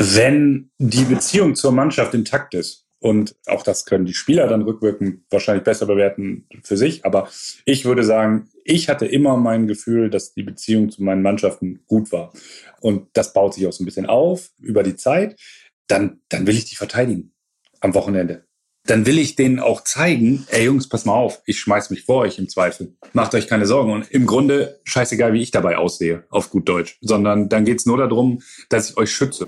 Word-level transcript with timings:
Wenn 0.00 0.70
die 0.78 1.04
Beziehung 1.04 1.56
zur 1.56 1.72
Mannschaft 1.72 2.14
intakt 2.14 2.54
ist, 2.54 2.86
und 3.00 3.36
auch 3.46 3.62
das 3.62 3.84
können 3.84 4.06
die 4.06 4.14
Spieler 4.14 4.48
dann 4.48 4.62
rückwirkend 4.62 5.22
wahrscheinlich 5.30 5.64
besser 5.64 5.86
bewerten 5.86 6.46
für 6.64 6.76
sich. 6.76 7.04
Aber 7.04 7.28
ich 7.64 7.84
würde 7.84 8.02
sagen, 8.02 8.48
ich 8.64 8.88
hatte 8.88 9.06
immer 9.06 9.36
mein 9.36 9.68
Gefühl, 9.68 10.10
dass 10.10 10.34
die 10.34 10.42
Beziehung 10.42 10.90
zu 10.90 11.02
meinen 11.02 11.22
Mannschaften 11.22 11.80
gut 11.86 12.10
war. 12.10 12.32
Und 12.80 13.08
das 13.12 13.32
baut 13.32 13.54
sich 13.54 13.66
auch 13.66 13.72
so 13.72 13.82
ein 13.82 13.86
bisschen 13.86 14.06
auf 14.06 14.50
über 14.58 14.82
die 14.82 14.96
Zeit. 14.96 15.38
Dann, 15.86 16.20
dann 16.28 16.46
will 16.46 16.56
ich 16.56 16.64
die 16.64 16.76
verteidigen 16.76 17.32
am 17.80 17.94
Wochenende 17.94 18.47
dann 18.88 19.04
will 19.04 19.18
ich 19.18 19.36
denen 19.36 19.60
auch 19.60 19.84
zeigen, 19.84 20.46
ey 20.48 20.64
Jungs, 20.64 20.88
pass 20.88 21.04
mal 21.04 21.12
auf, 21.12 21.42
ich 21.44 21.60
schmeiß 21.60 21.90
mich 21.90 22.04
vor 22.04 22.22
euch 22.22 22.38
im 22.38 22.48
Zweifel. 22.48 22.94
Macht 23.12 23.34
euch 23.34 23.46
keine 23.46 23.66
Sorgen. 23.66 23.92
Und 23.92 24.10
im 24.10 24.24
Grunde 24.24 24.80
scheißegal, 24.84 25.34
wie 25.34 25.42
ich 25.42 25.50
dabei 25.50 25.76
aussehe, 25.76 26.24
auf 26.30 26.48
gut 26.50 26.68
Deutsch. 26.68 26.96
Sondern 27.02 27.50
dann 27.50 27.66
geht's 27.66 27.84
nur 27.84 27.98
darum, 27.98 28.40
dass 28.70 28.90
ich 28.90 28.96
euch 28.96 29.12
schütze. 29.12 29.46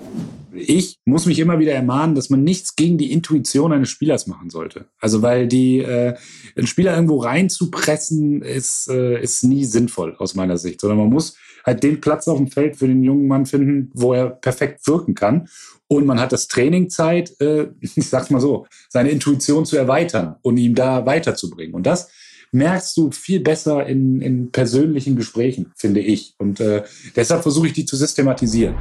Ich 0.53 0.99
muss 1.05 1.25
mich 1.25 1.39
immer 1.39 1.57
wieder 1.57 1.73
ermahnen, 1.73 2.13
dass 2.13 2.29
man 2.29 2.43
nichts 2.43 2.75
gegen 2.75 2.99
die 2.99 3.11
Intuition 3.11 3.73
eines 3.73 3.89
Spielers 3.89 4.27
machen 4.27 4.51
sollte. 4.51 4.85
Also 4.99 5.23
weil 5.23 5.47
die 5.47 5.79
äh, 5.79 6.15
einen 6.55 6.67
Spieler 6.67 6.93
irgendwo 6.93 7.17
reinzupressen, 7.17 8.43
ist, 8.43 8.89
äh, 8.89 9.19
ist 9.19 9.43
nie 9.43 9.65
sinnvoll 9.65 10.15
aus 10.19 10.35
meiner 10.35 10.57
Sicht. 10.57 10.81
Sondern 10.81 10.99
man 10.99 11.09
muss 11.09 11.35
halt 11.65 11.81
den 11.81 11.99
Platz 11.99 12.27
auf 12.27 12.37
dem 12.37 12.47
Feld 12.47 12.75
für 12.75 12.87
den 12.87 13.03
jungen 13.03 13.27
Mann 13.27 13.47
finden, 13.47 13.89
wo 13.93 14.13
er 14.13 14.29
perfekt 14.29 14.85
wirken 14.87 15.15
kann. 15.15 15.47
Und 15.91 16.05
man 16.05 16.21
hat 16.21 16.31
das 16.31 16.47
Training 16.47 16.89
Zeit, 16.89 17.35
äh, 17.41 17.67
ich 17.81 17.95
sag's 17.95 18.29
mal 18.29 18.39
so, 18.39 18.65
seine 18.87 19.09
Intuition 19.09 19.65
zu 19.65 19.75
erweitern 19.75 20.37
und 20.41 20.55
ihm 20.55 20.73
da 20.73 21.05
weiterzubringen. 21.05 21.75
Und 21.75 21.85
das 21.85 22.07
merkst 22.53 22.95
du 22.95 23.11
viel 23.11 23.41
besser 23.41 23.85
in, 23.87 24.21
in 24.21 24.51
persönlichen 24.53 25.17
Gesprächen, 25.17 25.73
finde 25.75 25.99
ich. 25.99 26.33
Und 26.37 26.61
äh, 26.61 26.83
deshalb 27.17 27.41
versuche 27.41 27.67
ich 27.67 27.73
die 27.73 27.83
zu 27.83 27.97
systematisieren. 27.97 28.75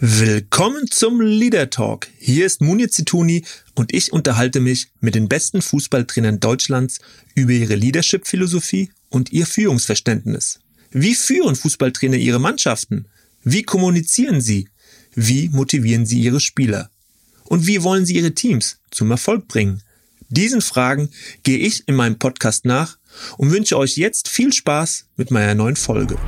Willkommen 0.00 0.90
zum 0.90 1.20
Leader 1.20 1.70
Talk. 1.70 2.08
Hier 2.18 2.44
ist 2.44 2.60
Munir 2.60 2.90
Zituni 2.90 3.44
und 3.76 3.94
ich 3.94 4.12
unterhalte 4.12 4.58
mich 4.58 4.88
mit 5.00 5.14
den 5.14 5.28
besten 5.28 5.62
Fußballtrainern 5.62 6.40
Deutschlands 6.40 6.98
über 7.36 7.52
ihre 7.52 7.76
Leadership-Philosophie 7.76 8.90
und 9.08 9.32
ihr 9.32 9.46
Führungsverständnis. 9.46 10.60
Wie 10.90 11.14
führen 11.14 11.56
Fußballtrainer 11.56 12.16
ihre 12.16 12.38
Mannschaften? 12.38 13.06
Wie 13.42 13.62
kommunizieren 13.62 14.40
sie? 14.40 14.68
Wie 15.14 15.48
motivieren 15.48 16.06
sie 16.06 16.20
ihre 16.20 16.40
Spieler? 16.40 16.90
Und 17.44 17.66
wie 17.66 17.82
wollen 17.82 18.04
sie 18.06 18.16
ihre 18.16 18.34
Teams 18.34 18.78
zum 18.90 19.10
Erfolg 19.10 19.48
bringen? 19.48 19.82
Diesen 20.28 20.60
Fragen 20.60 21.10
gehe 21.44 21.58
ich 21.58 21.86
in 21.86 21.94
meinem 21.94 22.18
Podcast 22.18 22.64
nach 22.64 22.98
und 23.36 23.52
wünsche 23.52 23.78
euch 23.78 23.96
jetzt 23.96 24.28
viel 24.28 24.52
Spaß 24.52 25.06
mit 25.16 25.30
meiner 25.30 25.54
neuen 25.54 25.76
Folge. 25.76 26.18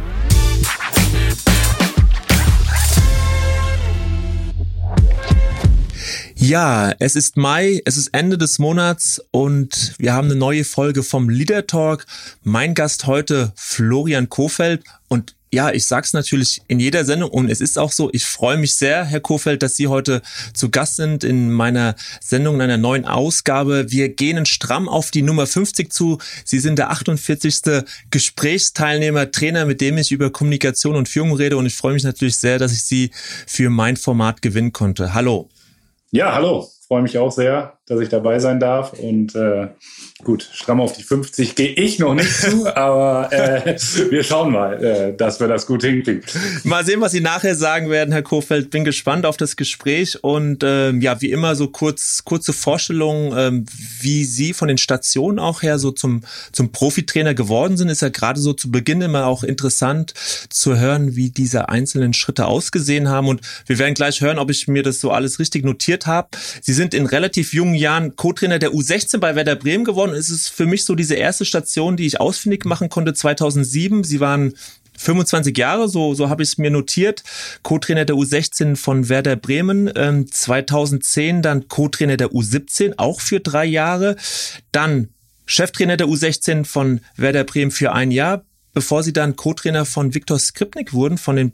Ja, 6.41 6.95
es 7.01 7.17
ist 7.17 7.37
Mai, 7.37 7.83
es 7.85 7.97
ist 7.97 8.15
Ende 8.15 8.39
des 8.39 8.61
Monats 8.61 9.21
und 9.33 9.95
wir 9.99 10.13
haben 10.13 10.31
eine 10.31 10.39
neue 10.39 10.63
Folge 10.63 11.03
vom 11.03 11.29
Leader 11.29 11.67
Talk. 11.67 12.07
Mein 12.45 12.75
Gast 12.75 13.07
heute 13.07 13.53
Florian 13.57 14.29
Kofeld 14.29 14.85
und 15.09 15.35
ja, 15.51 15.73
ich 15.73 15.89
sag's 15.89 16.13
natürlich 16.13 16.63
in 16.69 16.79
jeder 16.79 17.05
Sendung 17.05 17.31
und 17.31 17.51
es 17.51 17.61
ist 17.61 17.77
auch 17.77 17.91
so, 17.91 18.09
ich 18.13 18.25
freue 18.25 18.57
mich 18.57 18.77
sehr, 18.77 19.05
Herr 19.05 19.19
Kofeld, 19.19 19.65
dass 19.65 19.75
Sie 19.75 19.89
heute 19.89 20.23
zu 20.55 20.71
Gast 20.71 20.95
sind 20.95 21.25
in 21.25 21.51
meiner 21.51 21.97
Sendung, 22.21 22.55
in 22.55 22.61
einer 22.61 22.77
neuen 22.77 23.05
Ausgabe. 23.05 23.91
Wir 23.91 24.09
gehen 24.09 24.47
stramm 24.47 24.89
auf 24.89 25.11
die 25.11 25.23
Nummer 25.23 25.45
50 25.49 25.93
zu. 25.93 26.19
Sie 26.45 26.61
sind 26.61 26.79
der 26.79 26.91
48. 26.91 27.83
Gesprächsteilnehmer, 28.13 29.33
Trainer, 29.33 29.67
mit 29.67 29.81
dem 29.81 29.99
ich 29.99 30.13
über 30.13 30.31
Kommunikation 30.31 30.95
und 30.95 31.09
Führung 31.09 31.33
rede 31.35 31.57
und 31.57 31.67
ich 31.67 31.75
freue 31.75 31.95
mich 31.95 32.05
natürlich 32.05 32.37
sehr, 32.37 32.61
dass 32.61 32.73
ich 32.73 32.85
Sie 32.85 33.11
für 33.45 33.71
mein 33.71 33.97
Format 33.97 34.41
gewinnen 34.41 34.73
konnte. 34.73 35.15
Hallo. 35.15 35.49
Ja, 36.11 36.35
hallo. 36.35 36.67
Freue 36.87 37.03
mich 37.03 37.19
auch 37.19 37.31
sehr, 37.31 37.78
dass 37.89 38.01
ich 38.01 38.09
dabei 38.09 38.39
sein 38.39 38.61
darf. 38.61 38.93
Und 38.93 39.35
äh, 39.35 39.69
gut, 40.23 40.49
stramm 40.53 40.81
auf 40.81 40.93
die 40.93 41.03
50 41.03 41.55
gehe 41.55 41.71
ich 41.71 41.99
noch 41.99 42.15
nicht 42.15 42.31
zu, 42.31 42.67
aber 42.77 43.33
äh, 43.33 43.77
wir 44.11 44.23
schauen 44.23 44.53
mal, 44.53 44.83
äh, 44.83 45.17
dass 45.17 45.41
wir 45.41 45.49
das 45.49 45.67
gut 45.67 45.83
hinkriegen. 45.83 46.23
Mal 46.65 46.85
sehen, 46.85 47.01
was 47.01 47.13
Sie 47.13 47.21
nachher 47.21 47.55
sagen 47.55 47.89
werden, 47.89 48.13
Herr 48.13 48.23
Kofeld. 48.23 48.71
Bin 48.71 48.85
gespannt 48.85 49.25
auf 49.25 49.39
das 49.39 49.57
Gespräch 49.57 50.23
und 50.23 50.63
ähm, 50.63 51.01
ja, 51.01 51.21
wie 51.23 51.31
immer 51.31 51.55
so 51.55 51.69
kurz 51.69 52.25
kurze 52.25 52.53
Vorstellung, 52.53 53.35
ähm, 53.37 53.67
wie 54.01 54.25
Sie 54.25 54.53
von 54.53 54.69
den 54.69 54.79
Stationen 54.79 55.39
auch 55.39 55.63
her 55.63 55.79
so 55.79 55.91
zum 55.91 56.23
zum 56.53 56.73
Profitrainer 56.73 57.33
geworden 57.33 57.77
sind. 57.79 57.89
Ist 57.89 58.03
ja 58.03 58.11
gerade 58.11 58.39
so 58.39 58.53
zu 58.53 58.71
Beginn 58.71 59.01
immer 59.01 59.27
auch 59.27 59.43
interessant 59.43 60.13
zu 60.51 60.79
hören, 60.79 61.17
wie 61.17 61.31
diese 61.31 61.71
einzelnen 61.71 62.13
Schritte 62.13 62.47
ausgesehen 62.47 63.09
haben. 63.09 63.29
Und 63.29 63.41
wir 63.67 63.79
werden 63.79 63.95
gleich 63.95 64.21
hören, 64.21 64.39
ob 64.39 64.51
ich 64.51 64.69
mir 64.69 64.83
das 64.83 65.01
so 65.01 65.11
alles 65.11 65.39
richtig 65.39 65.65
notiert 65.65 66.07
habe. 66.07 66.29
Sie 66.61 66.75
sind 66.75 66.93
in 66.93 67.07
relativ 67.07 67.55
jungen 67.55 67.78
Jahren 67.79 68.17
Co-Trainer 68.17 68.59
der 68.59 68.73
U16 68.73 69.19
bei 69.19 69.35
Werder 69.35 69.57
Bremen 69.57 69.85
geworden. 69.85 70.15
Es 70.15 70.31
ist 70.31 70.49
für 70.49 70.67
mich 70.67 70.85
so 70.85 70.95
diese 70.95 71.15
erste 71.15 71.45
Station, 71.45 71.97
die 71.97 72.07
ich 72.07 72.21
ausfindig 72.21 72.65
machen 72.65 72.89
konnte 72.89 73.15
2007. 73.15 74.05
Sie 74.05 74.21
waren 74.21 74.55
25 74.99 75.57
Jahre, 75.57 75.89
so, 75.89 76.15
so 76.15 76.29
habe 76.29 76.43
ich 76.43 76.51
es 76.51 76.59
mir 76.59 76.71
notiert. 76.71 77.23
Co-Trainer 77.63 78.05
der 78.05 78.17
U16 78.17 78.77
von 78.77 79.09
Werder 79.09 79.37
Bremen. 79.37 79.91
Ähm, 79.95 80.31
2010 80.31 81.43
dann 81.43 81.69
Co-Trainer 81.69 82.17
der 82.17 82.29
U17, 82.29 82.95
auch 82.97 83.21
für 83.21 83.41
drei 83.41 83.65
Jahre. 83.65 84.17
Dann 84.73 85.09
Cheftrainer 85.47 85.97
der 85.97 86.09
U16 86.09 86.65
von 86.65 87.01
Werder 87.17 87.45
Bremen 87.45 87.71
für 87.71 87.93
ein 87.93 88.11
Jahr, 88.11 88.45
bevor 88.75 89.03
sie 89.03 89.13
dann 89.13 89.37
Co-Trainer 89.37 89.87
von 89.87 90.15
Viktor 90.15 90.39
Skripnik 90.39 90.93
wurden, 90.93 91.17
von 91.17 91.37
den 91.37 91.53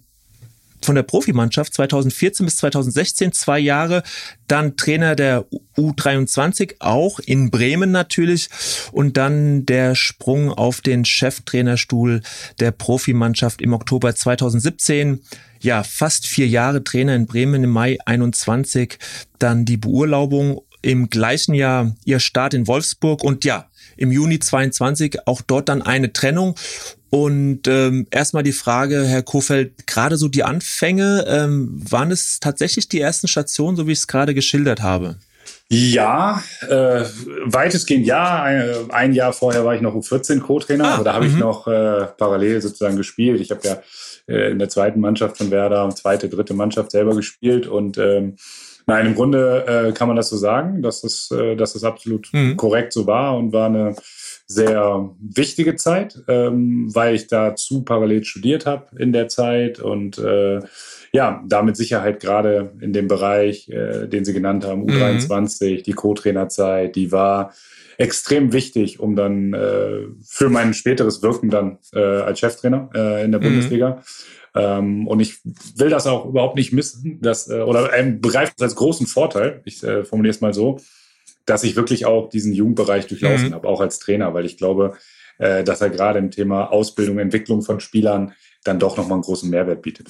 von 0.84 0.94
der 0.94 1.02
Profimannschaft 1.02 1.74
2014 1.74 2.46
bis 2.46 2.56
2016 2.58 3.32
zwei 3.32 3.58
Jahre, 3.58 4.02
dann 4.46 4.76
Trainer 4.76 5.16
der 5.16 5.46
U23 5.76 6.76
auch 6.80 7.18
in 7.20 7.50
Bremen 7.50 7.90
natürlich 7.90 8.48
und 8.92 9.16
dann 9.16 9.66
der 9.66 9.94
Sprung 9.94 10.52
auf 10.52 10.80
den 10.80 11.04
Cheftrainerstuhl 11.04 12.22
der 12.60 12.70
Profimannschaft 12.70 13.62
im 13.62 13.72
Oktober 13.72 14.14
2017. 14.14 15.20
Ja, 15.60 15.82
fast 15.82 16.26
vier 16.26 16.46
Jahre 16.46 16.84
Trainer 16.84 17.14
in 17.14 17.26
Bremen 17.26 17.64
im 17.64 17.70
Mai 17.70 17.98
21, 18.04 18.98
dann 19.38 19.64
die 19.64 19.78
Beurlaubung 19.78 20.60
im 20.82 21.08
gleichen 21.08 21.54
Jahr 21.54 21.96
ihr 22.04 22.20
Start 22.20 22.52
in 22.52 22.66
Wolfsburg 22.66 23.24
und 23.24 23.44
ja, 23.44 23.70
im 23.96 24.12
Juni 24.12 24.38
22 24.38 25.26
auch 25.26 25.40
dort 25.40 25.68
dann 25.68 25.82
eine 25.82 26.12
Trennung 26.12 26.56
und 27.14 27.68
ähm, 27.68 28.08
erstmal 28.10 28.42
die 28.42 28.50
Frage, 28.50 29.04
Herr 29.04 29.22
Kofeld, 29.22 29.86
gerade 29.86 30.16
so 30.16 30.26
die 30.26 30.42
Anfänge, 30.42 31.24
ähm, 31.28 31.80
waren 31.88 32.10
es 32.10 32.40
tatsächlich 32.40 32.88
die 32.88 33.00
ersten 33.00 33.28
Stationen, 33.28 33.76
so 33.76 33.86
wie 33.86 33.92
ich 33.92 33.98
es 33.98 34.08
gerade 34.08 34.34
geschildert 34.34 34.82
habe? 34.82 35.14
Ja, 35.68 36.42
äh, 36.68 37.04
weitestgehend 37.44 38.04
ja. 38.04 38.42
Ein, 38.42 38.90
ein, 38.90 39.12
Jahr 39.12 39.32
vorher 39.32 39.64
war 39.64 39.76
ich 39.76 39.80
noch 39.80 39.94
U14-Co-Trainer, 39.94 40.84
ah, 40.84 40.94
aber 40.94 41.04
da 41.04 41.12
habe 41.12 41.26
ich 41.26 41.34
mhm. 41.34 41.38
noch 41.38 41.68
äh, 41.68 42.06
parallel 42.18 42.60
sozusagen 42.60 42.96
gespielt. 42.96 43.40
Ich 43.40 43.52
habe 43.52 43.60
ja 43.62 43.80
äh, 44.26 44.50
in 44.50 44.58
der 44.58 44.68
zweiten 44.68 44.98
Mannschaft 44.98 45.38
von 45.38 45.52
Werder, 45.52 45.88
zweite, 45.90 46.28
dritte 46.28 46.54
Mannschaft 46.54 46.90
selber 46.90 47.14
gespielt 47.14 47.68
und 47.68 47.96
ähm, 47.96 48.34
Nein, 48.86 49.06
im 49.06 49.14
Grunde 49.14 49.64
äh, 49.66 49.92
kann 49.92 50.08
man 50.08 50.16
das 50.18 50.28
so 50.28 50.36
sagen, 50.36 50.82
dass 50.82 51.00
das, 51.00 51.30
äh, 51.30 51.56
dass 51.56 51.72
das 51.72 51.84
absolut 51.84 52.28
mhm. 52.32 52.58
korrekt 52.58 52.92
so 52.92 53.06
war 53.06 53.34
und 53.34 53.50
war 53.54 53.68
eine 53.68 53.96
sehr 54.46 55.14
wichtige 55.20 55.76
Zeit, 55.76 56.22
ähm, 56.28 56.94
weil 56.94 57.14
ich 57.14 57.28
dazu 57.28 57.82
parallel 57.82 58.24
studiert 58.24 58.66
habe 58.66 58.86
in 58.98 59.12
der 59.12 59.28
Zeit 59.28 59.80
und 59.80 60.18
äh, 60.18 60.60
ja, 61.12 61.42
da 61.46 61.62
mit 61.62 61.76
Sicherheit 61.76 62.20
gerade 62.20 62.72
in 62.80 62.92
dem 62.92 63.08
Bereich, 63.08 63.68
äh, 63.68 64.06
den 64.06 64.24
Sie 64.24 64.32
genannt 64.32 64.66
haben, 64.66 64.84
U23, 64.84 65.78
mhm. 65.78 65.82
die 65.84 65.92
Co-Trainerzeit, 65.92 66.96
die 66.96 67.12
war 67.12 67.54
extrem 67.96 68.52
wichtig, 68.52 69.00
um 69.00 69.16
dann 69.16 69.54
äh, 69.54 70.08
für 70.26 70.48
mein 70.48 70.74
späteres 70.74 71.22
Wirken 71.22 71.50
dann 71.50 71.78
äh, 71.92 72.00
als 72.00 72.40
Cheftrainer 72.40 72.90
äh, 72.94 73.24
in 73.24 73.30
der 73.30 73.40
mhm. 73.40 73.44
Bundesliga. 73.44 74.02
Ähm, 74.54 75.06
und 75.08 75.20
ich 75.20 75.38
will 75.76 75.90
das 75.90 76.06
auch 76.06 76.26
überhaupt 76.26 76.56
nicht 76.56 76.72
missen, 76.72 77.20
dass, 77.20 77.48
äh, 77.48 77.60
oder 77.60 77.96
ähm, 77.96 78.20
begreife 78.20 78.52
es 78.56 78.62
als 78.62 78.76
großen 78.76 79.06
Vorteil, 79.06 79.62
ich 79.64 79.82
äh, 79.82 80.04
formuliere 80.04 80.34
es 80.34 80.40
mal 80.40 80.54
so, 80.54 80.78
dass 81.46 81.64
ich 81.64 81.76
wirklich 81.76 82.06
auch 82.06 82.28
diesen 82.28 82.52
Jugendbereich 82.52 83.06
durchlaufen 83.06 83.48
mhm. 83.48 83.54
habe, 83.54 83.68
auch 83.68 83.80
als 83.80 83.98
Trainer, 83.98 84.34
weil 84.34 84.46
ich 84.46 84.56
glaube, 84.56 84.94
äh, 85.38 85.64
dass 85.64 85.80
er 85.80 85.90
gerade 85.90 86.18
im 86.18 86.30
Thema 86.30 86.70
Ausbildung, 86.72 87.18
Entwicklung 87.18 87.62
von 87.62 87.80
Spielern 87.80 88.34
dann 88.64 88.78
doch 88.78 88.96
nochmal 88.96 89.14
einen 89.16 89.22
großen 89.22 89.48
Mehrwert 89.50 89.82
bietet. 89.82 90.08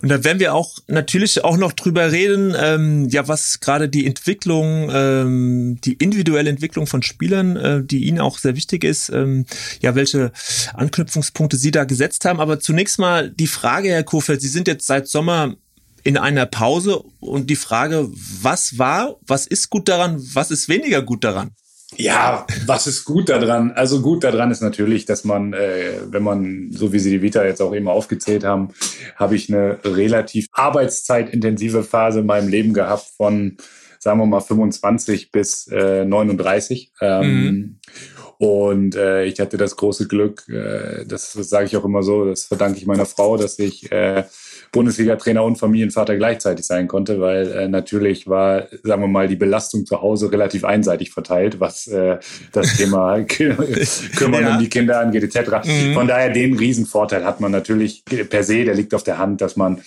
Und 0.00 0.08
da 0.08 0.24
werden 0.24 0.40
wir 0.40 0.54
auch 0.54 0.78
natürlich 0.86 1.44
auch 1.44 1.58
noch 1.58 1.72
drüber 1.72 2.10
reden, 2.10 2.54
ähm, 2.58 3.08
ja, 3.10 3.28
was 3.28 3.60
gerade 3.60 3.88
die 3.88 4.06
Entwicklung, 4.06 4.90
ähm, 4.92 5.78
die 5.84 5.92
individuelle 5.94 6.48
Entwicklung 6.48 6.86
von 6.86 7.02
Spielern, 7.02 7.56
äh, 7.56 7.84
die 7.84 8.04
Ihnen 8.04 8.20
auch 8.20 8.38
sehr 8.38 8.56
wichtig 8.56 8.84
ist, 8.84 9.10
ähm, 9.10 9.44
ja, 9.80 9.94
welche 9.94 10.32
Anknüpfungspunkte 10.74 11.58
Sie 11.58 11.70
da 11.70 11.84
gesetzt 11.84 12.24
haben. 12.24 12.40
Aber 12.40 12.58
zunächst 12.58 12.98
mal 12.98 13.30
die 13.30 13.46
Frage, 13.46 13.90
Herr 13.90 14.02
Kofeld, 14.02 14.40
Sie 14.40 14.48
sind 14.48 14.66
jetzt 14.66 14.86
seit 14.86 15.06
Sommer 15.06 15.56
in 16.04 16.16
einer 16.16 16.46
Pause 16.46 17.02
und 17.20 17.50
die 17.50 17.56
Frage, 17.56 18.08
was 18.42 18.78
war, 18.78 19.16
was 19.26 19.46
ist 19.46 19.70
gut 19.70 19.88
daran, 19.88 20.20
was 20.34 20.50
ist 20.50 20.68
weniger 20.68 21.02
gut 21.02 21.24
daran? 21.24 21.52
Ja, 21.96 22.46
was 22.66 22.86
ist 22.86 23.04
gut 23.04 23.28
daran? 23.28 23.72
Also 23.72 24.00
gut 24.00 24.22
daran 24.22 24.50
ist 24.50 24.62
natürlich, 24.62 25.06
dass 25.06 25.24
man, 25.24 25.52
äh, 25.52 26.00
wenn 26.06 26.22
man, 26.22 26.70
so 26.70 26.92
wie 26.92 27.00
Sie 27.00 27.10
die 27.10 27.22
Vita 27.22 27.44
jetzt 27.44 27.60
auch 27.60 27.74
eben 27.74 27.88
aufgezählt 27.88 28.44
haben, 28.44 28.70
habe 29.16 29.34
ich 29.34 29.52
eine 29.52 29.78
relativ 29.84 30.46
arbeitszeitintensive 30.52 31.82
Phase 31.82 32.20
in 32.20 32.26
meinem 32.26 32.48
Leben 32.48 32.74
gehabt 32.74 33.06
von, 33.16 33.56
sagen 33.98 34.20
wir 34.20 34.26
mal, 34.26 34.40
25 34.40 35.32
bis 35.32 35.66
äh, 35.66 36.04
39. 36.04 36.92
Ähm, 37.00 37.42
mhm. 37.44 37.78
Und 38.38 38.94
äh, 38.94 39.24
ich 39.24 39.38
hatte 39.40 39.58
das 39.58 39.76
große 39.76 40.08
Glück, 40.08 40.48
äh, 40.48 41.04
das, 41.06 41.34
das 41.34 41.50
sage 41.50 41.66
ich 41.66 41.76
auch 41.76 41.84
immer 41.84 42.02
so, 42.02 42.24
das 42.24 42.44
verdanke 42.44 42.78
ich 42.78 42.86
meiner 42.86 43.04
Frau, 43.04 43.36
dass 43.36 43.58
ich 43.58 43.90
äh, 43.92 44.24
Bundesliga-Trainer 44.72 45.42
und 45.42 45.56
Familienvater 45.56 46.16
gleichzeitig 46.16 46.66
sein 46.66 46.86
konnte, 46.86 47.20
weil 47.20 47.50
äh, 47.52 47.68
natürlich 47.68 48.28
war, 48.28 48.68
sagen 48.82 49.02
wir 49.02 49.08
mal, 49.08 49.26
die 49.26 49.36
Belastung 49.36 49.84
zu 49.84 50.00
Hause 50.00 50.30
relativ 50.30 50.64
einseitig 50.64 51.10
verteilt, 51.10 51.58
was 51.58 51.88
äh, 51.88 52.18
das 52.52 52.76
Thema 52.76 53.20
Kümmern 53.22 54.42
ja. 54.42 54.54
um 54.54 54.58
die 54.60 54.68
Kinder 54.68 55.00
angeht, 55.00 55.24
etc. 55.24 55.66
Mhm. 55.66 55.94
Von 55.94 56.06
daher 56.06 56.30
den 56.30 56.56
Riesenvorteil 56.56 57.24
hat 57.24 57.40
man 57.40 57.50
natürlich 57.50 58.04
per 58.04 58.44
se, 58.44 58.64
der 58.64 58.74
liegt 58.74 58.94
auf 58.94 59.02
der 59.02 59.18
Hand, 59.18 59.40
dass 59.40 59.56
man, 59.56 59.80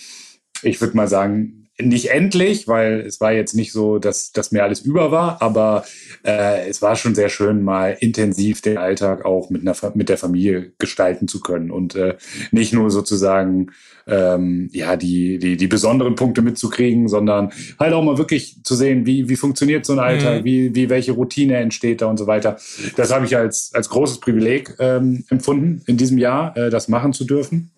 ich 0.62 0.80
würde 0.80 0.96
mal 0.96 1.08
sagen, 1.08 1.63
nicht 1.78 2.10
endlich, 2.10 2.68
weil 2.68 3.00
es 3.00 3.20
war 3.20 3.32
jetzt 3.32 3.54
nicht 3.54 3.72
so, 3.72 3.98
dass, 3.98 4.30
dass 4.30 4.52
mir 4.52 4.62
alles 4.62 4.80
über 4.80 5.10
war, 5.10 5.42
aber 5.42 5.84
äh, 6.24 6.68
es 6.68 6.82
war 6.82 6.94
schon 6.94 7.16
sehr 7.16 7.28
schön, 7.28 7.64
mal 7.64 7.96
intensiv 7.98 8.60
den 8.60 8.78
Alltag 8.78 9.24
auch 9.24 9.50
mit, 9.50 9.62
einer, 9.62 9.74
mit 9.94 10.08
der 10.08 10.18
Familie 10.18 10.72
gestalten 10.78 11.26
zu 11.26 11.40
können 11.40 11.72
und 11.72 11.96
äh, 11.96 12.16
nicht 12.52 12.72
nur 12.72 12.90
sozusagen 12.90 13.72
ähm, 14.06 14.68
ja 14.72 14.96
die, 14.96 15.38
die, 15.38 15.56
die 15.56 15.66
besonderen 15.66 16.14
Punkte 16.14 16.42
mitzukriegen, 16.42 17.08
sondern 17.08 17.50
halt 17.80 17.92
auch 17.92 18.04
mal 18.04 18.18
wirklich 18.18 18.62
zu 18.62 18.76
sehen, 18.76 19.04
wie, 19.04 19.28
wie 19.28 19.36
funktioniert 19.36 19.84
so 19.84 19.94
ein 19.94 19.98
Alltag, 19.98 20.42
mhm. 20.42 20.44
wie, 20.44 20.74
wie 20.76 20.88
welche 20.88 21.12
Routine 21.12 21.56
entsteht 21.56 22.02
da 22.02 22.06
und 22.06 22.18
so 22.18 22.28
weiter. 22.28 22.56
Das 22.96 23.12
habe 23.12 23.26
ich 23.26 23.36
als, 23.36 23.72
als 23.74 23.88
großes 23.88 24.20
Privileg 24.20 24.76
ähm, 24.78 25.24
empfunden, 25.28 25.82
in 25.86 25.96
diesem 25.96 26.18
Jahr 26.18 26.56
äh, 26.56 26.70
das 26.70 26.86
machen 26.86 27.12
zu 27.12 27.24
dürfen. 27.24 27.72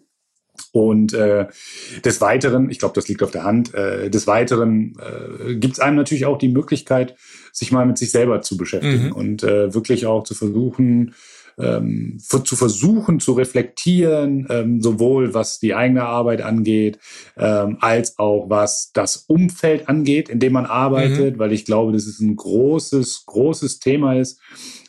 Und 0.77 1.15
äh, 1.15 1.47
des 2.05 2.21
Weiteren, 2.21 2.69
ich 2.69 2.79
glaube, 2.79 2.95
das 2.95 3.09
liegt 3.09 3.23
auf 3.23 3.31
der 3.31 3.45
Hand, 3.45 3.73
äh, 3.73 4.11
des 4.11 4.27
Weiteren 4.27 4.95
äh, 5.01 5.55
gibt 5.55 5.73
es 5.75 5.81
einem 5.81 5.97
natürlich 5.97 6.27
auch 6.27 6.37
die 6.37 6.51
Möglichkeit, 6.51 7.17
sich 7.51 7.73
mal 7.73 7.87
mit 7.87 7.97
sich 7.97 8.11
selber 8.11 8.43
zu 8.43 8.59
beschäftigen 8.59 9.07
mhm. 9.07 9.13
und 9.13 9.43
äh, 9.43 9.73
wirklich 9.73 10.05
auch 10.05 10.25
zu 10.25 10.35
versuchen, 10.35 11.15
ähm, 11.59 12.19
zu 12.21 12.57
versuchen 12.57 13.21
zu 13.21 13.33
reflektieren, 13.33 14.47
ähm, 14.51 14.83
sowohl 14.83 15.33
was 15.33 15.61
die 15.61 15.75
eigene 15.75 16.03
Arbeit 16.03 16.43
angeht, 16.43 16.99
ähm, 17.39 17.79
als 17.81 18.19
auch 18.19 18.51
was 18.51 18.91
das 18.93 19.25
Umfeld 19.29 19.89
angeht, 19.89 20.29
in 20.29 20.41
dem 20.41 20.53
man 20.53 20.67
arbeitet, 20.67 21.37
mhm. 21.37 21.39
weil 21.39 21.55
ich 21.55 21.65
glaube, 21.65 21.93
das 21.93 22.07
ist 22.07 22.21
ein 22.21 22.37
großes, 22.37 23.25
großes 23.25 23.81
Thema 23.81 24.15
ist 24.15 24.39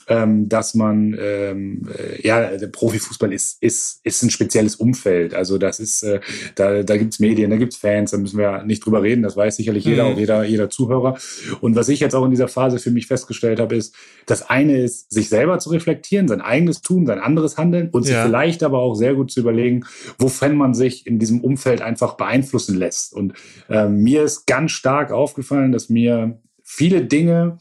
ähm, 0.07 0.47
dass 0.47 0.73
man, 0.73 1.17
ähm, 1.19 1.87
äh, 1.97 2.25
ja, 2.25 2.57
der 2.57 2.67
Profifußball 2.67 3.33
ist, 3.33 3.61
ist, 3.61 3.99
ist 4.03 4.23
ein 4.23 4.29
spezielles 4.29 4.75
Umfeld. 4.75 5.33
Also 5.33 5.57
das 5.57 5.79
ist, 5.79 6.03
äh, 6.03 6.21
da, 6.55 6.83
da 6.83 6.97
gibt's 6.97 7.19
Medien, 7.19 7.49
da 7.49 7.57
gibt's 7.57 7.75
Fans, 7.75 8.11
da 8.11 8.17
müssen 8.17 8.37
wir 8.37 8.63
nicht 8.63 8.85
drüber 8.85 9.03
reden, 9.03 9.23
das 9.23 9.35
weiß 9.35 9.57
sicherlich 9.57 9.83
jeder, 9.85 10.05
mhm. 10.05 10.13
auch 10.13 10.17
jeder, 10.17 10.43
jeder 10.43 10.69
Zuhörer. 10.69 11.17
Und 11.59 11.75
was 11.75 11.89
ich 11.89 11.99
jetzt 11.99 12.15
auch 12.15 12.23
in 12.23 12.31
dieser 12.31 12.47
Phase 12.47 12.79
für 12.79 12.91
mich 12.91 13.07
festgestellt 13.07 13.59
habe, 13.59 13.75
ist, 13.75 13.95
das 14.25 14.49
eine 14.49 14.77
ist, 14.77 15.11
sich 15.11 15.29
selber 15.29 15.59
zu 15.59 15.69
reflektieren, 15.69 16.27
sein 16.27 16.41
eigenes 16.41 16.81
Tun, 16.81 17.05
sein 17.05 17.19
anderes 17.19 17.57
Handeln 17.57 17.89
und 17.89 18.07
ja. 18.07 18.21
sich 18.21 18.29
vielleicht 18.29 18.63
aber 18.63 18.79
auch 18.79 18.95
sehr 18.95 19.13
gut 19.13 19.31
zu 19.31 19.41
überlegen, 19.41 19.85
wofern 20.17 20.55
man 20.55 20.73
sich 20.73 21.05
in 21.05 21.19
diesem 21.19 21.41
Umfeld 21.41 21.81
einfach 21.81 22.15
beeinflussen 22.15 22.75
lässt. 22.75 23.13
Und 23.13 23.33
ähm, 23.69 24.03
mir 24.03 24.23
ist 24.23 24.47
ganz 24.47 24.71
stark 24.71 25.11
aufgefallen, 25.11 25.71
dass 25.71 25.89
mir 25.89 26.39
viele 26.63 27.05
Dinge, 27.05 27.57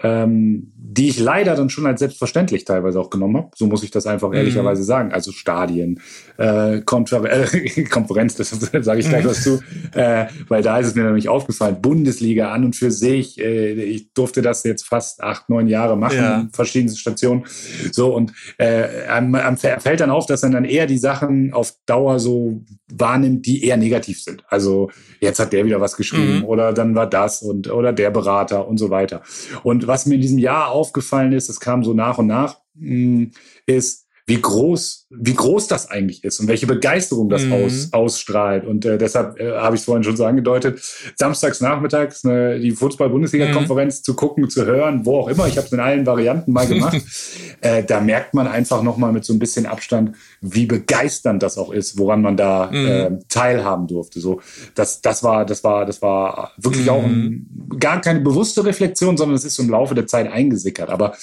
ähm, 0.00 0.72
die 0.76 1.08
ich 1.08 1.18
leider 1.18 1.54
dann 1.54 1.70
schon 1.70 1.86
als 1.86 2.00
selbstverständlich 2.00 2.64
teilweise 2.64 3.00
auch 3.00 3.10
genommen 3.10 3.36
habe. 3.36 3.50
So 3.54 3.66
muss 3.66 3.82
ich 3.82 3.90
das 3.90 4.06
einfach 4.06 4.28
mhm. 4.28 4.36
ehrlicherweise 4.36 4.82
sagen. 4.82 5.12
Also 5.12 5.32
Stadien, 5.32 6.00
äh, 6.38 6.80
Konfer 6.80 7.24
äh, 7.24 7.84
Konferenz, 7.90 8.36
das 8.36 8.50
sage 8.80 9.00
ich 9.00 9.08
gleich 9.08 9.24
mhm. 9.24 9.28
was 9.28 9.42
zu, 9.42 9.60
äh, 9.92 10.26
weil 10.48 10.62
da 10.62 10.78
ist 10.78 10.88
es 10.88 10.94
mir 10.94 11.04
nämlich 11.04 11.28
aufgefallen. 11.28 11.82
Bundesliga 11.82 12.52
an 12.52 12.64
und 12.64 12.76
für 12.76 12.90
sich. 12.90 13.38
Äh, 13.38 13.72
ich 13.72 14.12
durfte 14.12 14.40
das 14.40 14.62
jetzt 14.64 14.86
fast 14.86 15.22
acht, 15.22 15.48
neun 15.50 15.68
Jahre 15.68 15.96
machen, 15.96 16.16
ja. 16.16 16.48
verschiedene 16.52 16.94
Stationen. 16.96 17.44
So 17.92 18.14
und 18.14 18.32
äh, 18.58 19.06
einem, 19.08 19.34
einem 19.34 19.56
fällt 19.56 20.00
dann 20.00 20.10
auf, 20.10 20.26
dass 20.26 20.42
man 20.42 20.52
dann 20.52 20.64
eher 20.64 20.86
die 20.86 20.98
Sachen 20.98 21.52
auf 21.52 21.74
Dauer 21.86 22.20
so 22.20 22.62
wahrnimmt, 22.92 23.46
die 23.46 23.64
eher 23.64 23.76
negativ 23.76 24.22
sind. 24.22 24.44
Also 24.48 24.90
jetzt 25.20 25.40
hat 25.40 25.52
der 25.52 25.64
wieder 25.64 25.80
was 25.80 25.96
geschrieben 25.96 26.38
mhm. 26.38 26.44
oder 26.44 26.72
dann 26.72 26.94
war 26.94 27.08
das 27.08 27.42
und 27.42 27.70
oder 27.70 27.92
der 27.92 28.10
Berater 28.10 28.68
und 28.68 28.78
so 28.78 28.90
weiter. 28.90 29.22
Und 29.62 29.87
was 29.88 30.06
mir 30.06 30.16
in 30.16 30.20
diesem 30.20 30.38
Jahr 30.38 30.68
aufgefallen 30.70 31.32
ist, 31.32 31.48
es 31.48 31.60
kam 31.60 31.82
so 31.82 31.94
nach 31.94 32.18
und 32.18 32.26
nach, 32.26 32.60
mm, 32.74 33.26
ist, 33.66 34.07
wie 34.28 34.42
groß, 34.42 35.06
wie 35.08 35.32
groß 35.32 35.68
das 35.68 35.90
eigentlich 35.90 36.22
ist 36.22 36.38
und 36.38 36.48
welche 36.48 36.66
Begeisterung 36.66 37.30
das 37.30 37.44
mhm. 37.44 37.52
aus, 37.54 37.88
ausstrahlt. 37.92 38.66
Und 38.66 38.84
äh, 38.84 38.98
deshalb 38.98 39.40
äh, 39.40 39.52
habe 39.52 39.74
ich 39.74 39.80
es 39.80 39.86
vorhin 39.86 40.04
schon 40.04 40.18
so 40.18 40.26
angedeutet, 40.26 40.82
samstags 41.16 41.62
nachmittags 41.62 42.26
eine, 42.26 42.60
die 42.60 42.72
Fußball-Bundesliga-Konferenz 42.72 44.00
mhm. 44.00 44.04
zu 44.04 44.14
gucken, 44.14 44.50
zu 44.50 44.66
hören, 44.66 45.06
wo 45.06 45.20
auch 45.20 45.28
immer. 45.28 45.48
Ich 45.48 45.56
habe 45.56 45.66
es 45.66 45.72
in 45.72 45.80
allen 45.80 46.04
Varianten 46.04 46.52
mal 46.52 46.66
gemacht. 46.66 47.00
äh, 47.62 47.82
da 47.82 48.02
merkt 48.02 48.34
man 48.34 48.46
einfach 48.46 48.82
nochmal 48.82 49.12
mit 49.12 49.24
so 49.24 49.32
ein 49.32 49.38
bisschen 49.38 49.64
Abstand, 49.64 50.14
wie 50.42 50.66
begeisternd 50.66 51.42
das 51.42 51.56
auch 51.56 51.72
ist, 51.72 51.96
woran 51.96 52.20
man 52.20 52.36
da 52.36 52.70
mhm. 52.70 52.86
äh, 52.86 53.10
teilhaben 53.30 53.86
durfte. 53.86 54.20
So, 54.20 54.42
das, 54.74 55.00
das 55.00 55.22
war, 55.22 55.46
das 55.46 55.64
war, 55.64 55.86
das 55.86 56.02
war 56.02 56.52
wirklich 56.58 56.84
mhm. 56.84 56.90
auch 56.90 57.02
ein, 57.02 57.46
gar 57.80 58.02
keine 58.02 58.20
bewusste 58.20 58.62
Reflexion, 58.62 59.16
sondern 59.16 59.36
es 59.36 59.46
ist 59.46 59.58
im 59.58 59.70
Laufe 59.70 59.94
der 59.94 60.06
Zeit 60.06 60.30
eingesickert. 60.30 60.90
Aber 60.90 61.14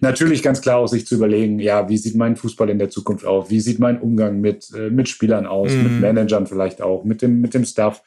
natürlich 0.00 0.44
ganz 0.44 0.60
klar 0.60 0.78
auch 0.78 0.86
sich 0.86 1.08
zu 1.08 1.16
überlegen, 1.16 1.58
ja, 1.58 1.88
wie 1.88 1.98
sieht 1.98 2.14
mein 2.14 2.35
Fußball 2.36 2.70
in 2.70 2.78
der 2.78 2.90
Zukunft 2.90 3.24
aus? 3.24 3.50
Wie 3.50 3.60
sieht 3.60 3.78
mein 3.78 4.00
Umgang 4.00 4.40
mit, 4.40 4.72
äh, 4.74 4.90
mit 4.90 5.08
Spielern 5.08 5.46
aus, 5.46 5.72
mhm. 5.72 5.82
mit 5.82 6.00
Managern 6.00 6.46
vielleicht 6.46 6.82
auch, 6.82 7.04
mit 7.04 7.22
dem, 7.22 7.40
mit 7.40 7.54
dem 7.54 7.64
Staff? 7.64 8.02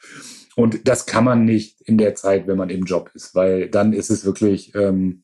Und 0.56 0.88
das 0.88 1.06
kann 1.06 1.24
man 1.24 1.44
nicht 1.44 1.80
in 1.82 1.98
der 1.98 2.14
Zeit, 2.14 2.46
wenn 2.46 2.58
man 2.58 2.70
im 2.70 2.84
Job 2.84 3.10
ist, 3.14 3.34
weil 3.34 3.68
dann 3.68 3.92
ist 3.92 4.10
es 4.10 4.24
wirklich, 4.24 4.74
ähm, 4.74 5.22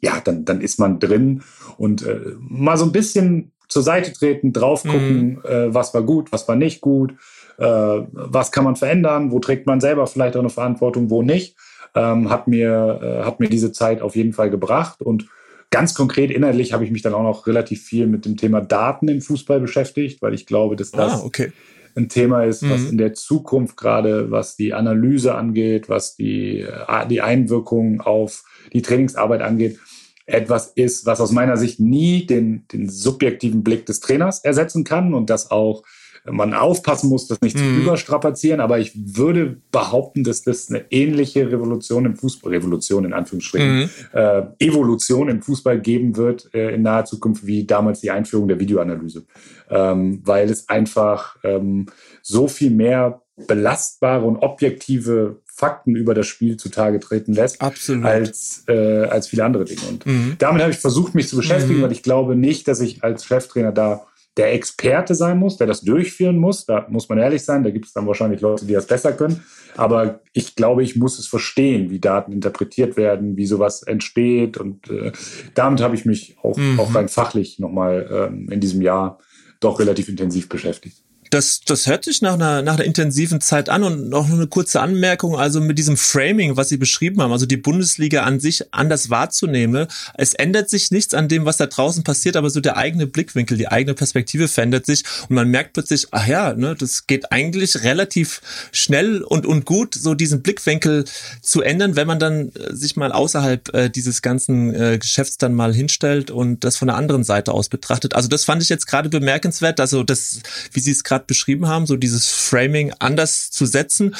ja, 0.00 0.20
dann, 0.22 0.44
dann 0.44 0.60
ist 0.60 0.78
man 0.78 0.98
drin 0.98 1.42
und 1.76 2.06
äh, 2.06 2.20
mal 2.38 2.76
so 2.76 2.84
ein 2.84 2.92
bisschen 2.92 3.52
zur 3.68 3.82
Seite 3.82 4.12
treten, 4.12 4.52
drauf 4.52 4.82
gucken, 4.82 5.34
mhm. 5.34 5.42
äh, 5.44 5.74
was 5.74 5.94
war 5.94 6.02
gut, 6.02 6.32
was 6.32 6.48
war 6.48 6.56
nicht 6.56 6.80
gut, 6.80 7.12
äh, 7.58 7.64
was 7.64 8.50
kann 8.50 8.64
man 8.64 8.76
verändern, 8.76 9.30
wo 9.30 9.38
trägt 9.40 9.66
man 9.66 9.80
selber 9.80 10.06
vielleicht 10.06 10.36
auch 10.36 10.40
eine 10.40 10.50
Verantwortung, 10.50 11.10
wo 11.10 11.22
nicht, 11.22 11.56
ähm, 11.94 12.30
hat, 12.30 12.48
mir, 12.48 13.00
äh, 13.02 13.24
hat 13.24 13.40
mir 13.40 13.48
diese 13.48 13.72
Zeit 13.72 14.00
auf 14.00 14.16
jeden 14.16 14.32
Fall 14.32 14.50
gebracht. 14.50 15.02
Und 15.02 15.26
ganz 15.70 15.94
konkret 15.94 16.30
inhaltlich 16.30 16.72
habe 16.72 16.84
ich 16.84 16.90
mich 16.90 17.02
dann 17.02 17.14
auch 17.14 17.22
noch 17.22 17.46
relativ 17.46 17.82
viel 17.82 18.06
mit 18.06 18.24
dem 18.24 18.36
Thema 18.36 18.60
Daten 18.60 19.08
im 19.08 19.20
Fußball 19.20 19.60
beschäftigt, 19.60 20.22
weil 20.22 20.34
ich 20.34 20.46
glaube, 20.46 20.76
dass 20.76 20.90
das 20.90 21.20
ah, 21.20 21.24
okay. 21.24 21.52
ein 21.94 22.08
Thema 22.08 22.44
ist, 22.44 22.68
was 22.68 22.82
mhm. 22.82 22.90
in 22.90 22.98
der 22.98 23.14
Zukunft 23.14 23.76
gerade, 23.76 24.30
was 24.30 24.56
die 24.56 24.72
Analyse 24.72 25.34
angeht, 25.34 25.88
was 25.88 26.16
die, 26.16 26.60
äh, 26.60 27.06
die 27.08 27.20
Einwirkung 27.20 28.00
auf 28.00 28.44
die 28.72 28.82
Trainingsarbeit 28.82 29.42
angeht, 29.42 29.78
etwas 30.26 30.72
ist, 30.74 31.06
was 31.06 31.20
aus 31.20 31.32
meiner 31.32 31.56
Sicht 31.56 31.80
nie 31.80 32.26
den, 32.26 32.66
den 32.70 32.88
subjektiven 32.88 33.64
Blick 33.64 33.86
des 33.86 34.00
Trainers 34.00 34.44
ersetzen 34.44 34.84
kann 34.84 35.14
und 35.14 35.30
das 35.30 35.50
auch 35.50 35.82
man 36.24 36.54
aufpassen 36.54 37.08
muss, 37.08 37.26
das 37.26 37.40
nicht 37.40 37.56
mhm. 37.56 37.60
zu 37.60 37.82
überstrapazieren, 37.82 38.60
aber 38.60 38.78
ich 38.78 38.92
würde 38.94 39.58
behaupten, 39.70 40.24
dass 40.24 40.42
das 40.42 40.68
eine 40.68 40.84
ähnliche 40.90 41.50
Revolution 41.50 42.04
im 42.04 42.16
Fußball, 42.16 42.52
Revolution 42.52 43.04
in 43.04 43.12
Anführungsstrichen, 43.12 43.80
mhm. 43.80 43.88
äh, 44.12 44.42
Evolution 44.58 45.28
im 45.28 45.42
Fußball 45.42 45.80
geben 45.80 46.16
wird 46.16 46.52
äh, 46.54 46.74
in 46.74 46.82
naher 46.82 47.04
Zukunft 47.04 47.46
wie 47.46 47.64
damals 47.64 48.00
die 48.00 48.10
Einführung 48.10 48.48
der 48.48 48.60
Videoanalyse, 48.60 49.24
ähm, 49.70 50.20
weil 50.24 50.50
es 50.50 50.68
einfach 50.68 51.36
ähm, 51.44 51.86
so 52.22 52.48
viel 52.48 52.70
mehr 52.70 53.22
belastbare 53.46 54.24
und 54.24 54.38
objektive 54.38 55.40
Fakten 55.44 55.96
über 55.96 56.14
das 56.14 56.26
Spiel 56.26 56.56
zutage 56.56 57.00
treten 57.00 57.32
lässt, 57.32 57.60
Absolut. 57.60 58.04
als 58.04 58.64
äh, 58.68 59.04
als 59.06 59.28
viele 59.28 59.44
andere 59.44 59.64
Dinge. 59.64 59.80
Und 59.88 60.06
mhm. 60.06 60.36
damit 60.38 60.62
habe 60.62 60.72
ich 60.72 60.78
versucht, 60.78 61.14
mich 61.14 61.28
zu 61.28 61.36
beschäftigen, 61.36 61.78
mhm. 61.78 61.82
weil 61.82 61.92
ich 61.92 62.02
glaube 62.02 62.36
nicht, 62.36 62.68
dass 62.68 62.80
ich 62.80 63.02
als 63.02 63.24
Cheftrainer 63.24 63.72
da 63.72 64.06
der 64.38 64.54
Experte 64.54 65.14
sein 65.14 65.38
muss, 65.38 65.56
der 65.56 65.66
das 65.66 65.82
durchführen 65.82 66.38
muss. 66.38 66.64
Da 66.64 66.86
muss 66.88 67.08
man 67.08 67.18
ehrlich 67.18 67.42
sein, 67.42 67.64
da 67.64 67.70
gibt 67.70 67.86
es 67.86 67.92
dann 67.92 68.06
wahrscheinlich 68.06 68.40
Leute, 68.40 68.64
die 68.64 68.72
das 68.72 68.86
besser 68.86 69.12
können. 69.12 69.42
Aber 69.76 70.20
ich 70.32 70.54
glaube, 70.54 70.82
ich 70.84 70.96
muss 70.96 71.18
es 71.18 71.26
verstehen, 71.26 71.90
wie 71.90 71.98
Daten 71.98 72.32
interpretiert 72.32 72.96
werden, 72.96 73.36
wie 73.36 73.46
sowas 73.46 73.82
entsteht. 73.82 74.56
Und 74.56 74.88
äh, 74.90 75.12
damit 75.54 75.80
habe 75.80 75.96
ich 75.96 76.04
mich 76.04 76.36
auch, 76.42 76.56
mhm. 76.56 76.78
auch 76.78 76.94
rein 76.94 77.08
fachlich 77.08 77.58
nochmal 77.58 78.08
ähm, 78.10 78.48
in 78.50 78.60
diesem 78.60 78.80
Jahr 78.80 79.18
doch 79.60 79.80
relativ 79.80 80.08
intensiv 80.08 80.48
beschäftigt. 80.48 81.02
Das, 81.30 81.60
das 81.60 81.86
hört 81.86 82.04
sich 82.04 82.22
nach 82.22 82.34
einer, 82.34 82.62
nach 82.62 82.74
einer 82.74 82.84
intensiven 82.84 83.40
Zeit 83.40 83.68
an 83.68 83.82
und 83.82 84.08
noch 84.08 84.30
eine 84.30 84.46
kurze 84.46 84.80
Anmerkung, 84.80 85.36
also 85.36 85.60
mit 85.60 85.78
diesem 85.78 85.96
Framing, 85.96 86.56
was 86.56 86.68
Sie 86.68 86.76
beschrieben 86.76 87.20
haben, 87.20 87.32
also 87.32 87.46
die 87.46 87.56
Bundesliga 87.56 88.22
an 88.22 88.40
sich 88.40 88.72
anders 88.72 89.10
wahrzunehmen. 89.10 89.86
Es 90.14 90.34
ändert 90.34 90.70
sich 90.70 90.90
nichts 90.90 91.14
an 91.14 91.28
dem, 91.28 91.44
was 91.44 91.58
da 91.58 91.66
draußen 91.66 92.04
passiert, 92.04 92.36
aber 92.36 92.50
so 92.50 92.60
der 92.60 92.76
eigene 92.76 93.06
Blickwinkel, 93.06 93.58
die 93.58 93.68
eigene 93.68 93.94
Perspektive 93.94 94.48
verändert 94.48 94.86
sich 94.86 95.04
und 95.28 95.36
man 95.36 95.48
merkt 95.48 95.74
plötzlich, 95.74 96.08
ach 96.12 96.26
ja, 96.26 96.54
ne, 96.54 96.74
das 96.78 97.06
geht 97.06 97.32
eigentlich 97.32 97.82
relativ 97.82 98.40
schnell 98.72 99.22
und, 99.22 99.46
und 99.46 99.64
gut, 99.64 99.94
so 99.94 100.14
diesen 100.14 100.42
Blickwinkel 100.42 101.04
zu 101.42 101.62
ändern, 101.62 101.96
wenn 101.96 102.06
man 102.06 102.18
dann 102.18 102.50
äh, 102.50 102.74
sich 102.74 102.96
mal 102.96 103.12
außerhalb 103.12 103.74
äh, 103.74 103.90
dieses 103.90 104.22
ganzen 104.22 104.74
äh, 104.74 104.98
Geschäfts 104.98 105.38
dann 105.38 105.54
mal 105.54 105.74
hinstellt 105.74 106.30
und 106.30 106.64
das 106.64 106.76
von 106.76 106.88
der 106.88 106.96
anderen 106.96 107.24
Seite 107.24 107.52
aus 107.52 107.68
betrachtet. 107.68 108.14
Also 108.14 108.28
das 108.28 108.44
fand 108.44 108.62
ich 108.62 108.68
jetzt 108.68 108.86
gerade 108.86 109.08
bemerkenswert, 109.08 109.80
also 109.80 110.02
das, 110.02 110.40
wie 110.72 110.80
Sie 110.80 110.92
es 110.92 111.04
gerade 111.04 111.17
gerade 111.18 111.26
beschrieben 111.26 111.66
haben, 111.66 111.86
so 111.86 111.96
dieses 111.96 112.28
Framing 112.28 112.92
anders 112.98 113.50
zu 113.50 113.66
setzen. 113.66 114.14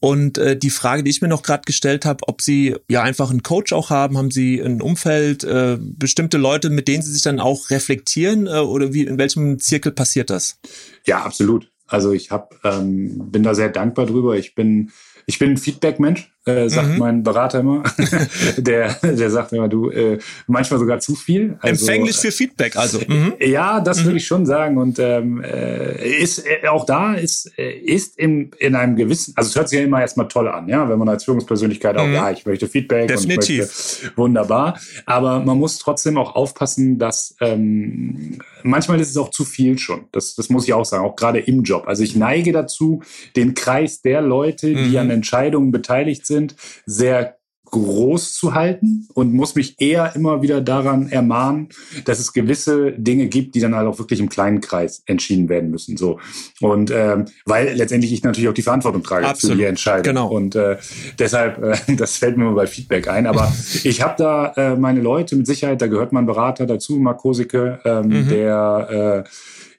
Und 0.00 0.38
äh, 0.38 0.56
die 0.56 0.70
Frage, 0.70 1.02
die 1.02 1.10
ich 1.10 1.22
mir 1.22 1.28
noch 1.28 1.42
gerade 1.42 1.62
gestellt 1.64 2.04
habe, 2.04 2.28
ob 2.28 2.42
Sie 2.42 2.76
ja 2.88 3.02
einfach 3.02 3.30
einen 3.30 3.42
Coach 3.42 3.72
auch 3.72 3.90
haben, 3.90 4.18
haben 4.18 4.30
Sie 4.30 4.60
ein 4.60 4.82
Umfeld, 4.82 5.44
äh, 5.44 5.78
bestimmte 5.80 6.36
Leute, 6.38 6.70
mit 6.70 6.88
denen 6.88 7.02
Sie 7.02 7.12
sich 7.12 7.22
dann 7.22 7.40
auch 7.40 7.70
reflektieren 7.70 8.46
äh, 8.46 8.58
oder 8.58 8.92
wie 8.92 9.04
in 9.04 9.18
welchem 9.18 9.58
Zirkel 9.58 9.92
passiert 9.92 10.30
das? 10.30 10.58
Ja, 11.06 11.22
absolut. 11.22 11.70
Also 11.86 12.12
ich 12.12 12.30
hab, 12.30 12.54
ähm, 12.64 13.30
bin 13.30 13.42
da 13.42 13.54
sehr 13.54 13.68
dankbar 13.68 14.06
drüber. 14.06 14.36
Ich 14.36 14.54
bin 14.54 14.90
ich 15.26 15.38
bin 15.38 15.52
ein 15.52 15.56
Feedback-Mensch 15.56 16.33
äh, 16.46 16.68
sagt 16.68 16.88
mhm. 16.88 16.98
mein 16.98 17.22
Berater 17.22 17.60
immer. 17.60 17.82
der, 18.56 18.94
der 19.02 19.30
sagt 19.30 19.52
immer, 19.52 19.68
du, 19.68 19.90
äh, 19.90 20.18
manchmal 20.46 20.78
sogar 20.78 20.98
zu 21.00 21.14
viel. 21.14 21.56
Also, 21.60 21.86
Empfänglich 21.86 22.16
für 22.16 22.32
Feedback, 22.32 22.76
also. 22.76 23.00
Mhm. 23.06 23.34
Ja, 23.40 23.80
das 23.80 24.00
mhm. 24.00 24.04
würde 24.04 24.16
ich 24.18 24.26
schon 24.26 24.44
sagen. 24.44 24.76
Und 24.76 24.98
ähm, 24.98 25.42
äh, 25.42 26.22
ist 26.22 26.44
äh, 26.46 26.68
auch 26.68 26.84
da 26.84 27.14
ist, 27.14 27.50
äh, 27.58 27.72
ist 27.72 28.18
im, 28.18 28.50
in 28.58 28.74
einem 28.74 28.96
gewissen, 28.96 29.32
also 29.36 29.48
es 29.48 29.56
hört 29.56 29.68
sich 29.68 29.78
ja 29.78 29.84
immer 29.84 30.00
erstmal 30.00 30.28
toll 30.28 30.48
an, 30.48 30.68
ja, 30.68 30.88
wenn 30.88 30.98
man 30.98 31.08
als 31.08 31.24
Führungspersönlichkeit 31.24 31.96
auch, 31.96 32.06
mhm. 32.06 32.14
ja, 32.14 32.30
ich 32.30 32.44
möchte 32.44 32.68
Feedback 32.68 33.08
Definitiv. 33.08 33.38
und 33.38 33.50
ich 33.50 34.02
möchte, 34.02 34.16
wunderbar. 34.16 34.78
Aber 35.06 35.40
man 35.40 35.58
muss 35.58 35.78
trotzdem 35.78 36.18
auch 36.18 36.34
aufpassen, 36.34 36.98
dass 36.98 37.36
ähm, 37.40 38.38
manchmal 38.62 39.00
ist 39.00 39.10
es 39.10 39.16
auch 39.16 39.30
zu 39.30 39.44
viel 39.44 39.78
schon. 39.78 40.04
Das, 40.12 40.34
das 40.34 40.50
muss 40.50 40.64
ich 40.64 40.72
auch 40.72 40.84
sagen, 40.84 41.04
auch 41.04 41.16
gerade 41.16 41.38
im 41.38 41.62
Job. 41.62 41.84
Also 41.86 42.02
ich 42.02 42.16
neige 42.16 42.52
dazu, 42.52 43.02
den 43.36 43.54
Kreis 43.54 44.02
der 44.02 44.20
Leute, 44.20 44.74
die 44.74 44.90
mhm. 44.90 44.96
an 44.96 45.10
Entscheidungen 45.10 45.72
beteiligt 45.72 46.26
sind, 46.26 46.33
sind, 46.34 46.56
sehr 46.86 47.36
groß 47.74 48.34
zu 48.34 48.54
halten 48.54 49.08
und 49.14 49.32
muss 49.32 49.56
mich 49.56 49.80
eher 49.80 50.14
immer 50.14 50.42
wieder 50.42 50.60
daran 50.60 51.08
ermahnen, 51.08 51.70
dass 52.04 52.20
es 52.20 52.32
gewisse 52.32 52.92
Dinge 52.92 53.26
gibt, 53.26 53.56
die 53.56 53.60
dann 53.60 53.74
halt 53.74 53.88
auch 53.88 53.98
wirklich 53.98 54.20
im 54.20 54.28
kleinen 54.28 54.60
Kreis 54.60 55.02
entschieden 55.06 55.48
werden 55.48 55.70
müssen. 55.70 55.96
So 55.96 56.20
und 56.60 56.92
ähm, 56.92 57.24
weil 57.46 57.74
letztendlich 57.74 58.12
ich 58.12 58.22
natürlich 58.22 58.48
auch 58.48 58.54
die 58.54 58.62
Verantwortung 58.62 59.02
trage 59.02 59.26
Absolut. 59.26 59.56
für 59.56 59.58
die 59.58 59.64
Entscheidung. 59.64 60.04
Genau. 60.04 60.28
Und 60.28 60.54
äh, 60.54 60.76
deshalb, 61.18 61.60
äh, 61.62 61.96
das 61.96 62.18
fällt 62.18 62.36
mir 62.36 62.44
mal 62.44 62.54
bei 62.54 62.68
Feedback 62.68 63.08
ein. 63.08 63.26
Aber 63.26 63.52
ich 63.82 64.02
habe 64.02 64.14
da 64.18 64.52
äh, 64.56 64.76
meine 64.76 65.00
Leute 65.00 65.34
mit 65.34 65.48
Sicherheit. 65.48 65.82
Da 65.82 65.88
gehört 65.88 66.12
mein 66.12 66.26
Berater 66.26 66.66
dazu, 66.66 66.96
Mark 66.96 67.18
Kosicke, 67.18 67.80
ähm, 67.84 68.06
mhm. 68.06 68.28
der 68.28 69.24
äh, 69.26 69.28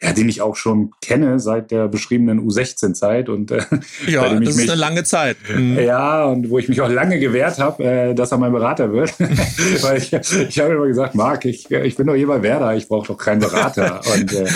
ja, 0.02 0.14
den 0.14 0.30
ich 0.30 0.42
auch 0.42 0.56
schon 0.56 0.92
kenne 1.02 1.40
seit 1.40 1.72
der 1.72 1.88
beschriebenen 1.88 2.48
U16-Zeit 2.48 3.30
und 3.30 3.52
äh, 3.52 3.62
ja, 4.08 4.28
das 4.28 4.50
ist 4.50 4.58
mich, 4.58 4.70
eine 4.70 4.80
lange 4.80 5.04
Zeit. 5.04 5.38
Mhm. 5.54 5.80
Ja, 5.80 6.26
und 6.26 6.50
wo 6.50 6.60
ich 6.60 6.68
mich 6.70 6.82
auch 6.82 6.90
lange 6.90 7.20
gewehrt 7.20 7.60
habe, 7.60 7.84
äh, 7.84 8.14
dass 8.14 8.32
er 8.32 8.38
mein 8.38 8.52
Berater 8.52 8.92
wird, 8.92 9.14
weil 9.82 9.98
ich, 9.98 10.14
ich 10.14 10.60
habe 10.60 10.74
immer 10.74 10.88
gesagt, 10.88 11.16
Marc, 11.16 11.46
ich, 11.46 11.70
ich 11.70 11.96
bin 11.96 12.08
doch 12.08 12.16
hier 12.16 12.28
bei 12.28 12.42
Werder, 12.42 12.76
ich 12.76 12.88
brauche 12.88 13.08
doch 13.08 13.18
keinen 13.18 13.40
Berater. 13.40 14.02
und, 14.14 14.34
äh, 14.34 14.48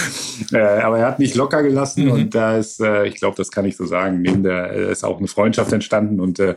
äh, 0.51 0.81
aber 0.81 0.99
er 0.99 1.07
hat 1.07 1.19
mich 1.19 1.35
locker 1.35 1.63
gelassen 1.63 2.05
mhm. 2.05 2.11
und 2.11 2.35
da 2.35 2.57
ist, 2.57 2.79
äh, 2.81 3.05
ich 3.05 3.15
glaube, 3.15 3.37
das 3.37 3.51
kann 3.51 3.65
ich 3.65 3.77
so 3.77 3.85
sagen, 3.85 4.21
neben 4.21 4.43
der 4.43 4.71
äh, 4.71 4.91
ist 4.91 5.03
auch 5.03 5.19
eine 5.19 5.27
Freundschaft 5.27 5.71
entstanden 5.71 6.19
und 6.19 6.39
äh, 6.39 6.55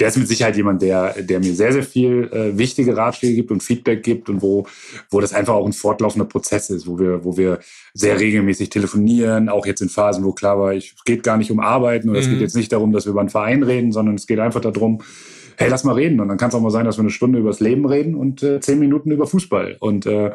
der 0.00 0.08
ist 0.08 0.16
mit 0.16 0.28
Sicherheit 0.28 0.56
jemand, 0.56 0.82
der, 0.82 1.14
der 1.22 1.40
mir 1.40 1.54
sehr, 1.54 1.72
sehr 1.72 1.82
viel 1.82 2.30
äh, 2.32 2.56
wichtige 2.58 2.96
Ratschläge 2.96 3.34
gibt 3.34 3.50
und 3.50 3.62
Feedback 3.62 4.02
gibt 4.02 4.28
und 4.28 4.42
wo, 4.42 4.66
wo 5.10 5.20
das 5.20 5.32
einfach 5.32 5.54
auch 5.54 5.66
ein 5.66 5.72
fortlaufender 5.72 6.26
Prozess 6.26 6.70
ist, 6.70 6.86
wo 6.86 6.98
wir, 6.98 7.24
wo 7.24 7.36
wir 7.36 7.58
sehr 7.92 8.13
regelmäßig 8.18 8.70
telefonieren, 8.70 9.48
auch 9.48 9.66
jetzt 9.66 9.80
in 9.80 9.88
Phasen, 9.88 10.24
wo 10.24 10.32
klar 10.32 10.58
war, 10.58 10.74
ich, 10.74 10.94
es 10.96 11.04
geht 11.04 11.22
gar 11.22 11.36
nicht 11.36 11.50
um 11.50 11.60
Arbeiten 11.60 12.08
oder 12.08 12.18
mhm. 12.18 12.22
es 12.22 12.28
geht 12.28 12.38
mhm. 12.38 12.42
jetzt 12.42 12.56
nicht 12.56 12.72
darum, 12.72 12.92
dass 12.92 13.06
wir 13.06 13.10
über 13.12 13.20
einen 13.20 13.30
Verein 13.30 13.62
reden, 13.62 13.92
sondern 13.92 14.14
es 14.14 14.26
geht 14.26 14.38
einfach 14.38 14.60
darum, 14.60 15.02
hey, 15.56 15.68
lass 15.68 15.84
mal 15.84 15.94
reden. 15.94 16.20
Und 16.20 16.28
dann 16.28 16.38
kann 16.38 16.48
es 16.48 16.54
auch 16.54 16.60
mal 16.60 16.70
sein, 16.70 16.84
dass 16.84 16.96
wir 16.96 17.02
eine 17.02 17.10
Stunde 17.10 17.38
über 17.38 17.50
das 17.50 17.60
Leben 17.60 17.86
reden 17.86 18.14
und 18.14 18.42
äh, 18.42 18.60
zehn 18.60 18.78
Minuten 18.78 19.10
über 19.10 19.26
Fußball. 19.26 19.76
Und 19.80 20.06
äh, 20.06 20.32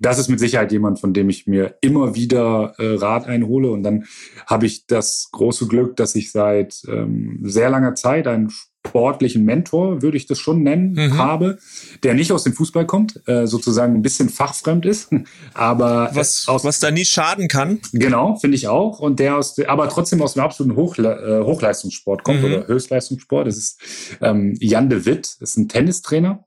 das 0.00 0.18
ist 0.18 0.28
mit 0.28 0.38
Sicherheit 0.38 0.70
jemand, 0.70 1.00
von 1.00 1.12
dem 1.12 1.28
ich 1.28 1.46
mir 1.46 1.74
immer 1.80 2.14
wieder 2.14 2.74
äh, 2.78 2.94
Rat 2.94 3.26
einhole. 3.26 3.70
Und 3.70 3.82
dann 3.82 4.04
habe 4.46 4.66
ich 4.66 4.86
das 4.86 5.28
große 5.32 5.66
Glück, 5.66 5.96
dass 5.96 6.14
ich 6.14 6.30
seit 6.30 6.82
ähm, 6.88 7.40
sehr 7.42 7.70
langer 7.70 7.94
Zeit 7.94 8.26
einen 8.26 8.52
sportlichen 8.88 9.44
Mentor, 9.44 10.02
würde 10.02 10.16
ich 10.16 10.26
das 10.26 10.38
schon 10.38 10.62
nennen, 10.62 10.92
mhm. 10.92 11.18
habe, 11.18 11.58
der 12.02 12.14
nicht 12.14 12.32
aus 12.32 12.44
dem 12.44 12.52
Fußball 12.54 12.86
kommt, 12.86 13.20
äh, 13.26 13.46
sozusagen 13.46 13.94
ein 13.94 14.02
bisschen 14.02 14.28
fachfremd 14.28 14.86
ist, 14.86 15.10
aber 15.54 16.10
was, 16.12 16.48
aus, 16.48 16.64
was 16.64 16.80
da 16.80 16.90
nie 16.90 17.04
schaden 17.04 17.48
kann. 17.48 17.80
Genau, 17.92 18.36
finde 18.36 18.56
ich 18.56 18.68
auch. 18.68 19.00
Und 19.00 19.20
der 19.20 19.36
aus, 19.36 19.58
aber 19.60 19.88
trotzdem 19.88 20.22
aus 20.22 20.34
dem 20.34 20.42
absoluten 20.42 20.76
Hochle 20.76 21.40
äh, 21.40 21.44
Hochleistungssport 21.44 22.24
kommt 22.24 22.40
mhm. 22.40 22.46
oder 22.46 22.66
Höchstleistungssport. 22.66 23.46
Das 23.46 23.56
ist 23.56 23.80
ähm, 24.20 24.54
Jan 24.60 24.90
de 24.90 25.04
Witt, 25.04 25.36
ist 25.40 25.56
ein 25.56 25.68
Tennistrainer 25.68 26.44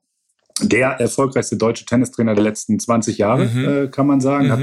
der 0.60 0.88
erfolgreichste 1.00 1.56
deutsche 1.56 1.84
Tennistrainer 1.84 2.34
der 2.34 2.44
letzten 2.44 2.78
20 2.78 3.18
Jahre, 3.18 3.46
mhm. 3.46 3.64
äh, 3.64 3.88
kann 3.88 4.06
man 4.06 4.20
sagen. 4.20 4.46
Mhm. 4.46 4.50
Hat 4.50 4.60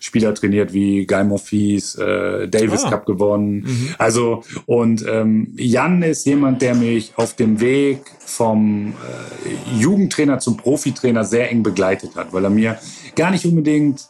Spieler 0.00 0.34
trainiert 0.34 0.72
wie 0.72 1.06
Guy 1.06 1.24
Monfils, 1.24 1.94
äh, 1.96 2.48
Davis 2.48 2.84
ah. 2.84 2.90
Cup 2.90 3.06
gewonnen. 3.06 3.64
Mhm. 3.66 3.94
Also, 3.98 4.42
und 4.66 5.04
ähm, 5.08 5.54
Jan 5.56 6.02
ist 6.02 6.26
jemand, 6.26 6.62
der 6.62 6.74
mich 6.74 7.12
auf 7.16 7.34
dem 7.34 7.60
Weg 7.60 8.00
vom 8.18 8.94
äh, 8.94 9.80
Jugendtrainer 9.80 10.38
zum 10.38 10.56
Profitrainer 10.56 11.24
sehr 11.24 11.50
eng 11.50 11.62
begleitet 11.62 12.16
hat, 12.16 12.32
weil 12.32 12.44
er 12.44 12.50
mir 12.50 12.78
gar 13.16 13.30
nicht 13.30 13.44
unbedingt 13.44 14.08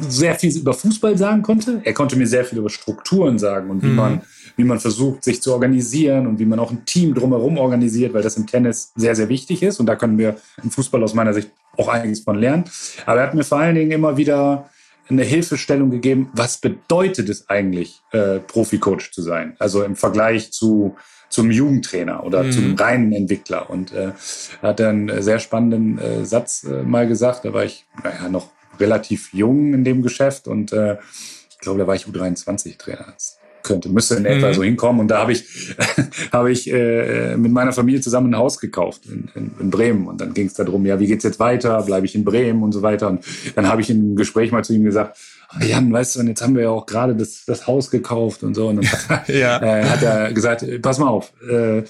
sehr 0.00 0.34
viel 0.34 0.56
über 0.56 0.74
Fußball 0.74 1.18
sagen 1.18 1.42
konnte. 1.42 1.80
Er 1.84 1.92
konnte 1.92 2.16
mir 2.16 2.26
sehr 2.26 2.44
viel 2.44 2.58
über 2.58 2.70
Strukturen 2.70 3.38
sagen 3.38 3.70
und 3.70 3.82
wie 3.82 3.88
mhm. 3.88 3.96
man 3.96 4.20
wie 4.58 4.64
man 4.64 4.80
versucht, 4.80 5.22
sich 5.22 5.40
zu 5.40 5.52
organisieren 5.52 6.26
und 6.26 6.40
wie 6.40 6.44
man 6.44 6.58
auch 6.58 6.72
ein 6.72 6.84
Team 6.84 7.14
drumherum 7.14 7.58
organisiert, 7.58 8.12
weil 8.12 8.22
das 8.22 8.36
im 8.36 8.46
Tennis 8.46 8.92
sehr, 8.96 9.14
sehr 9.14 9.28
wichtig 9.28 9.62
ist. 9.62 9.78
Und 9.78 9.86
da 9.86 9.94
können 9.94 10.18
wir 10.18 10.36
im 10.62 10.70
Fußball 10.72 11.02
aus 11.04 11.14
meiner 11.14 11.32
Sicht 11.32 11.50
auch 11.76 11.86
einiges 11.86 12.20
von 12.20 12.36
lernen. 12.36 12.64
Aber 13.06 13.20
er 13.20 13.28
hat 13.28 13.34
mir 13.34 13.44
vor 13.44 13.60
allen 13.60 13.76
Dingen 13.76 13.92
immer 13.92 14.16
wieder 14.16 14.68
eine 15.08 15.22
Hilfestellung 15.22 15.90
gegeben, 15.90 16.28
was 16.32 16.58
bedeutet 16.58 17.28
es 17.28 17.48
eigentlich, 17.48 18.02
äh, 18.10 18.40
Profi-Coach 18.40 19.12
zu 19.12 19.22
sein? 19.22 19.54
Also 19.60 19.84
im 19.84 19.94
Vergleich 19.94 20.50
zu 20.50 20.96
zum 21.28 21.50
Jugendtrainer 21.50 22.24
oder 22.24 22.42
mhm. 22.42 22.52
zum 22.52 22.74
reinen 22.74 23.12
Entwickler. 23.12 23.70
Und 23.70 23.92
äh, 23.92 24.12
hat 24.60 24.80
einen 24.80 25.22
sehr 25.22 25.38
spannenden 25.38 25.98
äh, 25.98 26.24
Satz 26.24 26.64
äh, 26.64 26.82
mal 26.82 27.06
gesagt. 27.06 27.44
Da 27.44 27.52
war 27.52 27.64
ich 27.64 27.84
naja, 28.02 28.28
noch 28.28 28.48
relativ 28.80 29.32
jung 29.32 29.72
in 29.72 29.84
dem 29.84 30.02
Geschäft 30.02 30.48
und 30.48 30.72
äh, 30.72 30.96
ich 31.50 31.58
glaube, 31.58 31.80
da 31.80 31.86
war 31.86 31.94
ich 31.94 32.06
U23-Trainer 32.06 33.14
könnte, 33.68 33.88
müsste 33.88 34.16
in 34.16 34.24
etwa 34.24 34.48
mhm. 34.48 34.54
so 34.54 34.64
hinkommen. 34.64 35.00
Und 35.00 35.08
da 35.08 35.18
habe 35.18 35.32
ich, 35.32 35.44
habe 36.32 36.50
ich 36.50 36.72
äh, 36.72 37.36
mit 37.36 37.52
meiner 37.52 37.72
Familie 37.72 38.00
zusammen 38.00 38.34
ein 38.34 38.38
Haus 38.38 38.58
gekauft 38.58 39.02
in, 39.06 39.28
in, 39.34 39.50
in 39.60 39.70
Bremen. 39.70 40.08
Und 40.08 40.20
dann 40.20 40.34
ging 40.34 40.46
es 40.46 40.54
darum, 40.54 40.84
ja, 40.86 40.98
wie 40.98 41.06
geht's 41.06 41.24
jetzt 41.24 41.38
weiter? 41.38 41.80
Bleibe 41.82 42.06
ich 42.06 42.14
in 42.14 42.24
Bremen 42.24 42.62
und 42.62 42.72
so 42.72 42.82
weiter. 42.82 43.08
Und 43.08 43.24
dann 43.54 43.68
habe 43.68 43.82
ich 43.82 43.90
im 43.90 44.16
Gespräch 44.16 44.50
mal 44.50 44.64
zu 44.64 44.74
ihm 44.74 44.82
gesagt, 44.82 45.18
Jan, 45.60 45.90
weißt 45.90 46.16
du, 46.16 46.20
und 46.20 46.26
jetzt 46.28 46.42
haben 46.42 46.54
wir 46.54 46.64
ja 46.64 46.68
auch 46.68 46.84
gerade 46.84 47.16
das, 47.16 47.44
das 47.46 47.66
Haus 47.66 47.90
gekauft 47.90 48.42
und 48.42 48.54
so. 48.54 48.68
Und 48.68 48.76
dann 48.76 48.86
hat, 48.86 49.28
ja. 49.28 49.62
äh, 49.62 49.84
hat 49.84 50.02
er 50.02 50.32
gesagt, 50.32 50.64
pass 50.82 50.98
mal 50.98 51.08
auf, 51.08 51.32
äh, 51.48 51.84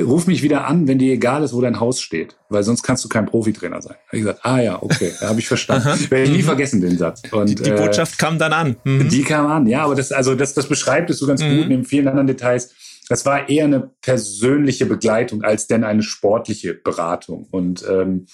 ruf 0.00 0.26
mich 0.26 0.42
wieder 0.42 0.66
an, 0.66 0.88
wenn 0.88 0.98
dir 0.98 1.12
egal 1.12 1.44
ist, 1.44 1.54
wo 1.54 1.60
dein 1.60 1.78
Haus 1.78 2.00
steht, 2.00 2.36
weil 2.48 2.64
sonst 2.64 2.82
kannst 2.82 3.04
du 3.04 3.08
kein 3.08 3.26
Profitrainer 3.26 3.80
sein. 3.80 3.94
Hab 4.06 4.14
ich 4.14 4.20
gesagt, 4.20 4.40
ah 4.42 4.60
ja, 4.60 4.82
okay, 4.82 5.12
habe 5.20 5.38
ich 5.38 5.46
verstanden. 5.46 6.10
Werde 6.10 6.24
ich 6.24 6.30
nie 6.30 6.38
mhm. 6.38 6.46
vergessen, 6.46 6.80
den 6.80 6.98
Satz. 6.98 7.22
Und, 7.30 7.48
die, 7.48 7.54
die 7.54 7.70
äh, 7.70 7.76
Botschaft 7.76 8.18
kam 8.18 8.38
dann 8.38 8.52
an. 8.52 8.76
Mhm. 8.82 9.08
Die 9.08 9.22
kam 9.22 9.46
an, 9.46 9.66
ja, 9.68 9.84
aber 9.84 9.94
das, 9.94 10.10
also 10.10 10.34
das, 10.34 10.54
das 10.54 10.66
beschreibt 10.66 11.08
es 11.10 11.18
so 11.18 11.26
ganz 11.28 11.40
mhm. 11.40 11.58
gut 11.58 11.68
neben 11.68 11.84
vielen 11.84 12.08
anderen 12.08 12.26
Details 12.26 12.72
das 13.08 13.26
war 13.26 13.48
eher 13.48 13.64
eine 13.64 13.90
persönliche 14.00 14.86
Begleitung 14.86 15.42
als 15.42 15.66
denn 15.66 15.84
eine 15.84 16.02
sportliche 16.02 16.74
Beratung. 16.74 17.46
Und 17.50 17.84
ähm, 17.88 18.26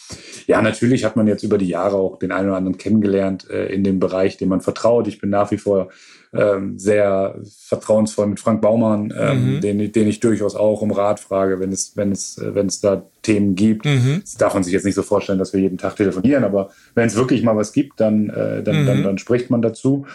ja, 0.47 0.63
natürlich 0.63 1.05
hat 1.05 1.17
man 1.17 1.27
jetzt 1.27 1.43
über 1.43 1.59
die 1.59 1.69
Jahre 1.69 1.97
auch 1.97 2.19
den 2.19 2.33
einen 2.33 2.49
oder 2.49 2.57
anderen 2.57 2.79
kennengelernt 2.79 3.49
äh, 3.51 3.67
in 3.67 3.83
dem 3.83 3.99
Bereich, 3.99 4.37
dem 4.37 4.49
man 4.49 4.61
vertraut. 4.61 5.09
Ich 5.09 5.21
bin 5.21 5.31
nach 5.31 5.51
wie 5.51 5.59
vor 5.59 5.89
ähm, 6.33 6.79
sehr 6.79 7.41
vertrauensvoll 7.67 8.29
mit 8.29 8.39
Frank 8.39 8.63
Baumann, 8.63 9.13
ähm, 9.17 9.57
mhm. 9.57 9.61
den, 9.61 9.93
den 9.93 10.09
ich 10.09 10.21
durchaus 10.21 10.55
auch 10.55 10.81
um 10.81 10.93
Rat 10.93 11.19
frage, 11.19 11.59
wenn 11.59 11.73
es, 11.73 11.97
wenn 11.97 12.13
es, 12.13 12.39
äh, 12.39 12.55
wenn 12.55 12.67
es 12.67 12.81
da 12.81 13.03
Themen 13.23 13.57
gibt. 13.57 13.85
Mhm. 13.85 14.21
Das 14.23 14.37
darf 14.37 14.55
man 14.55 14.63
sich 14.63 14.73
jetzt 14.73 14.85
nicht 14.85 14.95
so 14.95 15.03
vorstellen, 15.03 15.41
dass 15.41 15.53
wir 15.53 15.61
jeden 15.61 15.79
Tag 15.79 15.97
telefonieren, 15.97 16.45
aber 16.45 16.71
wenn 16.95 17.09
es 17.09 17.17
wirklich 17.17 17.43
mal 17.43 17.57
was 17.57 17.73
gibt, 17.73 17.99
dann, 17.99 18.31
äh, 18.31 18.63
dann, 18.63 18.83
mhm. 18.83 18.87
dann, 18.87 19.03
dann 19.03 19.19
spricht 19.19 19.51
man 19.51 19.63
dazu. 19.63 20.07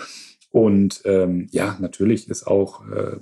Und 0.56 1.02
ähm, 1.04 1.50
ja, 1.52 1.76
natürlich 1.82 2.30
ist 2.30 2.48
auch, 2.48 2.86
äh, 2.88 3.18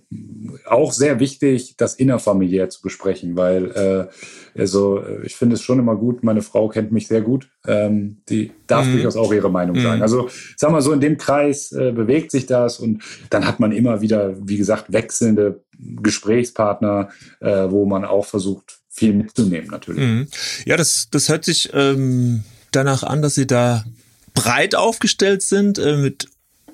auch 0.67 0.91
sehr 0.91 1.19
wichtig, 1.19 1.73
das 1.77 1.95
innerfamiliär 1.95 2.69
zu 2.69 2.83
besprechen, 2.83 3.35
weil 3.35 3.71
äh, 3.71 4.59
also 4.59 4.99
äh, 4.99 5.25
ich 5.25 5.35
finde 5.35 5.55
es 5.55 5.63
schon 5.63 5.79
immer 5.79 5.95
gut, 5.95 6.23
meine 6.23 6.43
Frau 6.43 6.69
kennt 6.69 6.91
mich 6.91 7.07
sehr 7.07 7.21
gut, 7.21 7.49
ähm, 7.65 8.17
die 8.29 8.51
darf 8.67 8.85
mhm. 8.85 8.91
durchaus 8.91 9.15
auch 9.15 9.33
ihre 9.33 9.49
Meinung 9.49 9.77
mhm. 9.77 9.81
sagen. 9.81 10.01
Also 10.03 10.29
sag 10.57 10.71
mal 10.71 10.83
so, 10.83 10.93
in 10.93 11.01
dem 11.01 11.17
Kreis 11.17 11.71
äh, 11.71 11.91
bewegt 11.91 12.29
sich 12.29 12.45
das 12.45 12.79
und 12.79 13.01
dann 13.31 13.47
hat 13.47 13.59
man 13.59 13.71
immer 13.71 14.01
wieder, 14.01 14.35
wie 14.47 14.57
gesagt, 14.57 14.93
wechselnde 14.93 15.63
Gesprächspartner, 15.79 17.09
äh, 17.39 17.65
wo 17.71 17.87
man 17.87 18.05
auch 18.05 18.27
versucht, 18.27 18.77
viel 18.89 19.13
mitzunehmen 19.13 19.71
natürlich. 19.71 20.03
Mhm. 20.03 20.27
Ja, 20.65 20.77
das, 20.77 21.07
das 21.09 21.29
hört 21.29 21.45
sich 21.45 21.71
ähm, 21.73 22.43
danach 22.69 23.01
an, 23.01 23.23
dass 23.23 23.33
Sie 23.33 23.47
da 23.47 23.85
breit 24.35 24.75
aufgestellt 24.75 25.41
sind, 25.41 25.79
äh, 25.79 25.97
mit 25.97 26.27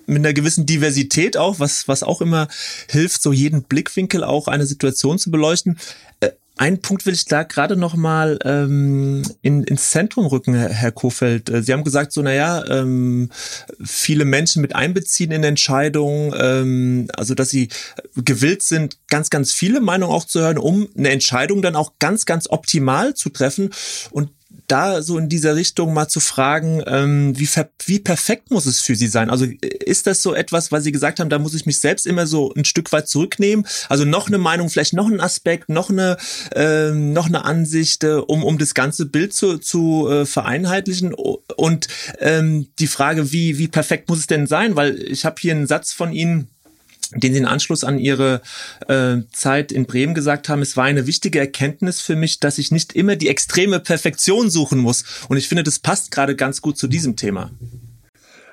mit 0.09 0.17
einer 0.17 0.33
gewissen 0.33 0.65
Diversität 0.65 1.37
auch, 1.37 1.59
was, 1.59 1.87
was 1.87 2.03
auch 2.03 2.21
immer 2.21 2.47
hilft, 2.89 3.21
so 3.21 3.31
jeden 3.31 3.63
Blickwinkel 3.63 4.23
auch 4.23 4.47
eine 4.47 4.65
Situation 4.65 5.19
zu 5.19 5.31
beleuchten. 5.31 5.77
Äh, 6.19 6.31
ein 6.59 6.81
Punkt 6.81 7.05
will 7.05 7.13
ich 7.13 7.23
da 7.23 7.43
gerade 7.43 7.77
noch 7.77 7.95
mal 7.95 8.37
ähm, 8.43 9.23
in, 9.41 9.63
ins 9.63 9.91
Zentrum 9.91 10.25
rücken, 10.25 10.53
Herr 10.53 10.91
Kofeld. 10.91 11.49
Äh, 11.49 11.63
Sie 11.63 11.71
haben 11.71 11.85
gesagt, 11.85 12.11
so 12.11 12.21
naja, 12.21 12.65
ähm, 12.67 13.29
viele 13.81 14.25
Menschen 14.25 14.61
mit 14.61 14.75
einbeziehen 14.75 15.31
in 15.31 15.45
Entscheidungen, 15.45 16.33
ähm, 16.37 17.07
also 17.15 17.33
dass 17.33 17.49
Sie 17.49 17.69
gewillt 18.17 18.61
sind, 18.61 18.97
ganz, 19.07 19.29
ganz 19.29 19.53
viele 19.53 19.79
Meinungen 19.79 20.13
auch 20.13 20.25
zu 20.25 20.41
hören, 20.41 20.57
um 20.57 20.89
eine 20.97 21.11
Entscheidung 21.11 21.61
dann 21.61 21.77
auch 21.77 21.93
ganz, 21.97 22.25
ganz 22.25 22.49
optimal 22.49 23.13
zu 23.13 23.29
treffen. 23.29 23.69
Und 24.11 24.29
da 24.71 25.01
so 25.01 25.17
in 25.17 25.29
dieser 25.29 25.55
Richtung 25.55 25.93
mal 25.93 26.07
zu 26.07 26.19
fragen, 26.19 26.81
ähm, 26.85 27.37
wie, 27.37 27.49
wie 27.85 27.99
perfekt 27.99 28.51
muss 28.51 28.65
es 28.65 28.81
für 28.81 28.95
Sie 28.95 29.07
sein? 29.07 29.29
Also 29.29 29.45
ist 29.61 30.07
das 30.07 30.21
so 30.21 30.33
etwas, 30.33 30.71
weil 30.71 30.81
Sie 30.81 30.91
gesagt 30.91 31.19
haben, 31.19 31.29
da 31.29 31.39
muss 31.39 31.53
ich 31.53 31.65
mich 31.65 31.79
selbst 31.79 32.07
immer 32.07 32.27
so 32.27 32.53
ein 32.55 32.65
Stück 32.65 32.91
weit 32.91 33.07
zurücknehmen? 33.07 33.65
Also 33.89 34.05
noch 34.05 34.27
eine 34.27 34.37
Meinung, 34.37 34.69
vielleicht 34.69 34.93
noch 34.93 35.07
ein 35.07 35.21
Aspekt, 35.21 35.69
noch 35.69 35.89
eine, 35.89 36.17
äh, 36.55 36.91
noch 36.91 37.27
eine 37.27 37.45
Ansicht, 37.45 38.03
äh, 38.03 38.13
um, 38.13 38.43
um 38.43 38.57
das 38.57 38.73
ganze 38.73 39.05
Bild 39.05 39.33
zu, 39.33 39.57
zu 39.57 40.07
äh, 40.09 40.25
vereinheitlichen? 40.25 41.13
Und 41.13 41.87
ähm, 42.19 42.67
die 42.79 42.87
Frage, 42.87 43.31
wie, 43.31 43.57
wie 43.57 43.67
perfekt 43.67 44.09
muss 44.09 44.19
es 44.19 44.27
denn 44.27 44.47
sein? 44.47 44.75
Weil 44.75 45.01
ich 45.01 45.25
habe 45.25 45.35
hier 45.39 45.53
einen 45.53 45.67
Satz 45.67 45.93
von 45.93 46.13
Ihnen, 46.13 46.47
den 47.15 47.33
Sie 47.33 47.39
in 47.39 47.45
Anschluss 47.45 47.83
an 47.83 47.99
Ihre 47.99 48.41
äh, 48.87 49.17
Zeit 49.31 49.71
in 49.71 49.85
Bremen 49.85 50.13
gesagt 50.13 50.49
haben, 50.49 50.61
es 50.61 50.77
war 50.77 50.85
eine 50.85 51.07
wichtige 51.07 51.39
Erkenntnis 51.39 52.01
für 52.01 52.15
mich, 52.15 52.39
dass 52.39 52.57
ich 52.57 52.71
nicht 52.71 52.93
immer 52.93 53.15
die 53.15 53.29
extreme 53.29 53.79
Perfektion 53.79 54.49
suchen 54.49 54.79
muss. 54.79 55.03
Und 55.27 55.37
ich 55.37 55.47
finde, 55.47 55.63
das 55.63 55.79
passt 55.79 56.11
gerade 56.11 56.35
ganz 56.35 56.61
gut 56.61 56.77
zu 56.77 56.87
diesem 56.87 57.15
Thema. 57.15 57.51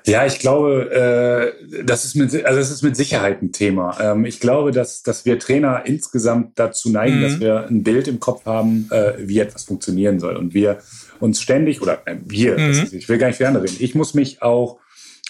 Ja, 0.06 0.24
ich 0.24 0.38
glaube, 0.38 1.52
äh, 1.68 1.82
das 1.84 2.04
ist 2.04 2.14
mit, 2.14 2.32
also 2.44 2.58
das 2.60 2.70
ist 2.70 2.82
mit 2.82 2.96
Sicherheit 2.96 3.42
ein 3.42 3.50
Thema. 3.50 3.98
Ähm, 4.00 4.24
ich 4.24 4.38
glaube, 4.38 4.70
dass, 4.70 5.02
dass 5.02 5.24
wir 5.24 5.40
Trainer 5.40 5.82
insgesamt 5.84 6.52
dazu 6.60 6.90
neigen, 6.90 7.18
mhm. 7.18 7.22
dass 7.22 7.40
wir 7.40 7.66
ein 7.66 7.82
Bild 7.82 8.06
im 8.06 8.20
Kopf 8.20 8.46
haben, 8.46 8.88
äh, 8.92 9.14
wie 9.18 9.40
etwas 9.40 9.64
funktionieren 9.64 10.20
soll. 10.20 10.36
Und 10.36 10.54
wir 10.54 10.78
uns 11.18 11.42
ständig, 11.42 11.82
oder 11.82 12.06
äh, 12.06 12.16
wir, 12.24 12.56
mhm. 12.56 12.70
ist, 12.70 12.92
ich 12.92 13.08
will 13.08 13.18
gar 13.18 13.26
nicht 13.26 13.38
für 13.38 13.48
andere 13.48 13.64
reden, 13.64 13.78
ich 13.80 13.96
muss 13.96 14.14
mich 14.14 14.42
auch 14.42 14.78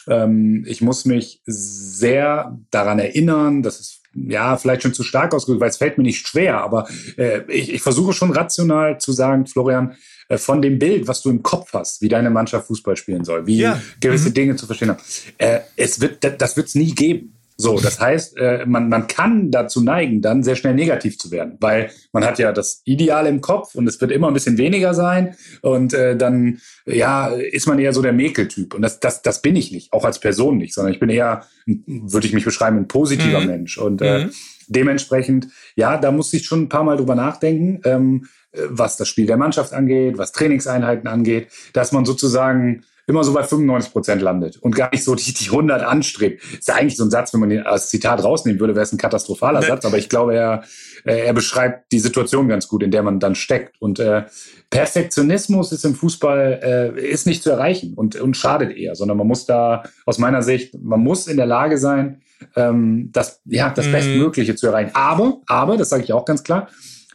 ähm, 0.09 0.65
ich 0.67 0.83
muss 0.83 1.05
mich 1.05 1.43
sehr 1.47 2.59
daran 2.71 2.99
erinnern, 2.99 3.63
dass 3.63 3.81
es 3.81 4.03
ja, 4.15 4.57
vielleicht 4.57 4.83
schon 4.83 4.95
zu 4.95 5.03
stark 5.03 5.35
ausgedrückt, 5.35 5.61
weil 5.61 5.69
es 5.69 5.77
fällt 5.77 5.99
mir 5.99 6.05
nicht 6.05 6.27
schwer, 6.27 6.59
aber 6.63 6.89
äh, 7.19 7.43
ich, 7.49 7.73
ich 7.73 7.83
versuche 7.83 8.13
schon 8.13 8.33
rational 8.33 8.99
zu 8.99 9.13
sagen, 9.13 9.47
Florian, 9.47 9.95
äh, 10.29 10.39
von 10.39 10.63
dem 10.63 10.79
Bild, 10.79 11.07
was 11.07 11.23
du 11.23 11.31
im 11.31 11.43
Kopf 11.43 11.73
hast, 11.73 12.03
wie 12.03 12.09
deine 12.09 12.31
Mannschaft 12.31 12.67
Fußball 12.67 12.97
spielen 12.97 13.25
soll, 13.25 13.47
wie 13.47 13.59
ja. 13.59 13.81
gewisse 14.01 14.31
mhm. 14.31 14.35
Dinge 14.35 14.57
zu 14.57 14.67
verstehen 14.67 14.91
haben, 14.91 15.03
äh, 15.39 15.61
es 15.77 16.01
wird, 16.01 16.25
das 16.41 16.57
wird 16.57 16.69
es 16.69 16.75
nie 16.75 16.95
geben. 16.95 17.36
So, 17.59 17.81
das 17.81 18.01
heißt, 18.01 18.37
äh, 18.37 18.67
man, 18.67 18.91
man 18.91 19.07
kann 19.07 19.51
dazu 19.51 19.83
neigen, 19.83 20.21
dann 20.21 20.43
sehr 20.43 20.57
schnell 20.57 20.75
negativ 20.75 21.19
zu 21.19 21.31
werden, 21.31 21.57
weil 21.61 21.91
man 22.13 22.25
hat 22.25 22.39
ja 22.39 22.53
das 22.53 22.83
Ideal 22.85 23.27
im 23.27 23.41
Kopf 23.41 23.75
und 23.75 23.87
es 23.87 23.99
wird 23.99 24.13
immer 24.13 24.29
ein 24.29 24.35
bisschen 24.35 24.59
weniger 24.59 24.93
sein 24.93 25.37
und 25.63 25.95
äh, 25.95 26.17
dann 26.17 26.61
ja 26.85 27.29
ist 27.29 27.67
man 27.67 27.79
eher 27.79 27.95
so 27.95 28.03
der 28.03 28.13
Mäkeltyp 28.13 28.75
und 28.75 28.83
das, 28.83 29.01
das, 29.01 29.23
das 29.23 29.41
bin 29.41 29.57
ich 29.57 29.73
nicht, 29.73 29.93
auch 29.95 30.05
als 30.05 30.21
Person 30.21 30.59
nicht, 30.59 30.75
sondern 30.75 30.93
ich 30.93 31.01
bin 31.01 31.09
eher, 31.09 31.47
würde 31.65 32.27
ich 32.27 32.35
mich 32.35 32.45
beschreiben, 32.45 32.77
ein 32.77 32.89
positiver 32.89 33.41
mhm. 33.41 33.47
Mensch 33.47 33.79
und 33.79 34.03
äh, 34.03 34.27
mhm. 34.27 34.31
dementsprechend, 34.69 35.49
ja, 35.77 35.97
da 35.97 36.13
muss 36.13 36.35
ich 36.35 36.45
schon 36.45 36.65
ein 36.65 36.69
paar 36.69 36.85
Mal 36.85 36.99
drüber 36.99 37.15
nachdenken, 37.15 37.81
ähm, 37.85 38.27
was 38.69 38.99
das 38.99 39.09
Spiel 39.09 39.27
der 39.27 39.37
Mannschaft 39.39 39.73
angeht, 39.73 40.19
was 40.19 40.33
Trainingseinheiten 40.33 41.09
angeht, 41.09 41.49
dass 41.73 41.93
man 41.93 42.05
sozusagen 42.05 42.85
immer 43.07 43.23
so 43.23 43.33
bei 43.33 43.45
95 43.45 43.93
Prozent 43.93 44.23
landet 44.23 44.57
und 44.59 44.75
gar 44.75 44.91
nicht 44.91 45.05
so 45.05 45.15
die, 45.15 45.33
die 45.33 45.47
100 45.47 45.83
anstrebt. 45.83 46.43
Ist 46.59 46.69
ja 46.69 46.75
eigentlich 46.75 46.97
so 46.97 47.05
ein 47.05 47.11
Satz, 47.11 47.33
wenn 47.33 47.41
man 47.41 47.51
den 47.51 47.63
als 47.63 47.89
Zitat 47.89 48.23
rausnehmen 48.23 48.59
würde, 48.59 48.75
wäre 48.75 48.83
es 48.83 48.93
ein 48.93 48.99
katastrophaler. 48.99 49.63
Satz, 49.63 49.85
aber 49.85 49.99
ich 49.99 50.09
glaube, 50.09 50.35
er, 50.35 50.65
er 51.05 51.33
beschreibt 51.33 51.93
die 51.93 52.01
Situation 52.01 52.49
ganz 52.49 52.67
gut, 52.67 52.83
in 52.83 52.91
der 52.91 53.05
man 53.05 53.21
dann 53.21 53.37
steckt. 53.37 53.81
Und 53.81 54.01
äh, 54.01 54.25
Perfektionismus 54.71 55.71
ist 55.71 55.85
im 55.85 55.95
Fußball 55.95 56.95
äh, 56.97 57.01
ist 57.01 57.27
nicht 57.27 57.43
zu 57.43 57.51
erreichen 57.51 57.95
und, 57.95 58.17
und 58.17 58.37
schadet 58.37 58.77
eher, 58.77 58.97
sondern 58.97 59.17
man 59.17 59.29
muss 59.29 59.47
da 59.47 59.85
aus 60.05 60.19
meiner 60.19 60.43
Sicht, 60.43 60.75
man 60.83 61.01
muss 61.01 61.29
in 61.29 61.37
der 61.37 61.47
Lage 61.47 61.79
sein, 61.79 62.23
ähm, 62.57 63.11
das, 63.13 63.41
ja, 63.45 63.71
das 63.71 63.87
mhm. 63.87 63.93
Bestmögliche 63.93 64.57
zu 64.57 64.67
erreichen. 64.67 64.91
Aber, 64.95 65.41
aber, 65.47 65.77
das 65.77 65.91
sage 65.91 66.03
ich 66.03 66.13
auch 66.13 66.25
ganz 66.25 66.43
klar, 66.43 66.69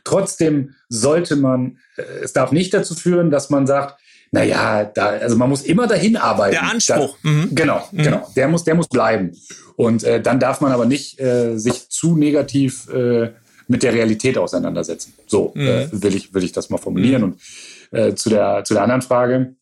trotzdem 0.06 0.74
sollte 0.88 1.36
man, 1.36 1.78
äh, 1.98 2.04
es 2.24 2.32
darf 2.32 2.54
nicht 2.54 2.74
dazu 2.74 2.96
führen, 2.96 3.30
dass 3.30 3.50
man 3.50 3.68
sagt, 3.68 4.00
naja, 4.32 4.86
da, 4.86 5.08
also 5.08 5.36
man 5.36 5.50
muss 5.50 5.64
immer 5.64 5.88
dahin 5.88 6.16
arbeiten. 6.16 6.54
Der 6.54 6.64
Anspruch. 6.64 7.18
Da, 7.22 7.30
mhm. 7.30 7.50
Genau, 7.52 7.88
mhm. 7.92 8.04
genau. 8.04 8.32
Der 8.36 8.48
muss, 8.48 8.64
der 8.64 8.76
muss 8.76 8.88
bleiben. 8.88 9.32
Und 9.76 10.04
äh, 10.04 10.22
dann 10.22 10.40
darf 10.40 10.62
man 10.62 10.72
aber 10.72 10.86
nicht 10.86 11.20
äh, 11.20 11.58
sich 11.58 11.90
zu 11.90 12.16
negativ 12.16 12.88
äh, 12.90 13.32
mit 13.68 13.84
der 13.84 13.94
Realität 13.94 14.38
auseinandersetzen. 14.38 15.14
So 15.28 15.52
mhm. 15.54 15.68
äh, 15.68 15.88
will 15.92 16.16
ich 16.16 16.34
will 16.34 16.44
ich 16.44 16.54
das 16.54 16.70
mal 16.70 16.78
formulieren. 16.78 17.22
Mhm. 17.22 17.28
Und 17.28 18.00
äh, 18.00 18.16
zu 18.16 18.30
der 18.30 18.64
zu 18.64 18.74
der 18.74 18.84
anderen 18.84 19.02
Frage. 19.02 19.56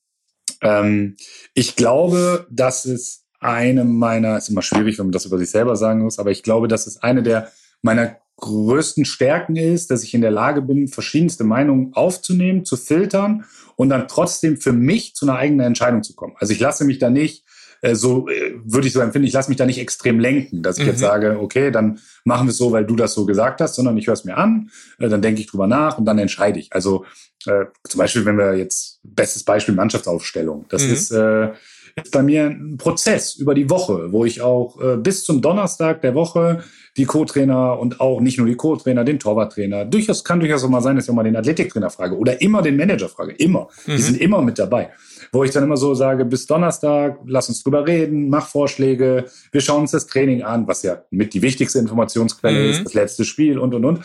Ähm, 0.62 1.16
ich 1.54 1.76
glaube, 1.76 2.46
dass 2.50 2.86
es 2.86 3.26
eine 3.40 3.86
meiner, 3.86 4.38
ist 4.38 4.50
immer 4.50 4.62
schwierig, 4.62 5.00
wenn 5.00 5.08
man 5.08 5.14
das 5.14 5.26
über 5.26 5.38
sich 5.38 5.50
selber 5.50 5.78
sagen 5.78 6.02
muss, 6.02 6.20
aber 6.20 6.32
ich 6.32 6.44
glaube, 6.44 6.68
dass 6.68 6.86
es 6.86 7.02
eine 7.02 7.24
der 7.24 7.52
meiner 7.82 8.18
größten 8.40 9.06
Stärken 9.06 9.56
ist, 9.56 9.92
dass 9.92 10.04
ich 10.04 10.14
in 10.14 10.22
der 10.22 10.32
Lage 10.32 10.62
bin, 10.62 10.88
verschiedenste 10.88 11.44
Meinungen 11.44 11.94
aufzunehmen, 11.94 12.66
zu 12.66 12.78
filtern 12.78 13.46
und 13.76 13.90
dann 13.90 14.08
trotzdem 14.08 14.58
für 14.58 14.74
mich 14.74 15.16
zu 15.16 15.26
einer 15.26 15.38
eigenen 15.38 15.66
Entscheidung 15.66 16.04
zu 16.04 16.16
kommen. 16.16 16.36
Also 16.40 16.54
ich 16.54 16.60
lasse 16.60 16.86
mich 16.86 17.00
da 17.00 17.10
nicht 17.10 17.44
äh, 17.82 17.96
so 17.96 18.28
äh, 18.28 18.56
würde 18.64 18.88
ich 18.88 18.94
so 18.94 19.00
empfinden, 19.00 19.28
ich 19.28 19.34
lasse 19.34 19.50
mich 19.50 19.58
da 19.58 19.66
nicht 19.66 19.80
extrem 19.80 20.20
lenken, 20.20 20.64
dass 20.64 20.78
ich 20.78 20.84
mhm. 20.84 20.90
jetzt 20.90 21.00
sage, 21.00 21.40
okay, 21.40 21.72
dann 21.72 22.00
machen 22.26 22.48
wir 22.48 22.52
es 22.52 22.58
so, 22.58 22.72
weil 22.72 22.86
du 22.86 22.96
das 22.96 23.14
so 23.14 23.26
gesagt 23.26 23.62
hast, 23.62 23.76
sondern 23.76 23.98
ich 23.98 24.08
höre 24.08 24.14
es 24.14 24.26
mir 24.26 24.38
an, 24.38 24.70
äh, 25.00 25.08
dann 25.08 25.22
denke 25.22 25.42
ich 25.42 25.48
drüber 25.48 25.68
nach 25.68 25.98
und 25.98 26.06
dann 26.06 26.20
entscheide 26.20 26.60
ich. 26.60 26.74
Also 26.74 27.06
äh, 27.46 27.66
zum 27.88 28.00
Beispiel, 28.00 28.26
wenn 28.26 28.38
wir 28.38 28.56
jetzt, 28.56 29.00
bestes 29.04 29.44
Beispiel 29.44 29.76
Mannschaftsaufstellung, 29.76 30.66
das 30.70 30.84
mhm. 30.84 30.94
ist 30.94 31.12
äh, 31.12 31.50
ist 31.96 32.12
bei 32.12 32.24
mir 32.24 32.46
ein 32.46 32.78
Prozess 32.78 33.36
über 33.36 33.54
die 33.54 33.70
Woche, 33.70 34.12
wo 34.12 34.26
ich 34.26 34.42
auch 34.42 34.80
äh, 34.82 34.98
bis 34.98 35.24
zum 35.24 35.42
Donnerstag 35.42 36.02
der 36.02 36.16
Woche 36.16 36.64
die 36.98 37.06
Co-Trainer 37.06 37.80
und 37.80 38.02
auch 38.02 38.20
nicht 38.20 38.38
nur 38.38 38.48
die 38.48 38.56
Co-Trainer, 38.56 39.04
den 39.04 39.20
Torwarttrainer, 39.20 39.86
durchaus 39.86 40.24
kann 40.24 40.40
durchaus 40.40 40.64
auch 40.64 40.70
mal 40.70 40.82
sein, 40.82 40.96
dass 40.96 41.06
ich 41.06 41.12
auch 41.12 41.16
mal 41.16 41.24
den 41.24 41.36
Athletiktrainer 41.36 41.90
frage 41.90 42.18
oder 42.18 42.42
immer 42.42 42.62
den 42.62 42.76
Manager 42.76 43.08
frage, 43.08 43.32
immer. 43.34 43.70
Mhm. 43.86 43.96
Die 43.96 44.02
sind 44.02 44.18
immer 44.20 44.42
mit 44.42 44.60
dabei. 44.60 44.90
Wo 45.32 45.44
ich 45.44 45.52
dann 45.52 45.64
immer 45.64 45.78
so 45.78 45.94
sage, 45.94 46.26
bis 46.26 46.46
Donnerstag, 46.46 47.20
lass 47.26 47.50
uns 47.50 47.64
drüber 47.64 47.88
reden, 47.88 48.30
mach 48.30 48.48
Vorschläge, 48.48 49.26
wir 49.52 49.62
schauen 49.62 49.82
uns 49.82 49.92
das 49.92 50.08
Training 50.08 50.44
an, 50.44 50.68
was 50.68 50.84
ja 50.84 51.04
mit 51.12 51.34
die 51.34 51.42
wichtigste 51.42 51.80
Informationsquelle 51.80 52.64
mhm. 52.64 52.70
ist, 52.70 52.86
das 52.86 52.94
letzte 52.94 53.24
Spiel 53.24 53.60
und 53.60 53.74
und 53.74 53.86
und. 53.86 54.02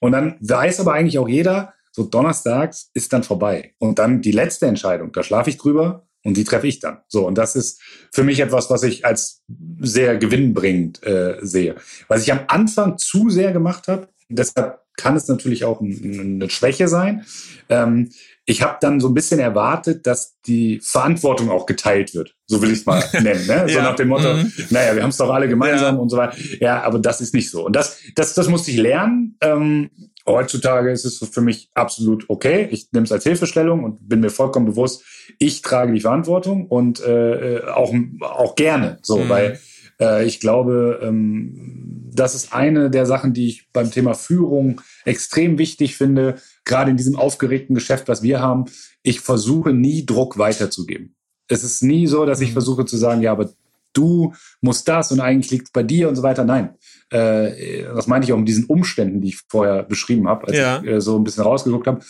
Und 0.00 0.12
dann 0.12 0.36
weiß 0.40 0.80
aber 0.80 0.92
eigentlich 0.92 1.18
auch 1.18 1.28
jeder, 1.28 1.74
so 1.90 2.04
donnerstags 2.04 2.90
ist 2.94 3.12
dann 3.12 3.24
vorbei. 3.24 3.74
Und 3.78 3.98
dann 3.98 4.22
die 4.22 4.30
letzte 4.30 4.66
Entscheidung, 4.66 5.12
da 5.12 5.22
schlafe 5.22 5.50
ich 5.50 5.58
drüber 5.58 6.07
und 6.24 6.36
die 6.36 6.44
treffe 6.44 6.66
ich 6.66 6.80
dann. 6.80 6.98
So, 7.08 7.26
und 7.26 7.36
das 7.36 7.56
ist 7.56 7.80
für 8.12 8.24
mich 8.24 8.40
etwas, 8.40 8.70
was 8.70 8.82
ich 8.82 9.04
als 9.04 9.42
sehr 9.80 10.16
gewinnbringend 10.16 11.02
äh, 11.04 11.38
sehe. 11.40 11.76
Was 12.08 12.22
ich 12.22 12.32
am 12.32 12.40
Anfang 12.48 12.98
zu 12.98 13.30
sehr 13.30 13.52
gemacht 13.52 13.88
habe, 13.88 14.08
deshalb 14.28 14.80
kann 14.96 15.16
es 15.16 15.28
natürlich 15.28 15.64
auch 15.64 15.80
eine 15.80 16.50
Schwäche 16.50 16.88
sein. 16.88 17.24
Ähm, 17.68 18.10
ich 18.44 18.62
habe 18.62 18.78
dann 18.80 18.98
so 18.98 19.08
ein 19.08 19.14
bisschen 19.14 19.40
erwartet, 19.40 20.06
dass 20.06 20.40
die 20.46 20.80
Verantwortung 20.82 21.50
auch 21.50 21.66
geteilt 21.66 22.14
wird. 22.14 22.34
So 22.46 22.60
will 22.60 22.70
ich 22.70 22.80
es 22.80 22.86
mal 22.86 23.04
nennen. 23.12 23.46
Ne? 23.46 23.64
So 23.68 23.76
ja. 23.76 23.82
nach 23.82 23.94
dem 23.94 24.08
Motto, 24.08 24.34
mhm. 24.34 24.52
naja, 24.70 24.94
wir 24.96 25.02
haben 25.02 25.10
es 25.10 25.18
doch 25.18 25.30
alle 25.30 25.48
gemeinsam 25.48 25.96
ja. 25.96 26.00
und 26.00 26.08
so 26.08 26.16
weiter. 26.16 26.36
Ja, 26.58 26.82
aber 26.82 26.98
das 26.98 27.20
ist 27.20 27.34
nicht 27.34 27.50
so. 27.50 27.66
Und 27.66 27.76
das, 27.76 27.98
das, 28.16 28.34
das 28.34 28.48
musste 28.48 28.70
ich 28.70 28.78
lernen. 28.78 29.36
Ähm, 29.40 29.90
heutzutage 30.28 30.90
ist 30.90 31.04
es 31.04 31.18
für 31.28 31.40
mich 31.40 31.70
absolut 31.74 32.28
okay. 32.28 32.68
Ich 32.70 32.88
nehme 32.92 33.04
es 33.04 33.12
als 33.12 33.24
Hilfestellung 33.24 33.84
und 33.84 34.08
bin 34.08 34.20
mir 34.20 34.30
vollkommen 34.30 34.66
bewusst, 34.66 35.02
ich 35.38 35.62
trage 35.62 35.92
die 35.92 36.00
Verantwortung 36.00 36.66
und 36.66 37.00
äh, 37.00 37.62
auch, 37.74 37.94
auch 38.20 38.54
gerne. 38.54 38.98
So, 39.02 39.18
mhm. 39.18 39.28
weil 39.28 39.60
äh, 40.00 40.24
ich 40.26 40.40
glaube, 40.40 41.00
ähm, 41.02 42.10
das 42.12 42.34
ist 42.34 42.52
eine 42.52 42.90
der 42.90 43.06
Sachen, 43.06 43.32
die 43.32 43.48
ich 43.48 43.70
beim 43.72 43.90
Thema 43.90 44.14
Führung 44.14 44.80
extrem 45.04 45.58
wichtig 45.58 45.96
finde, 45.96 46.36
gerade 46.64 46.90
in 46.90 46.96
diesem 46.96 47.16
aufgeregten 47.16 47.74
Geschäft, 47.74 48.08
was 48.08 48.22
wir 48.22 48.40
haben. 48.40 48.66
Ich 49.02 49.20
versuche 49.20 49.72
nie 49.72 50.04
Druck 50.04 50.38
weiterzugeben. 50.38 51.14
Es 51.48 51.64
ist 51.64 51.82
nie 51.82 52.06
so, 52.06 52.26
dass 52.26 52.40
ich 52.40 52.50
mhm. 52.50 52.54
versuche 52.54 52.84
zu 52.84 52.96
sagen, 52.96 53.22
ja, 53.22 53.32
aber 53.32 53.50
du 53.98 54.32
musst 54.60 54.86
das 54.88 55.12
und 55.12 55.20
eigentlich 55.20 55.50
liegt 55.50 55.66
es 55.66 55.72
bei 55.72 55.82
dir 55.82 56.08
und 56.08 56.14
so 56.14 56.22
weiter. 56.22 56.44
Nein, 56.44 56.74
äh, 57.10 57.84
das 57.94 58.06
meinte 58.06 58.26
ich 58.26 58.32
auch 58.32 58.38
mit 58.38 58.48
diesen 58.48 58.64
Umständen, 58.66 59.20
die 59.20 59.28
ich 59.28 59.40
vorher 59.48 59.82
beschrieben 59.82 60.28
habe, 60.28 60.46
als 60.48 60.56
ja. 60.56 60.80
ich 60.82 60.88
äh, 60.88 61.00
so 61.00 61.18
ein 61.18 61.24
bisschen 61.24 61.42
rausgeguckt 61.42 61.86
habe. 61.86 62.00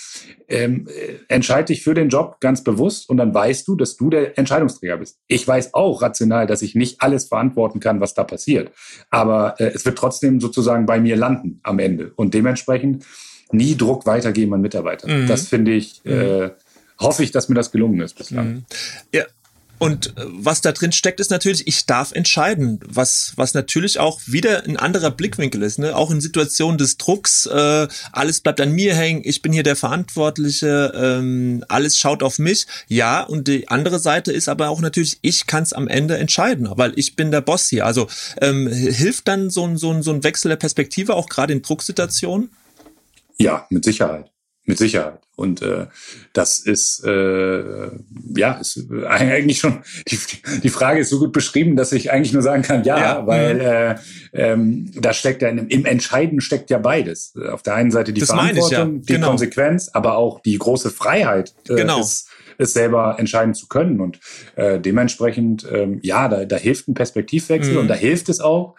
Ähm, 0.49 0.87
äh, 0.89 1.15
entscheide 1.29 1.67
dich 1.67 1.83
für 1.83 1.95
den 1.95 2.09
Job 2.09 2.37
ganz 2.41 2.63
bewusst 2.63 3.09
und 3.09 3.17
dann 3.17 3.33
weißt 3.33 3.67
du, 3.67 3.77
dass 3.77 3.97
du 3.97 4.11
der 4.11 4.39
Entscheidungsträger 4.39 4.99
bist. 4.99 5.19
Ich 5.27 5.47
weiß 5.47 5.75
auch 5.75 6.03
rational, 6.03 6.47
dass 6.47 6.63
ich 6.63 6.75
nicht 6.75 7.01
alles 7.01 7.29
verantworten 7.29 7.81
kann, 7.81 8.01
was 8.01 8.15
da 8.15 8.25
passiert. 8.25 8.73
Aber 9.11 9.59
äh, 9.59 9.73
es 9.75 9.85
wird 9.85 9.99
trotzdem 9.99 10.41
sozusagen 10.41 10.87
bei 10.87 11.01
mir 11.01 11.17
landen 11.17 11.61
am 11.63 11.79
Ende. 11.79 12.13
Und 12.17 12.35
dementsprechend 12.35 13.05
nie 13.53 13.77
Druck 13.77 14.07
weitergeben 14.07 14.55
an 14.55 14.61
Mitarbeiter. 14.61 15.09
Mhm. 15.09 15.27
Das 15.27 15.49
finde 15.49 15.73
ich, 15.73 16.03
mhm. 16.05 16.13
äh, 16.13 16.51
hoffe 17.01 17.23
ich, 17.23 17.31
dass 17.31 17.49
mir 17.49 17.55
das 17.55 17.71
gelungen 17.71 18.01
ist 18.01 18.15
bislang. 18.17 18.49
Mhm. 18.49 18.65
Ja, 19.13 19.25
und 19.79 20.09
äh, 20.17 20.25
was 20.27 20.61
da 20.61 20.73
drin 20.73 20.93
steckt, 20.93 21.21
ist 21.21 21.31
natürlich, 21.31 21.67
ich 21.67 21.87
darf 21.87 22.13
entscheiden, 22.13 22.81
was, 22.85 23.33
was 23.37 23.55
natürlich 23.55 23.99
auch 23.99 24.21
wieder 24.27 24.65
ein 24.65 24.77
anderer 24.77 25.11
Blickwinkel 25.11 25.63
ist. 25.63 25.79
Ne? 25.79 25.95
Auch 25.95 26.11
in 26.11 26.21
Situationen 26.21 26.79
des 26.79 26.97
Drucks, 26.97 27.47
äh, 27.47 27.89
alles 28.13 28.41
bleibt 28.41 28.61
an 28.61 28.73
mir 28.73 28.95
hängen, 28.95 29.23
ich 29.25 29.43
bin 29.43 29.53
hier 29.53 29.63
der 29.63 29.77
Verantwortliche, 29.77 30.93
ähm, 30.95 31.65
alles 31.69 31.99
schaut 31.99 32.23
auf 32.23 32.39
mich. 32.39 32.67
Ja, 32.89 33.23
und 33.23 33.49
die 33.49 33.69
andere 33.69 33.99
Seite 33.99 34.33
ist 34.33 34.49
aber 34.49 34.69
auch 34.69 34.81
natürlich, 34.81 35.19
ich 35.23 35.47
kann 35.47 35.63
es 35.63 35.73
am 35.73 35.89
Ende 35.89 36.19
entscheiden, 36.19 36.69
weil 36.73 36.93
ich 36.97 37.15
bin 37.17 37.31
der 37.31 37.41
Boss 37.41 37.69
hier. 37.69 37.87
Also 37.87 38.09
ähm, 38.41 38.69
hilft 38.69 39.29
dann 39.29 39.51
so 39.51 39.65
ein, 39.65 39.77
so, 39.77 39.93
ein, 39.93 40.03
so 40.03 40.13
ein 40.13 40.25
Wechsel 40.25 40.49
der 40.49 40.57
Perspektive 40.57 41.15
auch 41.15 41.29
gerade 41.29 41.53
in 41.53 41.63
Drucksituationen? 41.63 42.51
Ja, 43.39 43.67
mit 43.71 43.85
Sicherheit. 43.85 44.31
Mit 44.65 44.79
Sicherheit. 44.79 45.21
Und 45.39 45.63
äh, 45.63 45.87
das 46.33 46.59
ist 46.59 47.05
äh, 47.05 47.91
ja 48.35 48.55
ist 48.55 48.89
eigentlich 49.07 49.61
schon 49.61 49.83
die, 50.09 50.19
die 50.65 50.69
Frage 50.69 50.99
ist 50.99 51.11
so 51.11 51.21
gut 51.21 51.33
beschrieben, 51.33 51.77
dass 51.77 51.93
ich 51.93 52.11
eigentlich 52.11 52.33
nur 52.33 52.43
sagen 52.43 52.63
kann, 52.63 52.83
ja, 52.83 52.99
ja. 52.99 53.27
weil 53.29 53.61
äh, 53.61 53.95
ähm, 54.33 54.91
da 54.97 55.13
steckt 55.13 55.43
ja 55.43 55.49
im 55.49 55.85
Entscheiden 55.85 56.41
steckt 56.41 56.71
ja 56.71 56.79
beides. 56.79 57.35
Auf 57.53 57.63
der 57.63 57.77
einen 57.77 57.93
Seite 57.93 58.13
die 58.13 58.19
das 58.19 58.31
Verantwortung, 58.31 58.71
ja. 58.97 59.01
die 59.01 59.13
genau. 59.13 59.29
Konsequenz, 59.29 59.89
aber 59.93 60.17
auch 60.17 60.41
die 60.41 60.59
große 60.59 60.91
Freiheit 60.91 61.55
äh, 61.69 61.77
genau. 61.77 62.01
ist, 62.01 62.29
es 62.59 62.73
selber 62.73 63.15
entscheiden 63.21 63.55
zu 63.55 63.69
können. 63.69 64.01
Und 64.01 64.19
äh, 64.57 64.81
dementsprechend, 64.81 65.65
ähm, 65.73 66.01
ja, 66.03 66.27
da, 66.27 66.47
da 66.47 66.57
hilft 66.57 66.89
ein 66.89 66.95
Perspektivwechsel 66.95 67.75
mhm. 67.75 67.79
und 67.79 67.87
da 67.89 67.95
hilft 67.95 68.29
es 68.29 68.41
auch, 68.41 68.75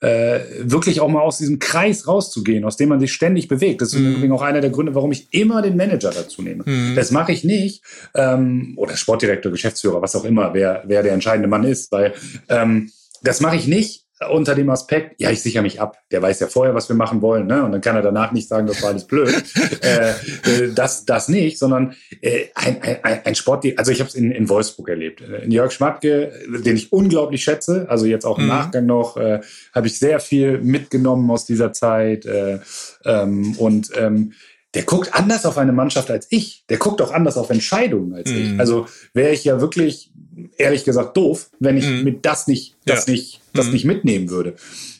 äh, 0.00 0.40
wirklich 0.60 1.00
auch 1.00 1.08
mal 1.08 1.22
aus 1.22 1.38
diesem 1.38 1.58
Kreis 1.58 2.06
rauszugehen, 2.06 2.64
aus 2.64 2.76
dem 2.76 2.88
man 2.88 3.00
sich 3.00 3.12
ständig 3.12 3.48
bewegt. 3.48 3.80
Das 3.80 3.92
ist 3.92 4.00
mhm. 4.00 4.16
übrigens 4.16 4.34
auch 4.34 4.42
einer 4.42 4.60
der 4.60 4.70
Gründe, 4.70 4.94
warum 4.94 5.12
ich 5.12 5.28
immer 5.32 5.62
den 5.62 5.76
Manager 5.76 6.10
dazu 6.10 6.42
nehme. 6.42 6.64
Mhm. 6.66 6.94
Das 6.94 7.10
mache 7.10 7.32
ich 7.32 7.44
nicht, 7.44 7.82
ähm, 8.14 8.74
oder 8.76 8.96
Sportdirektor, 8.96 9.50
Geschäftsführer, 9.50 10.02
was 10.02 10.16
auch 10.16 10.24
immer, 10.24 10.54
wer, 10.54 10.82
wer 10.86 11.02
der 11.02 11.12
entscheidende 11.12 11.48
Mann 11.48 11.64
ist, 11.64 11.90
weil 11.92 12.14
ähm, 12.48 12.90
das 13.22 13.40
mache 13.40 13.56
ich 13.56 13.66
nicht, 13.66 14.05
unter 14.30 14.54
dem 14.54 14.70
Aspekt, 14.70 15.20
ja, 15.20 15.30
ich 15.30 15.42
sichere 15.42 15.62
mich 15.62 15.80
ab. 15.80 15.98
Der 16.10 16.22
weiß 16.22 16.40
ja 16.40 16.46
vorher, 16.46 16.74
was 16.74 16.88
wir 16.88 16.96
machen 16.96 17.20
wollen, 17.20 17.46
ne? 17.46 17.62
Und 17.62 17.72
dann 17.72 17.82
kann 17.82 17.96
er 17.96 18.02
danach 18.02 18.32
nicht 18.32 18.48
sagen, 18.48 18.66
das 18.66 18.82
war 18.82 18.90
alles 18.90 19.06
blöd. 19.06 19.28
äh, 19.82 20.10
äh, 20.10 20.72
das, 20.74 21.04
das 21.04 21.28
nicht, 21.28 21.58
sondern 21.58 21.94
äh, 22.22 22.46
ein, 22.54 22.80
ein, 22.82 23.20
ein 23.24 23.34
Sport, 23.34 23.66
also 23.76 23.92
ich 23.92 24.00
habe 24.00 24.08
es 24.08 24.14
in, 24.14 24.30
in 24.30 24.48
Wolfsburg 24.48 24.88
erlebt. 24.88 25.20
Äh, 25.20 25.44
in 25.44 25.50
Jörg 25.50 25.70
Schmatke, 25.70 26.32
den 26.48 26.76
ich 26.76 26.92
unglaublich 26.92 27.44
schätze, 27.44 27.86
also 27.90 28.06
jetzt 28.06 28.24
auch 28.24 28.38
im 28.38 28.44
mhm. 28.44 28.50
Nachgang 28.50 28.86
noch, 28.86 29.18
äh, 29.18 29.40
habe 29.74 29.86
ich 29.86 29.98
sehr 29.98 30.18
viel 30.18 30.58
mitgenommen 30.58 31.30
aus 31.30 31.44
dieser 31.44 31.74
Zeit. 31.74 32.24
Äh, 32.24 32.60
ähm, 33.04 33.54
und 33.58 33.90
ähm, 33.96 34.32
der 34.76 34.84
guckt 34.84 35.14
anders 35.14 35.46
auf 35.46 35.58
eine 35.58 35.72
Mannschaft 35.72 36.10
als 36.10 36.26
ich. 36.30 36.64
Der 36.68 36.78
guckt 36.78 37.00
auch 37.00 37.12
anders 37.12 37.36
auf 37.36 37.50
Entscheidungen 37.50 38.14
als 38.14 38.30
mhm. 38.30 38.36
ich. 38.36 38.60
Also 38.60 38.86
wäre 39.14 39.32
ich 39.32 39.44
ja 39.44 39.60
wirklich, 39.60 40.12
ehrlich 40.56 40.84
gesagt, 40.84 41.16
doof, 41.16 41.50
wenn 41.60 41.76
ich 41.76 41.86
mhm. 41.86 42.04
mit 42.04 42.24
das 42.24 42.46
nicht, 42.46 42.76
das 42.84 43.06
ja. 43.06 43.12
nicht, 43.12 43.40
das 43.52 43.66
mhm. 43.66 43.72
nicht 43.72 43.84
mitnehmen 43.84 44.30
würde. 44.30 44.54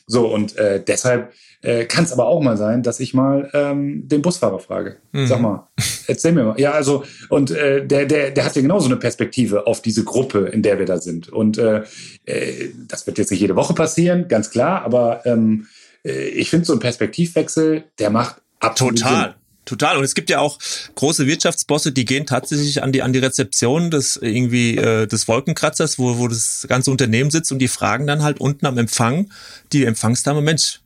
So, 0.05 0.27
und 0.33 0.57
äh, 0.57 0.81
deshalb 0.85 1.33
äh, 1.61 1.85
kann 1.85 2.05
es 2.05 2.13
aber 2.13 2.27
auch 2.27 2.41
mal 2.41 2.55
sein, 2.55 2.83
dass 2.83 2.99
ich 2.99 3.13
mal 3.13 3.49
ähm, 3.53 4.07
den 4.07 4.21
Busfahrer 4.21 4.59
frage. 4.59 4.97
Mhm. 5.11 5.27
Sag 5.27 5.41
mal, 5.41 5.67
erzähl 6.07 6.31
mir 6.31 6.43
mal. 6.43 6.59
Ja, 6.59 6.71
also, 6.71 7.03
und 7.29 7.51
äh, 7.51 7.85
der, 7.85 8.05
der, 8.05 8.31
der 8.31 8.45
hat 8.45 8.55
ja 8.55 8.61
genauso 8.61 8.85
eine 8.85 8.97
Perspektive 8.97 9.67
auf 9.67 9.81
diese 9.81 10.03
Gruppe, 10.03 10.47
in 10.47 10.61
der 10.61 10.79
wir 10.79 10.85
da 10.85 10.99
sind. 10.99 11.29
Und 11.29 11.57
äh, 11.57 11.83
äh, 12.25 12.69
das 12.87 13.05
wird 13.07 13.17
jetzt 13.17 13.31
nicht 13.31 13.41
jede 13.41 13.55
Woche 13.55 13.73
passieren, 13.73 14.27
ganz 14.27 14.49
klar, 14.49 14.83
aber 14.83 15.25
ähm, 15.25 15.67
äh, 16.05 16.27
ich 16.29 16.49
finde 16.49 16.65
so 16.65 16.73
ein 16.73 16.79
Perspektivwechsel, 16.79 17.83
der 17.99 18.09
macht 18.11 18.41
absolut 18.59 18.99
Total. 18.99 19.23
Sinn. 19.23 19.33
Total. 19.67 19.97
Und 19.97 20.03
es 20.03 20.15
gibt 20.15 20.29
ja 20.29 20.39
auch 20.39 20.57
große 20.95 21.27
Wirtschaftsbosse, 21.27 21.91
die 21.91 22.05
gehen 22.05 22.25
tatsächlich 22.25 22.81
an 22.81 22.91
die, 22.93 23.01
an 23.01 23.11
die 23.11 23.19
Rezeption 23.19 23.91
des 23.91 24.15
irgendwie 24.15 24.77
äh, 24.77 25.07
des 25.07 25.27
Wolkenkratzers, 25.27 25.99
wo, 25.99 26.17
wo 26.17 26.27
das 26.27 26.65
ganze 26.69 26.89
Unternehmen 26.89 27.29
sitzt 27.29 27.51
und 27.51 27.59
die 27.59 27.67
fragen 27.67 28.07
dann 28.07 28.23
halt 28.23 28.39
unten 28.39 28.65
am 28.65 28.77
Empfang 28.77 29.29
die 29.73 29.83
Empfangsdame, 29.85 30.41
Mensch, 30.41 30.79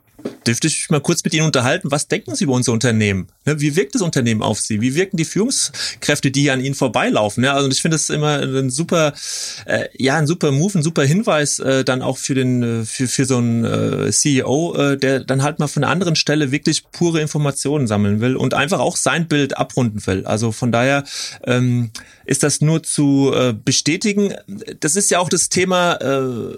dürfte 0.46 0.68
ich 0.68 0.78
mich 0.80 0.90
mal 0.90 1.02
kurz 1.02 1.24
mit 1.24 1.34
Ihnen 1.34 1.46
unterhalten. 1.46 1.92
Was 1.92 2.08
denken 2.08 2.36
Sie 2.36 2.46
über 2.46 2.54
unser 2.54 2.72
Unternehmen? 2.72 3.28
Ne, 3.46 3.60
wie 3.60 3.76
wirkt 3.76 3.96
das 3.96 4.02
Unternehmen 4.02 4.42
auf 4.42 4.60
Sie? 4.60 4.82
Wie 4.82 4.96
wirken 4.96 5.18
die 5.18 5.26
Führungskräfte, 5.26 6.32
die 6.32 6.42
hier 6.42 6.54
an 6.54 6.64
Ihnen 6.64 6.76
vorbeilaufen? 6.76 7.46
Also 7.46 7.70
ich 7.70 7.82
finde 7.82 7.96
das 7.96 8.10
immer 8.10 8.40
ein 8.40 8.70
super, 8.70 9.14
äh, 9.66 9.86
ja, 9.98 10.18
ein 10.18 10.28
super 10.28 10.52
Move, 10.52 10.80
ein 10.80 10.84
super 10.84 11.04
Hinweis 11.04 11.60
äh, 11.60 11.84
dann 11.84 12.02
auch 12.02 12.18
für 12.18 12.36
den, 12.36 12.82
äh, 12.82 12.86
für, 12.86 13.08
für 13.08 13.26
so 13.26 13.38
einen 13.38 14.12
CEO, 14.12 14.96
der 14.96 15.22
dann 15.22 15.44
halt 15.44 15.60
mal 15.60 15.68
von 15.68 15.84
einer 15.84 15.92
anderen 15.92 16.16
Stelle 16.16 16.52
wirklich 16.52 16.84
pure 16.92 17.22
Informationen 17.22 17.88
sammeln 17.88 18.22
will 18.22 18.36
und 18.36 18.54
einfach 18.54 18.80
auch 18.80 18.98
sein 18.98 19.28
Bild 19.28 19.58
abrunden 19.58 20.06
will. 20.06 20.26
Also 20.26 20.52
von 20.52 20.72
daher 20.72 21.04
ähm, 21.46 21.92
ist 22.26 22.44
das 22.44 22.62
nur 22.62 22.84
zu 22.84 23.34
bestätigen. 23.66 24.34
Das 24.80 24.96
ist 24.96 25.12
ja 25.12 25.20
auch 25.20 25.30
das 25.30 25.50
Thema 25.50 25.96
äh, 25.96 26.58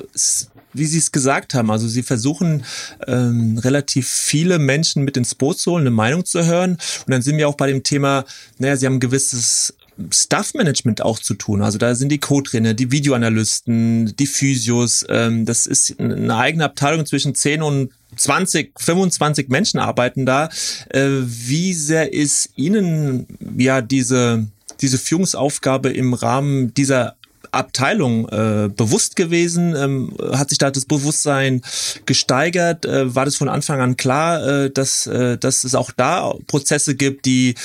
wie 0.73 0.85
Sie 0.85 0.97
es 0.97 1.11
gesagt 1.11 1.53
haben. 1.53 1.71
Also 1.71 1.87
Sie 1.87 2.03
versuchen 2.03 2.65
ähm, 3.07 3.57
relativ 3.57 4.07
viele 4.07 4.59
Menschen 4.59 5.03
mit 5.03 5.17
ins 5.17 5.35
Boot 5.35 5.59
zu 5.59 5.71
holen, 5.71 5.81
eine 5.81 5.91
Meinung 5.91 6.25
zu 6.25 6.45
hören. 6.45 6.71
Und 6.71 7.11
dann 7.11 7.21
sind 7.21 7.37
wir 7.37 7.47
auch 7.47 7.57
bei 7.57 7.67
dem 7.67 7.83
Thema, 7.83 8.25
naja, 8.57 8.75
Sie 8.75 8.85
haben 8.85 8.95
ein 8.95 8.99
gewisses 8.99 9.75
Staff-Management 10.11 11.03
auch 11.03 11.19
zu 11.19 11.35
tun. 11.35 11.61
Also 11.61 11.77
da 11.77 11.93
sind 11.93 12.09
die 12.09 12.19
Co-Trainer, 12.19 12.73
die 12.73 12.91
Videoanalysten, 12.91 14.15
die 14.15 14.27
Physios. 14.27 15.05
Ähm, 15.09 15.45
das 15.45 15.65
ist 15.67 15.99
eine 15.99 16.35
eigene 16.35 16.65
Abteilung 16.65 17.05
zwischen 17.05 17.35
10 17.35 17.61
und 17.61 17.91
20, 18.15 18.79
25 18.79 19.49
Menschen 19.49 19.79
arbeiten 19.79 20.25
da. 20.25 20.49
Äh, 20.89 21.09
wie 21.23 21.73
sehr 21.73 22.13
ist 22.13 22.49
Ihnen 22.55 23.27
ja 23.57 23.81
diese 23.81 24.47
diese 24.81 24.97
Führungsaufgabe 24.97 25.89
im 25.89 26.13
Rahmen 26.13 26.73
dieser 26.73 27.15
Abteilung 27.53 28.27
äh, 28.29 28.69
bewusst 28.75 29.15
gewesen? 29.15 29.75
Ähm, 29.75 30.13
hat 30.33 30.49
sich 30.49 30.57
da 30.57 30.71
das 30.71 30.85
Bewusstsein 30.85 31.61
gesteigert? 32.05 32.85
Äh, 32.85 33.13
war 33.15 33.25
das 33.25 33.35
von 33.35 33.49
Anfang 33.49 33.79
an 33.81 33.97
klar, 33.97 34.45
äh, 34.45 34.69
dass, 34.71 35.07
äh, 35.07 35.37
dass 35.37 35.63
es 35.63 35.75
auch 35.75 35.91
da 35.91 36.33
Prozesse 36.47 36.95
gibt, 36.95 37.25
die 37.25 37.55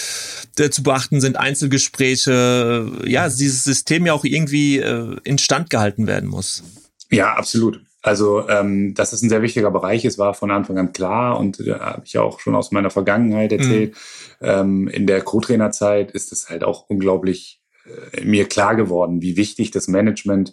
äh, 0.59 0.71
zu 0.71 0.83
beachten 0.83 1.21
sind, 1.21 1.37
Einzelgespräche, 1.37 2.91
äh, 3.05 3.11
ja, 3.11 3.29
dieses 3.29 3.65
System 3.65 4.07
ja 4.07 4.13
auch 4.13 4.25
irgendwie 4.25 4.79
äh, 4.79 5.17
instand 5.25 5.71
gehalten 5.71 6.07
werden 6.07 6.29
muss? 6.29 6.63
Ja, 7.11 7.35
absolut. 7.35 7.81
Also 8.03 8.49
ähm, 8.49 8.95
das 8.95 9.13
ist 9.13 9.23
ein 9.23 9.29
sehr 9.29 9.43
wichtiger 9.43 9.71
Bereich. 9.71 10.05
Es 10.05 10.19
war 10.19 10.33
von 10.35 10.51
Anfang 10.51 10.79
an 10.79 10.93
klar 10.93 11.39
und 11.39 11.61
äh, 11.61 11.75
habe 11.75 12.03
ich 12.05 12.13
ja 12.13 12.23
auch 12.23 12.41
schon 12.41 12.55
aus 12.55 12.71
meiner 12.71 12.91
Vergangenheit 12.91 13.53
erzählt. 13.53 13.95
Mhm. 14.41 14.47
Ähm, 14.47 14.89
in 14.89 15.07
der 15.07 15.21
Co-Trainerzeit 15.23 16.13
ist 16.13 16.33
es 16.33 16.49
halt 16.49 16.63
auch 16.63 16.89
unglaublich 16.89 17.61
mir 18.23 18.47
klar 18.47 18.77
geworden, 18.77 19.23
wie 19.23 19.37
wichtig 19.37 19.71
das 19.71 19.89
Management, 19.89 20.53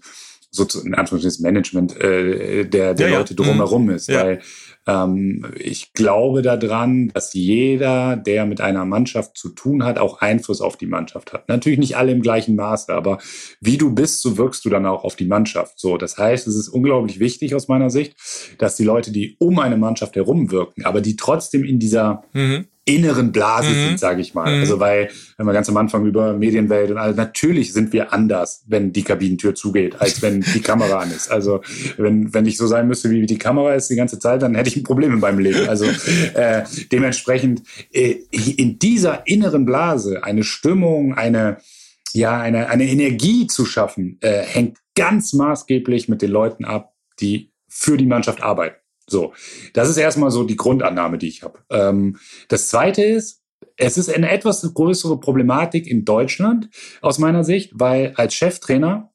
so 0.52 0.66
zu, 0.66 0.86
in 0.86 0.96
Anführungszeichen 0.96 1.38
das 1.38 1.40
Management 1.40 2.02
äh, 2.02 2.66
der, 2.66 2.94
der 2.94 3.10
ja, 3.10 3.18
Leute 3.18 3.36
ja. 3.38 3.44
drumherum 3.44 3.86
mhm. 3.86 3.92
ist. 3.92 4.08
Ja. 4.08 4.24
Weil 4.24 4.42
ähm, 4.88 5.46
ich 5.58 5.94
glaube 5.94 6.42
daran, 6.42 7.10
dass 7.10 7.34
jeder, 7.34 8.16
der 8.16 8.46
mit 8.46 8.62
einer 8.62 8.86
Mannschaft 8.86 9.38
zu 9.38 9.50
tun 9.50 9.84
hat, 9.84 9.98
auch 9.98 10.22
Einfluss 10.22 10.62
auf 10.62 10.78
die 10.78 10.86
Mannschaft 10.86 11.34
hat. 11.34 11.50
Natürlich 11.50 11.80
nicht 11.80 11.98
alle 11.98 12.12
im 12.12 12.22
gleichen 12.22 12.56
Maße, 12.56 12.94
aber 12.94 13.18
wie 13.62 13.78
du 13.78 13.94
bist, 13.94 14.22
so 14.22 14.38
wirkst 14.38 14.64
du 14.66 14.70
dann 14.70 14.86
auch 14.86 15.04
auf 15.04 15.16
die 15.16 15.26
Mannschaft. 15.26 15.80
So, 15.80 15.98
das 15.98 16.18
heißt, 16.18 16.48
es 16.48 16.56
ist 16.56 16.70
unglaublich 16.70 17.20
wichtig 17.20 17.56
aus 17.56 17.68
meiner 17.68 17.90
Sicht, 17.90 18.16
dass 18.60 18.76
die 18.76 18.84
Leute, 18.84 19.12
die 19.12 19.36
um 19.40 19.60
eine 19.60 19.78
Mannschaft 19.78 20.16
herumwirken, 20.16 20.86
aber 20.86 21.02
die 21.02 21.16
trotzdem 21.16 21.64
in 21.64 21.80
dieser 21.80 22.24
mhm 22.34 22.66
inneren 22.86 23.32
Blase 23.32 23.70
mhm. 23.70 23.88
sind, 23.88 24.00
sage 24.00 24.22
ich 24.22 24.36
mal. 24.36 24.54
Mhm. 24.54 24.60
Also 24.62 24.80
weil, 24.80 25.10
wenn 25.38 25.48
wir 25.48 25.54
ganz 25.54 25.68
am 25.70 25.78
Anfang 25.78 26.06
über 26.06 26.34
Medienwelt 26.34 26.92
und 26.92 26.98
alles, 26.98 27.18
natürlich 27.18 27.74
sind 27.74 27.92
wir 27.94 28.14
anders, 28.14 28.64
wenn 28.68 28.94
die 28.94 29.02
Kabinentür 29.02 29.56
zugeht, 29.56 30.00
als 30.00 30.22
wenn 30.22 30.42
die 30.42 30.62
Kamera 30.62 31.00
an 31.00 31.10
ist. 31.10 31.32
Also 31.32 31.62
wenn, 31.98 32.34
wenn 32.34 32.46
ich 32.46 32.58
so 32.58 32.68
sein 32.68 32.88
müsste, 32.88 33.10
wie 33.10 33.26
die 33.26 33.40
Kamera 33.40 33.74
ist 33.74 33.90
die 33.90 33.96
ganze 33.96 34.20
Zeit, 34.20 34.44
dann 34.44 34.54
hätte 34.54 34.70
ich 34.70 34.75
ein 34.76 34.84
Problem 34.84 35.14
in 35.14 35.20
meinem 35.20 35.40
Leben. 35.40 35.68
Also 35.68 35.86
äh, 36.34 36.64
dementsprechend 36.92 37.64
äh, 37.92 38.16
in 38.32 38.80
dieser 38.80 39.28
inneren 39.28 39.66
Blase 39.66 40.24
eine 40.24 40.44
Stimmung, 40.44 41.14
eine 41.14 41.58
ja, 42.16 42.40
eine, 42.40 42.70
eine 42.70 42.86
Energie 42.86 43.46
zu 43.46 43.66
schaffen, 43.66 44.18
äh, 44.22 44.42
hängt 44.42 44.78
ganz 44.96 45.34
maßgeblich 45.34 46.08
mit 46.08 46.22
den 46.22 46.32
Leuten 46.32 46.64
ab, 46.64 46.94
die 47.20 47.52
für 47.68 47.98
die 47.98 48.06
Mannschaft 48.06 48.42
arbeiten. 48.42 48.78
So, 49.08 49.34
das 49.74 49.90
ist 49.90 49.98
erstmal 49.98 50.32
so 50.32 50.46
die 50.46 50.56
Grundannahme, 50.56 51.18
die 51.18 51.28
ich 51.28 51.44
habe. 51.44 51.60
Ähm, 51.70 52.18
das 52.48 52.70
Zweite 52.70 53.04
ist, 53.04 53.44
es 53.78 53.98
ist 53.98 54.10
eine 54.10 54.32
etwas 54.32 54.62
größere 54.74 55.20
Problematik 55.20 55.88
in 55.88 56.06
Deutschland 56.06 56.70
aus 57.02 57.20
meiner 57.20 57.44
Sicht, 57.44 57.72
weil 57.74 58.14
als 58.16 58.34
Cheftrainer 58.34 59.12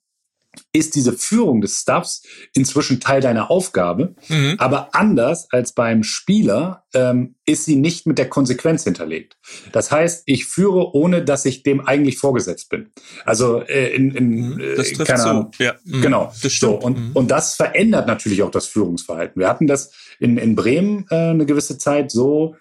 ist 0.73 0.95
diese 0.95 1.13
Führung 1.13 1.61
des 1.61 1.81
Stuffs 1.81 2.23
inzwischen 2.55 3.01
Teil 3.01 3.21
deiner 3.21 3.51
Aufgabe. 3.51 4.15
Mhm. 4.29 4.57
Aber 4.59 4.95
anders 4.95 5.49
als 5.51 5.73
beim 5.73 6.03
Spieler 6.03 6.85
ähm, 6.93 7.37
ist 7.47 7.65
sie 7.65 7.77
nicht 7.77 8.07
mit 8.07 8.19
der 8.19 8.29
Konsequenz 8.29 8.85
hinterlegt. 8.85 9.37
Das 9.73 9.91
heißt, 9.91 10.25
ich 10.27 10.47
führe, 10.47 10.95
ohne 10.95 11.25
dass 11.25 11.45
ich 11.45 11.63
dem 11.63 11.87
eigentlich 11.87 12.19
vorgesetzt 12.19 12.69
bin. 12.69 12.91
Also 13.25 13.63
äh, 13.63 13.95
in, 13.95 14.15
in 14.15 14.55
mhm. 14.55 14.61
äh, 14.61 14.75
das 14.77 14.93
trifft 14.93 15.11
keine 15.11 15.25
Ahnung. 15.25 15.51
Ja. 15.59 15.75
Mhm. 15.85 16.03
Genau. 16.03 16.33
Das 16.43 16.53
stimmt. 16.53 16.73
So, 16.73 16.75
und, 16.81 16.99
mhm. 16.99 17.11
und 17.15 17.31
das 17.31 17.55
verändert 17.55 18.07
natürlich 18.07 18.43
auch 18.43 18.51
das 18.51 18.67
Führungsverhalten. 18.67 19.41
Wir 19.41 19.49
hatten 19.49 19.67
das 19.67 19.93
in, 20.19 20.37
in 20.37 20.57
Bremen 20.57 21.07
äh, 21.11 21.31
eine 21.31 21.47
gewisse 21.47 21.79
Zeit 21.79 22.11
so, 22.11 22.57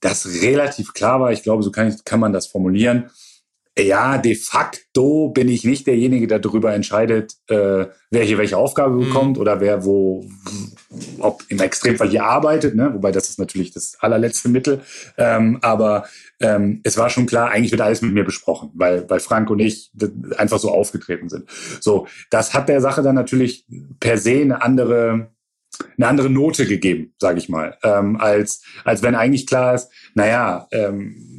dass 0.00 0.26
relativ 0.42 0.94
klar 0.94 1.20
war, 1.20 1.32
ich 1.32 1.42
glaube, 1.42 1.62
so 1.62 1.70
kann, 1.70 1.88
ich, 1.88 2.04
kann 2.04 2.20
man 2.20 2.32
das 2.32 2.46
formulieren, 2.46 3.10
ja, 3.78 4.18
de 4.18 4.34
facto 4.34 5.28
bin 5.28 5.48
ich 5.48 5.64
nicht 5.64 5.86
derjenige, 5.86 6.26
der 6.26 6.38
darüber 6.38 6.74
entscheidet, 6.74 7.36
äh, 7.48 7.86
wer 8.10 8.24
hier 8.24 8.38
welche 8.38 8.56
Aufgabe 8.56 8.94
mhm. 8.94 9.00
bekommt 9.00 9.36
mhm. 9.36 9.40
oder 9.40 9.60
wer 9.60 9.84
wo, 9.84 10.28
ob 11.18 11.42
im 11.48 11.60
Extremfall 11.60 12.08
hier 12.08 12.24
arbeitet, 12.24 12.74
ne? 12.74 12.92
wobei 12.92 13.12
das 13.12 13.28
ist 13.28 13.38
natürlich 13.38 13.72
das 13.72 13.96
allerletzte 14.00 14.48
Mittel. 14.48 14.80
Ähm, 15.16 15.58
aber 15.62 16.04
ähm, 16.40 16.80
es 16.84 16.98
war 16.98 17.10
schon 17.10 17.26
klar, 17.26 17.50
eigentlich 17.50 17.70
wird 17.70 17.80
alles 17.80 18.02
mit 18.02 18.12
mir 18.12 18.24
besprochen, 18.24 18.70
weil, 18.74 19.08
weil 19.08 19.20
Frank 19.20 19.50
und 19.50 19.60
ich 19.60 19.92
einfach 20.36 20.58
so 20.58 20.70
aufgetreten 20.70 21.28
sind. 21.28 21.48
So, 21.80 22.06
das 22.30 22.54
hat 22.54 22.68
der 22.68 22.80
Sache 22.80 23.02
dann 23.02 23.14
natürlich 23.14 23.66
per 24.00 24.18
se 24.18 24.40
eine 24.40 24.62
andere 24.62 25.30
eine 25.96 26.08
andere 26.08 26.28
Note 26.30 26.66
gegeben, 26.66 27.14
sage 27.18 27.38
ich 27.38 27.48
mal, 27.48 27.78
ähm, 27.82 28.16
als 28.16 28.62
als 28.84 29.02
wenn 29.02 29.14
eigentlich 29.14 29.46
klar 29.46 29.74
ist, 29.74 29.88
naja, 30.14 30.66
ähm, 30.72 31.29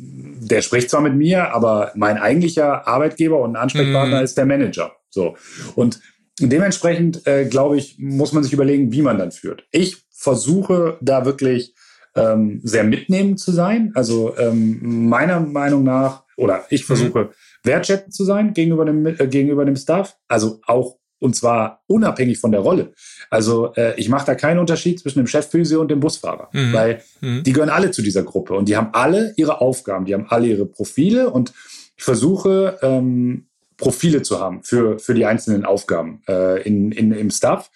der 0.42 0.62
spricht 0.64 0.90
zwar 0.90 1.02
mit 1.02 1.16
mir, 1.16 1.54
aber 1.54 1.92
mein 1.96 2.18
eigentlicher 2.18 2.88
Arbeitgeber 2.88 3.40
und 3.40 3.56
Ansprechpartner 3.56 4.18
mhm. 4.18 4.24
ist 4.24 4.38
der 4.38 4.48
Manager. 4.48 4.92
So. 5.10 5.36
Und 5.76 6.00
dementsprechend, 6.40 7.28
äh, 7.28 7.46
glaube 7.46 7.78
ich, 7.78 7.98
muss 8.00 8.34
man 8.34 8.44
sich 8.44 8.54
überlegen, 8.54 8.92
wie 8.92 9.04
man 9.04 9.20
dann 9.20 9.32
führt. 9.32 9.66
Ich 9.72 9.98
versuche 10.10 10.98
da 11.00 11.26
wirklich 11.26 11.76
ähm, 12.16 12.60
sehr 12.64 12.84
mitnehmend 12.84 13.40
zu 13.40 13.52
sein. 13.52 13.92
Also 13.94 14.36
ähm, 14.38 15.08
meiner 15.10 15.40
Meinung 15.40 15.84
nach, 15.84 16.24
oder 16.38 16.66
ich 16.70 16.82
mhm. 16.82 16.86
versuche 16.86 17.20
mhm. 17.20 17.30
wertschätzend 17.64 18.14
zu 18.14 18.26
sein 18.26 18.54
gegenüber 18.54 18.86
dem, 18.86 19.06
äh, 19.06 19.28
gegenüber 19.28 19.64
dem 19.64 19.76
Staff. 19.76 20.18
Also 20.28 20.60
auch 20.66 20.98
und 21.22 21.36
zwar 21.36 21.84
unabhängig 21.88 22.40
von 22.40 22.52
der 22.52 22.62
Rolle. 22.62 22.94
Also 23.30 23.74
äh, 23.76 23.98
ich 24.00 24.10
mache 24.10 24.26
da 24.26 24.36
keinen 24.36 24.60
Unterschied 24.60 25.00
zwischen 25.00 25.20
dem 25.20 25.28
Chefphysio 25.28 25.80
und 25.80 25.90
dem 25.90 26.00
Busfahrer, 26.00 26.50
mhm. 26.52 26.74
weil 26.74 27.02
mhm. 27.22 27.44
die 27.44 27.54
gehören 27.54 27.70
alle 27.70 27.92
zu 27.92 28.02
dieser 28.02 28.24
Gruppe 28.24 28.56
und 28.56 28.68
die 28.68 28.76
haben 28.76 28.90
alle 28.94 29.34
ihre 29.38 29.62
Aufgaben, 29.62 30.06
die 30.06 30.14
haben 30.14 30.26
alle 30.28 30.48
ihre 30.48 30.66
Profile 30.66 31.30
und 31.30 31.54
ich 31.96 32.04
versuche 32.04 32.80
ähm, 32.82 33.46
Profile 33.78 34.22
zu 34.24 34.40
haben 34.40 34.64
für, 34.64 35.00
für 35.00 35.14
die 35.14 35.26
einzelnen 35.26 35.66
Aufgaben 35.66 36.22
äh, 36.28 36.62
in, 36.64 36.92
in, 36.92 37.12
im 37.12 37.30
Staff. 37.30 37.70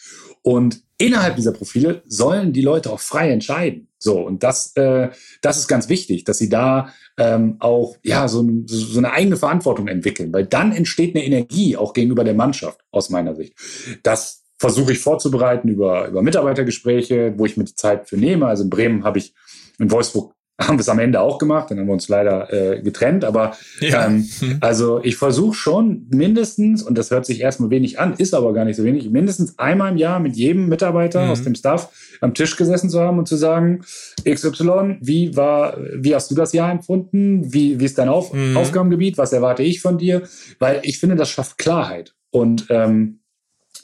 Und 0.46 0.84
innerhalb 1.00 1.38
dieser 1.38 1.54
Profile 1.54 2.04
sollen 2.06 2.54
die 2.54 2.62
Leute 2.62 2.92
auch 2.92 3.00
frei 3.00 3.32
entscheiden. 3.32 3.88
So, 3.98 4.20
und 4.20 4.44
das, 4.44 4.76
äh, 4.76 5.10
das 5.42 5.58
ist 5.58 5.68
ganz 5.68 5.90
wichtig, 5.90 6.24
dass 6.24 6.38
sie 6.38 6.50
da 6.50 6.94
ähm, 7.18 7.56
auch 7.58 7.98
ja 8.04 8.28
so, 8.28 8.48
so 8.68 9.00
eine 9.00 9.12
eigene 9.12 9.38
Verantwortung 9.38 9.88
entwickeln, 9.88 10.32
weil 10.32 10.46
dann 10.46 10.72
entsteht 10.72 11.16
eine 11.16 11.26
Energie 11.26 11.76
auch 11.76 11.94
gegenüber 11.94 12.24
der 12.24 12.36
Mannschaft 12.36 12.80
aus 12.92 13.10
meiner 13.10 13.34
Sicht. 13.34 13.56
Das 14.04 14.44
versuche 14.60 14.92
ich 14.92 15.00
vorzubereiten 15.00 15.68
über, 15.68 16.10
über 16.10 16.22
Mitarbeitergespräche, 16.22 17.34
wo 17.38 17.48
ich 17.48 17.58
mir 17.58 17.64
die 17.64 17.74
Zeit 17.74 18.08
für 18.08 18.18
nehme. 18.18 18.46
Also 18.46 18.66
in 18.66 18.70
Bremen 18.70 19.04
habe 19.04 19.18
ich 19.18 19.34
in 19.80 19.90
Wolfsburg 19.90 20.35
haben 20.62 20.78
wir 20.78 20.82
es 20.82 20.90
am 20.90 21.00
Ende 21.00 21.20
auch 21.20 21.38
gemacht, 21.38 21.70
dann 21.70 21.80
haben 21.80 21.88
wir 21.88 21.94
uns 21.94 22.08
leider 22.08 22.52
äh, 22.54 22.82
getrennt. 22.82 23.26
Aber 23.26 23.58
ja. 23.82 24.06
ähm, 24.06 24.28
hm. 24.40 24.58
also 24.62 25.02
ich 25.04 25.18
versuche 25.18 25.54
schon 25.54 26.08
mindestens, 26.10 26.82
und 26.82 26.98
das 26.98 27.12
hört 27.12 27.26
sich 27.26 27.42
erstmal 27.42 27.70
wenig 27.70 28.00
an, 28.00 28.14
ist 28.14 28.34
aber 28.34 28.54
gar 28.54 28.64
nicht 28.64 28.78
so 28.78 28.84
wenig, 28.84 29.10
mindestens 29.10 29.60
einmal 29.60 29.92
im 29.92 29.98
Jahr 29.98 30.20
mit 30.20 30.36
jedem 30.36 30.70
Mitarbeiter 30.70 31.26
mhm. 31.26 31.32
aus 31.32 31.44
dem 31.44 31.56
Staff 31.56 31.90
am 32.22 32.34
Tisch 32.34 32.56
gesessen 32.56 32.90
zu 32.90 33.02
haben 33.02 33.20
und 33.20 33.28
zu 33.28 33.36
sagen, 33.36 33.82
XY, 34.28 34.98
wie 35.02 35.36
war, 35.36 35.78
wie 35.94 36.16
hast 36.16 36.32
du 36.32 36.36
das 36.36 36.54
Jahr 36.54 36.72
empfunden? 36.72 37.54
Wie, 37.54 37.80
wie 37.80 37.86
ist 37.86 37.98
dein 37.98 38.10
Auf 38.10 38.34
mhm. 38.34 38.56
Aufgabengebiet? 38.56 39.18
Was 39.18 39.34
erwarte 39.34 39.64
ich 39.64 39.82
von 39.82 39.98
dir? 39.98 40.24
Weil 40.60 40.80
ich 40.84 41.00
finde, 41.00 41.16
das 41.16 41.30
schafft 41.30 41.58
Klarheit. 41.58 42.16
Und 42.32 42.68
ähm, 42.70 43.20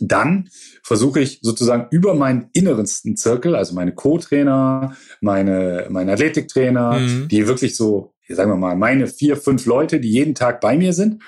dann 0.02 0.50
versuche 0.84 1.20
ich 1.20 1.40
sozusagen 1.42 1.88
über 1.92 2.14
meinen 2.14 2.50
innerensten 2.54 3.16
Zirkel, 3.16 3.56
also 3.56 3.76
meine 3.76 3.94
Co-Trainer, 3.94 4.96
meine, 5.22 5.88
meine 5.90 6.14
Athletiktrainer, 6.14 7.00
mhm. 7.00 7.28
die 7.28 7.48
wirklich 7.48 7.76
so, 7.76 8.14
sagen 8.28 8.52
wir 8.52 8.58
mal, 8.58 8.76
meine 8.76 9.08
vier, 9.08 9.38
fünf 9.38 9.66
Leute, 9.66 10.00
die 10.00 10.12
jeden 10.12 10.36
Tag 10.36 10.62
bei 10.62 10.78
mir 10.78 10.94
sind, 10.94 11.22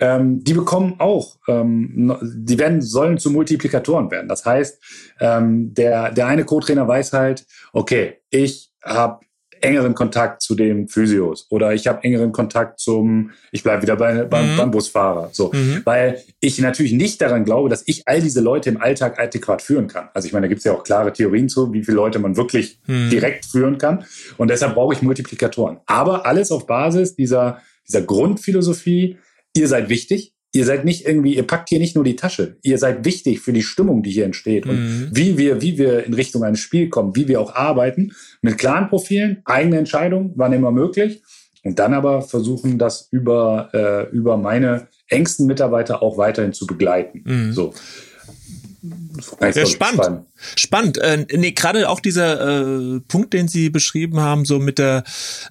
ähm, 0.00 0.44
die 0.44 0.54
bekommen 0.54 0.96
auch, 0.98 1.36
ähm, 1.48 2.16
die 2.22 2.58
werden, 2.58 2.82
sollen 2.82 3.18
zu 3.18 3.30
Multiplikatoren 3.30 4.10
werden. 4.10 4.28
Das 4.28 4.44
heißt, 4.44 4.80
ähm, 5.20 5.74
der, 5.74 6.12
der 6.12 6.26
eine 6.26 6.44
Co-Trainer 6.44 6.86
weiß 6.86 7.12
halt, 7.12 7.46
okay, 7.72 8.18
ich 8.30 8.70
habe 8.84 9.20
engeren 9.62 9.94
Kontakt 9.94 10.42
zu 10.42 10.54
den 10.54 10.88
Physios 10.88 11.46
oder 11.50 11.74
ich 11.74 11.86
habe 11.86 12.02
engeren 12.04 12.32
Kontakt 12.32 12.80
zum, 12.80 13.30
ich 13.52 13.62
bleibe 13.62 13.82
wieder 13.82 13.96
bei, 13.96 14.24
beim, 14.24 14.52
mhm. 14.52 14.56
beim 14.56 14.70
Busfahrer. 14.70 15.30
So, 15.32 15.52
mhm. 15.52 15.82
weil 15.84 16.22
ich 16.40 16.58
natürlich 16.58 16.92
nicht 16.92 17.20
daran 17.20 17.44
glaube, 17.44 17.68
dass 17.68 17.82
ich 17.86 18.02
all 18.06 18.20
diese 18.20 18.40
Leute 18.40 18.70
im 18.70 18.80
Alltag 18.80 19.18
adäquat 19.18 19.62
führen 19.62 19.88
kann. 19.88 20.08
Also 20.14 20.26
ich 20.26 20.32
meine, 20.32 20.44
da 20.44 20.48
gibt 20.48 20.58
es 20.60 20.64
ja 20.64 20.72
auch 20.72 20.84
klare 20.84 21.12
Theorien 21.12 21.48
zu, 21.48 21.72
wie 21.72 21.84
viele 21.84 21.96
Leute 21.96 22.18
man 22.18 22.36
wirklich 22.36 22.80
mhm. 22.86 23.10
direkt 23.10 23.46
führen 23.46 23.78
kann. 23.78 24.04
Und 24.36 24.50
deshalb 24.50 24.74
brauche 24.74 24.94
ich 24.94 25.02
Multiplikatoren. 25.02 25.78
Aber 25.86 26.26
alles 26.26 26.50
auf 26.50 26.66
Basis 26.66 27.14
dieser, 27.14 27.60
dieser 27.86 28.02
Grundphilosophie, 28.02 29.18
ihr 29.54 29.68
seid 29.68 29.88
wichtig, 29.88 30.34
ihr 30.52 30.64
seid 30.64 30.84
nicht 30.84 31.06
irgendwie, 31.06 31.36
ihr 31.36 31.46
packt 31.46 31.68
hier 31.68 31.78
nicht 31.78 31.94
nur 31.94 32.04
die 32.04 32.16
Tasche, 32.16 32.56
ihr 32.62 32.78
seid 32.78 33.04
wichtig 33.04 33.40
für 33.40 33.52
die 33.52 33.62
Stimmung, 33.62 34.02
die 34.02 34.10
hier 34.10 34.24
entsteht 34.24 34.66
und 34.66 34.76
mhm. 34.76 35.10
wie 35.12 35.36
wir, 35.36 35.60
wie 35.60 35.78
wir 35.78 36.04
in 36.04 36.14
Richtung 36.14 36.42
eines 36.42 36.60
Spiels 36.60 36.90
kommen, 36.90 37.14
wie 37.16 37.28
wir 37.28 37.40
auch 37.40 37.54
arbeiten, 37.54 38.12
mit 38.40 38.58
klaren 38.58 38.88
Profilen, 38.88 39.42
eigene 39.44 39.78
Entscheidungen, 39.78 40.32
wann 40.36 40.52
immer 40.52 40.70
möglich 40.70 41.22
und 41.64 41.78
dann 41.78 41.92
aber 41.92 42.22
versuchen, 42.22 42.78
das 42.78 43.08
über, 43.10 43.70
äh, 43.74 44.14
über 44.14 44.36
meine 44.36 44.88
engsten 45.08 45.46
Mitarbeiter 45.46 46.02
auch 46.02 46.16
weiterhin 46.16 46.52
zu 46.52 46.66
begleiten. 46.66 47.22
Mhm. 47.24 47.52
So. 47.52 47.74
Sehr 48.80 49.66
spannend. 49.66 50.04
spannend. 50.04 50.26
Spannend. 50.54 50.98
Äh, 50.98 51.26
nee, 51.36 51.50
gerade 51.50 51.88
auch 51.88 51.98
dieser 51.98 52.96
äh, 52.96 53.00
Punkt, 53.00 53.32
den 53.32 53.48
Sie 53.48 53.70
beschrieben 53.70 54.20
haben, 54.20 54.44
so 54.44 54.60
mit 54.60 54.78
der 54.78 55.02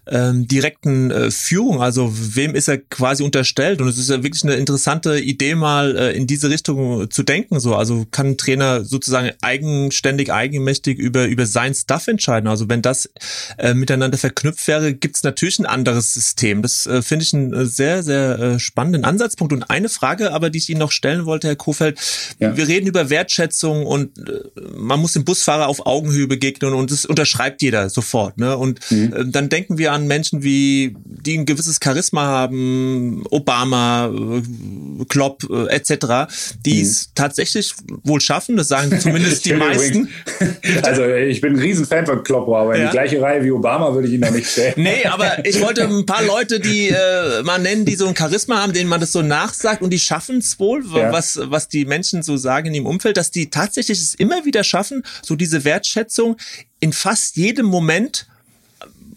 ähm, 0.07 0.47
direkten 0.47 1.11
äh, 1.11 1.29
Führung, 1.29 1.81
also 1.81 2.09
wem 2.13 2.55
ist 2.55 2.69
er 2.69 2.77
quasi 2.77 3.23
unterstellt? 3.23 3.81
Und 3.81 3.89
es 3.89 3.97
ist 3.97 4.09
ja 4.09 4.23
wirklich 4.23 4.43
eine 4.43 4.55
interessante 4.55 5.19
Idee, 5.19 5.55
mal 5.55 5.97
äh, 5.97 6.11
in 6.13 6.25
diese 6.25 6.49
Richtung 6.49 7.11
zu 7.11 7.23
denken. 7.23 7.59
So, 7.59 7.75
also 7.75 8.05
kann 8.11 8.27
ein 8.27 8.37
Trainer 8.37 8.85
sozusagen 8.85 9.31
eigenständig, 9.41 10.31
eigenmächtig 10.31 10.97
über 10.97 11.25
über 11.25 11.45
sein 11.45 11.73
Stuff 11.73 12.07
entscheiden. 12.07 12.47
Also 12.47 12.69
wenn 12.69 12.81
das 12.81 13.09
äh, 13.57 13.73
miteinander 13.73 14.17
verknüpft 14.17 14.65
wäre, 14.69 14.93
gibt's 14.93 15.23
natürlich 15.23 15.59
ein 15.59 15.65
anderes 15.65 16.13
System. 16.13 16.61
Das 16.61 16.85
äh, 16.85 17.01
finde 17.01 17.23
ich 17.23 17.33
einen 17.33 17.53
äh, 17.53 17.65
sehr 17.65 18.03
sehr 18.03 18.39
äh, 18.39 18.59
spannenden 18.59 19.03
Ansatzpunkt. 19.03 19.51
Und 19.51 19.69
eine 19.69 19.89
Frage, 19.89 20.31
aber 20.31 20.49
die 20.49 20.59
ich 20.59 20.69
Ihnen 20.69 20.79
noch 20.79 20.91
stellen 20.91 21.25
wollte, 21.25 21.47
Herr 21.47 21.55
Kofeld: 21.57 21.99
ja. 22.39 22.55
Wir 22.55 22.69
reden 22.69 22.87
über 22.87 23.09
Wertschätzung 23.17 23.85
und 23.85 24.17
äh, 24.19 24.41
man 24.75 24.99
muss 24.99 25.13
dem 25.13 25.25
Busfahrer 25.25 25.67
auf 25.67 25.85
Augenhöhe 25.87 26.27
begegnen 26.27 26.73
und 26.73 26.91
das 26.91 27.05
unterschreibt 27.05 27.63
jeder 27.63 27.89
sofort. 27.89 28.37
Ne? 28.37 28.55
Und 28.55 28.79
mhm. 28.91 29.13
äh, 29.13 29.25
dann 29.25 29.49
denken 29.49 29.79
wir 29.79 29.91
an 29.91 30.05
Menschen 30.05 30.43
wie, 30.43 30.95
die 31.03 31.37
ein 31.37 31.45
gewisses 31.45 31.79
Charisma 31.83 32.25
haben, 32.25 33.23
Obama, 33.31 34.07
äh, 34.07 35.05
Klopp 35.09 35.47
äh, 35.49 35.67
etc., 35.73 36.31
die 36.63 36.81
es 36.81 37.07
mhm. 37.07 37.11
tatsächlich 37.15 37.73
wohl 38.03 38.21
schaffen, 38.21 38.55
das 38.55 38.67
sagen 38.67 38.99
zumindest 38.99 39.45
die 39.45 39.53
meisten. 39.65 40.09
also 40.83 41.05
ich 41.05 41.41
bin 41.41 41.53
ein 41.53 41.59
Riesenfan 41.59 42.05
von 42.05 42.23
Klopp, 42.23 42.47
aber 42.49 42.75
in 42.75 42.85
die 42.85 42.91
gleiche 42.91 43.19
Reihe 43.19 43.43
wie 43.43 43.51
Obama 43.51 43.93
würde 43.93 44.07
ich 44.07 44.13
ihn 44.13 44.19
noch 44.19 44.31
nicht 44.31 44.47
stellen. 44.47 44.73
nee, 44.77 45.05
aber 45.05 45.43
ich 45.43 45.59
wollte 45.61 45.83
ein 45.83 46.05
paar 46.05 46.23
Leute, 46.23 46.59
die 46.59 46.89
äh, 46.89 47.41
mal 47.43 47.57
nennen, 47.57 47.85
die 47.85 47.95
so 47.95 48.07
ein 48.07 48.15
Charisma 48.15 48.61
haben, 48.61 48.73
denen 48.73 48.89
man 48.89 48.99
das 48.99 49.11
so 49.11 49.23
nachsagt 49.23 49.81
und 49.81 49.89
die 49.89 49.99
schaffen 49.99 50.37
es 50.37 50.59
wohl, 50.59 50.83
ja. 50.93 51.11
was, 51.11 51.39
was 51.43 51.67
die 51.67 51.85
Menschen 51.85 52.21
so 52.21 52.37
sagen 52.37 52.67
in 52.67 52.75
ihrem 52.75 52.85
Umfeld, 52.85 53.06
dass 53.13 53.31
die 53.31 53.49
tatsächlich 53.49 53.99
es 53.99 54.13
immer 54.15 54.45
wieder 54.45 54.63
schaffen, 54.63 55.03
so 55.21 55.35
diese 55.35 55.63
Wertschätzung 55.63 56.37
in 56.79 56.93
fast 56.93 57.35
jedem 57.37 57.65
Moment 57.65 58.27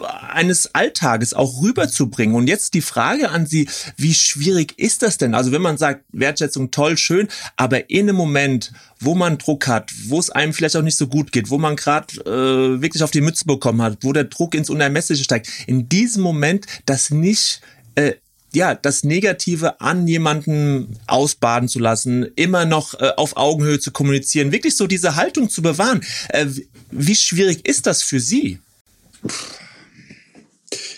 eines 0.03 0.75
Alltages 0.75 1.35
auch 1.35 1.63
rüberzubringen. 1.63 2.35
Und 2.35 2.49
jetzt 2.49 2.75
die 2.75 2.81
Frage 2.81 3.31
an 3.31 3.47
Sie, 3.47 3.69
wie 3.97 4.15
schwierig 4.15 4.79
ist 4.79 5.03
das 5.03 5.19
denn? 5.19 5.35
Also 5.35 5.53
wenn 5.53 5.63
man 5.63 5.79
sagt, 5.79 6.05
Wertschätzung 6.13 6.71
toll, 6.71 6.97
schön, 6.97 7.29
aber 7.57 7.91
in 7.91 8.09
einem 8.09 8.17
Moment, 8.17 8.73
wo 8.99 9.15
man 9.15 9.39
Druck 9.39 9.67
hat, 9.67 9.93
wo 10.07 10.19
es 10.19 10.31
einem 10.31 10.53
vielleicht 10.53 10.77
auch 10.77 10.83
nicht 10.83 10.97
so 10.97 11.07
gut 11.07 11.33
geht, 11.33 11.51
wo 11.51 11.59
man 11.59 11.77
gerade 11.77 12.15
äh, 12.25 12.81
wirklich 12.83 13.03
auf 13.03 13.11
die 13.11 13.21
Mütze 13.21 13.45
bekommen 13.45 13.83
hat, 13.83 13.99
wo 14.03 14.13
der 14.13 14.25
Druck 14.25 14.55
ins 14.55 14.71
Unermessliche 14.71 15.25
steigt, 15.25 15.49
in 15.67 15.89
diesem 15.89 16.23
Moment 16.23 16.67
das 16.87 17.11
nicht 17.11 17.61
äh, 17.95 18.15
ja, 18.53 18.75
das 18.75 19.05
Negative 19.05 19.81
an 19.81 20.07
jemanden 20.07 20.99
ausbaden 21.07 21.69
zu 21.69 21.79
lassen, 21.79 22.27
immer 22.37 22.65
noch 22.65 22.99
äh, 23.01 23.13
auf 23.17 23.37
Augenhöhe 23.37 23.79
zu 23.79 23.91
kommunizieren, 23.93 24.53
wirklich 24.53 24.77
so 24.77 24.87
diese 24.87 25.17
Haltung 25.17 25.49
zu 25.49 25.63
bewahren. 25.63 26.01
Äh, 26.29 26.47
wie 26.91 27.17
schwierig 27.17 27.67
ist 27.67 27.87
das 27.87 28.03
für 28.03 28.21
Sie? 28.21 28.59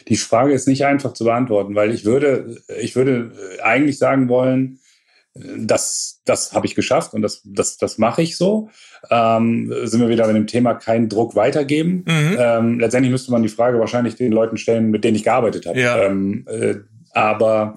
Die 0.09 0.17
Frage 0.17 0.53
ist 0.53 0.69
nicht 0.69 0.85
einfach 0.85 1.13
zu 1.13 1.25
beantworten, 1.25 1.75
weil 1.75 1.93
ich 1.93 2.05
würde, 2.05 2.63
ich 2.81 2.97
würde 2.97 3.33
eigentlich 3.63 3.99
sagen 3.99 4.29
wollen, 4.29 4.79
das, 5.35 6.21
das 6.27 6.53
habe 6.53 6.67
ich 6.67 6.75
geschafft 6.75 7.15
und 7.15 7.23
das, 7.23 7.41
das, 7.45 7.79
das 7.79 7.97
mache 7.97 8.23
ich 8.23 8.37
so. 8.37 8.69
Ähm, 9.11 9.73
sind 9.85 10.01
wir 10.01 10.11
wieder 10.11 10.27
bei 10.27 10.33
dem 10.33 10.47
Thema 10.47 10.75
keinen 10.75 11.09
Druck 11.09 11.35
weitergeben. 11.35 12.05
Mhm. 12.07 12.37
Ähm, 12.39 12.81
letztendlich 12.81 13.11
müsste 13.11 13.33
man 13.33 13.43
die 13.43 13.49
Frage 13.49 13.79
wahrscheinlich 13.79 14.15
den 14.17 14.33
Leuten 14.33 14.59
stellen, 14.59 14.91
mit 14.91 15.05
denen 15.05 15.17
ich 15.17 15.25
gearbeitet 15.25 15.67
habe. 15.67 15.81
Ja. 15.81 16.03
Ähm, 16.03 16.45
äh, 16.49 16.77
aber 17.13 17.75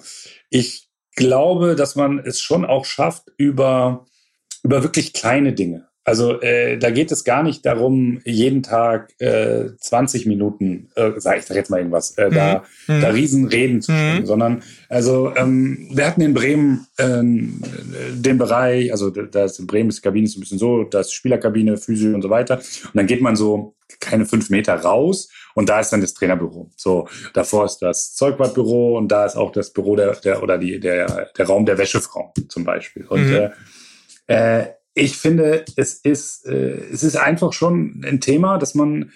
ich 0.50 0.88
glaube, 1.14 1.76
dass 1.76 1.96
man 1.96 2.18
es 2.18 2.40
schon 2.40 2.64
auch 2.64 2.84
schafft 2.84 3.24
über, 3.36 4.06
über 4.62 4.82
wirklich 4.82 5.12
kleine 5.12 5.52
Dinge. 5.52 5.86
Also 6.06 6.40
äh, 6.40 6.78
da 6.78 6.90
geht 6.90 7.10
es 7.10 7.24
gar 7.24 7.42
nicht 7.42 7.66
darum, 7.66 8.20
jeden 8.24 8.62
Tag 8.62 9.12
äh, 9.18 9.70
20 9.76 10.26
Minuten, 10.26 10.88
äh, 10.94 11.10
sag 11.16 11.38
ich 11.38 11.46
sag 11.46 11.56
jetzt 11.56 11.68
mal 11.68 11.78
irgendwas, 11.78 12.12
äh, 12.12 12.28
mhm. 12.30 12.34
da, 12.34 12.64
mhm. 12.86 13.00
da 13.00 13.08
Riesenreden 13.08 13.82
zu 13.82 13.90
stimmen, 13.90 14.20
mhm. 14.20 14.26
sondern 14.26 14.62
also 14.88 15.34
ähm, 15.34 15.88
wir 15.92 16.06
hatten 16.06 16.20
in 16.20 16.32
Bremen 16.32 16.86
ähm, 16.98 17.60
den 18.12 18.38
Bereich, 18.38 18.92
also 18.92 19.10
da 19.10 19.46
ist 19.46 19.58
in 19.58 19.66
Bremen 19.66 19.88
ist 19.88 19.98
die 19.98 20.02
Kabine 20.02 20.26
ist 20.26 20.36
ein 20.36 20.40
bisschen 20.40 20.60
so, 20.60 20.84
da 20.84 21.00
ist 21.00 21.12
Spielerkabine, 21.12 21.76
Physio 21.76 22.14
und 22.14 22.22
so 22.22 22.30
weiter. 22.30 22.58
Und 22.58 22.94
dann 22.94 23.08
geht 23.08 23.20
man 23.20 23.34
so 23.34 23.74
keine 23.98 24.26
fünf 24.26 24.48
Meter 24.48 24.74
raus 24.74 25.28
und 25.56 25.70
da 25.70 25.80
ist 25.80 25.90
dann 25.90 26.02
das 26.02 26.12
Trainerbüro. 26.12 26.70
So, 26.76 27.08
davor 27.32 27.64
ist 27.64 27.78
das 27.78 28.14
Zeugwartbüro 28.14 28.98
und 28.98 29.08
da 29.08 29.24
ist 29.24 29.36
auch 29.36 29.50
das 29.52 29.72
Büro 29.72 29.96
der, 29.96 30.14
der 30.16 30.42
oder 30.42 30.58
die, 30.58 30.78
der, 30.78 31.30
der 31.36 31.46
Raum 31.46 31.64
der 31.64 31.78
Wäschefrau 31.78 32.34
zum 32.48 32.64
Beispiel. 32.64 33.06
Und 33.06 33.26
mhm. 33.26 33.50
äh, 34.26 34.60
äh 34.60 34.66
ich 34.92 35.16
finde, 35.16 35.64
es 35.76 35.94
ist, 35.94 36.46
äh, 36.46 36.78
es 36.92 37.02
ist 37.02 37.16
einfach 37.16 37.54
schon 37.54 38.02
ein 38.04 38.20
Thema, 38.20 38.58
dass 38.58 38.74
man 38.74 39.12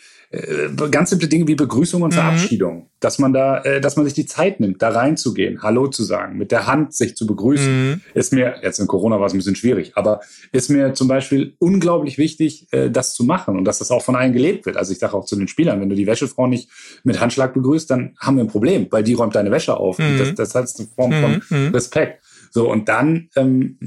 ganz 0.90 1.10
simple 1.10 1.28
Dinge 1.28 1.48
wie 1.48 1.56
Begrüßung 1.56 2.02
und 2.02 2.10
mhm. 2.10 2.14
Verabschiedung, 2.14 2.88
dass 3.00 3.18
man 3.18 3.32
da, 3.32 3.62
äh, 3.62 3.80
dass 3.80 3.96
man 3.96 4.04
sich 4.04 4.14
die 4.14 4.26
Zeit 4.26 4.60
nimmt, 4.60 4.80
da 4.80 4.90
reinzugehen, 4.90 5.62
Hallo 5.62 5.88
zu 5.88 6.04
sagen, 6.04 6.38
mit 6.38 6.52
der 6.52 6.68
Hand 6.68 6.94
sich 6.94 7.16
zu 7.16 7.26
begrüßen, 7.26 7.90
mhm. 7.90 8.00
ist 8.14 8.32
mir, 8.32 8.54
jetzt 8.62 8.78
in 8.78 8.86
Corona 8.86 9.18
war 9.18 9.26
es 9.26 9.34
ein 9.34 9.38
bisschen 9.38 9.56
schwierig, 9.56 9.92
aber 9.96 10.20
ist 10.52 10.70
mir 10.70 10.94
zum 10.94 11.08
Beispiel 11.08 11.54
unglaublich 11.58 12.16
wichtig, 12.16 12.68
äh, 12.70 12.90
das 12.90 13.14
zu 13.14 13.24
machen 13.24 13.58
und 13.58 13.64
dass 13.64 13.78
das 13.78 13.90
auch 13.90 14.02
von 14.02 14.14
allen 14.14 14.32
gelebt 14.32 14.66
wird. 14.66 14.76
Also 14.76 14.92
ich 14.92 15.00
sage 15.00 15.14
auch 15.14 15.24
zu 15.24 15.34
den 15.34 15.48
Spielern, 15.48 15.80
wenn 15.80 15.88
du 15.88 15.96
die 15.96 16.06
Wäschefrau 16.06 16.46
nicht 16.46 16.68
mit 17.02 17.20
Handschlag 17.20 17.52
begrüßt, 17.52 17.90
dann 17.90 18.14
haben 18.20 18.36
wir 18.36 18.44
ein 18.44 18.48
Problem, 18.48 18.86
weil 18.90 19.02
die 19.02 19.14
räumt 19.14 19.34
deine 19.34 19.50
Wäsche 19.50 19.76
auf. 19.76 19.98
Mhm. 19.98 20.18
das, 20.18 20.34
das 20.36 20.54
heißt 20.54 20.78
eine 20.78 20.88
Form 20.88 21.12
von. 21.12 21.72
Respekt. 21.72 22.22
So, 22.52 22.70
und 22.70 22.88
dann 22.88 23.28
ähm, 23.36 23.78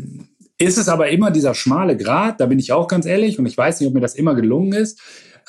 ist 0.58 0.78
es 0.78 0.90
aber 0.90 1.10
immer 1.10 1.32
dieser 1.32 1.54
schmale 1.54 1.98
Grat, 1.98 2.40
da 2.40 2.46
bin 2.46 2.60
ich 2.60 2.72
auch 2.72 2.88
ganz 2.88 3.06
ehrlich 3.06 3.40
und 3.40 3.46
ich 3.46 3.58
weiß 3.58 3.80
nicht, 3.80 3.88
ob 3.88 3.94
mir 3.94 4.02
das 4.02 4.16
immer 4.16 4.36
gelungen 4.36 4.74
ist. 4.74 5.00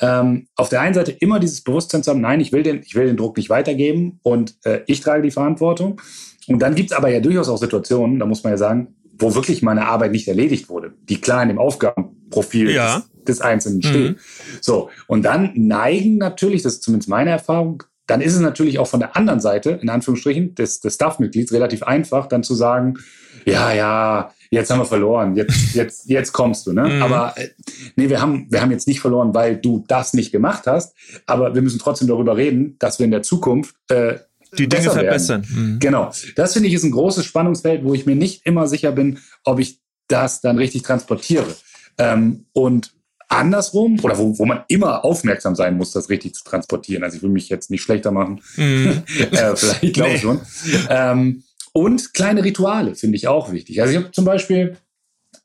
Ähm, 0.01 0.47
auf 0.55 0.69
der 0.69 0.81
einen 0.81 0.93
Seite 0.93 1.11
immer 1.11 1.39
dieses 1.39 1.61
Bewusstsein 1.61 2.03
zu 2.03 2.11
haben, 2.11 2.21
nein, 2.21 2.41
ich 2.41 2.51
will 2.51 2.63
den, 2.63 2.81
ich 2.83 2.95
will 2.95 3.05
den 3.05 3.17
Druck 3.17 3.37
nicht 3.37 3.49
weitergeben 3.49 4.19
und 4.23 4.55
äh, 4.63 4.81
ich 4.87 5.01
trage 5.01 5.21
die 5.21 5.31
Verantwortung. 5.31 6.01
Und 6.47 6.59
dann 6.59 6.75
gibt 6.75 6.91
es 6.91 6.97
aber 6.97 7.09
ja 7.09 7.19
durchaus 7.19 7.49
auch 7.49 7.57
Situationen, 7.57 8.19
da 8.19 8.25
muss 8.25 8.43
man 8.43 8.53
ja 8.53 8.57
sagen, 8.57 8.95
wo 9.17 9.33
wirklich 9.33 9.61
meine 9.61 9.87
Arbeit 9.87 10.11
nicht 10.11 10.27
erledigt 10.27 10.69
wurde, 10.69 10.93
die 11.09 11.21
klar 11.21 11.41
in 11.41 11.49
dem 11.49 11.59
Aufgabenprofil 11.59 12.71
ja. 12.71 12.97
des, 12.99 13.37
des, 13.37 13.41
Einzelnen. 13.41 13.79
Mhm. 13.79 14.15
So, 14.61 14.89
und 15.07 15.23
dann 15.23 15.51
neigen 15.55 16.17
natürlich, 16.17 16.61
das 16.61 16.73
ist 16.73 16.83
zumindest 16.83 17.09
meine 17.09 17.31
Erfahrung, 17.31 17.83
dann 18.07 18.21
ist 18.21 18.35
es 18.35 18.39
natürlich 18.39 18.79
auch 18.79 18.87
von 18.87 18.99
der 18.99 19.15
anderen 19.15 19.39
Seite, 19.39 19.79
in 19.81 19.89
Anführungsstrichen, 19.89 20.55
des, 20.55 20.79
des 20.79 20.95
Staff-Mitglieds 20.95 21.51
relativ 21.51 21.83
einfach, 21.83 22.27
dann 22.27 22.43
zu 22.43 22.53
sagen, 22.53 22.99
ja, 23.45 23.73
ja, 23.73 24.31
jetzt 24.49 24.71
haben 24.71 24.79
wir 24.79 24.85
verloren, 24.85 25.35
jetzt, 25.35 25.55
jetzt, 25.73 26.09
jetzt 26.09 26.33
kommst 26.33 26.67
du. 26.67 26.73
Ne? 26.73 26.83
Mhm. 26.83 27.01
Aber 27.01 27.33
äh, 27.37 27.49
nee, 27.95 28.09
wir 28.09 28.21
haben, 28.21 28.47
wir 28.49 28.61
haben 28.61 28.71
jetzt 28.71 28.87
nicht 28.87 28.99
verloren, 28.99 29.33
weil 29.33 29.57
du 29.57 29.83
das 29.87 30.13
nicht 30.13 30.31
gemacht 30.31 30.63
hast, 30.67 30.95
aber 31.25 31.55
wir 31.55 31.61
müssen 31.61 31.79
trotzdem 31.79 32.07
darüber 32.07 32.37
reden, 32.37 32.75
dass 32.79 32.99
wir 32.99 33.05
in 33.05 33.11
der 33.11 33.23
Zukunft 33.23 33.75
äh, 33.89 34.19
die 34.57 34.69
Dinge 34.69 34.89
verbessern. 34.89 35.45
Mhm. 35.49 35.79
Genau. 35.79 36.11
Das 36.35 36.53
finde 36.53 36.69
ich 36.69 36.75
ist 36.75 36.83
ein 36.83 36.91
großes 36.91 37.25
Spannungsfeld, 37.25 37.83
wo 37.83 37.93
ich 37.93 38.05
mir 38.05 38.15
nicht 38.15 38.45
immer 38.45 38.67
sicher 38.67 38.91
bin, 38.91 39.19
ob 39.43 39.59
ich 39.59 39.81
das 40.07 40.41
dann 40.41 40.57
richtig 40.57 40.83
transportiere. 40.83 41.55
Ähm, 41.97 42.45
und 42.53 42.93
andersrum, 43.29 43.99
oder 44.01 44.17
wo, 44.17 44.37
wo 44.37 44.45
man 44.45 44.63
immer 44.67 45.03
aufmerksam 45.03 45.55
sein 45.55 45.77
muss, 45.77 45.91
das 45.91 46.09
richtig 46.09 46.35
zu 46.35 46.43
transportieren. 46.43 47.03
Also 47.03 47.17
ich 47.17 47.23
will 47.23 47.29
mich 47.29 47.49
jetzt 47.49 47.71
nicht 47.71 47.81
schlechter 47.81 48.11
machen. 48.11 48.41
Mhm. 48.55 49.03
äh, 49.31 49.55
vielleicht 49.55 49.93
glaube 49.93 50.11
ich 50.11 50.15
nee. 50.15 50.19
schon. 50.19 50.41
Ähm, 50.89 51.43
und 51.73 52.13
kleine 52.13 52.43
Rituale 52.43 52.95
finde 52.95 53.17
ich 53.17 53.27
auch 53.27 53.51
wichtig. 53.51 53.81
Also 53.81 53.91
ich 53.91 53.97
habe 53.97 54.11
zum 54.11 54.23
Beispiel 54.25 54.77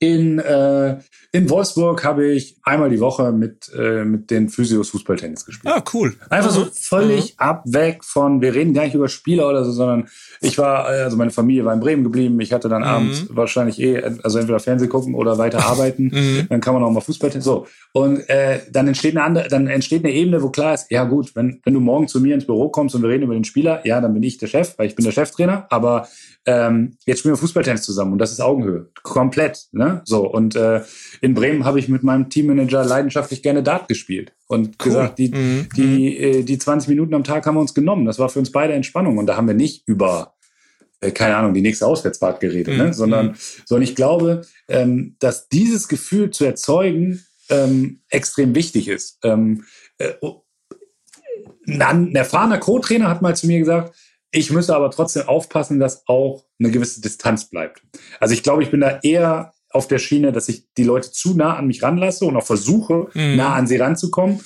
in, 0.01 0.39
äh, 0.39 0.99
in 1.31 1.51
Wolfsburg 1.51 2.03
habe 2.05 2.27
ich 2.27 2.57
einmal 2.63 2.89
die 2.89 3.01
Woche 3.01 3.33
mit, 3.33 3.71
äh, 3.79 4.03
mit 4.07 4.31
den 4.31 4.49
Physios 4.49 4.89
Fußballtennis 4.89 5.45
gespielt. 5.45 5.75
Ah, 5.75 5.85
cool. 5.93 6.17
Einfach 6.31 6.51
so 6.51 6.67
völlig 6.73 7.35
mhm. 7.35 7.39
ab, 7.39 7.63
weg 7.67 8.03
von, 8.03 8.41
wir 8.41 8.55
reden 8.55 8.73
gar 8.73 8.85
nicht 8.85 8.95
über 8.95 9.09
Spieler 9.09 9.47
oder 9.47 9.63
so, 9.63 9.73
sondern 9.73 10.09
ich 10.41 10.57
war, 10.57 10.91
äh, 10.91 11.03
also 11.03 11.19
meine 11.19 11.31
Familie 11.31 11.67
war 11.67 11.75
in 11.75 11.81
Bremen 11.81 12.03
geblieben. 12.03 12.41
Ich 12.41 12.55
hatte 12.55 12.71
dann 12.71 12.81
mhm. 12.81 12.89
abends 12.89 13.27
wahrscheinlich 13.29 13.79
eh, 13.79 14.03
also 14.23 14.39
entweder 14.39 14.59
Fernseh 14.59 14.89
gucken 14.89 15.15
oder 15.15 15.37
weiter 15.37 15.59
arbeiten. 15.67 16.05
Mhm. 16.05 16.47
Dann 16.49 16.63
kann 16.63 16.73
man 16.73 16.83
auch 16.83 16.91
mal 16.91 17.01
Fußballtennis. 17.01 17.45
So. 17.45 17.67
Und 17.93 18.27
äh, 18.31 18.61
dann 18.73 18.89
entsteht 18.89 19.15
eine 19.15 19.25
andere, 19.25 19.49
dann 19.49 19.67
entsteht 19.67 20.03
eine 20.03 20.15
Ebene, 20.15 20.43
wo 20.43 20.49
klar 20.49 20.73
ist, 20.73 20.91
ja 20.91 21.05
gut, 21.05 21.37
wenn, 21.37 21.61
wenn 21.63 21.75
du 21.75 21.81
morgen 21.81 22.09
zu 22.09 22.23
mir 22.23 22.35
ins 22.35 22.47
Büro 22.47 22.71
kommst 22.71 22.95
und 22.95 23.03
wir 23.03 23.11
reden 23.11 23.25
über 23.25 23.35
den 23.35 23.45
Spieler, 23.45 23.87
ja, 23.87 24.01
dann 24.01 24.15
bin 24.15 24.23
ich 24.23 24.39
der 24.39 24.47
Chef, 24.47 24.79
weil 24.79 24.87
ich 24.87 24.95
bin 24.95 25.05
der 25.05 25.13
Cheftrainer, 25.13 25.67
aber 25.69 26.09
ähm, 26.46 26.96
jetzt 27.05 27.20
spielen 27.20 27.35
wir 27.35 27.38
Fußballtennis 27.38 27.83
zusammen 27.83 28.12
und 28.12 28.18
das 28.18 28.33
ist 28.33 28.40
Augenhöhe. 28.40 28.90
Komplett. 29.03 29.68
Ne? 29.72 30.03
So. 30.05 30.26
Und 30.26 30.57
äh, 30.57 30.83
in 31.20 31.35
Bremen 31.35 31.64
habe 31.64 31.79
ich 31.79 31.88
mit 31.88 32.03
meinem 32.03 32.31
Teammanager 32.31 32.85
leidenschaftlich 32.85 33.42
gerne 33.42 33.62
Dart 33.62 33.88
gespielt. 33.88 34.33
Und 34.46 34.76
cool. 34.81 34.85
gesagt, 34.85 35.18
die, 35.18 35.29
mhm. 35.29 35.68
die, 35.76 36.16
äh, 36.16 36.42
die 36.42 36.59
20 36.59 36.88
Minuten 36.88 37.14
am 37.14 37.24
Tag 37.24 37.46
haben 37.46 37.57
wir 37.57 37.61
uns 37.61 37.74
genommen. 37.74 38.07
Das 38.07 38.18
war 38.18 38.29
für 38.31 38.38
uns 38.38 38.50
beide 38.50 38.72
Entspannung. 38.72 39.18
Und 39.18 39.26
da 39.26 39.37
haben 39.37 39.46
wir 39.46 39.55
nicht 39.55 39.87
über 39.87 40.35
äh, 41.00 41.11
keine 41.11 41.37
Ahnung, 41.37 41.55
die 41.55 41.62
nächste 41.62 41.87
Auswärtsfahrt 41.87 42.40
geredet, 42.40 42.76
ne? 42.76 42.88
mhm. 42.88 42.92
sondern, 42.92 43.26
mhm. 43.29 43.35
sondern 43.64 43.83
ich 43.85 43.96
glaube, 43.96 44.42
ähm, 44.68 45.16
dass 45.18 45.48
dieses 45.48 45.88
Gefühl 45.88 46.31
zu 46.31 46.44
erzeugen 46.44 47.24
ähm, 47.48 48.00
extrem 48.09 48.55
wichtig 48.55 48.88
ist. 48.88 49.18
Ähm, 49.24 49.64
äh, 49.98 50.12
ein, 51.66 51.83
ein 51.83 52.14
erfahrener 52.14 52.59
Co-Trainer 52.59 53.09
hat 53.09 53.22
mal 53.22 53.37
zu 53.37 53.46
mir 53.46 53.59
gesagt, 53.59 53.94
ich 54.33 54.51
müsse 54.51 54.75
aber 54.75 54.90
trotzdem 54.90 55.29
aufpassen, 55.29 55.81
dass 55.81 56.07
auch 56.07 56.45
eine 56.59 56.71
gewisse 56.71 57.01
Distanz 57.01 57.51
bleibt. 57.51 57.83
Also 58.21 58.35
ich 58.35 58.43
glaube, 58.43 58.62
ich 58.62 58.71
bin 58.71 58.81
da 58.81 59.01
eher 59.03 59.53
auf 59.71 59.87
der 59.87 59.99
Schiene, 59.99 60.33
dass 60.33 60.49
ich 60.49 60.66
die 60.77 60.83
Leute 60.83 61.12
zu 61.12 61.35
nah 61.35 61.57
an 61.57 61.66
mich 61.66 61.83
ranlasse 61.83 62.25
und 62.25 62.37
auch 62.37 62.47
versuche, 62.47 63.09
mhm. 63.14 63.37
nah 63.37 63.55
an 63.55 63.66
sie 63.66 63.77
ranzukommen. 63.77 64.40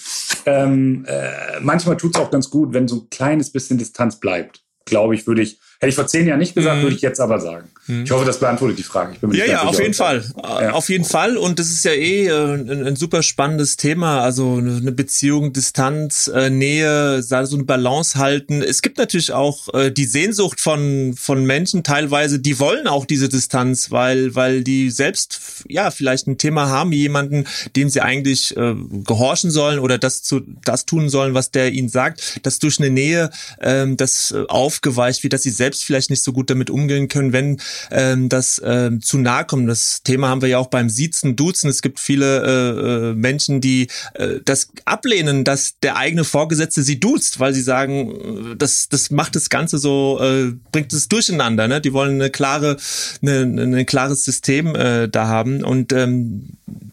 Ähm, 0.46 1.04
äh, 1.06 1.60
manchmal 1.60 1.96
tut 1.96 2.14
es 2.14 2.20
auch 2.20 2.30
ganz 2.30 2.50
gut, 2.50 2.74
wenn 2.74 2.88
so 2.88 2.96
ein 2.96 3.10
kleines 3.10 3.50
bisschen 3.50 3.78
Distanz 3.78 4.20
bleibt. 4.20 4.62
Glaube 4.84 5.14
ich, 5.14 5.26
würde 5.26 5.42
ich 5.42 5.58
Hätte 5.80 5.90
ich 5.90 5.94
vor 5.96 6.06
zehn 6.06 6.26
Jahren 6.26 6.38
nicht 6.38 6.54
gesagt, 6.54 6.78
mhm. 6.78 6.82
würde 6.84 6.96
ich 6.96 7.02
jetzt 7.02 7.20
aber 7.20 7.40
sagen. 7.40 7.68
Mhm. 7.86 8.04
Ich 8.04 8.10
hoffe, 8.10 8.24
das 8.24 8.38
beantwortet 8.38 8.78
die 8.78 8.82
Frage. 8.84 9.16
ja, 9.32 9.44
ja, 9.44 9.62
auf 9.64 9.78
jeden 9.78 9.92
Fall. 9.92 10.24
Ja. 10.36 10.70
Auf 10.70 10.88
jeden 10.88 11.04
Fall. 11.04 11.36
Und 11.36 11.58
das 11.58 11.70
ist 11.70 11.84
ja 11.84 11.90
eh 11.92 12.28
äh, 12.28 12.54
ein, 12.54 12.86
ein, 12.86 12.96
super 12.96 13.22
spannendes 13.22 13.76
Thema. 13.76 14.22
Also 14.22 14.56
eine 14.56 14.92
Beziehung, 14.92 15.52
Distanz, 15.52 16.28
äh, 16.28 16.48
Nähe, 16.48 17.22
so 17.22 17.34
eine 17.34 17.64
Balance 17.64 18.18
halten. 18.18 18.62
Es 18.62 18.80
gibt 18.80 18.96
natürlich 18.96 19.32
auch 19.32 19.72
äh, 19.74 19.90
die 19.90 20.06
Sehnsucht 20.06 20.60
von, 20.60 21.14
von 21.18 21.44
Menschen 21.44 21.82
teilweise, 21.82 22.38
die 22.38 22.58
wollen 22.58 22.86
auch 22.86 23.04
diese 23.04 23.28
Distanz, 23.28 23.90
weil, 23.90 24.34
weil 24.34 24.64
die 24.64 24.90
selbst, 24.90 25.64
ja, 25.68 25.90
vielleicht 25.90 26.26
ein 26.26 26.38
Thema 26.38 26.68
haben, 26.68 26.92
jemanden, 26.92 27.46
dem 27.76 27.90
sie 27.90 28.00
eigentlich 28.00 28.56
äh, 28.56 28.74
gehorchen 29.04 29.50
sollen 29.50 29.78
oder 29.78 29.98
das 29.98 30.22
zu, 30.22 30.40
das 30.64 30.86
tun 30.86 31.10
sollen, 31.10 31.34
was 31.34 31.50
der 31.50 31.72
ihnen 31.72 31.90
sagt, 31.90 32.40
dass 32.46 32.58
durch 32.58 32.78
eine 32.78 32.90
Nähe 32.90 33.30
ähm, 33.60 33.98
das 33.98 34.34
aufgeweicht 34.48 35.22
wird, 35.22 35.34
dass 35.34 35.42
sie 35.42 35.50
selbst 35.50 35.63
selbst 35.64 35.84
vielleicht 35.84 36.10
nicht 36.10 36.22
so 36.22 36.34
gut 36.34 36.50
damit 36.50 36.68
umgehen 36.68 37.08
können, 37.08 37.32
wenn 37.32 37.58
ähm, 37.90 38.28
das 38.28 38.60
ähm, 38.62 39.00
zu 39.00 39.16
nahe 39.16 39.46
kommt. 39.46 39.66
Das 39.66 40.02
Thema 40.02 40.28
haben 40.28 40.42
wir 40.42 40.48
ja 40.50 40.58
auch 40.58 40.66
beim 40.66 40.90
Siezen, 40.90 41.36
Duzen. 41.36 41.70
Es 41.70 41.80
gibt 41.80 42.00
viele 42.00 42.42
äh, 42.44 43.10
äh, 43.10 43.14
Menschen, 43.14 43.62
die 43.62 43.88
äh, 44.12 44.40
das 44.44 44.68
ablehnen, 44.84 45.42
dass 45.44 45.78
der 45.80 45.96
eigene 45.96 46.24
Vorgesetzte 46.24 46.82
sie 46.82 47.00
duzt, 47.00 47.40
weil 47.40 47.54
sie 47.54 47.62
sagen, 47.62 48.52
äh, 48.52 48.56
das, 48.56 48.90
das 48.90 49.10
macht 49.10 49.36
das 49.36 49.48
Ganze 49.48 49.78
so, 49.78 50.18
äh, 50.20 50.52
bringt 50.70 50.92
es 50.92 51.08
durcheinander. 51.08 51.66
Ne? 51.66 51.80
Die 51.80 51.94
wollen 51.94 52.20
eine 52.20 52.28
klare, 52.28 52.76
eine, 53.22 53.40
ein 53.40 53.86
klares 53.86 54.24
System 54.24 54.74
äh, 54.74 55.08
da 55.08 55.28
haben. 55.28 55.64
Und 55.64 55.94
ähm, 55.94 56.50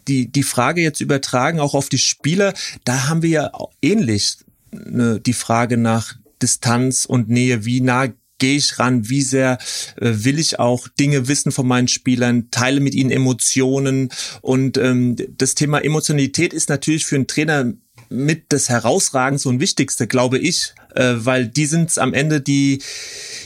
die, 0.08 0.32
die 0.32 0.42
Frage 0.42 0.80
jetzt 0.80 1.02
übertragen 1.02 1.60
auch 1.60 1.74
auf 1.74 1.90
die 1.90 1.98
Spieler, 1.98 2.54
da 2.84 3.08
haben 3.08 3.20
wir 3.20 3.30
ja 3.30 3.50
ähnlich 3.82 4.38
ne, 4.70 5.20
die 5.20 5.34
Frage 5.34 5.76
nach 5.76 6.14
Distanz 6.40 7.04
und 7.04 7.28
Nähe, 7.28 7.66
wie 7.66 7.80
nah 7.80 8.08
gehe 8.42 8.56
ich 8.56 8.80
ran, 8.80 9.08
wie 9.08 9.22
sehr 9.22 9.58
äh, 10.00 10.10
will 10.24 10.40
ich 10.40 10.58
auch 10.58 10.88
Dinge 10.88 11.28
wissen 11.28 11.52
von 11.52 11.68
meinen 11.68 11.86
Spielern, 11.86 12.50
teile 12.50 12.80
mit 12.80 12.92
ihnen 12.92 13.12
Emotionen. 13.12 14.08
Und 14.40 14.78
ähm, 14.78 15.14
das 15.38 15.54
Thema 15.54 15.78
Emotionalität 15.78 16.52
ist 16.52 16.68
natürlich 16.68 17.06
für 17.06 17.14
einen 17.14 17.28
Trainer 17.28 17.72
mit 18.08 18.46
das 18.48 18.68
Herausragendste 18.68 19.48
und 19.48 19.60
Wichtigste, 19.60 20.08
glaube 20.08 20.38
ich, 20.40 20.74
äh, 20.94 21.14
weil 21.16 21.46
die 21.46 21.66
sind 21.66 21.96
am 21.98 22.14
Ende 22.14 22.40
die, 22.40 22.80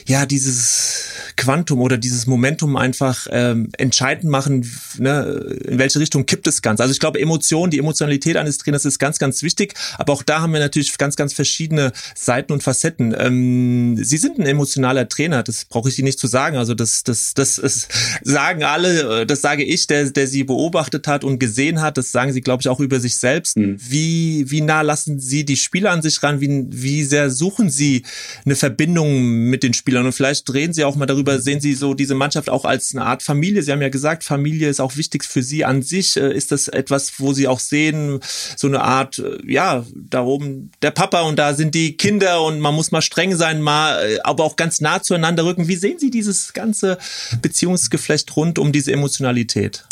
ja, 0.07 0.25
dieses 0.25 1.05
Quantum 1.35 1.81
oder 1.81 1.97
dieses 1.97 2.27
Momentum 2.27 2.75
einfach 2.75 3.27
ähm, 3.31 3.69
entscheidend 3.77 4.31
machen, 4.31 4.69
ne, 4.97 5.57
in 5.65 5.77
welche 5.77 5.99
Richtung 5.99 6.25
kippt 6.25 6.47
es 6.47 6.61
ganz. 6.61 6.81
Also 6.81 6.91
ich 6.91 6.99
glaube, 6.99 7.19
Emotion, 7.19 7.69
die 7.69 7.79
Emotionalität 7.79 8.37
eines 8.37 8.57
Trainers 8.57 8.85
ist 8.85 8.99
ganz, 8.99 9.19
ganz 9.19 9.43
wichtig, 9.43 9.73
aber 9.97 10.13
auch 10.13 10.23
da 10.23 10.41
haben 10.41 10.53
wir 10.53 10.59
natürlich 10.59 10.97
ganz, 10.97 11.15
ganz 11.15 11.33
verschiedene 11.33 11.91
Seiten 12.15 12.51
und 12.53 12.63
Facetten. 12.63 13.15
Ähm, 13.17 13.97
Sie 14.03 14.17
sind 14.17 14.39
ein 14.39 14.45
emotionaler 14.45 15.07
Trainer, 15.07 15.43
das 15.43 15.65
brauche 15.65 15.89
ich 15.89 15.99
Ihnen 15.99 16.07
nicht 16.07 16.19
zu 16.19 16.27
sagen. 16.27 16.57
Also 16.57 16.73
das, 16.73 17.03
das, 17.03 17.33
das 17.33 17.57
ist, 17.57 17.89
sagen 18.23 18.63
alle, 18.63 19.25
das 19.25 19.41
sage 19.41 19.63
ich, 19.63 19.87
der, 19.87 20.09
der 20.09 20.27
Sie 20.27 20.43
beobachtet 20.43 21.07
hat 21.07 21.23
und 21.23 21.39
gesehen 21.39 21.81
hat, 21.81 21.97
das 21.97 22.11
sagen 22.11 22.33
Sie, 22.33 22.41
glaube 22.41 22.61
ich, 22.61 22.69
auch 22.69 22.79
über 22.79 22.99
sich 22.99 23.17
selbst. 23.17 23.57
Mhm. 23.57 23.77
Wie, 23.79 24.49
wie 24.49 24.61
nah 24.61 24.81
lassen 24.81 25.19
Sie 25.19 25.45
die 25.45 25.57
Spieler 25.57 25.91
an 25.91 26.01
sich 26.01 26.21
ran? 26.23 26.41
Wie, 26.41 26.65
wie 26.69 27.03
sehr 27.03 27.29
suchen 27.37 27.69
Sie 27.69 28.03
eine 28.45 28.55
Verbindung 28.55 29.49
mit 29.49 29.63
den 29.63 29.73
Spielern? 29.73 30.05
Und 30.05 30.13
vielleicht 30.13 30.47
drehen 30.49 30.73
Sie 30.73 30.83
auch 30.83 30.95
mal 30.95 31.05
darüber, 31.05 31.39
sehen 31.39 31.61
Sie 31.61 31.73
so 31.73 31.93
diese 31.93 32.15
Mannschaft 32.15 32.49
auch 32.49 32.65
als 32.65 32.93
eine 32.93 33.05
Art 33.05 33.23
Familie? 33.23 33.61
Sie 33.61 33.71
haben 33.71 33.81
ja 33.81 33.89
gesagt, 33.89 34.23
Familie 34.23 34.69
ist 34.69 34.79
auch 34.79 34.97
wichtig 34.97 35.23
für 35.23 35.43
Sie 35.43 35.63
an 35.63 35.81
sich. 35.81 36.17
Äh, 36.17 36.33
ist 36.33 36.51
das 36.51 36.67
etwas, 36.67 37.19
wo 37.19 37.33
Sie 37.33 37.47
auch 37.47 37.59
sehen, 37.59 38.19
so 38.55 38.67
eine 38.67 38.81
Art, 38.81 39.19
äh, 39.19 39.37
ja, 39.45 39.85
da 39.95 40.23
oben 40.23 40.71
der 40.81 40.91
Papa 40.91 41.21
und 41.21 41.37
da 41.37 41.53
sind 41.53 41.75
die 41.75 41.97
Kinder 41.97 42.43
und 42.43 42.59
man 42.59 42.73
muss 42.73 42.91
mal 42.91 43.01
streng 43.01 43.35
sein, 43.35 43.61
mal, 43.61 44.03
äh, 44.03 44.19
aber 44.23 44.43
auch 44.43 44.55
ganz 44.55 44.81
nah 44.81 45.01
zueinander 45.01 45.45
rücken. 45.45 45.67
Wie 45.67 45.75
sehen 45.75 45.99
Sie 45.99 46.09
dieses 46.09 46.53
ganze 46.53 46.97
Beziehungsgeflecht 47.41 48.35
rund 48.35 48.59
um 48.59 48.71
diese 48.71 48.91
Emotionalität? 48.91 49.85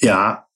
Ja, 0.00 0.46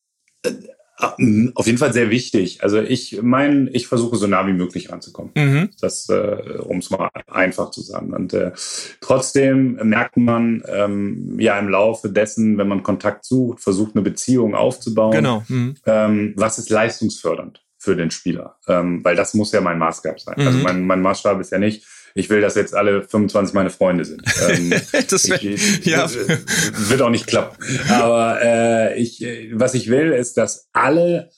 auf 1.55 1.67
jeden 1.67 1.79
Fall 1.79 1.93
sehr 1.93 2.11
wichtig. 2.11 2.63
Also 2.63 2.81
ich 2.81 3.21
meine, 3.23 3.69
ich 3.71 3.89
versuche 3.89 4.17
so 4.17 4.27
nah 4.27 4.47
wie 4.47 4.53
möglich 4.53 4.91
ranzukommen. 4.91 5.33
Mhm. 5.35 5.71
Das, 5.81 6.09
äh, 6.09 6.59
um 6.61 6.79
es 6.79 6.91
mal 6.91 7.11
einfach 7.27 7.71
zu 7.71 7.81
sagen. 7.83 8.13
Und 8.13 8.33
äh, 8.35 8.53
trotzdem 9.01 9.75
merkt 9.83 10.17
man 10.17 10.63
ähm, 10.67 11.39
ja 11.41 11.59
im 11.59 11.69
Laufe 11.69 12.09
dessen, 12.11 12.59
wenn 12.59 12.69
man 12.69 12.83
Kontakt 12.83 13.25
sucht, 13.25 13.61
versucht 13.61 13.95
eine 13.95 14.03
Beziehung 14.03 14.55
aufzubauen. 14.55 15.13
Genau. 15.13 15.45
Mhm. 15.49 15.75
Ähm, 15.87 16.35
was 16.37 16.59
ist 16.59 16.71
leistungsfördernd 16.71 17.63
für 17.79 17.97
den 17.97 18.11
Spieler? 18.11 18.57
Ähm, 18.69 19.05
weil 19.05 19.17
das 19.17 19.35
muss 19.35 19.53
ja 19.53 19.61
mein 19.61 19.79
Maßgab 19.79 20.21
sein. 20.21 20.37
Also 20.39 20.51
mhm. 20.51 20.57
Also 20.57 20.69
mein, 20.69 20.87
mein 20.87 21.03
Maßstab 21.03 21.41
ist 21.41 21.51
ja 21.51 21.59
nicht, 21.59 21.85
ich 22.15 22.31
will, 22.31 22.41
dass 22.41 22.55
jetzt 22.55 22.75
alle 22.75 23.03
25 23.03 23.55
meine 23.55 23.71
Freunde 23.71 24.05
sind. 24.05 24.23
Ähm, 24.43 24.71
das 25.09 25.29
wär, 25.29 25.43
ich, 25.43 25.87
ja. 25.87 26.09
wird 26.89 27.01
auch 27.01 27.11
nicht 27.11 27.27
klappen. 27.27 27.57
Aber 27.89 28.41
äh, 28.43 29.01
ich, 29.01 29.25
was 29.53 29.75
ich 29.75 29.89
will, 29.89 30.13
ist, 30.13 30.37
dass 30.37 30.69
alle 30.73 31.31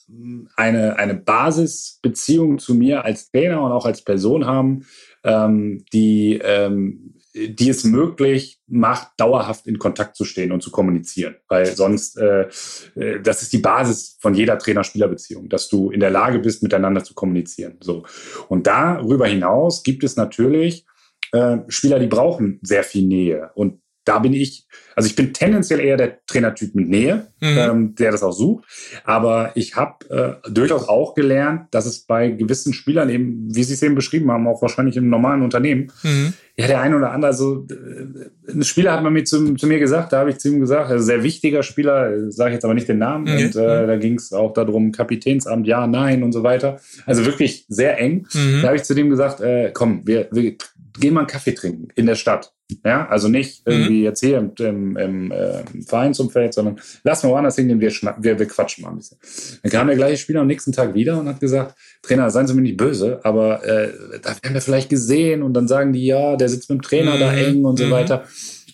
eine, 0.56 0.98
eine 0.98 1.14
Basisbeziehung 1.14 2.58
zu 2.58 2.74
mir 2.74 3.04
als 3.04 3.30
Trainer 3.30 3.62
und 3.62 3.72
auch 3.72 3.84
als 3.84 4.02
Person 4.02 4.46
haben, 4.46 4.86
ähm, 5.22 5.84
die 5.92 6.40
ähm, 6.42 7.14
die 7.34 7.68
es 7.68 7.84
möglich 7.84 8.60
macht, 8.66 9.08
dauerhaft 9.16 9.66
in 9.66 9.78
Kontakt 9.78 10.16
zu 10.16 10.24
stehen 10.24 10.52
und 10.52 10.62
zu 10.62 10.70
kommunizieren. 10.70 11.36
Weil 11.48 11.66
sonst, 11.66 12.16
äh, 12.16 12.48
äh, 12.94 13.20
das 13.20 13.42
ist 13.42 13.52
die 13.52 13.58
Basis 13.58 14.16
von 14.20 14.34
jeder 14.34 14.56
Trainer-Spieler-Beziehung, 14.56 15.48
dass 15.48 15.68
du 15.68 15.90
in 15.90 16.00
der 16.00 16.10
Lage 16.10 16.38
bist, 16.38 16.62
miteinander 16.62 17.02
zu 17.02 17.14
kommunizieren. 17.14 17.78
So. 17.80 18.04
Und 18.48 18.66
darüber 18.66 19.26
hinaus 19.26 19.82
gibt 19.82 20.04
es 20.04 20.16
natürlich 20.16 20.86
äh, 21.32 21.58
Spieler, 21.68 21.98
die 21.98 22.06
brauchen 22.06 22.60
sehr 22.62 22.84
viel 22.84 23.06
Nähe. 23.06 23.50
Und 23.54 23.80
da 24.04 24.18
bin 24.18 24.34
ich, 24.34 24.66
also 24.96 25.06
ich 25.06 25.16
bin 25.16 25.32
tendenziell 25.32 25.80
eher 25.80 25.96
der 25.96 26.24
Trainertyp 26.26 26.74
mit 26.74 26.88
Nähe, 26.88 27.26
mhm. 27.40 27.58
ähm, 27.58 27.94
der 27.94 28.12
das 28.12 28.22
auch 28.22 28.32
sucht. 28.32 28.64
Aber 29.04 29.52
ich 29.54 29.76
habe 29.76 30.40
äh, 30.44 30.50
durchaus 30.50 30.88
auch 30.88 31.14
gelernt, 31.14 31.68
dass 31.70 31.86
es 31.86 32.00
bei 32.00 32.28
gewissen 32.28 32.74
Spielern 32.74 33.08
eben, 33.08 33.54
wie 33.54 33.64
Sie 33.64 33.74
es 33.74 33.82
eben 33.82 33.94
beschrieben 33.94 34.30
haben, 34.30 34.46
auch 34.46 34.60
wahrscheinlich 34.60 34.96
im 34.96 35.08
normalen 35.08 35.42
Unternehmen, 35.42 35.90
mhm. 36.02 36.34
ja, 36.56 36.66
der 36.66 36.80
eine 36.82 36.96
oder 36.96 37.12
andere, 37.12 37.32
so 37.32 37.66
äh, 37.70 38.52
ein 38.52 38.62
Spieler 38.62 38.92
hat 38.92 39.02
man 39.02 39.12
mir 39.12 39.24
zu, 39.24 39.54
zu 39.54 39.66
mir 39.66 39.78
gesagt, 39.78 40.12
da 40.12 40.20
habe 40.20 40.30
ich 40.30 40.38
zu 40.38 40.48
ihm 40.48 40.60
gesagt, 40.60 40.90
also 40.90 41.02
sehr 41.02 41.22
wichtiger 41.22 41.62
Spieler, 41.62 42.30
sage 42.30 42.50
ich 42.50 42.54
jetzt 42.54 42.64
aber 42.64 42.74
nicht 42.74 42.88
den 42.88 42.98
Namen, 42.98 43.24
mhm. 43.24 43.46
und 43.46 43.56
äh, 43.56 43.86
da 43.86 43.96
ging 43.96 44.16
es 44.16 44.32
auch 44.34 44.52
darum, 44.52 44.92
Kapitänsamt, 44.92 45.66
ja, 45.66 45.86
nein 45.86 46.22
und 46.22 46.32
so 46.32 46.42
weiter. 46.42 46.78
Also 47.06 47.24
wirklich 47.24 47.64
sehr 47.68 47.98
eng. 47.98 48.26
Mhm. 48.34 48.60
Da 48.60 48.68
habe 48.68 48.76
ich 48.76 48.84
zu 48.84 48.94
dem 48.94 49.08
gesagt, 49.08 49.40
äh, 49.40 49.70
komm, 49.72 50.02
wir, 50.04 50.28
wir 50.30 50.56
gehen 50.98 51.14
mal 51.14 51.20
einen 51.20 51.26
Kaffee 51.26 51.52
trinken 51.52 51.88
in 51.94 52.06
der 52.06 52.14
Stadt. 52.14 52.52
Ja, 52.84 53.06
also 53.08 53.28
nicht 53.28 53.66
mhm. 53.66 53.72
irgendwie 53.72 54.02
jetzt 54.02 54.20
hier 54.20 54.38
im, 54.38 54.52
im, 54.58 54.96
im 54.96 55.32
äh, 55.32 55.64
Vereinsumfeld, 55.86 56.54
sondern 56.54 56.80
lass 57.02 57.22
mal 57.22 57.30
woanders 57.30 57.56
hingehen, 57.56 57.80
wir, 57.80 57.90
wir, 57.90 58.38
wir 58.38 58.46
quatschen 58.46 58.84
mal 58.84 58.90
ein 58.90 58.96
bisschen. 58.96 59.18
Dann 59.62 59.72
kam 59.72 59.86
der 59.86 59.96
gleiche 59.96 60.16
Spieler 60.16 60.40
am 60.40 60.46
nächsten 60.46 60.72
Tag 60.72 60.94
wieder 60.94 61.18
und 61.20 61.28
hat 61.28 61.40
gesagt, 61.40 61.74
Trainer, 62.02 62.30
seien 62.30 62.46
Sie 62.46 62.54
mir 62.54 62.62
nicht 62.62 62.78
böse, 62.78 63.20
aber 63.22 63.64
äh, 63.64 63.92
da 64.22 64.30
werden 64.42 64.54
wir 64.54 64.60
vielleicht 64.62 64.88
gesehen 64.88 65.42
und 65.42 65.52
dann 65.52 65.68
sagen 65.68 65.92
die, 65.92 66.06
ja, 66.06 66.36
der 66.36 66.48
sitzt 66.48 66.70
mit 66.70 66.78
dem 66.78 66.82
Trainer 66.82 67.16
mhm. 67.16 67.20
da 67.20 67.34
eng 67.34 67.64
und 67.64 67.78
so 67.78 67.86
mhm. 67.86 67.90
weiter. 67.90 68.24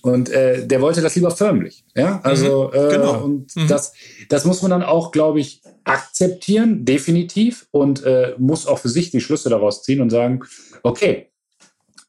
Und 0.03 0.31
äh, 0.31 0.67
der 0.67 0.81
wollte 0.81 1.03
das 1.03 1.15
lieber 1.15 1.31
förmlich. 1.31 1.85
Ja, 1.95 2.21
also 2.23 2.71
mhm. 2.73 2.89
genau. 2.91 3.15
äh, 3.15 3.23
und 3.23 3.57
mhm. 3.57 3.69
das, 3.69 3.93
das 4.29 4.45
muss 4.45 4.63
man 4.63 4.71
dann 4.71 4.83
auch, 4.83 5.11
glaube 5.11 5.41
ich, 5.41 5.63
akzeptieren, 5.85 6.85
definitiv, 6.85 7.67
und 7.71 8.05
äh, 8.05 8.35
muss 8.39 8.67
auch 8.67 8.79
für 8.79 8.89
sich 8.89 9.11
die 9.11 9.21
Schlüsse 9.21 9.51
daraus 9.51 9.83
ziehen 9.83 10.01
und 10.01 10.11
sagen, 10.11 10.41
okay, 10.83 11.31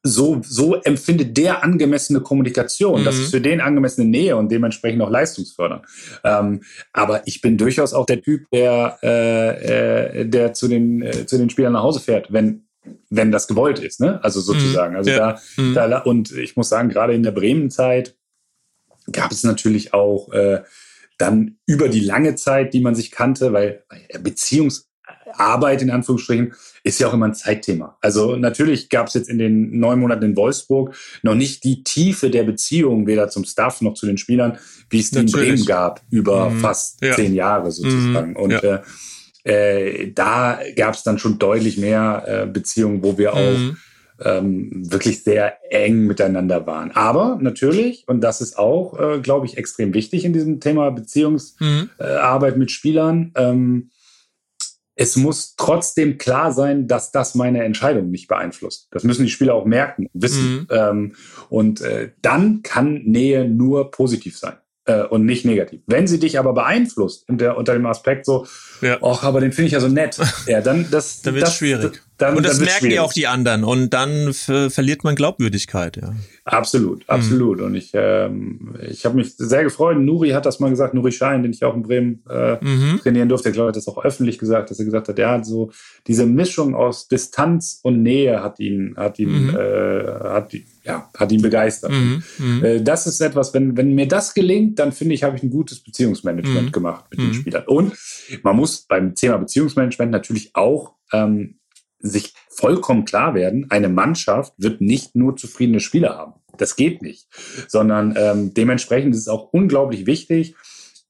so, 0.04 0.42
so 0.44 0.76
empfindet 0.76 1.38
der 1.38 1.64
angemessene 1.64 2.22
Kommunikation. 2.22 3.02
Mhm. 3.02 3.06
Das 3.06 3.18
ist 3.18 3.32
für 3.32 3.42
den 3.42 3.62
angemessene 3.62 4.08
Nähe 4.08 4.36
und 4.36 4.52
dementsprechend 4.52 5.02
auch 5.02 5.10
leistungsfördernd. 5.10 5.86
Ähm, 6.24 6.62
aber 6.92 7.28
ich 7.28 7.42
bin 7.42 7.58
durchaus 7.58 7.94
auch 7.94 8.06
der 8.06 8.22
Typ, 8.22 8.50
der, 8.52 8.98
äh, 9.04 10.22
äh, 10.22 10.26
der 10.26 10.54
zu 10.54 10.68
den, 10.68 11.04
äh, 11.04 11.26
zu 11.26 11.38
den 11.38 11.50
Spielern 11.50 11.74
nach 11.74 11.84
Hause 11.84 12.00
fährt, 12.00 12.32
wenn 12.34 12.66
wenn 13.12 13.32
das 13.32 13.48
gewollt 13.48 13.78
ist, 13.78 14.00
ne? 14.00 14.24
Also 14.24 14.42
sozusagen. 14.42 14.96
Also 14.96 15.12
ja. 15.12 15.18
da, 15.18 15.42
mhm. 15.62 15.74
da, 15.76 16.00
und 16.00 16.32
ich 16.32 16.56
muss 16.56 16.70
sagen, 16.70 16.90
gerade 16.90 17.14
in 17.14 17.22
der 17.22 17.30
Bremen-Zeit 17.30 18.18
gab 19.12 19.32
es 19.32 19.44
natürlich 19.44 19.94
auch 19.94 20.32
äh, 20.34 20.64
dann 21.20 21.58
über 21.68 21.90
die 21.90 22.00
lange 22.00 22.34
Zeit, 22.34 22.74
die 22.74 22.82
man 22.82 22.96
sich 22.96 23.12
kannte, 23.12 23.54
weil 23.54 23.84
Beziehungs 24.20 24.91
Arbeit 25.40 25.82
in 25.82 25.90
Anführungsstrichen 25.90 26.54
ist 26.84 27.00
ja 27.00 27.08
auch 27.08 27.14
immer 27.14 27.28
ein 27.28 27.36
Zeitthema. 27.36 27.98
Also 28.02 28.36
natürlich 28.36 28.90
gab 28.90 29.08
es 29.08 29.14
jetzt 29.14 29.30
in 29.30 29.38
den 29.38 29.80
neun 29.80 30.00
Monaten 30.00 30.24
in 30.24 30.36
Wolfsburg 30.36 30.96
noch 31.22 31.36
nicht 31.36 31.64
die 31.64 31.84
Tiefe 31.84 32.30
der 32.30 32.44
Beziehung, 32.44 33.08
weder 33.08 33.30
zum 33.30 33.46
Staff 33.46 33.82
noch 33.82 33.94
zu 33.94 34.06
den 34.06 34.18
Spielern, 34.18 34.58
wie 34.90 35.00
es 35.00 35.12
die 35.12 35.20
in 35.20 35.32
Bremen 35.32 35.66
gab, 35.66 36.02
über 36.10 36.50
mhm. 36.50 36.60
fast 36.60 37.04
ja. 37.04 37.16
zehn 37.16 37.34
Jahre 37.36 37.72
sozusagen. 37.72 38.32
Mhm. 38.32 38.36
Und 38.36 38.52
ja. 38.52 38.60
äh, 38.60 38.82
äh, 39.44 40.12
da 40.12 40.60
gab 40.76 40.94
es 40.94 41.04
dann 41.04 41.18
schon 41.18 41.40
deutlich 41.40 41.78
mehr 41.78 42.24
äh, 42.28 42.46
Beziehungen, 42.48 43.04
wo 43.04 43.18
wir 43.18 43.34
auch 43.34 43.58
mhm. 43.58 43.78
ähm, 44.24 44.92
wirklich 44.92 45.24
sehr 45.24 45.58
eng 45.72 46.06
miteinander 46.06 46.66
waren. 46.68 46.92
Aber 46.92 47.40
natürlich, 47.42 48.04
und 48.08 48.22
das 48.22 48.42
ist 48.42 48.58
auch, 48.58 49.00
äh, 49.00 49.20
glaube 49.20 49.46
ich, 49.46 49.58
extrem 49.58 49.94
wichtig 49.94 50.26
in 50.26 50.34
diesem 50.34 50.60
Thema 50.60 50.92
Beziehungsarbeit 50.92 52.54
mhm. 52.56 52.60
mit 52.60 52.72
Spielern, 52.72 53.32
ähm, 53.36 53.90
es 55.02 55.16
muss 55.16 55.56
trotzdem 55.56 56.20
klar 56.20 56.52
sein, 56.52 56.88
dass 56.88 57.12
das 57.12 57.34
meine 57.34 57.64
Entscheidung 57.64 58.12
nicht 58.12 58.28
beeinflusst. 58.28 58.88
Das 58.92 59.04
müssen 59.04 59.24
die 59.24 59.32
Spieler 59.32 59.56
auch 59.56 59.66
merken, 59.66 60.08
wissen. 60.14 60.60
Mhm. 60.60 60.68
Ähm, 60.70 61.16
und 61.50 61.82
äh, 61.82 62.12
dann 62.22 62.62
kann 62.62 63.02
Nähe 63.06 63.50
nur 63.50 63.90
positiv 63.90 64.38
sein 64.38 64.58
äh, 64.86 65.02
und 65.02 65.26
nicht 65.26 65.44
negativ. 65.44 65.82
Wenn 65.88 66.06
sie 66.06 66.20
dich 66.20 66.38
aber 66.38 66.54
beeinflusst 66.54 67.28
unter, 67.28 67.58
unter 67.58 67.74
dem 67.74 67.88
Aspekt 67.88 68.28
so, 68.28 68.46
ja. 68.82 69.00
ach, 69.02 69.24
aber 69.24 69.42
den 69.42 69.52
finde 69.54 69.68
ich 69.68 69.74
ja 69.74 69.80
so 69.80 69.88
nett, 69.88 70.20
ja, 70.46 70.62
dann 70.62 70.86
das, 70.92 71.24
dann 71.24 71.34
wird 71.34 71.48
das 71.48 71.56
schwierig. 71.56 72.00
Dann, 72.22 72.38
und 72.38 72.46
das 72.46 72.60
merken 72.60 72.92
ja 72.92 73.02
auch 73.02 73.14
die 73.14 73.26
anderen 73.26 73.64
und 73.64 73.90
dann 73.96 74.32
verliert 74.34 75.04
man 75.04 75.16
Glaubwürdigkeit, 75.16 75.98
ja. 75.98 76.14
Absolut, 76.46 77.00
mhm. 77.00 77.06
absolut. 77.08 77.60
Mhm. 77.60 77.66
Und 77.66 77.76
ich, 77.76 77.92
ähm, 77.94 78.76
ich 78.88 79.06
habe 79.06 79.16
mich 79.16 79.36
sehr 79.38 79.64
gefreut. 79.64 79.98
Nuri 79.98 80.30
hat 80.30 80.46
das 80.46 80.60
mal 80.60 80.70
gesagt, 80.70 80.94
Nuri 80.94 81.12
Schein, 81.12 81.42
den 81.42 81.52
ich 81.52 81.64
auch 81.64 81.74
in 81.76 81.82
Bremen 81.82 82.24
äh, 82.30 82.64
mhm. 82.64 83.00
trainieren 83.02 83.28
durfte. 83.28 83.50
Ich 83.50 83.56
glaube, 83.56 83.70
hat 83.70 83.76
das 83.76 83.88
auch 83.88 84.04
öffentlich 84.04 84.38
gesagt, 84.38 84.70
dass 84.70 84.78
er 84.78 84.86
gesagt 84.86 85.08
hat, 85.08 85.18
er 85.18 85.32
hat 85.32 85.46
so 85.48 85.72
diese 86.06 86.28
Mischung 86.28 86.76
aus 86.76 87.08
Distanz 87.08 87.80
und 87.82 88.04
Nähe 88.04 88.44
hat 88.44 88.60
ihn, 88.60 88.96
hat 88.98 89.18
ihn, 89.18 89.48
mhm. 89.48 89.56
äh, 89.56 90.04
hat, 90.06 90.54
ja, 90.84 91.10
hat 91.18 91.32
ihn 91.32 91.42
begeistert. 91.42 91.92
Mhm. 91.92 92.24
mhm. 92.38 92.64
Äh, 92.64 92.82
das 92.84 93.08
ist 93.08 93.20
etwas, 93.20 93.54
wenn, 93.56 93.78
wenn 93.78 93.96
mir 93.96 94.08
das 94.08 94.36
gelingt, 94.36 94.78
dann 94.78 94.92
finde 94.92 95.16
ich, 95.16 95.24
habe 95.24 95.38
ich 95.38 95.44
ein 95.44 95.50
gutes 95.50 95.80
Beziehungsmanagement 95.84 96.68
mhm. 96.68 96.72
gemacht 96.72 97.06
mit 97.10 97.20
den 97.20 97.34
Spielern. 97.34 97.64
Und 97.66 97.94
man 98.44 98.56
muss 98.56 98.82
beim 98.82 99.16
Thema 99.16 99.38
Beziehungsmanagement 99.38 100.12
natürlich 100.12 100.56
auch 100.56 100.94
ähm, 101.14 101.56
sich 102.02 102.34
vollkommen 102.50 103.06
klar 103.06 103.34
werden, 103.34 103.68
eine 103.70 103.90
Mannschaft 103.90 104.54
wird 104.58 104.82
nicht 104.82 105.16
nur 105.16 105.36
zufriedene 105.38 105.80
Spieler 105.80 106.16
haben. 106.16 106.34
Das 106.58 106.76
geht 106.76 107.02
nicht. 107.02 107.28
Sondern 107.68 108.16
ähm, 108.18 108.54
dementsprechend 108.54 109.16
ist 109.16 109.22
es 109.22 109.28
auch 109.28 109.52
unglaublich 109.52 110.06
wichtig, 110.06 110.56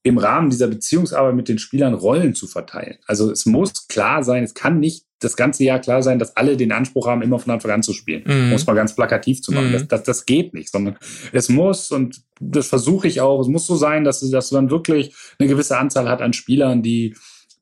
im 0.04 0.18
Rahmen 0.18 0.50
dieser 0.50 0.66
Beziehungsarbeit 0.66 1.34
mit 1.34 1.48
den 1.48 1.58
Spielern 1.58 1.94
Rollen 1.94 2.34
zu 2.34 2.48
verteilen. 2.48 2.98
Also 3.06 3.30
es 3.30 3.46
muss 3.46 3.86
klar 3.86 4.24
sein, 4.24 4.42
es 4.42 4.54
kann 4.54 4.80
nicht 4.80 5.04
das 5.20 5.36
ganze 5.36 5.62
Jahr 5.62 5.78
klar 5.78 6.02
sein, 6.02 6.18
dass 6.18 6.36
alle 6.36 6.56
den 6.56 6.72
Anspruch 6.72 7.06
haben, 7.06 7.22
immer 7.22 7.38
von 7.38 7.52
Anfang 7.52 7.70
an 7.70 7.82
zu 7.84 7.92
spielen. 7.92 8.24
Mhm. 8.26 8.50
Muss 8.50 8.66
man 8.66 8.74
ganz 8.74 8.96
plakativ 8.96 9.40
zu 9.40 9.52
machen. 9.52 9.68
Mhm. 9.68 9.72
Das, 9.72 9.88
das, 9.88 10.02
das 10.02 10.26
geht 10.26 10.54
nicht, 10.54 10.70
sondern 10.70 10.96
es 11.32 11.48
muss, 11.48 11.92
und 11.92 12.22
das 12.40 12.66
versuche 12.66 13.06
ich 13.06 13.20
auch, 13.20 13.40
es 13.40 13.46
muss 13.46 13.66
so 13.66 13.76
sein, 13.76 14.02
dass, 14.02 14.28
dass 14.28 14.50
man 14.50 14.70
wirklich 14.70 15.14
eine 15.38 15.48
gewisse 15.48 15.78
Anzahl 15.78 16.08
hat 16.08 16.20
an 16.20 16.32
Spielern, 16.32 16.82
die 16.82 17.14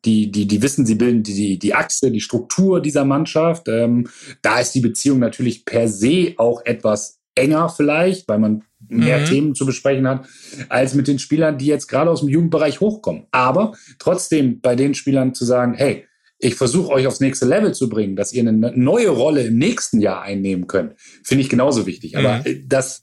die, 0.05 0.31
die, 0.31 0.47
die 0.47 0.63
wissen, 0.63 0.87
sie 0.87 0.95
bilden 0.95 1.23
die, 1.23 1.59
die 1.59 1.75
Achse, 1.75 2.11
die 2.11 2.21
Struktur 2.21 2.81
dieser 2.81 3.05
Mannschaft. 3.05 3.69
Ähm, 3.69 4.09
da 4.43 4.61
ist 4.61 4.73
die 4.73 4.81
Beziehung 4.81 5.19
natürlich 5.19 5.65
per 5.65 5.89
se 5.89 6.35
auch 6.37 6.65
etwas 6.65 7.21
enger 7.35 7.69
vielleicht, 7.69 8.29
weil 8.29 8.39
man 8.39 8.65
mehr 8.89 9.21
mhm. 9.21 9.25
Themen 9.27 9.55
zu 9.55 9.67
besprechen 9.67 10.09
hat, 10.09 10.27
als 10.69 10.95
mit 10.95 11.07
den 11.07 11.19
Spielern, 11.19 11.59
die 11.59 11.67
jetzt 11.67 11.87
gerade 11.87 12.11
aus 12.11 12.21
dem 12.21 12.29
Jugendbereich 12.29 12.81
hochkommen. 12.81 13.27
Aber 13.31 13.73
trotzdem 13.99 14.61
bei 14.61 14.75
den 14.75 14.95
Spielern 14.95 15.35
zu 15.35 15.45
sagen, 15.45 15.75
hey, 15.75 16.07
ich 16.39 16.55
versuche 16.55 16.91
euch 16.91 17.07
aufs 17.07 17.21
nächste 17.21 17.47
Level 17.47 17.75
zu 17.75 17.89
bringen, 17.89 18.17
dass 18.17 18.33
ihr 18.33 18.41
eine 18.41 18.73
neue 18.75 19.11
Rolle 19.11 19.43
im 19.43 19.59
nächsten 19.59 20.01
Jahr 20.01 20.23
einnehmen 20.23 20.67
könnt, 20.67 20.95
finde 21.23 21.43
ich 21.43 21.51
genauso 21.51 21.87
wichtig. 21.87 22.17
Aber 22.17 22.39
mhm. 22.39 22.65
Das 22.67 23.03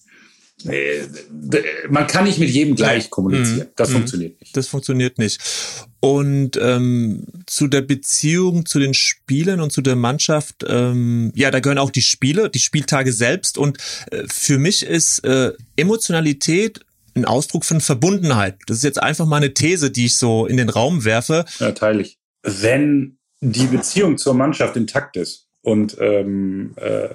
man 1.90 2.08
kann 2.08 2.24
nicht 2.24 2.40
mit 2.40 2.50
jedem 2.50 2.76
gleich 2.76 3.10
kommunizieren. 3.10 3.68
Das 3.76 3.90
mhm. 3.90 3.94
funktioniert 3.94 4.42
nicht. 4.42 4.58
Das 4.58 4.68
funktioniert 4.68 5.18
nicht. 5.20 5.40
Und 6.00 6.58
ähm, 6.58 7.26
zu 7.46 7.68
der 7.68 7.82
Beziehung 7.82 8.66
zu 8.66 8.80
den 8.80 8.94
Spielern 8.94 9.62
und 9.62 9.72
zu 9.72 9.82
der 9.82 9.96
Mannschaft, 9.96 10.66
ähm, 10.68 11.32
ja, 11.36 11.52
da 11.52 11.60
gehören 11.60 11.78
auch 11.78 11.92
die 11.92 12.02
Spiele, 12.02 12.50
die 12.50 12.60
Spieltage 12.60 13.14
selbst. 13.14 13.58
Und 13.58 13.78
äh, 14.12 14.24
für 14.28 14.58
mich 14.58 14.84
ist 14.84 15.24
äh, 15.24 15.54
Emotionalität 15.76 16.82
ein 17.16 17.26
Ausdruck 17.26 17.66
von 17.66 17.82
Verbundenheit. 17.82 18.58
Das 18.68 18.78
ist 18.78 18.84
jetzt 18.84 19.02
einfach 19.02 19.26
mal 19.26 19.38
eine 19.38 19.54
These, 19.54 19.92
die 19.92 20.06
ich 20.06 20.18
so 20.18 20.46
in 20.46 20.58
den 20.58 20.70
Raum 20.70 21.04
werfe. 21.04 21.46
Ja, 21.60 21.72
teile 21.72 22.02
ich. 22.02 22.18
Wenn 22.44 23.18
die 23.42 23.68
Beziehung 23.68 24.18
zur 24.18 24.34
Mannschaft 24.34 24.76
intakt 24.76 25.18
ist, 25.18 25.47
und 25.68 25.98
ähm, 26.00 26.76
äh, 26.78 27.10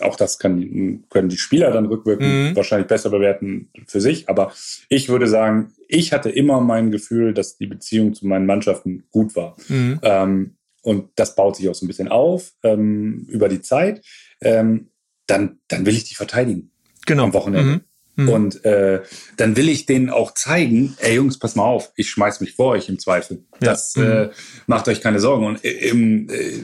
auch 0.00 0.16
das 0.16 0.38
kann, 0.38 1.04
können 1.10 1.28
die 1.28 1.36
Spieler 1.36 1.70
dann 1.70 1.84
rückwirkend 1.84 2.28
mhm. 2.28 2.56
wahrscheinlich 2.56 2.88
besser 2.88 3.10
bewerten 3.10 3.68
für 3.86 4.00
sich. 4.00 4.26
Aber 4.30 4.54
ich 4.88 5.10
würde 5.10 5.26
sagen, 5.26 5.74
ich 5.86 6.14
hatte 6.14 6.30
immer 6.30 6.62
mein 6.62 6.90
Gefühl, 6.90 7.34
dass 7.34 7.58
die 7.58 7.66
Beziehung 7.66 8.14
zu 8.14 8.26
meinen 8.26 8.46
Mannschaften 8.46 9.04
gut 9.10 9.36
war. 9.36 9.54
Mhm. 9.68 10.00
Ähm, 10.00 10.54
und 10.80 11.10
das 11.16 11.34
baut 11.34 11.56
sich 11.56 11.68
auch 11.68 11.74
so 11.74 11.84
ein 11.84 11.88
bisschen 11.88 12.08
auf 12.08 12.52
ähm, 12.62 13.26
über 13.28 13.50
die 13.50 13.60
Zeit. 13.60 14.02
Ähm, 14.40 14.88
dann, 15.26 15.58
dann 15.68 15.84
will 15.84 15.94
ich 15.94 16.04
die 16.04 16.14
verteidigen. 16.14 16.70
Genau. 17.04 17.24
Am 17.24 17.34
Wochenende. 17.34 17.70
Mhm. 17.70 17.80
Mhm. 18.16 18.28
Und 18.28 18.64
äh, 18.64 19.02
dann 19.36 19.56
will 19.56 19.68
ich 19.68 19.86
denen 19.86 20.10
auch 20.10 20.34
zeigen, 20.34 20.96
ey 20.98 21.16
Jungs, 21.16 21.38
pass 21.38 21.56
mal 21.56 21.64
auf, 21.64 21.90
ich 21.96 22.10
schmeiß 22.10 22.40
mich 22.40 22.54
vor 22.54 22.72
euch 22.72 22.88
im 22.88 22.98
Zweifel. 22.98 23.44
Ja. 23.60 23.70
Das 23.70 23.96
mhm. 23.96 24.04
äh, 24.04 24.30
macht 24.66 24.88
euch 24.88 25.00
keine 25.00 25.20
Sorgen. 25.20 25.46
Und 25.46 25.64
im, 25.64 26.28
äh, 26.28 26.60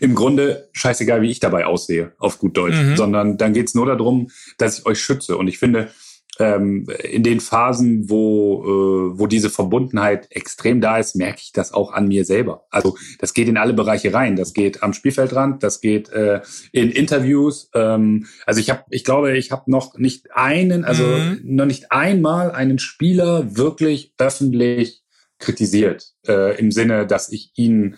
im 0.00 0.14
Grunde 0.14 0.68
scheißegal, 0.72 1.22
wie 1.22 1.30
ich 1.30 1.40
dabei 1.40 1.66
aussehe, 1.66 2.12
auf 2.18 2.38
gut 2.38 2.56
Deutsch. 2.56 2.76
Mhm. 2.76 2.96
Sondern 2.96 3.36
dann 3.36 3.52
geht's 3.52 3.74
nur 3.74 3.86
darum, 3.86 4.30
dass 4.56 4.78
ich 4.78 4.86
euch 4.86 5.00
schütze. 5.00 5.36
Und 5.36 5.48
ich 5.48 5.58
finde, 5.58 5.90
ähm, 6.38 6.86
in 7.02 7.22
den 7.22 7.40
Phasen, 7.40 8.08
wo, 8.08 8.62
äh, 8.62 9.18
wo 9.18 9.26
diese 9.26 9.50
Verbundenheit 9.50 10.28
extrem 10.30 10.80
da 10.80 10.98
ist, 10.98 11.16
merke 11.16 11.40
ich 11.42 11.52
das 11.52 11.72
auch 11.72 11.92
an 11.92 12.08
mir 12.08 12.24
selber. 12.24 12.66
Also 12.70 12.96
das 13.18 13.34
geht 13.34 13.48
in 13.48 13.56
alle 13.56 13.72
Bereiche 13.72 14.14
rein. 14.14 14.36
Das 14.36 14.54
geht 14.54 14.82
am 14.82 14.92
Spielfeldrand, 14.92 15.62
das 15.62 15.80
geht 15.80 16.10
äh, 16.10 16.40
in 16.72 16.90
Interviews. 16.90 17.70
Ähm, 17.74 18.26
also 18.46 18.60
ich 18.60 18.70
habe, 18.70 18.84
ich 18.90 19.04
glaube, 19.04 19.36
ich 19.36 19.50
habe 19.50 19.70
noch 19.70 19.98
nicht 19.98 20.28
einen, 20.32 20.84
also 20.84 21.04
mhm. 21.04 21.40
noch 21.42 21.66
nicht 21.66 21.90
einmal 21.90 22.52
einen 22.52 22.78
Spieler 22.78 23.56
wirklich 23.56 24.14
öffentlich 24.18 25.02
kritisiert 25.38 26.14
äh, 26.26 26.58
im 26.58 26.70
Sinne, 26.72 27.06
dass 27.06 27.30
ich 27.30 27.52
ihn 27.54 27.96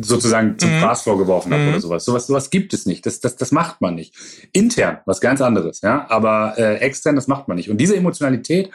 sozusagen 0.00 0.58
zum 0.58 0.74
mhm. 0.74 0.80
Fraß 0.80 1.02
vorgeworfen 1.02 1.52
habe 1.52 1.64
mhm. 1.64 1.68
oder 1.70 1.80
sowas. 1.80 2.04
Sowas, 2.04 2.26
sowas 2.26 2.50
gibt 2.50 2.72
es 2.72 2.86
nicht. 2.86 3.04
Das, 3.06 3.20
das, 3.20 3.36
das 3.36 3.52
macht 3.52 3.80
man 3.80 3.94
nicht. 3.94 4.14
Intern, 4.52 4.98
was 5.06 5.20
ganz 5.20 5.40
anderes, 5.40 5.80
ja. 5.80 6.06
Aber 6.08 6.54
äh, 6.56 6.76
extern, 6.76 7.16
das 7.16 7.26
macht 7.26 7.48
man 7.48 7.56
nicht. 7.56 7.70
Und 7.70 7.78
diese 7.78 7.96
Emotionalität 7.96 8.70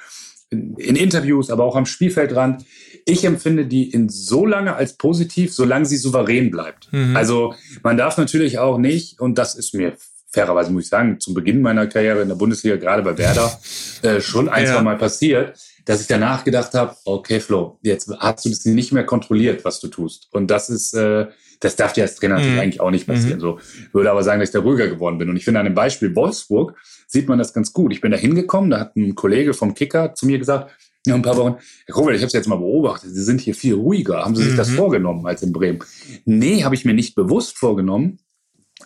in, 0.50 0.76
in 0.76 0.96
Interviews, 0.96 1.50
aber 1.50 1.64
auch 1.64 1.76
am 1.76 1.86
Spielfeldrand, 1.86 2.66
ich 3.06 3.24
empfinde 3.24 3.66
die 3.66 3.90
in 3.90 4.10
so 4.10 4.46
lange 4.46 4.76
als 4.76 4.94
positiv, 4.94 5.54
solange 5.54 5.86
sie 5.86 5.98
souverän 5.98 6.52
bleibt. 6.52 6.92
Mhm. 6.92 7.16
Also 7.16 7.54
man 7.84 7.98
darf 7.98 8.18
natürlich 8.18 8.60
auch 8.60 8.78
nicht, 8.78 9.20
und 9.20 9.38
das 9.38 9.56
ist 9.56 9.74
mir 9.74 9.94
fairerweise 10.36 10.72
muss 10.72 10.84
ich 10.84 10.90
sagen, 10.90 11.20
zum 11.20 11.34
Beginn 11.34 11.62
meiner 11.62 11.88
Karriere 11.88 12.22
in 12.22 12.28
der 12.28 12.36
Bundesliga, 12.36 12.76
gerade 12.76 13.02
bei 13.02 13.18
Werder, 13.18 13.58
äh, 14.02 14.20
schon 14.20 14.50
ein, 14.50 14.66
ja. 14.66 14.74
zwei 14.74 14.82
Mal 14.82 14.98
passiert, 14.98 15.58
dass 15.86 16.02
ich 16.02 16.08
danach 16.08 16.44
gedacht 16.44 16.74
habe, 16.74 16.96
okay, 17.06 17.40
Flo, 17.40 17.78
jetzt 17.82 18.10
hast 18.18 18.46
du 18.46 18.50
das 18.50 18.66
nicht 18.66 18.92
mehr 18.92 19.06
kontrolliert, 19.06 19.64
was 19.64 19.80
du 19.80 19.88
tust. 19.88 20.28
Und 20.32 20.50
das 20.50 20.70
ist, 20.70 20.94
äh, 20.94 21.28
das 21.60 21.76
darf 21.76 21.94
dir 21.94 22.04
als 22.04 22.16
Trainer 22.16 22.36
natürlich 22.36 22.56
mhm. 22.56 22.62
eigentlich 22.62 22.82
auch 22.82 22.92
nicht 22.92 23.08
passieren. 23.08 23.38
Mhm. 23.38 23.42
So 23.42 23.60
würde 23.94 24.12
aber 24.12 24.24
sagen, 24.24 24.40
dass 24.40 24.50
ich 24.50 24.54
da 24.54 24.60
ruhiger 24.60 24.88
geworden 24.88 25.20
bin. 25.20 25.30
Und 25.30 25.38
ich 25.38 25.46
finde 25.46 25.60
an 25.60 25.66
dem 25.66 25.76
Beispiel 25.76 26.16
Wolfsburg 26.16 26.76
sieht 27.08 27.28
man 27.28 27.38
das 27.38 27.54
ganz 27.54 27.72
gut. 27.72 27.94
Ich 27.94 28.02
bin 28.02 28.12
da 28.12 28.18
hingekommen, 28.18 28.72
da 28.72 28.80
hat 28.80 28.96
ein 28.96 29.16
Kollege 29.16 29.54
vom 29.54 29.76
Kicker 29.76 30.16
zu 30.16 30.26
mir 30.26 30.40
gesagt, 30.40 30.72
ja, 31.06 31.14
ein 31.14 31.22
paar 31.22 31.38
Wochen, 31.38 31.58
Herr 31.86 31.94
Kowal, 31.94 32.16
ich 32.16 32.22
habe 32.22 32.28
es 32.28 32.34
jetzt 32.34 32.48
mal 32.48 32.56
beobachtet, 32.56 33.12
Sie 33.14 33.24
sind 33.24 33.40
hier 33.40 33.54
viel 33.54 33.76
ruhiger. 33.76 34.26
Haben 34.26 34.36
Sie 34.36 34.44
sich 34.44 34.54
mhm. 34.54 34.58
das 34.58 34.72
vorgenommen 34.72 35.26
als 35.28 35.44
in 35.44 35.54
Bremen? 35.54 35.80
Nee, 36.26 36.64
habe 36.64 36.74
ich 36.74 36.84
mir 36.84 36.96
nicht 36.96 37.14
bewusst 37.14 37.58
vorgenommen. 37.60 38.18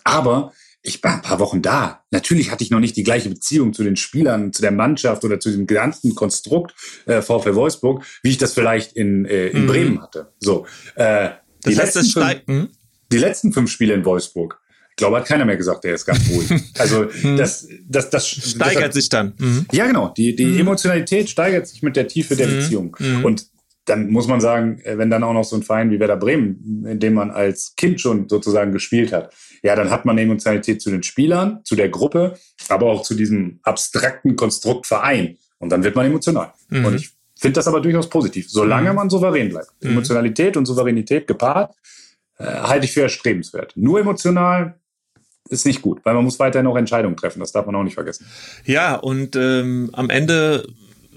Aber 0.04 0.52
ich 0.82 1.02
war 1.02 1.14
ein 1.14 1.22
paar 1.22 1.38
Wochen 1.40 1.62
da. 1.62 2.04
Natürlich 2.10 2.50
hatte 2.50 2.64
ich 2.64 2.70
noch 2.70 2.80
nicht 2.80 2.96
die 2.96 3.02
gleiche 3.02 3.28
Beziehung 3.28 3.72
zu 3.72 3.84
den 3.84 3.96
Spielern, 3.96 4.52
zu 4.52 4.62
der 4.62 4.70
Mannschaft 4.70 5.24
oder 5.24 5.38
zu 5.38 5.50
dem 5.50 5.66
ganzen 5.66 6.14
Konstrukt 6.14 6.74
äh, 7.06 7.20
VfL 7.20 7.54
Wolfsburg, 7.54 8.04
wie 8.22 8.30
ich 8.30 8.38
das 8.38 8.54
vielleicht 8.54 8.94
in, 8.94 9.26
äh, 9.26 9.48
in 9.48 9.62
mhm. 9.62 9.66
Bremen 9.66 10.02
hatte. 10.02 10.32
So, 10.38 10.66
äh, 10.94 11.30
die, 11.66 11.76
heißt, 11.76 11.96
letzten 11.96 12.04
fünf, 12.04 12.46
hm? 12.46 12.68
die 13.12 13.18
letzten 13.18 13.52
fünf 13.52 13.70
Spiele 13.70 13.94
in 13.94 14.04
Wolfsburg, 14.04 14.58
ich 14.90 14.96
glaube, 14.96 15.18
hat 15.18 15.26
keiner 15.26 15.44
mehr 15.44 15.56
gesagt, 15.56 15.84
der 15.84 15.94
ist 15.94 16.04
ganz 16.04 16.28
ruhig. 16.30 16.50
Also 16.78 17.06
mhm. 17.22 17.36
das, 17.36 17.68
das, 17.86 18.10
das 18.10 18.28
steigert 18.28 18.88
das, 18.88 18.94
sich 18.94 19.08
dann. 19.08 19.34
Mhm. 19.38 19.66
Ja, 19.72 19.86
genau. 19.86 20.12
Die, 20.16 20.34
die 20.34 20.46
mhm. 20.46 20.60
Emotionalität 20.60 21.28
steigert 21.28 21.66
sich 21.66 21.82
mit 21.82 21.96
der 21.96 22.08
Tiefe 22.08 22.36
der 22.36 22.48
mhm. 22.48 22.56
Beziehung. 22.56 22.96
Mhm. 22.98 23.24
Und 23.24 23.46
dann 23.86 24.10
muss 24.10 24.26
man 24.26 24.40
sagen, 24.40 24.80
äh, 24.84 24.98
wenn 24.98 25.10
dann 25.10 25.24
auch 25.24 25.32
noch 25.32 25.44
so 25.44 25.56
ein 25.56 25.62
Verein 25.62 25.90
wie 25.90 26.00
Werder 26.00 26.16
Bremen, 26.16 26.84
in 26.86 27.00
dem 27.00 27.14
man 27.14 27.30
als 27.30 27.74
Kind 27.76 28.00
schon 28.00 28.28
sozusagen 28.28 28.72
gespielt 28.72 29.12
hat, 29.12 29.32
ja, 29.62 29.76
dann 29.76 29.90
hat 29.90 30.04
man 30.04 30.18
Emotionalität 30.18 30.80
zu 30.80 30.90
den 30.90 31.02
Spielern, 31.02 31.60
zu 31.64 31.76
der 31.76 31.88
Gruppe, 31.88 32.38
aber 32.68 32.86
auch 32.86 33.02
zu 33.02 33.14
diesem 33.14 33.60
abstrakten 33.62 34.36
Konstrukt 34.36 34.86
Verein. 34.86 35.36
Und 35.58 35.70
dann 35.70 35.84
wird 35.84 35.96
man 35.96 36.06
emotional. 36.06 36.52
Mhm. 36.68 36.84
Und 36.84 36.94
ich 36.96 37.10
finde 37.38 37.54
das 37.54 37.68
aber 37.68 37.80
durchaus 37.80 38.08
positiv, 38.08 38.50
solange 38.50 38.90
mhm. 38.90 38.96
man 38.96 39.10
souverän 39.10 39.50
bleibt. 39.50 39.70
Mhm. 39.80 39.90
Emotionalität 39.90 40.56
und 40.56 40.66
Souveränität 40.66 41.26
gepaart 41.26 41.74
äh, 42.38 42.44
halte 42.44 42.86
ich 42.86 42.92
für 42.92 43.02
erstrebenswert. 43.02 43.72
Nur 43.76 44.00
emotional 44.00 44.78
ist 45.50 45.66
nicht 45.66 45.82
gut, 45.82 46.00
weil 46.04 46.14
man 46.14 46.24
muss 46.24 46.38
weiterhin 46.38 46.66
auch 46.66 46.76
Entscheidungen 46.76 47.16
treffen. 47.16 47.40
Das 47.40 47.52
darf 47.52 47.66
man 47.66 47.74
auch 47.74 47.82
nicht 47.82 47.94
vergessen. 47.94 48.26
Ja, 48.64 48.94
und 48.94 49.36
ähm, 49.36 49.90
am 49.92 50.08
Ende 50.08 50.66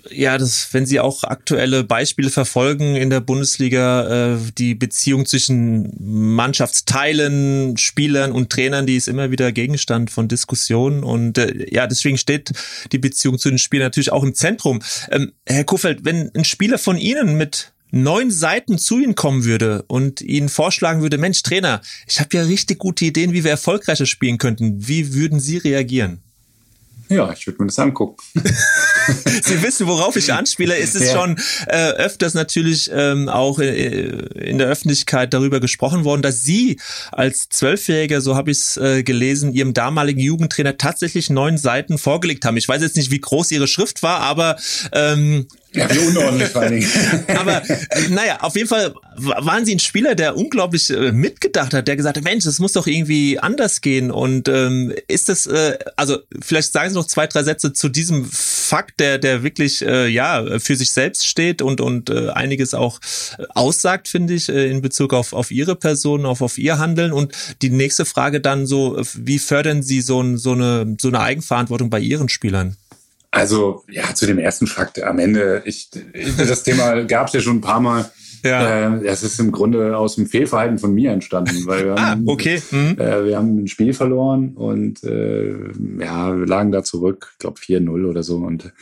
ja, 0.09 0.37
das, 0.37 0.73
wenn 0.73 0.85
Sie 0.85 0.99
auch 0.99 1.23
aktuelle 1.23 1.83
Beispiele 1.83 2.29
verfolgen 2.29 2.95
in 2.95 3.09
der 3.09 3.21
Bundesliga, 3.21 4.33
äh, 4.33 4.37
die 4.57 4.75
Beziehung 4.75 5.25
zwischen 5.25 5.93
Mannschaftsteilen, 5.99 7.77
Spielern 7.77 8.31
und 8.31 8.49
Trainern, 8.49 8.85
die 8.85 8.97
ist 8.97 9.07
immer 9.07 9.31
wieder 9.31 9.51
Gegenstand 9.51 10.11
von 10.11 10.27
Diskussionen. 10.27 11.03
Und 11.03 11.37
äh, 11.37 11.73
ja, 11.73 11.87
deswegen 11.87 12.17
steht 12.17 12.51
die 12.91 12.97
Beziehung 12.97 13.37
zu 13.37 13.49
den 13.49 13.59
Spielern 13.59 13.85
natürlich 13.85 14.11
auch 14.11 14.23
im 14.23 14.35
Zentrum. 14.35 14.81
Ähm, 15.11 15.31
Herr 15.45 15.63
Kofeld, 15.63 16.03
wenn 16.03 16.31
ein 16.35 16.45
Spieler 16.45 16.77
von 16.77 16.97
Ihnen 16.97 17.37
mit 17.37 17.73
neun 17.91 18.31
Seiten 18.31 18.77
zu 18.79 18.99
Ihnen 18.99 19.15
kommen 19.15 19.45
würde 19.45 19.83
und 19.87 20.21
Ihnen 20.21 20.49
vorschlagen 20.49 21.01
würde, 21.01 21.17
Mensch, 21.17 21.43
Trainer, 21.43 21.81
ich 22.07 22.19
habe 22.19 22.35
ja 22.35 22.43
richtig 22.43 22.79
gute 22.79 23.05
Ideen, 23.05 23.33
wie 23.33 23.43
wir 23.43 23.51
erfolgreicher 23.51 24.05
spielen 24.05 24.37
könnten. 24.37 24.87
Wie 24.87 25.13
würden 25.13 25.39
Sie 25.39 25.57
reagieren? 25.57 26.23
Ja, 27.09 27.31
ich 27.31 27.45
würde 27.45 27.61
mir 27.61 27.67
das 27.67 27.79
angucken. 27.79 28.17
Sie 29.43 29.61
wissen, 29.61 29.87
worauf 29.87 30.15
ich 30.15 30.31
anspiele. 30.31 30.77
Es 30.77 30.95
ist 30.95 31.07
ja. 31.07 31.13
schon 31.13 31.37
äh, 31.67 31.91
öfters 31.91 32.33
natürlich 32.33 32.89
ähm, 32.93 33.29
auch 33.29 33.59
äh, 33.59 34.09
in 34.35 34.57
der 34.57 34.67
Öffentlichkeit 34.67 35.33
darüber 35.33 35.59
gesprochen 35.59 36.03
worden, 36.03 36.21
dass 36.21 36.43
Sie 36.43 36.79
als 37.11 37.49
Zwölfjähriger, 37.49 38.21
so 38.21 38.35
habe 38.35 38.51
ich 38.51 38.59
es 38.59 38.77
äh, 38.77 39.03
gelesen, 39.03 39.53
Ihrem 39.53 39.73
damaligen 39.73 40.19
Jugendtrainer 40.19 40.77
tatsächlich 40.77 41.29
neun 41.29 41.57
Seiten 41.57 41.97
vorgelegt 41.97 42.45
haben. 42.45 42.57
Ich 42.57 42.67
weiß 42.67 42.81
jetzt 42.81 42.97
nicht, 42.97 43.11
wie 43.11 43.19
groß 43.21 43.51
Ihre 43.51 43.67
Schrift 43.67 44.03
war, 44.03 44.19
aber 44.21 44.57
ähm, 44.91 45.47
ja, 45.75 45.93
wie 45.93 45.99
unordentlich 45.99 46.49
vor 46.49 46.61
allen 46.61 46.79
Dingen. 46.79 46.89
Aber 47.35 47.61
naja, 48.09 48.39
auf 48.41 48.55
jeden 48.55 48.67
Fall 48.67 48.93
waren 49.15 49.65
sie 49.65 49.75
ein 49.75 49.79
Spieler, 49.79 50.15
der 50.15 50.37
unglaublich 50.37 50.89
äh, 50.89 51.11
mitgedacht 51.11 51.73
hat, 51.73 51.87
der 51.87 51.95
gesagt 51.95 52.17
hat, 52.17 52.23
Mensch, 52.23 52.45
das 52.45 52.59
muss 52.59 52.73
doch 52.73 52.87
irgendwie 52.87 53.39
anders 53.39 53.81
gehen. 53.81 54.11
Und 54.11 54.47
ähm, 54.47 54.93
ist 55.07 55.29
das, 55.29 55.45
äh, 55.45 55.77
also 55.95 56.19
vielleicht 56.41 56.73
sagen 56.73 56.89
Sie 56.89 56.95
noch 56.95 57.07
zwei, 57.07 57.27
drei 57.27 57.43
Sätze 57.43 57.73
zu 57.73 57.89
diesem 57.89 58.25
Fakt, 58.25 58.99
der, 58.99 59.17
der 59.17 59.43
wirklich 59.43 59.81
äh, 59.81 60.07
ja 60.07 60.59
für 60.59 60.75
sich 60.75 60.91
selbst 60.91 61.27
steht 61.27 61.61
und, 61.61 61.81
und 61.81 62.09
äh, 62.09 62.29
einiges 62.29 62.73
auch 62.73 62.99
äh, 63.37 63.43
aussagt, 63.49 64.07
finde 64.07 64.33
ich, 64.33 64.49
äh, 64.49 64.69
in 64.69 64.81
Bezug 64.81 65.13
auf, 65.13 65.33
auf 65.33 65.51
Ihre 65.51 65.75
Person, 65.75 66.25
auf, 66.25 66.41
auf 66.41 66.57
Ihr 66.57 66.77
Handeln. 66.77 67.11
Und 67.11 67.33
die 67.61 67.69
nächste 67.69 68.05
Frage 68.05 68.41
dann 68.41 68.65
so, 68.65 69.01
wie 69.15 69.39
fördern 69.39 69.83
Sie 69.83 70.01
so, 70.01 70.37
so, 70.37 70.53
eine, 70.53 70.95
so 70.99 71.07
eine 71.07 71.19
Eigenverantwortung 71.19 71.89
bei 71.89 71.99
Ihren 71.99 72.29
Spielern? 72.29 72.77
Also 73.33 73.83
ja, 73.89 74.13
zu 74.13 74.27
dem 74.27 74.37
ersten 74.37 74.67
Fakt 74.67 75.01
am 75.01 75.17
Ende, 75.17 75.63
ich, 75.65 75.89
das 76.37 76.61
Thema 76.61 77.03
gab 77.03 77.27
es 77.27 77.33
ja 77.33 77.41
schon 77.41 77.57
ein 77.57 77.61
paar 77.61 77.79
Mal. 77.79 78.11
Ja. 78.43 78.97
Äh, 78.97 79.03
das 79.03 79.23
ist 79.23 79.39
im 79.39 79.51
Grunde 79.51 79.97
aus 79.97 80.15
dem 80.15 80.25
Fehlverhalten 80.27 80.77
von 80.77 80.93
mir 80.93 81.11
entstanden, 81.11 81.65
weil 81.65 81.85
wir, 81.85 81.95
ah, 81.95 82.11
haben, 82.11 82.27
okay. 82.27 82.61
Mhm. 82.71 82.97
Äh, 82.99 83.25
wir 83.25 83.37
haben 83.37 83.57
ein 83.57 83.67
Spiel 83.67 83.93
verloren 83.93 84.53
und 84.55 85.03
äh, 85.03 85.53
ja, 85.99 86.37
wir 86.37 86.45
lagen 86.45 86.71
da 86.71 86.83
zurück, 86.83 87.29
ich 87.33 87.39
glaube 87.39 87.59
4-0 87.59 88.05
oder 88.05 88.23
so 88.23 88.37
und 88.37 88.73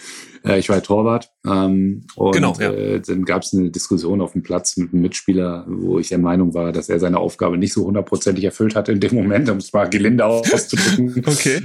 äh, 0.46 0.60
ich 0.60 0.70
war 0.70 0.82
Torwart. 0.82 1.30
Ähm, 1.46 2.04
und 2.16 2.34
genau, 2.34 2.56
ja. 2.60 2.72
äh, 2.72 3.00
dann 3.02 3.26
gab 3.26 3.44
es 3.44 3.54
eine 3.54 3.70
Diskussion 3.70 4.22
auf 4.22 4.34
dem 4.34 4.44
Platz 4.44 4.78
mit 4.78 4.94
einem 4.94 5.04
Mitspieler, 5.04 5.66
wo 5.68 6.00
ich 6.00 6.10
der 6.10 6.18
Meinung 6.18 6.54
war, 6.54 6.72
dass 6.72 6.90
er 6.90 7.00
seine 7.00 7.20
Aufgabe 7.20 7.58
nicht 7.58 7.74
so 7.74 7.86
hundertprozentig 7.86 8.44
erfüllt 8.44 8.76
hatte 8.76 8.92
in 8.92 9.00
dem 9.00 9.16
Moment, 9.16 9.50
um 9.50 9.58
es 9.58 9.72
mal 9.74 9.90
gelinde 9.90 10.26
auszudrücken. 10.26 11.24
okay. 11.26 11.62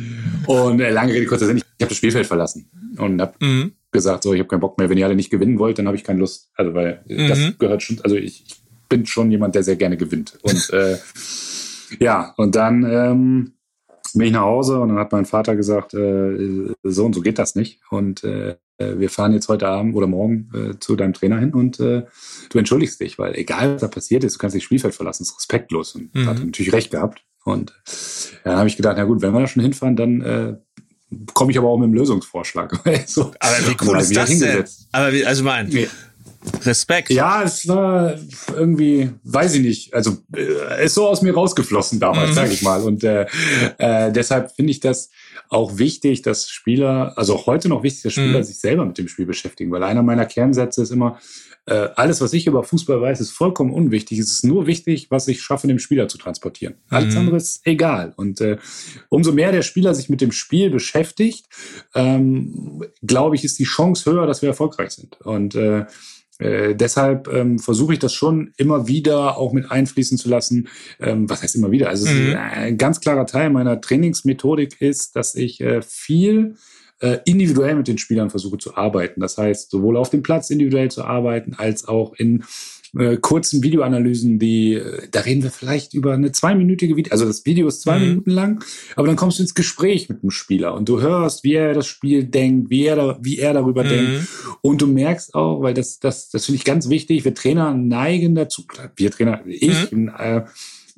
Und 0.47 0.80
äh, 0.80 0.90
lange 0.90 1.12
Rede, 1.12 1.26
kurzer 1.26 1.47
Sinn, 1.47 1.57
ich 1.57 1.64
habe 1.80 1.88
das 1.88 1.97
Spielfeld 1.97 2.26
verlassen 2.26 2.70
und 2.99 3.20
habe 3.20 3.32
mhm. 3.40 3.72
Gesagt, 3.97 4.22
so, 4.22 4.32
ich 4.32 4.40
habe 4.40 4.49
keinen 4.49 4.61
Bock 4.61 4.78
mehr, 4.78 4.88
wenn 4.88 4.99
ihr 4.99 5.07
alle 5.07 5.16
nicht 5.16 5.30
gewinnen 5.30 5.59
wollt, 5.59 5.78
dann 5.78 5.86
habe 5.86 5.97
ich 5.97 6.05
keine 6.05 6.20
Lust. 6.20 6.51
Also, 6.55 6.74
weil 6.74 7.03
mhm. 7.09 7.28
das 7.28 7.59
gehört 7.59 7.82
schon, 7.82 8.01
also 8.03 8.16
ich, 8.16 8.44
ich 8.47 8.62
bin 8.88 9.07
schon 9.07 9.30
jemand, 9.30 9.55
der 9.55 9.62
sehr 9.62 9.76
gerne 9.76 9.97
gewinnt. 9.97 10.38
Und 10.42 10.70
äh, 10.72 10.97
ja, 11.99 12.34
und 12.36 12.55
dann 12.55 12.84
ähm, 12.84 13.53
bin 14.14 14.28
ich 14.28 14.32
nach 14.32 14.42
Hause 14.42 14.80
und 14.80 14.90
dann 14.90 14.99
hat 14.99 15.12
mein 15.12 15.26
Vater 15.26 15.57
gesagt, 15.57 15.94
äh, 15.94 16.72
so 16.82 17.05
und 17.05 17.14
so 17.14 17.20
geht 17.20 17.38
das 17.38 17.55
nicht. 17.55 17.80
Und 17.90 18.24
äh, 18.24 18.57
wir 18.78 19.09
fahren 19.09 19.32
jetzt 19.32 19.49
heute 19.49 19.68
Abend 19.68 19.94
oder 19.97 20.07
morgen 20.07 20.51
äh, 20.55 20.78
zu 20.78 20.97
deinem 20.97 21.14
Trainer 21.14 21.38
hin 21.38 21.55
und 21.55 21.80
äh, 21.80 22.03
du 22.51 22.59
entschuldigst 22.59 23.01
dich, 23.01 23.18
weil 23.18 23.34
egal 23.34 23.74
was 23.74 23.80
da 23.80 23.88
passiert 23.88 24.22
ist, 24.22 24.34
du 24.34 24.38
kannst 24.38 24.55
dich 24.55 24.64
Spielfeld 24.64 24.94
verlassen, 24.94 25.22
das 25.22 25.30
ist 25.30 25.38
respektlos. 25.38 25.94
Und 25.94 26.14
mhm. 26.14 26.26
hat 26.26 26.44
natürlich 26.44 26.72
recht 26.72 26.90
gehabt. 26.90 27.24
Und 27.44 27.70
äh, 27.70 28.44
dann 28.44 28.59
habe 28.59 28.68
ich 28.68 28.76
gedacht, 28.76 28.97
na 28.99 29.05
gut, 29.05 29.22
wenn 29.22 29.32
wir 29.32 29.40
da 29.40 29.47
schon 29.47 29.62
hinfahren, 29.62 29.97
dann 29.97 30.20
äh, 30.20 30.57
komme 31.34 31.52
ich 31.52 31.59
aber 31.59 31.68
auch 31.68 31.76
mit 31.76 31.84
einem 31.84 31.94
Lösungsvorschlag. 31.94 32.80
so, 33.07 33.32
aber 33.38 33.68
wie 33.68 33.76
cool 33.86 34.00
ist 34.00 34.16
das 34.16 34.38
denn? 34.38 34.64
Aber 34.92 35.12
wie, 35.12 35.24
also 35.24 35.44
mein, 35.44 35.70
ja. 35.70 35.86
Respekt. 36.64 37.11
Ja, 37.11 37.42
es 37.42 37.66
war 37.68 38.14
irgendwie, 38.55 39.11
weiß 39.24 39.55
ich 39.55 39.62
nicht, 39.62 39.94
also 39.94 40.18
äh, 40.34 40.84
ist 40.84 40.94
so 40.94 41.07
aus 41.07 41.22
mir 41.22 41.34
rausgeflossen 41.34 42.01
damals, 42.01 42.30
mhm. 42.30 42.34
sage 42.34 42.53
ich 42.53 42.62
mal. 42.62 42.82
Und 42.82 43.05
äh, 43.05 43.26
äh, 43.78 44.12
deshalb 44.12 44.53
finde 44.53 44.70
ich 44.70 44.80
das 44.80 45.11
auch 45.49 45.78
wichtig, 45.78 46.22
dass 46.22 46.51
Spieler, 46.51 47.12
also 47.16 47.34
auch 47.34 47.47
heute 47.47 47.68
noch 47.68 47.82
wichtig, 47.82 48.03
dass 48.03 48.12
Spieler 48.14 48.38
mhm. 48.38 48.44
sich 48.44 48.59
selber 48.59 48.84
mit 48.84 48.99
dem 48.99 49.09
Spiel 49.09 49.26
beschäftigen, 49.26 49.70
weil 49.70 49.82
einer 49.82 50.03
meiner 50.03 50.26
Kernsätze 50.26 50.82
ist 50.82 50.90
immer, 50.90 51.18
äh, 51.66 51.88
alles, 51.97 52.20
was 52.20 52.32
ich 52.32 52.47
über 52.47 52.62
Fußball 52.62 53.01
weiß, 53.01 53.20
ist 53.20 53.32
vollkommen 53.32 53.72
unwichtig. 53.72 54.20
Es 54.20 54.30
ist 54.30 54.44
nur 54.44 54.68
wichtig, 54.68 55.11
was 55.11 55.26
ich 55.26 55.42
schaffe, 55.42 55.66
dem 55.66 55.80
Spieler 55.80 56.07
zu 56.07 56.16
transportieren. 56.16 56.74
Alles 56.88 57.14
mhm. 57.14 57.20
andere 57.20 57.36
ist 57.36 57.66
egal. 57.66 58.14
Und 58.16 58.40
äh, 58.40 58.59
umso 59.09 59.32
mehr 59.32 59.51
der 59.51 59.62
Spieler 59.62 59.92
sich 59.94 60.09
mit 60.09 60.20
dem 60.20 60.30
Spiel 60.30 60.70
beschäftigt, 60.70 61.47
ähm, 61.94 62.84
glaube 63.03 63.34
ich, 63.34 63.44
ist 63.44 63.59
die 63.59 63.64
Chance 63.64 64.11
höher, 64.11 64.26
dass 64.26 64.42
wir 64.42 64.51
erfolgreich 64.51 64.92
sind. 64.92 65.20
Und 65.22 65.57
äh, 65.57 65.86
äh, 66.39 66.74
deshalb 66.74 67.28
ähm, 67.28 67.59
versuche 67.59 67.95
ich 67.95 67.99
das 67.99 68.12
schon 68.12 68.53
immer 68.57 68.87
wieder 68.87 69.39
auch 69.39 69.53
mit 69.53 69.70
einfließen 69.70 70.18
zu 70.18 70.28
lassen. 70.28 70.68
Ähm, 71.01 71.28
was 71.28 71.43
heißt 71.43 71.57
immer 71.57 71.70
wieder? 71.70 71.89
Also 71.89 72.11
mhm. 72.11 72.37
ein 72.37 72.78
ganz 72.78 73.01
klarer 73.01 73.26
Teil 73.26 73.51
meiner 73.51 73.80
Trainingsmethodik 73.80 74.80
ist, 74.80 75.16
dass 75.16 75.34
ich 75.34 75.61
äh, 75.61 75.82
viel 75.82 76.57
äh, 77.01 77.18
individuell 77.24 77.74
mit 77.74 77.89
den 77.89 77.99
Spielern 77.99 78.30
versuche 78.30 78.59
zu 78.59 78.76
arbeiten. 78.76 79.20
Das 79.20 79.39
heißt, 79.39 79.70
sowohl 79.70 79.97
auf 79.97 80.11
dem 80.11 80.22
Platz 80.22 80.51
individuell 80.51 80.91
zu 80.91 81.05
arbeiten, 81.05 81.55
als 81.55 81.87
auch 81.87 82.14
in 82.14 82.45
äh, 82.99 83.16
kurzen 83.16 83.62
Videoanalysen, 83.62 84.39
die, 84.39 84.74
äh, 84.74 85.09
da 85.11 85.20
reden 85.20 85.43
wir 85.43 85.51
vielleicht 85.51 85.95
über 85.95 86.14
eine 86.14 86.32
zweiminütige 86.32 86.97
Video, 86.97 87.12
also 87.12 87.24
das 87.26 87.45
Video 87.47 87.68
ist 87.68 87.82
zwei 87.82 87.99
mhm. 87.99 88.09
Minuten 88.09 88.30
lang, 88.30 88.64
aber 88.95 89.07
dann 89.07 89.16
kommst 89.16 89.39
du 89.39 89.43
ins 89.43 89.55
Gespräch 89.55 90.09
mit 90.09 90.22
dem 90.22 90.30
Spieler 90.30 90.74
und 90.74 90.89
du 90.89 91.01
hörst, 91.01 91.45
wie 91.45 91.55
er 91.55 91.74
das 91.74 91.87
Spiel 91.87 92.24
denkt, 92.24 92.70
wie 92.70 92.84
er, 92.84 92.97
da, 92.97 93.18
wie 93.22 93.39
er 93.39 93.55
darüber 93.55 93.84
mhm. 93.84 93.89
denkt 93.89 94.28
und 94.61 94.80
du 94.82 94.87
merkst 94.87 95.34
auch, 95.34 95.62
weil 95.62 95.74
das, 95.74 95.99
das, 95.99 96.30
das 96.30 96.47
finde 96.47 96.59
ich 96.59 96.64
ganz 96.64 96.89
wichtig, 96.89 97.24
wir 97.24 97.34
Trainer 97.34 97.74
neigen 97.74 98.34
dazu, 98.34 98.64
wir 98.97 99.11
Trainer, 99.11 99.43
ich, 99.47 99.91
mhm. 99.91 100.11
äh, 100.16 100.43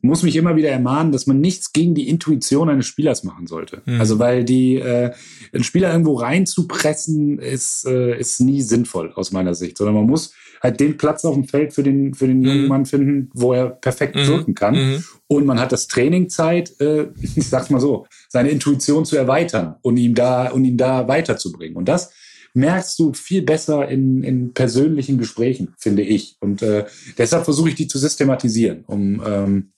muss 0.00 0.22
mich 0.22 0.36
immer 0.36 0.56
wieder 0.56 0.70
ermahnen, 0.70 1.12
dass 1.12 1.26
man 1.26 1.40
nichts 1.40 1.72
gegen 1.72 1.94
die 1.94 2.08
Intuition 2.08 2.68
eines 2.68 2.86
Spielers 2.86 3.24
machen 3.24 3.46
sollte. 3.46 3.82
Mhm. 3.84 4.00
Also 4.00 4.18
weil 4.18 4.44
die 4.44 4.76
äh, 4.76 5.12
einen 5.52 5.64
Spieler 5.64 5.90
irgendwo 5.90 6.14
reinzupressen 6.14 7.38
ist 7.38 7.84
äh, 7.86 8.18
ist 8.18 8.40
nie 8.40 8.62
sinnvoll 8.62 9.12
aus 9.14 9.32
meiner 9.32 9.54
Sicht, 9.54 9.76
sondern 9.76 9.96
man 9.96 10.06
muss 10.06 10.32
halt 10.62 10.80
den 10.80 10.96
Platz 10.96 11.24
auf 11.24 11.34
dem 11.34 11.44
Feld 11.44 11.72
für 11.72 11.82
den, 11.82 12.14
für 12.14 12.26
den 12.26 12.42
jungen 12.42 12.62
mhm. 12.62 12.68
Mann 12.68 12.86
finden, 12.86 13.30
wo 13.34 13.52
er 13.52 13.70
perfekt 13.70 14.16
mhm. 14.16 14.26
wirken 14.26 14.54
kann. 14.54 14.74
Mhm. 14.74 15.04
Und 15.26 15.46
man 15.46 15.60
hat 15.60 15.72
das 15.72 15.88
Training 15.88 16.28
Zeit, 16.28 16.80
äh, 16.80 17.08
ich 17.20 17.48
sag's 17.48 17.70
mal 17.70 17.80
so, 17.80 18.06
seine 18.28 18.50
Intuition 18.50 19.04
zu 19.04 19.16
erweitern 19.16 19.76
und 19.82 19.96
ihm 19.96 20.14
da, 20.14 20.50
und 20.50 20.64
ihn 20.64 20.76
da 20.76 21.08
weiterzubringen. 21.08 21.76
Und 21.76 21.88
das 21.88 22.12
merkst 22.54 22.98
du 22.98 23.12
viel 23.12 23.42
besser 23.42 23.88
in, 23.88 24.22
in 24.22 24.52
persönlichen 24.52 25.18
Gesprächen, 25.18 25.74
finde 25.78 26.02
ich. 26.02 26.36
Und 26.40 26.62
äh, 26.62 26.86
deshalb 27.16 27.44
versuche 27.44 27.68
ich 27.68 27.74
die 27.74 27.86
zu 27.86 27.98
systematisieren, 27.98 28.84
um, 28.86 29.22
ähm, 29.24 29.72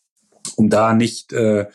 um 0.56 0.70
da 0.70 0.94
nicht 0.94 1.32
äh, 1.32 1.66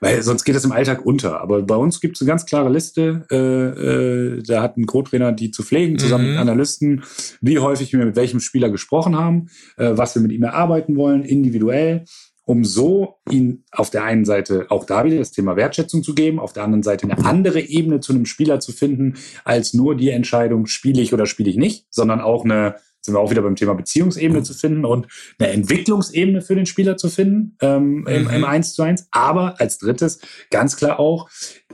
weil 0.00 0.22
sonst 0.22 0.44
geht 0.44 0.56
es 0.56 0.64
im 0.64 0.72
Alltag 0.72 1.04
unter. 1.04 1.40
Aber 1.40 1.62
bei 1.62 1.76
uns 1.76 2.00
gibt 2.00 2.16
es 2.16 2.22
eine 2.22 2.28
ganz 2.28 2.46
klare 2.46 2.70
Liste. 2.70 3.26
Äh, 3.30 3.36
äh, 3.36 4.42
da 4.42 4.62
hat 4.62 4.76
ein 4.76 4.86
Co-Trainer 4.86 5.32
die 5.32 5.50
zu 5.50 5.62
pflegen, 5.62 5.98
zusammen 5.98 6.24
mhm. 6.24 6.30
mit 6.30 6.40
Analysten, 6.40 7.04
wie 7.40 7.58
häufig 7.58 7.92
wir 7.92 8.04
mit 8.04 8.16
welchem 8.16 8.40
Spieler 8.40 8.70
gesprochen 8.70 9.16
haben, 9.16 9.50
äh, 9.76 9.90
was 9.92 10.14
wir 10.14 10.22
mit 10.22 10.32
ihm 10.32 10.42
erarbeiten 10.42 10.96
wollen, 10.96 11.22
individuell 11.22 12.04
um 12.46 12.64
so 12.64 13.20
ihn 13.30 13.62
auf 13.70 13.90
der 13.90 14.02
einen 14.02 14.24
Seite 14.24 14.66
auch 14.70 14.84
da 14.84 15.04
wieder 15.04 15.18
das 15.18 15.30
Thema 15.30 15.54
Wertschätzung 15.54 16.02
zu 16.02 16.16
geben, 16.16 16.40
auf 16.40 16.52
der 16.52 16.64
anderen 16.64 16.82
Seite 16.82 17.08
eine 17.08 17.24
andere 17.24 17.60
Ebene 17.60 18.00
zu 18.00 18.12
einem 18.12 18.26
Spieler 18.26 18.58
zu 18.58 18.72
finden, 18.72 19.14
als 19.44 19.72
nur 19.72 19.94
die 19.94 20.10
Entscheidung, 20.10 20.66
spiele 20.66 21.00
ich 21.00 21.14
oder 21.14 21.26
spiele 21.26 21.48
ich 21.48 21.56
nicht, 21.56 21.86
sondern 21.90 22.20
auch 22.20 22.44
eine 22.44 22.74
sind 23.00 23.14
wir 23.14 23.20
auch 23.20 23.30
wieder 23.30 23.42
beim 23.42 23.56
Thema 23.56 23.74
Beziehungsebene 23.74 24.42
zu 24.42 24.54
finden 24.54 24.84
und 24.84 25.06
eine 25.38 25.50
Entwicklungsebene 25.50 26.42
für 26.42 26.54
den 26.54 26.66
Spieler 26.66 26.96
zu 26.96 27.08
finden 27.08 27.56
ähm, 27.60 28.06
im, 28.06 28.28
im 28.28 28.44
1 28.44 28.68
mhm. 28.68 28.72
zu 28.72 28.82
1. 28.82 29.08
Aber 29.10 29.60
als 29.60 29.78
drittes 29.78 30.20
ganz 30.50 30.76
klar 30.76 31.00
auch, 31.00 31.28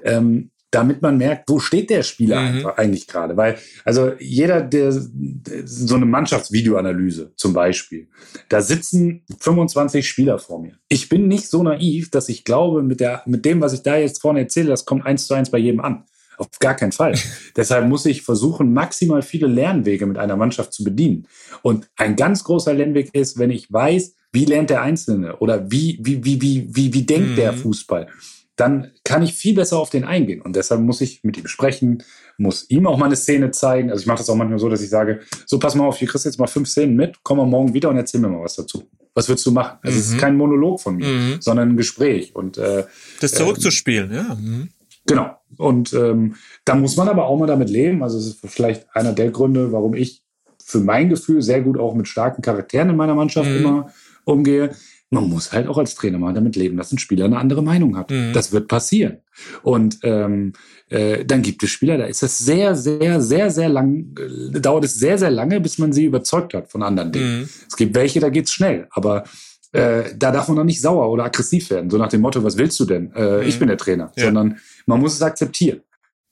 ähm, 0.05 0.51
damit 0.71 1.01
man 1.01 1.17
merkt, 1.17 1.49
wo 1.49 1.59
steht 1.59 1.91
der 1.91 2.03
Spieler 2.03 2.41
mhm. 2.41 2.47
einfach 2.49 2.77
eigentlich 2.77 3.07
gerade. 3.07 3.37
Weil, 3.37 3.57
also 3.85 4.13
jeder, 4.19 4.61
der 4.61 4.93
so 4.93 5.95
eine 5.95 6.07
Mannschaftsvideoanalyse 6.07 7.33
zum 7.37 7.53
Beispiel, 7.53 8.09
da 8.49 8.61
sitzen 8.61 9.25
25 9.39 10.07
Spieler 10.07 10.39
vor 10.39 10.61
mir. 10.61 10.77
Ich 10.89 11.09
bin 11.09 11.29
nicht 11.29 11.49
so 11.49 11.63
naiv, 11.63 12.11
dass 12.11 12.29
ich 12.29 12.45
glaube, 12.45 12.83
mit, 12.83 13.01
der, 13.01 13.23
mit 13.27 13.45
dem, 13.45 13.61
was 13.61 13.73
ich 13.73 13.83
da 13.83 13.97
jetzt 13.97 14.21
vorne 14.21 14.41
erzähle, 14.41 14.69
das 14.69 14.85
kommt 14.85 15.07
eins 15.07 15.27
zu 15.27 15.35
eins 15.35 15.51
bei 15.51 15.59
jedem 15.59 15.81
an. 15.81 16.05
Auf 16.39 16.49
gar 16.59 16.75
keinen 16.75 16.93
Fall. 16.93 17.15
Deshalb 17.57 17.89
muss 17.89 18.07
ich 18.07 18.23
versuchen, 18.23 18.73
maximal 18.73 19.23
viele 19.23 19.47
Lernwege 19.47 20.07
mit 20.07 20.19
einer 20.19 20.37
Mannschaft 20.37 20.73
zu 20.73 20.85
bedienen. 20.85 21.27
Und 21.63 21.89
ein 21.97 22.17
ganz 22.17 22.45
großer 22.45 22.75
Lernweg 22.75 23.15
ist, 23.15 23.39
wenn 23.39 23.51
ich 23.51 23.73
weiß, 23.73 24.15
wie 24.33 24.45
lernt 24.45 24.71
der 24.71 24.83
Einzelne 24.83 25.37
oder 25.37 25.71
wie, 25.71 25.99
wie, 26.03 26.25
wie, 26.25 26.41
wie, 26.43 26.69
wie, 26.71 26.93
wie 26.93 27.03
denkt 27.03 27.31
mhm. 27.31 27.37
der 27.37 27.53
Fußball, 27.53 28.09
dann 28.57 28.93
kann 29.05 29.23
ich 29.23 29.35
viel 29.35 29.55
besser 29.55 29.79
auf 29.79 29.91
den 29.91 30.05
eingehen. 30.05 30.41
Und 30.41 30.57
deshalb 30.57 30.81
muss 30.81 31.01
ich 31.03 31.23
mit 31.23 31.37
ihm 31.37 31.47
sprechen, 31.47 32.03
muss 32.39 32.69
ihm 32.71 32.87
auch 32.87 32.99
mal 32.99 33.07
eine 33.07 33.17
Szene 33.17 33.51
zeigen. 33.51 33.91
Also 33.91 34.01
ich 34.01 34.07
mache 34.07 34.19
das 34.19 34.31
auch 34.31 34.35
manchmal 34.35 34.59
so, 34.59 34.69
dass 34.69 34.83
ich 34.83 34.89
sage, 34.89 35.21
so 35.47 35.59
pass 35.59 35.75
mal 35.75 35.87
auf, 35.87 35.99
hier 35.99 36.09
kriegst 36.09 36.25
jetzt 36.25 36.39
mal 36.39 36.47
fünf 36.47 36.69
Szenen 36.69 36.97
mit, 36.97 37.17
komm 37.23 37.39
mal 37.39 37.47
morgen 37.47 37.75
wieder 37.75 37.91
und 37.91 37.97
erzähl 37.97 38.21
mir 38.21 38.29
mal 38.29 38.43
was 38.43 38.57
dazu. 38.57 38.89
Was 39.15 39.29
würdest 39.29 39.47
du 39.47 39.53
machen? 39.53 39.79
Also 39.83 39.95
mhm. 39.95 40.01
es 40.01 40.09
ist 40.09 40.15
mhm. 40.15 40.19
kein 40.19 40.37
Monolog 40.37 40.81
von 40.81 40.97
mir, 40.97 41.07
mhm. 41.07 41.37
sondern 41.41 41.71
ein 41.71 41.77
Gespräch. 41.77 42.35
Und 42.35 42.59
äh, 42.59 42.85
das 43.21 43.33
zurückzuspielen, 43.33 44.11
ähm, 44.11 44.17
ja. 44.17 44.35
Mhm. 44.35 44.69
Genau. 45.07 45.37
Und 45.57 45.93
ähm, 45.95 46.35
da 46.65 46.75
muss 46.75 46.97
man 46.97 47.09
aber 47.09 47.27
auch 47.27 47.39
mal 47.39 47.47
damit 47.47 47.71
leben. 47.71 48.03
Also 48.03 48.19
es 48.19 48.27
ist 48.27 48.47
vielleicht 48.47 48.87
einer 48.95 49.13
der 49.13 49.31
Gründe, 49.31 49.73
warum 49.73 49.95
ich 49.95 50.23
für 50.63 50.81
mein 50.81 51.09
Gefühl 51.09 51.43
sehr 51.43 51.63
gut 51.63 51.79
auch 51.79 51.95
mit 51.95 52.09
starken 52.09 52.43
Charakteren 52.43 52.91
in 52.91 52.97
meiner 52.97 53.15
Mannschaft 53.15 53.49
mhm. 53.49 53.57
immer 53.57 53.93
umgehe. 54.25 54.75
Man 55.09 55.31
muss 55.31 55.53
halt 55.53 55.69
auch 55.69 55.79
als 55.79 55.95
Trainer 55.95 56.19
mal 56.19 56.35
damit 56.35 56.57
leben, 56.57 56.77
dass 56.77 56.91
ein 56.91 56.99
Spieler 56.99 57.27
eine 57.27 57.39
andere 57.39 57.63
Meinung 57.63 57.97
hat. 57.97 58.11
Mhm. 58.11 58.33
Das 58.33 58.51
wird 58.51 58.67
passieren. 58.67 59.19
Und 59.63 60.01
ähm, 60.03 60.55
äh, 60.89 61.25
dann 61.25 61.43
gibt 61.43 61.63
es 61.63 61.71
Spieler, 61.71 61.97
da 61.97 62.07
ist 62.07 62.25
es 62.25 62.39
sehr, 62.39 62.75
sehr, 62.75 63.21
sehr, 63.21 63.51
sehr 63.53 63.69
lang, 63.69 64.17
äh, 64.19 64.61
dauert 64.61 64.85
es 64.85 64.97
sehr, 64.97 65.17
sehr 65.17 65.31
lange, 65.31 65.61
bis 65.61 65.79
man 65.79 65.93
sie 65.93 66.07
überzeugt 66.07 66.55
hat 66.55 66.69
von 66.69 66.83
anderen 66.83 67.13
Dingen. 67.13 67.39
Mhm. 67.39 67.49
Es 67.69 67.77
gibt 67.77 67.95
welche, 67.95 68.19
da 68.19 68.29
geht's 68.31 68.53
schnell. 68.53 68.89
Aber 68.91 69.23
äh, 69.71 70.05
da 70.17 70.33
darf 70.33 70.49
man 70.49 70.57
noch 70.57 70.65
nicht 70.65 70.81
sauer 70.81 71.09
oder 71.11 71.25
aggressiv 71.25 71.71
werden. 71.71 71.91
So 71.91 71.99
nach 71.99 72.09
dem 72.09 72.23
Motto, 72.23 72.43
was 72.43 72.57
willst 72.57 72.79
du 72.81 72.85
denn? 72.85 73.13
Äh, 73.15 73.43
mhm. 73.43 73.49
Ich 73.49 73.59
bin 73.61 73.69
der 73.69 73.77
Trainer. 73.77 74.11
Ja. 74.17 74.25
Sondern 74.25 74.59
man 74.87 75.01
muss 75.01 75.15
es 75.15 75.23
akzeptieren. 75.23 75.83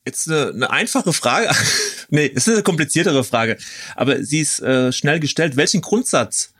Jetzt 0.07 0.29
eine, 0.29 0.49
eine 0.49 0.71
einfache 0.71 1.13
Frage. 1.13 1.49
nee, 2.11 2.31
es 2.35 2.47
ist 2.47 2.55
eine 2.55 2.63
kompliziertere 2.63 3.25
Frage. 3.25 3.57
Aber 3.97 4.23
sie 4.23 4.41
ist 4.41 4.61
äh, 4.61 4.93
schnell 4.93 5.21
gestellt. 5.21 5.57
Welchen 5.57 5.81
Grundsatz 5.81 6.53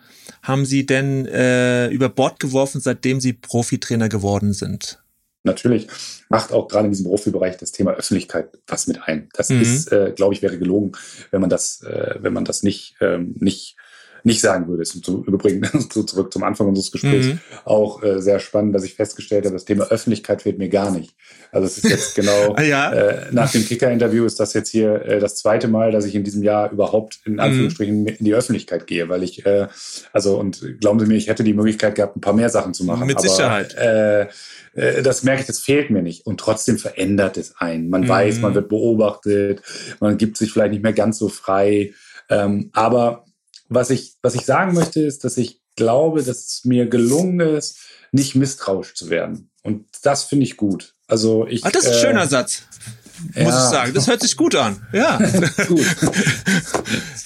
haben 0.43 0.65
Sie 0.65 0.87
denn 0.87 1.27
äh, 1.27 1.89
über 1.89 2.09
Bord 2.09 2.41
geworfen, 2.41 2.81
seitdem 2.81 3.21
Sie 3.21 3.33
Profitrainer 3.33 4.09
geworden 4.09 4.53
sind? 4.53 5.03
Natürlich 5.43 5.89
macht 6.31 6.53
auch 6.53 6.69
gerade 6.69 6.87
in 6.87 6.93
diesem 6.93 7.07
Profibereich 7.07 7.59
das 7.59 7.73
Thema 7.73 7.93
Öffentlichkeit 7.93 8.49
was 8.67 8.87
mit 8.87 9.03
ein. 9.03 9.29
Das 9.35 9.51
mhm. 9.51 9.61
ist, 9.61 9.93
äh, 9.93 10.13
glaube 10.17 10.33
ich, 10.33 10.41
wäre 10.41 10.59
gelogen, 10.59 10.93
wenn 11.31 11.43
man 11.43 11.51
das, 11.51 11.83
äh, 11.83 12.15
wenn 12.21 12.33
man 12.33 12.47
das 12.47 12.63
nicht, 12.63 12.97
ähm, 13.01 13.35
nicht 13.39 13.77
nicht 14.25 14.41
sagen 14.41 14.67
würde. 14.69 14.83
Ist 14.83 15.07
im 15.07 15.23
Übrigen 15.25 15.63
zurück 15.91 16.33
zum 16.33 16.43
Anfang 16.43 16.69
unseres 16.69 16.91
Gesprächs 16.91 17.27
mhm. 17.27 17.41
auch 17.65 18.03
äh, 18.03 18.21
sehr 18.21 18.41
spannend, 18.41 18.75
dass 18.75 18.85
ich 18.85 18.95
festgestellt 18.95 19.45
habe, 19.45 19.55
das 19.55 19.65
Thema 19.65 19.85
Öffentlichkeit 19.85 20.43
fehlt 20.43 20.59
mir 20.59 20.69
gar 20.69 20.91
nicht. 20.91 21.15
Also 21.53 21.67
es 21.67 21.79
ist 21.79 21.91
jetzt 21.91 22.15
genau 22.15 22.57
ja. 22.59 22.93
äh, 22.93 23.27
nach 23.33 23.53
dem 23.53 23.65
Kicker-Interview 23.65 24.25
ist 24.25 24.41
das 24.41 24.55
jetzt 24.55 24.71
hier 24.71 25.05
äh, 25.05 25.21
das 25.21 25.37
zweite 25.37 25.69
Mal, 25.69 25.93
dass 25.93 26.05
ich 26.07 26.15
in 26.15 26.25
diesem 26.25 26.43
Jahr 26.43 26.73
überhaupt 26.73 27.21
in 27.25 27.35
mhm. 27.35 27.41
Anführungsstrichen 27.41 28.03
mhm. 28.03 28.09
in 28.09 28.25
die 28.25 28.35
Öffentlichkeit 28.35 28.87
gehe, 28.87 29.09
weil 29.09 29.23
ich 29.23 29.45
äh, 29.45 29.69
also 30.13 30.39
und 30.39 30.81
glauben 30.81 30.99
Sie 31.01 31.07
mir, 31.07 31.17
ich 31.17 31.29
hätte 31.29 31.45
die 31.45 31.55
Möglichkeit 31.55 31.95
gehabt, 31.95 32.17
ein 32.17 32.21
paar 32.21 32.35
mehr 32.35 32.49
Sachen 32.49 32.75
zu 32.75 32.85
machen. 32.85 33.07
Mit 33.07 33.19
aber, 33.19 33.29
Sicherheit. 33.29 33.75
Äh, 33.75 34.29
äh, 34.75 35.03
das 35.03 35.23
merke 35.23 35.43
ich, 35.43 35.47
das 35.47 35.61
fehlt 35.61 35.91
mir 35.91 36.03
nicht. 36.03 36.27
Und 36.27 36.41
trotzdem 36.41 36.79
verändert 36.79 37.37
es 37.37 37.57
einen. 37.59 37.89
Man 37.91 38.03
mhm. 38.03 38.09
weiß, 38.09 38.41
man 38.41 38.55
wird 38.55 38.69
beobachtet, 38.69 39.63
man 40.01 40.17
gibt 40.17 40.37
sich 40.37 40.53
vielleicht 40.53 40.73
nicht 40.73 40.83
mehr 40.83 40.93
ganz 40.93 41.19
so 41.19 41.29
frei. 41.29 41.93
Ähm, 42.31 42.71
aber 42.73 43.25
was 43.69 43.91
ich, 43.91 44.17
was 44.23 44.35
ich 44.35 44.45
sagen 44.45 44.75
möchte, 44.75 45.01
ist, 45.01 45.25
dass 45.25 45.37
ich 45.37 45.61
glaube, 45.77 46.23
dass 46.23 46.39
es 46.39 46.65
mir 46.65 46.87
gelungen 46.87 47.41
ist, 47.41 47.79
nicht 48.13 48.35
misstrauisch 48.35 48.95
zu 48.95 49.11
werden. 49.11 49.51
Und 49.63 49.87
das 50.03 50.25
finde 50.25 50.45
ich 50.45 50.57
gut. 50.57 50.95
Also 51.09 51.47
ich. 51.47 51.65
Ach, 51.65 51.73
das 51.73 51.85
ist 51.85 51.91
ein 51.91 51.97
äh, 51.97 52.01
schöner 52.01 52.27
Satz. 52.27 52.63
Muss 53.35 53.37
ja. 53.37 53.65
ich 53.65 53.71
sagen. 53.71 53.95
Das 53.95 54.07
hört 54.07 54.21
sich 54.21 54.37
gut 54.37 54.55
an. 54.55 54.87
Ja. 54.93 55.19
gut. 55.69 55.87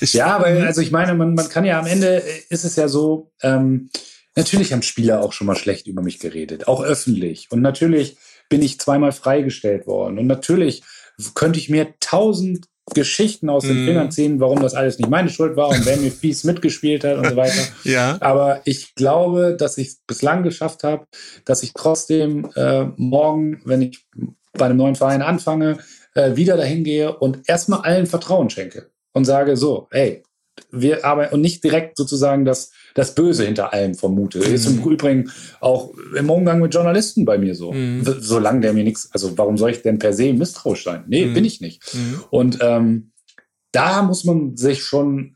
ja, 0.12 0.36
aber 0.36 0.46
also 0.46 0.80
ich 0.80 0.90
meine, 0.90 1.14
man, 1.14 1.34
man 1.34 1.48
kann 1.48 1.64
ja 1.64 1.78
am 1.78 1.86
Ende 1.86 2.22
ist 2.48 2.64
es 2.64 2.76
ja 2.76 2.88
so, 2.88 3.32
ähm, 3.42 3.90
natürlich 4.36 4.72
haben 4.72 4.82
Spieler 4.82 5.22
auch 5.22 5.32
schon 5.32 5.46
mal 5.46 5.56
schlecht 5.56 5.86
über 5.86 6.02
mich 6.02 6.18
geredet, 6.18 6.68
auch 6.68 6.82
öffentlich. 6.82 7.50
Und 7.50 7.62
natürlich 7.62 8.16
bin 8.48 8.62
ich 8.62 8.78
zweimal 8.78 9.12
freigestellt 9.12 9.86
worden. 9.86 10.18
Und 10.18 10.26
natürlich 10.26 10.82
könnte 11.34 11.58
ich 11.58 11.68
mir 11.68 11.94
tausend 12.00 12.66
Geschichten 12.94 13.48
aus 13.48 13.64
den 13.64 13.84
mm. 13.84 13.86
Fingern 13.86 14.10
ziehen, 14.10 14.40
warum 14.40 14.60
das 14.60 14.74
alles 14.74 14.98
nicht 14.98 15.10
meine 15.10 15.28
Schuld 15.28 15.56
war 15.56 15.68
und 15.68 15.84
wer 15.86 15.96
mir 15.96 16.10
fies 16.10 16.44
mitgespielt 16.44 17.04
hat 17.04 17.18
und 17.18 17.28
so 17.28 17.36
weiter. 17.36 17.60
ja. 17.84 18.16
Aber 18.20 18.60
ich 18.64 18.94
glaube, 18.94 19.56
dass 19.58 19.78
ich 19.78 19.88
es 19.88 20.00
bislang 20.06 20.42
geschafft 20.42 20.84
habe, 20.84 21.06
dass 21.44 21.62
ich 21.62 21.72
trotzdem 21.74 22.50
äh, 22.54 22.84
morgen, 22.96 23.60
wenn 23.64 23.82
ich 23.82 24.04
bei 24.52 24.66
einem 24.66 24.76
neuen 24.76 24.96
Verein 24.96 25.22
anfange, 25.22 25.78
äh, 26.14 26.36
wieder 26.36 26.56
dahin 26.56 26.84
gehe 26.84 27.16
und 27.16 27.48
erstmal 27.48 27.80
allen 27.80 28.06
Vertrauen 28.06 28.50
schenke 28.50 28.90
und 29.12 29.24
sage 29.24 29.56
so, 29.56 29.88
hey, 29.90 30.22
wir 30.70 31.04
arbeiten 31.04 31.34
und 31.34 31.40
nicht 31.40 31.62
direkt 31.64 31.96
sozusagen 31.96 32.44
das, 32.44 32.70
das 32.94 33.14
Böse 33.14 33.44
hinter 33.44 33.72
allem 33.72 33.94
vermute. 33.94 34.38
Mhm. 34.38 34.54
Ist 34.54 34.66
im 34.66 34.82
Übrigen 34.82 35.30
auch 35.60 35.92
im 36.16 36.30
Umgang 36.30 36.60
mit 36.60 36.74
Journalisten 36.74 37.24
bei 37.24 37.38
mir 37.38 37.54
so. 37.54 37.72
Mhm. 37.72 38.02
Solange 38.20 38.60
der 38.60 38.72
mir 38.72 38.84
nichts, 38.84 39.08
also 39.12 39.36
warum 39.36 39.58
soll 39.58 39.70
ich 39.70 39.82
denn 39.82 39.98
per 39.98 40.12
se 40.12 40.32
misstrauisch 40.32 40.84
sein? 40.84 41.04
Nee, 41.08 41.26
mhm. 41.26 41.34
bin 41.34 41.44
ich 41.44 41.60
nicht. 41.60 41.82
Mhm. 41.94 42.24
Und 42.30 42.58
ähm, 42.60 43.12
da 43.72 44.02
muss 44.02 44.24
man 44.24 44.56
sich 44.56 44.82
schon 44.82 45.34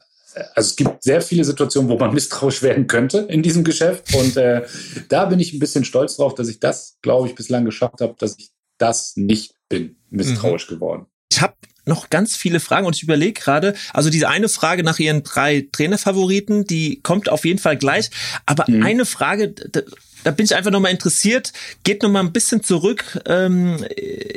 also 0.54 0.70
es 0.70 0.76
gibt 0.76 1.02
sehr 1.02 1.20
viele 1.20 1.44
Situationen, 1.44 1.90
wo 1.90 1.98
man 1.98 2.14
misstrauisch 2.14 2.62
werden 2.62 2.86
könnte 2.86 3.18
in 3.18 3.42
diesem 3.42 3.64
Geschäft. 3.64 4.14
Und 4.14 4.36
äh, 4.36 4.62
da 5.08 5.26
bin 5.26 5.40
ich 5.40 5.52
ein 5.52 5.58
bisschen 5.58 5.84
stolz 5.84 6.16
drauf, 6.16 6.34
dass 6.34 6.48
ich 6.48 6.60
das, 6.60 6.98
glaube 7.02 7.28
ich, 7.28 7.34
bislang 7.34 7.64
geschafft 7.64 8.00
habe, 8.00 8.14
dass 8.18 8.38
ich 8.38 8.50
das 8.78 9.16
nicht 9.16 9.54
bin, 9.68 9.96
misstrauisch 10.10 10.70
mhm. 10.70 10.74
geworden. 10.74 11.06
Ich 11.30 11.40
habe 11.40 11.54
noch 11.84 12.10
ganz 12.10 12.36
viele 12.36 12.60
Fragen 12.60 12.86
und 12.86 12.96
ich 12.96 13.02
überlege 13.02 13.40
gerade, 13.40 13.74
also 13.92 14.10
diese 14.10 14.28
eine 14.28 14.48
Frage 14.48 14.82
nach 14.82 14.98
Ihren 14.98 15.22
drei 15.22 15.66
Trainerfavoriten, 15.72 16.64
die 16.64 17.00
kommt 17.02 17.28
auf 17.28 17.44
jeden 17.44 17.58
Fall 17.58 17.76
gleich. 17.76 18.10
Aber 18.46 18.64
mhm. 18.68 18.82
eine 18.82 19.06
Frage, 19.06 19.54
da 20.24 20.30
bin 20.30 20.44
ich 20.44 20.54
einfach 20.54 20.70
nochmal 20.70 20.92
interessiert. 20.92 21.52
Geht 21.84 22.02
nochmal 22.02 22.22
ein 22.22 22.32
bisschen 22.32 22.62
zurück 22.62 23.20
ähm, 23.26 23.84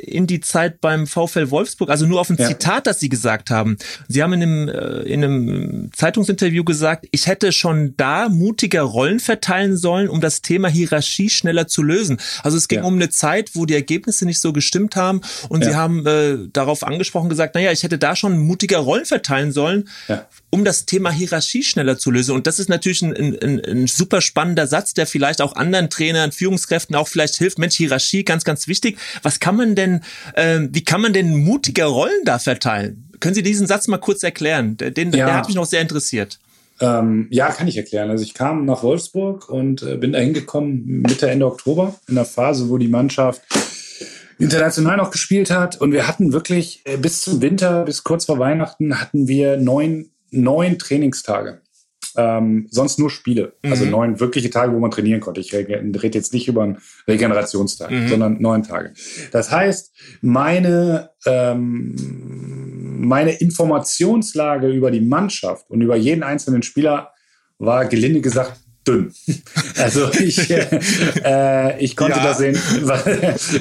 in 0.01 0.27
die 0.27 0.41
Zeit 0.41 0.81
beim 0.81 1.07
VfL 1.07 1.51
Wolfsburg, 1.51 1.89
also 1.89 2.05
nur 2.05 2.21
auf 2.21 2.29
ein 2.29 2.37
ja. 2.37 2.47
Zitat, 2.47 2.87
das 2.87 2.99
Sie 2.99 3.09
gesagt 3.09 3.49
haben. 3.49 3.77
Sie 4.07 4.23
haben 4.23 4.33
in 4.33 4.43
einem, 4.43 4.69
äh, 4.69 5.01
in 5.03 5.23
einem 5.23 5.89
Zeitungsinterview 5.93 6.63
gesagt, 6.63 7.07
ich 7.11 7.27
hätte 7.27 7.51
schon 7.51 7.95
da 7.97 8.29
mutiger 8.29 8.81
Rollen 8.81 9.19
verteilen 9.19 9.77
sollen, 9.77 10.09
um 10.09 10.21
das 10.21 10.41
Thema 10.41 10.67
Hierarchie 10.67 11.29
schneller 11.29 11.67
zu 11.67 11.83
lösen. 11.83 12.17
Also 12.43 12.57
es 12.57 12.67
ging 12.67 12.79
ja. 12.79 12.85
um 12.85 12.95
eine 12.95 13.09
Zeit, 13.09 13.51
wo 13.53 13.65
die 13.65 13.75
Ergebnisse 13.75 14.25
nicht 14.25 14.39
so 14.39 14.53
gestimmt 14.53 14.95
haben 14.95 15.21
und 15.49 15.63
ja. 15.63 15.69
Sie 15.69 15.75
haben 15.75 16.05
äh, 16.05 16.37
darauf 16.51 16.83
angesprochen 16.83 17.29
gesagt, 17.29 17.55
naja, 17.55 17.71
ich 17.71 17.83
hätte 17.83 17.97
da 17.97 18.15
schon 18.15 18.37
mutiger 18.37 18.79
Rollen 18.79 19.05
verteilen 19.05 19.51
sollen, 19.51 19.89
um 20.55 20.63
das 20.63 20.85
Thema 20.85 21.11
Hierarchie 21.11 21.63
schneller 21.63 21.97
zu 21.97 22.11
lösen. 22.11 22.33
Und 22.33 22.47
das 22.47 22.59
ist 22.59 22.69
natürlich 22.69 23.01
ein, 23.01 23.13
ein, 23.13 23.59
ein 23.59 23.87
super 23.87 24.21
spannender 24.21 24.67
Satz, 24.67 24.93
der 24.93 25.05
vielleicht 25.05 25.41
auch 25.41 25.53
anderen 25.53 25.89
Trainern, 25.89 26.31
Führungskräften 26.31 26.95
auch 26.95 27.09
vielleicht 27.09 27.35
hilft. 27.35 27.59
Mensch, 27.59 27.75
Hierarchie, 27.75 28.23
ganz, 28.23 28.45
ganz 28.45 28.69
wichtig. 28.69 28.97
Was 29.21 29.41
kann 29.41 29.57
man 29.57 29.75
denn, 29.75 29.99
äh, 30.33 30.61
wie 30.71 30.85
kann 30.85 31.01
man 31.01 31.11
denn 31.11 31.35
mutige 31.35 31.83
Rollen 31.83 32.23
da 32.23 32.39
verteilen? 32.39 33.09
Können 33.19 33.35
Sie 33.35 33.43
diesen 33.43 33.67
Satz 33.67 33.89
mal 33.89 33.97
kurz 33.97 34.23
erklären? 34.23 34.77
Den, 34.77 35.11
ja. 35.11 35.25
der 35.25 35.35
hat 35.35 35.47
mich 35.47 35.57
noch 35.57 35.65
sehr 35.65 35.81
interessiert. 35.81 36.39
Ähm, 36.79 37.27
ja, 37.31 37.49
kann 37.49 37.67
ich 37.67 37.75
erklären. 37.75 38.09
Also 38.09 38.23
ich 38.23 38.33
kam 38.33 38.63
nach 38.63 38.81
Wolfsburg 38.81 39.49
und 39.49 39.83
äh, 39.83 39.97
bin 39.97 40.13
da 40.13 40.19
hingekommen 40.19 41.01
Mitte, 41.01 41.29
Ende 41.29 41.47
Oktober 41.47 41.95
in 42.07 42.15
der 42.15 42.25
Phase, 42.25 42.69
wo 42.69 42.77
die 42.77 42.87
Mannschaft 42.87 43.41
international 44.39 44.97
noch 44.97 45.11
gespielt 45.11 45.51
hat. 45.51 45.79
Und 45.81 45.91
wir 45.91 46.07
hatten 46.07 46.31
wirklich 46.31 46.81
äh, 46.85 46.95
bis 46.95 47.21
zum 47.21 47.41
Winter, 47.41 47.83
bis 47.83 48.05
kurz 48.05 48.23
vor 48.23 48.39
Weihnachten, 48.39 49.01
hatten 49.01 49.27
wir 49.27 49.57
neun 49.57 50.11
neun 50.35 50.77
Trainingstage. 50.77 51.61
Ähm, 52.17 52.67
sonst 52.71 52.97
nur 52.97 53.09
Spiele. 53.09 53.53
Also 53.61 53.67
mhm. 53.67 53.71
Also 53.71 53.85
neun 53.85 54.19
wirkliche 54.21 54.49
Tage, 54.49 54.71
wo 54.73 54.79
man 54.79 54.91
trainieren 54.91 55.19
konnte. 55.19 55.41
Ich 55.41 55.53
rede 55.53 56.17
jetzt 56.17 56.33
nicht 56.33 56.47
über 56.47 56.63
einen 56.63 56.77
Regenerationstag, 57.07 57.91
mhm. 57.91 58.07
sondern 58.07 58.41
neun 58.41 58.63
Tage. 58.63 58.93
Das 59.31 59.51
heißt, 59.51 59.93
meine, 60.21 61.09
ähm, 61.25 61.95
meine 63.01 63.31
Informationslage 63.31 64.69
über 64.69 64.91
die 64.91 65.01
Mannschaft 65.01 65.69
und 65.69 65.81
über 65.81 65.97
jeden 65.97 66.23
einzelnen 66.23 66.63
Spieler 66.63 67.11
war 67.57 67.85
gelinde 67.85 68.21
gesagt 68.21 68.64
dünn. 68.87 69.13
Also 69.77 70.09
ich, 70.13 70.49
äh, 70.49 71.77
ich 71.79 71.95
konnte 71.95 72.17
ja. 72.17 72.23
da 72.23 72.33
sehen, 72.33 72.55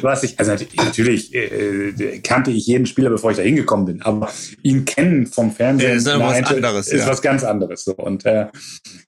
was 0.03 0.23
ich, 0.23 0.39
also 0.39 0.53
natürlich 0.77 1.35
äh, 1.35 2.21
kannte 2.23 2.53
ich 2.53 2.67
jeden 2.67 2.87
Spieler, 2.87 3.11
bevor 3.11 3.33
ich 3.33 3.37
da 3.37 3.43
hingekommen 3.43 3.85
bin, 3.85 4.03
aber 4.03 4.31
ihn 4.63 4.85
kennen 4.85 5.27
vom 5.27 5.51
Fernsehen 5.51 5.97
ist, 5.97 6.07
was, 6.07 6.53
anderes, 6.53 6.89
ist 6.89 7.01
ja. 7.01 7.09
was 7.09 7.21
ganz 7.21 7.43
anderes. 7.43 7.85
So. 7.85 7.95
Und 7.97 8.25
äh, 8.25 8.47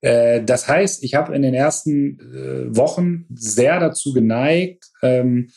äh, 0.00 0.42
das 0.44 0.66
heißt, 0.68 1.04
ich 1.04 1.14
habe 1.14 1.34
in 1.34 1.42
den 1.42 1.54
ersten 1.54 2.18
äh, 2.18 2.76
Wochen 2.76 3.26
sehr 3.32 3.78
dazu 3.78 4.12
geneigt, 4.12 4.84
ähm, 5.02 5.50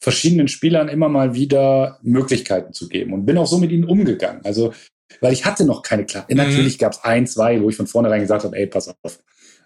verschiedenen 0.00 0.48
Spielern 0.48 0.88
immer 0.88 1.08
mal 1.08 1.34
wieder 1.34 1.98
Möglichkeiten 2.02 2.72
zu 2.72 2.88
geben 2.88 3.12
und 3.12 3.26
bin 3.26 3.38
auch 3.38 3.46
so 3.46 3.58
mit 3.58 3.70
ihnen 3.70 3.84
umgegangen. 3.84 4.40
Also 4.44 4.72
weil 5.20 5.32
ich 5.32 5.44
hatte 5.44 5.64
noch 5.64 5.82
keine 5.82 6.04
Klar. 6.04 6.26
Mhm. 6.28 6.36
Natürlich 6.36 6.78
gab 6.78 6.92
es 6.92 7.04
ein, 7.04 7.26
zwei, 7.26 7.60
wo 7.60 7.68
ich 7.68 7.76
von 7.76 7.86
vornherein 7.86 8.20
gesagt 8.20 8.44
habe, 8.44 8.56
ey, 8.56 8.66
pass 8.66 8.88
auf, 8.88 9.18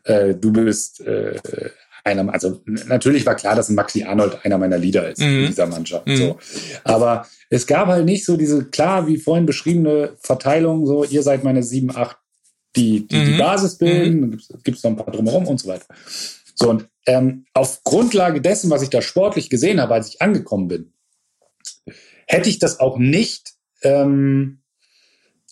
äh, 0.04 0.34
du 0.34 0.52
bist 0.52 1.00
äh, 1.00 1.38
einer, 2.04 2.32
also 2.32 2.60
natürlich 2.66 3.24
war 3.24 3.34
klar, 3.34 3.56
dass 3.56 3.70
Maxi 3.70 4.04
Arnold 4.04 4.44
einer 4.44 4.58
meiner 4.58 4.76
Leader 4.78 5.10
ist 5.10 5.20
mhm. 5.20 5.40
in 5.40 5.46
dieser 5.46 5.66
Mannschaft. 5.66 6.06
Mhm. 6.06 6.16
So. 6.16 6.38
Aber 6.84 7.26
es 7.48 7.66
gab 7.66 7.88
halt 7.88 8.04
nicht 8.04 8.24
so 8.24 8.36
diese 8.36 8.66
klar, 8.66 9.06
wie 9.06 9.16
vorhin 9.16 9.46
beschriebene 9.46 10.12
Verteilung, 10.20 10.86
so 10.86 11.04
ihr 11.04 11.22
seid 11.22 11.44
meine 11.44 11.62
sieben, 11.62 11.94
acht, 11.96 12.18
die 12.76 13.06
die, 13.06 13.16
mhm. 13.16 13.24
die 13.24 13.38
Basis 13.38 13.78
bilden, 13.78 14.20
mhm. 14.20 14.30
dann 14.30 14.62
gibt 14.62 14.76
es 14.76 14.84
noch 14.84 14.90
ein 14.90 14.96
paar 14.96 15.12
drumherum 15.12 15.46
und 15.46 15.58
so 15.58 15.68
weiter. 15.68 15.86
So, 16.54 16.70
und 16.70 16.88
ähm, 17.06 17.46
auf 17.54 17.82
Grundlage 17.84 18.40
dessen, 18.40 18.70
was 18.70 18.82
ich 18.82 18.90
da 18.90 19.02
sportlich 19.02 19.50
gesehen 19.50 19.80
habe, 19.80 19.94
als 19.94 20.08
ich 20.08 20.22
angekommen 20.22 20.68
bin, 20.68 20.92
hätte 22.26 22.48
ich 22.48 22.58
das 22.58 22.80
auch 22.80 22.98
nicht 22.98 23.54
ähm, 23.82 24.60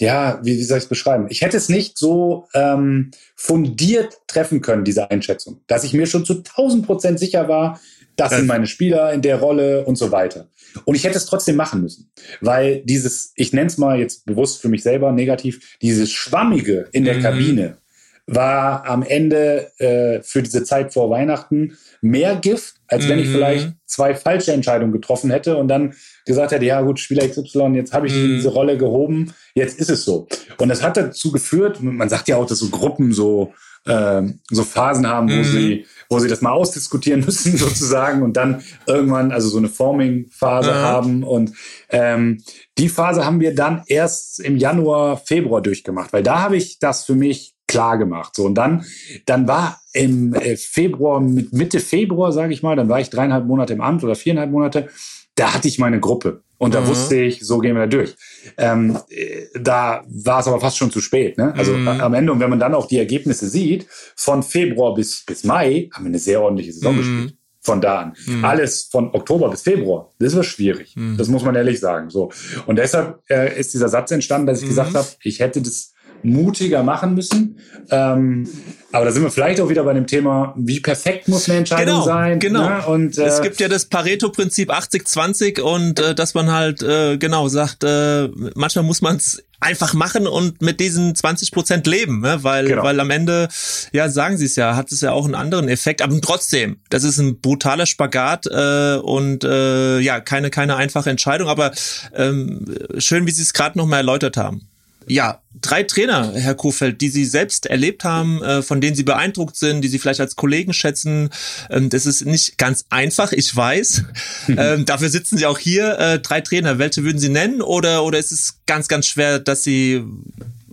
ja, 0.03 0.41
wie, 0.43 0.59
wie 0.59 0.65
soll 0.65 0.79
ich 0.79 0.85
es 0.85 0.89
beschreiben? 0.89 1.27
Ich 1.29 1.43
hätte 1.43 1.57
es 1.57 1.69
nicht 1.69 1.97
so 1.97 2.49
ähm, 2.55 3.13
fundiert 3.37 4.19
treffen 4.27 4.61
können, 4.61 4.85
diese 4.85 5.13
Einschätzung, 5.13 5.61
dass 5.69 5.85
ich 5.85 5.93
mir 5.93 6.07
schon 6.07 6.25
zu 6.25 6.39
1000 6.39 6.85
Prozent 6.85 7.19
sicher 7.21 7.49
war, 7.49 7.81
das 8.17 8.33
sind 8.33 8.47
meine 8.47 8.67
Spieler 8.67 9.13
in 9.13 9.23
der 9.23 9.39
Rolle 9.39 9.85
und 9.85 9.97
so 9.97 10.11
weiter. 10.11 10.49
Und 10.85 10.97
ich 10.97 11.05
hätte 11.05 11.17
es 11.17 11.27
trotzdem 11.27 11.57
machen 11.57 11.83
müssen, 11.83 12.11
weil 12.41 12.83
dieses, 12.85 13.33
ich 13.37 13.53
nenne 13.53 13.69
es 13.69 13.79
mal 13.79 13.99
jetzt 13.99 14.27
bewusst 14.27 14.61
für 14.61 14.69
mich 14.69 14.83
selber 14.83 15.13
negativ, 15.13 15.79
dieses 15.81 16.11
Schwammige 16.11 16.89
in 16.93 17.05
der 17.05 17.15
mhm. 17.15 17.23
Kabine 17.23 17.79
war 18.27 18.87
am 18.87 19.03
Ende 19.03 19.73
äh, 19.79 20.23
für 20.23 20.43
diese 20.43 20.65
Zeit 20.65 20.93
vor 20.93 21.11
Weihnachten 21.11 21.77
mehr 22.01 22.37
Gift, 22.37 22.77
als 22.87 23.09
wenn 23.09 23.19
ich 23.19 23.29
mhm. 23.29 23.33
vielleicht 23.33 23.73
zwei 23.87 24.15
falsche 24.15 24.53
Entscheidungen 24.53 24.93
getroffen 24.93 25.31
hätte 25.31 25.57
und 25.57 25.69
dann 25.69 25.95
gesagt 26.25 26.53
hätte, 26.53 26.65
ja 26.65 26.81
gut, 26.83 27.01
Spieler 27.01 27.29
XY, 27.29 27.73
jetzt 27.75 27.93
habe 27.93 28.07
ich 28.07 28.15
mhm. 28.15 28.37
diese 28.37 28.51
Rolle 28.51 28.79
gehoben, 28.79 29.33
jetzt 29.55 29.79
ist 29.79 29.91
es 29.91 30.05
so. 30.05 30.29
Und 30.59 30.69
das 30.69 30.83
hat 30.83 30.97
dazu 30.97 31.33
geführt, 31.33 31.83
man 31.83 32.09
sagt 32.09 32.29
ja 32.29 32.37
auch, 32.37 32.47
dass 32.47 32.61
so 32.61 32.69
Gruppen 32.71 33.13
so, 33.13 33.53
äh, 33.87 34.23
so 34.51 34.63
Phasen 34.63 35.07
haben, 35.09 35.29
wo 35.29 35.37
mhm. 35.37 35.45
sie 35.45 35.87
wo 36.13 36.19
sie 36.19 36.29
das 36.29 36.43
mal 36.43 36.53
ausdiskutieren 36.53 37.21
müssen 37.25 37.57
sozusagen 37.57 38.23
und 38.23 38.37
dann 38.37 38.63
irgendwann 38.87 39.33
also 39.33 39.49
so 39.49 39.59
eine 39.59 39.69
Forming-Phase 39.69 40.71
mhm. 40.71 40.77
haben 40.77 41.23
und 41.25 41.53
ähm, 41.89 42.43
die 42.79 42.89
Phase 42.89 43.25
haben 43.25 43.41
wir 43.41 43.55
dann 43.55 43.83
erst 43.87 44.39
im 44.41 44.57
Januar, 44.57 45.17
Februar 45.17 45.63
durchgemacht, 45.63 46.13
weil 46.13 46.23
da 46.23 46.41
habe 46.41 46.57
ich 46.57 46.79
das 46.79 47.05
für 47.05 47.15
mich 47.15 47.52
klar 47.67 47.99
gemacht. 47.99 48.35
So 48.35 48.45
und 48.45 48.55
dann, 48.55 48.85
dann 49.27 49.49
war 49.49 49.81
im 49.93 50.35
äh, 50.35 50.57
Februar, 50.57 51.21
Mitte 51.21 51.81
Februar, 51.81 52.33
sage 52.33 52.53
ich 52.53 52.63
mal, 52.63 52.77
dann 52.77 52.89
war 52.89 53.01
ich 53.01 53.11
dreieinhalb 53.11 53.47
Monate 53.47 53.73
im 53.73 53.81
Amt 53.81 54.05
oder 54.05 54.15
viereinhalb 54.15 54.51
Monate. 54.51 54.89
Da 55.35 55.55
hatte 55.55 55.69
ich 55.69 55.79
meine 55.79 55.99
Gruppe 55.99 56.43
und 56.59 56.75
da 56.75 56.83
mhm. 56.83 56.89
wusste 56.89 57.17
ich, 57.17 57.41
so 57.41 57.59
gehen 57.59 57.75
wir 57.75 57.83
da 57.83 57.87
durch. 57.87 58.15
Ähm, 58.59 58.99
äh, 59.09 59.47
da 59.59 60.05
war 60.07 60.41
es 60.41 60.47
aber 60.47 60.61
fast 60.61 60.77
schon 60.77 60.91
zu 60.91 61.01
spät. 61.01 61.39
Ne? 61.39 61.55
Also 61.57 61.73
mhm. 61.73 61.89
am 61.89 62.15
Ende, 62.15 62.33
und 62.33 62.41
wenn 62.41 62.51
man 62.51 62.61
dann 62.61 62.75
auch 62.75 62.87
die 62.87 62.99
Ergebnisse 62.99 63.49
sieht, 63.49 63.87
von 64.15 64.43
Februar 64.43 64.95
bis, 64.95 65.25
bis 65.25 65.45
Mai 65.45 65.89
haben 65.93 66.05
wir 66.05 66.11
eine 66.11 66.19
sehr 66.19 66.43
ordentliche 66.43 66.73
Saison 66.73 66.95
mhm. 66.95 66.99
gespielt 66.99 67.37
von 67.63 67.81
da 67.81 68.01
an. 68.01 68.17
Mhm. 68.27 68.45
Alles 68.45 68.89
von 68.91 69.15
Oktober 69.15 69.49
bis 69.49 69.63
Februar, 69.63 70.11
das 70.19 70.37
war 70.37 70.43
schwierig. 70.43 70.95
Mhm. 70.97 71.17
Das 71.17 71.29
muss 71.29 71.45
man 71.45 71.55
ehrlich 71.55 71.81
sagen. 71.81 72.11
So. 72.11 72.31
Und 72.67 72.77
deshalb 72.77 73.21
äh, 73.31 73.59
ist 73.59 73.73
dieser 73.73 73.89
Satz 73.89 74.11
entstanden, 74.11 74.49
dass 74.49 74.59
ich 74.59 74.65
mhm. 74.65 74.71
gesagt 74.71 74.95
habe, 74.95 75.09
ich 75.23 75.41
hätte 75.41 75.63
das 75.63 75.92
mutiger 76.23 76.83
machen 76.83 77.15
müssen. 77.15 77.59
Ähm, 77.91 78.49
aber 78.93 79.07
da 79.07 79.13
sind 79.13 79.23
wir 79.23 79.31
vielleicht 79.31 79.61
auch 79.61 79.69
wieder 79.69 79.85
bei 79.85 79.95
dem 79.95 80.07
Thema, 80.07 80.55
wie 80.57 80.81
perfekt 80.81 81.27
muss 81.29 81.49
eine 81.49 81.59
Entscheidung 81.59 81.95
genau, 81.95 82.05
sein. 82.05 82.39
Genau. 82.39 82.69
Ne? 82.69 82.87
Und, 82.87 83.19
äh, 83.19 83.25
es 83.25 83.41
gibt 83.41 83.59
ja 83.61 83.69
das 83.69 83.87
Pareto-Prinzip 83.87 84.71
80-20 84.71 85.61
und 85.61 85.99
äh, 85.99 86.15
dass 86.15 86.35
man 86.35 86.53
halt 86.53 86.83
äh, 86.83 87.17
genau 87.17 87.49
sagt, 87.49 87.85
äh, 87.85 88.29
manchmal 88.55 88.85
muss 88.85 89.01
man 89.01 89.17
es 89.17 89.43
einfach 89.61 89.95
machen 89.95 90.27
und 90.27 90.61
mit 90.61 90.81
diesen 90.81 91.15
20 91.15 91.53
Prozent 91.53 91.87
leben, 91.87 92.21
ne? 92.21 92.39
weil 92.43 92.67
genau. 92.67 92.83
weil 92.83 92.99
am 93.01 93.11
Ende 93.11 93.49
ja 93.93 94.09
sagen 94.09 94.37
Sie 94.37 94.47
es 94.47 94.57
ja, 94.57 94.77
hat 94.77 94.91
es 94.91 95.01
ja 95.01 95.13
auch 95.13 95.25
einen 95.25 95.37
anderen 95.37 95.69
Effekt, 95.69 96.03
aber 96.03 96.21
trotzdem, 96.21 96.79
das 96.91 97.05
ist 97.05 97.19
ein 97.19 97.41
brutaler 97.41 97.87
Spagat 97.87 98.47
äh, 98.47 98.97
und 98.97 99.45
äh, 99.45 100.01
ja 100.01 100.21
keine 100.21 100.51
keine 100.51 100.77
einfache 100.77 101.11
Entscheidung, 101.11 101.49
aber 101.49 101.71
ähm, 102.15 102.67
schön, 102.99 103.27
wie 103.27 103.31
Sie 103.31 103.43
es 103.43 103.53
gerade 103.53 103.79
noch 103.79 103.87
mal 103.87 103.99
erläutert 103.99 104.37
haben. 104.37 104.69
Ja, 105.07 105.43
drei 105.61 105.83
Trainer, 105.83 106.33
Herr 106.35 106.55
Kofeld, 106.55 107.01
die 107.01 107.09
Sie 107.09 107.25
selbst 107.25 107.67
erlebt 107.67 108.05
haben, 108.05 108.43
äh, 108.43 108.63
von 108.63 108.81
denen 108.81 108.97
Sie 108.97 109.03
beeindruckt 109.03 109.57
sind, 109.57 109.83
die 109.83 109.89
Sie 109.89 109.99
vielleicht 109.99 110.21
als 110.21 110.37
Kollegen 110.37 110.73
schätzen. 110.73 111.31
Ähm, 111.71 111.91
das 111.91 112.07
ist 112.07 112.25
nicht 112.25 112.59
ganz 112.59 112.87
einfach, 112.91 113.33
ich 113.33 113.55
weiß. 113.55 114.05
ähm, 114.49 114.85
dafür 114.85 115.09
sitzen 115.09 115.37
Sie 115.39 115.47
auch 115.47 115.59
hier. 115.59 115.99
Äh, 115.99 116.19
drei 116.21 116.41
Trainer, 116.41 116.79
welche 116.79 117.05
würden 117.05 117.19
Sie 117.19 117.29
nennen? 117.29 117.63
Oder, 117.63 118.05
oder 118.05 118.19
ist 118.19 118.33
es 118.33 118.61
ganz, 118.67 118.89
ganz 118.89 119.07
schwer, 119.07 119.39
dass 119.39 119.65
Sie 119.65 120.05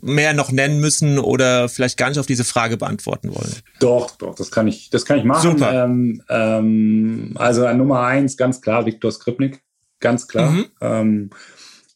mehr 0.01 0.33
noch 0.33 0.51
nennen 0.51 0.79
müssen 0.79 1.19
oder 1.19 1.67
vielleicht 1.67 1.97
gar 1.97 2.09
nicht 2.09 2.19
auf 2.19 2.25
diese 2.25 2.43
Frage 2.43 2.77
beantworten 2.77 3.33
wollen? 3.35 3.53
Doch, 3.79 4.11
doch, 4.17 4.35
das 4.35 4.51
kann 4.51 4.67
ich, 4.67 4.89
das 4.89 5.05
kann 5.05 5.19
ich 5.19 5.25
machen. 5.25 5.51
Super. 5.51 5.85
Ähm, 5.85 6.21
ähm, 6.29 7.31
also 7.35 7.65
an 7.65 7.77
Nummer 7.77 8.01
eins, 8.01 8.37
ganz 8.37 8.61
klar, 8.61 8.85
Viktor 8.85 9.11
Skripnik. 9.11 9.61
Ganz 9.99 10.27
klar. 10.27 10.51
Mhm. 10.51 10.65
Ähm, 10.81 11.29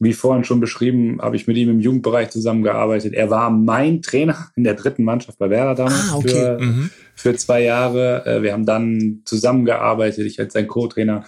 wie 0.03 0.13
vorhin 0.13 0.43
schon 0.43 0.59
beschrieben, 0.59 1.19
habe 1.21 1.35
ich 1.35 1.47
mit 1.47 1.57
ihm 1.57 1.69
im 1.69 1.79
Jugendbereich 1.79 2.29
zusammengearbeitet. 2.29 3.13
Er 3.13 3.29
war 3.29 3.49
mein 3.49 4.01
Trainer 4.01 4.49
in 4.55 4.63
der 4.63 4.75
dritten 4.75 5.03
Mannschaft 5.03 5.37
bei 5.39 5.49
Werder 5.49 5.75
damals 5.75 6.11
ah, 6.11 6.15
okay. 6.17 6.29
für, 6.29 6.59
mhm. 6.59 6.89
für 7.15 7.35
zwei 7.35 7.63
Jahre. 7.63 8.25
Äh, 8.25 8.43
wir 8.43 8.53
haben 8.53 8.65
dann 8.65 9.21
zusammengearbeitet. 9.25 10.25
Ich 10.25 10.39
als 10.39 10.53
sein 10.53 10.67
Co-Trainer. 10.67 11.23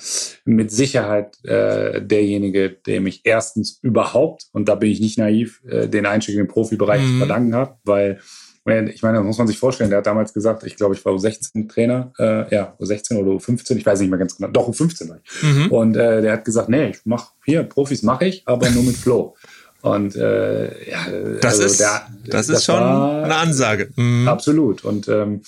Mit 0.45 0.71
Sicherheit 0.71 1.37
äh, 1.43 2.01
derjenige, 2.01 2.69
dem 2.69 3.07
ich 3.07 3.21
erstens 3.23 3.79
überhaupt, 3.81 4.47
und 4.51 4.69
da 4.69 4.75
bin 4.75 4.91
ich 4.91 4.99
nicht 4.99 5.17
naiv, 5.17 5.61
äh, 5.67 5.87
den 5.87 6.05
Einstieg 6.05 6.35
in 6.35 6.41
den 6.41 6.47
Profibereich 6.47 7.01
mhm. 7.01 7.07
zu 7.07 7.17
verdanken 7.17 7.55
habe, 7.55 7.75
weil 7.83 8.19
ich 8.65 9.03
meine, 9.03 9.17
das 9.17 9.25
muss 9.25 9.37
man 9.37 9.47
sich 9.47 9.59
vorstellen, 9.59 9.91
der 9.91 9.97
hat 9.97 10.07
damals 10.07 10.33
gesagt, 10.33 10.63
ich 10.63 10.75
glaube, 10.75 10.95
ich 10.95 11.05
war 11.05 11.13
U16 11.13 11.69
Trainer, 11.69 12.11
äh, 12.17 12.53
ja, 12.53 12.75
U16 12.79 13.15
oder 13.17 13.31
U15, 13.31 13.75
ich 13.75 13.85
weiß 13.85 13.99
nicht 13.99 14.09
mehr 14.09 14.17
ganz 14.17 14.37
genau, 14.37 14.49
doch 14.49 14.67
U15 14.69 15.09
war 15.09 15.19
ich. 15.23 15.43
Mhm. 15.43 15.71
Und 15.71 15.95
äh, 15.95 16.21
der 16.21 16.33
hat 16.33 16.45
gesagt, 16.45 16.69
nee, 16.69 16.89
ich 16.89 17.01
mach 17.05 17.31
hier, 17.43 17.63
Profis 17.63 18.01
mache 18.01 18.25
ich, 18.25 18.41
aber 18.45 18.69
nur 18.71 18.83
mit 18.83 18.97
Flow. 18.97 19.35
Und 19.81 20.15
äh, 20.15 20.89
ja, 20.89 21.05
das 21.41 21.53
also 21.53 21.63
ist, 21.65 21.79
der, 21.79 22.07
das, 22.25 22.47
das 22.47 22.57
ist 22.57 22.65
schon 22.65 22.81
eine 22.81 23.35
Ansage. 23.35 23.91
Mhm. 23.95 24.27
Absolut. 24.27 24.83
Und 24.83 25.07
ähm, 25.09 25.41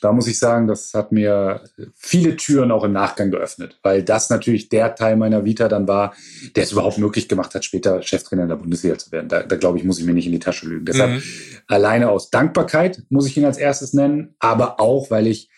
da 0.00 0.12
muss 0.12 0.26
ich 0.26 0.38
sagen, 0.38 0.66
das 0.66 0.94
hat 0.94 1.12
mir 1.12 1.62
viele 1.94 2.36
Türen 2.36 2.70
auch 2.70 2.84
im 2.84 2.92
Nachgang 2.92 3.30
geöffnet, 3.30 3.78
weil 3.82 4.02
das 4.02 4.30
natürlich 4.30 4.68
der 4.68 4.94
Teil 4.94 5.16
meiner 5.16 5.44
Vita 5.44 5.68
dann 5.68 5.88
war, 5.88 6.14
der 6.56 6.64
es 6.64 6.72
überhaupt 6.72 6.98
möglich 6.98 7.28
gemacht 7.28 7.54
hat, 7.54 7.64
später 7.64 8.02
Cheftrainer 8.02 8.42
in 8.42 8.48
der 8.48 8.56
Bundesliga 8.56 8.98
zu 8.98 9.12
werden. 9.12 9.28
Da, 9.28 9.42
da 9.42 9.56
glaube 9.56 9.78
ich, 9.78 9.84
muss 9.84 9.98
ich 9.98 10.04
mir 10.04 10.14
nicht 10.14 10.26
in 10.26 10.32
die 10.32 10.38
Tasche 10.38 10.66
lügen. 10.66 10.84
Deshalb 10.84 11.12
mhm. 11.12 11.22
alleine 11.66 12.10
aus 12.10 12.30
Dankbarkeit 12.30 13.02
muss 13.10 13.26
ich 13.26 13.36
ihn 13.36 13.44
als 13.44 13.58
erstes 13.58 13.92
nennen, 13.92 14.34
aber 14.38 14.80
auch, 14.80 15.10
weil 15.10 15.26
ich 15.26 15.50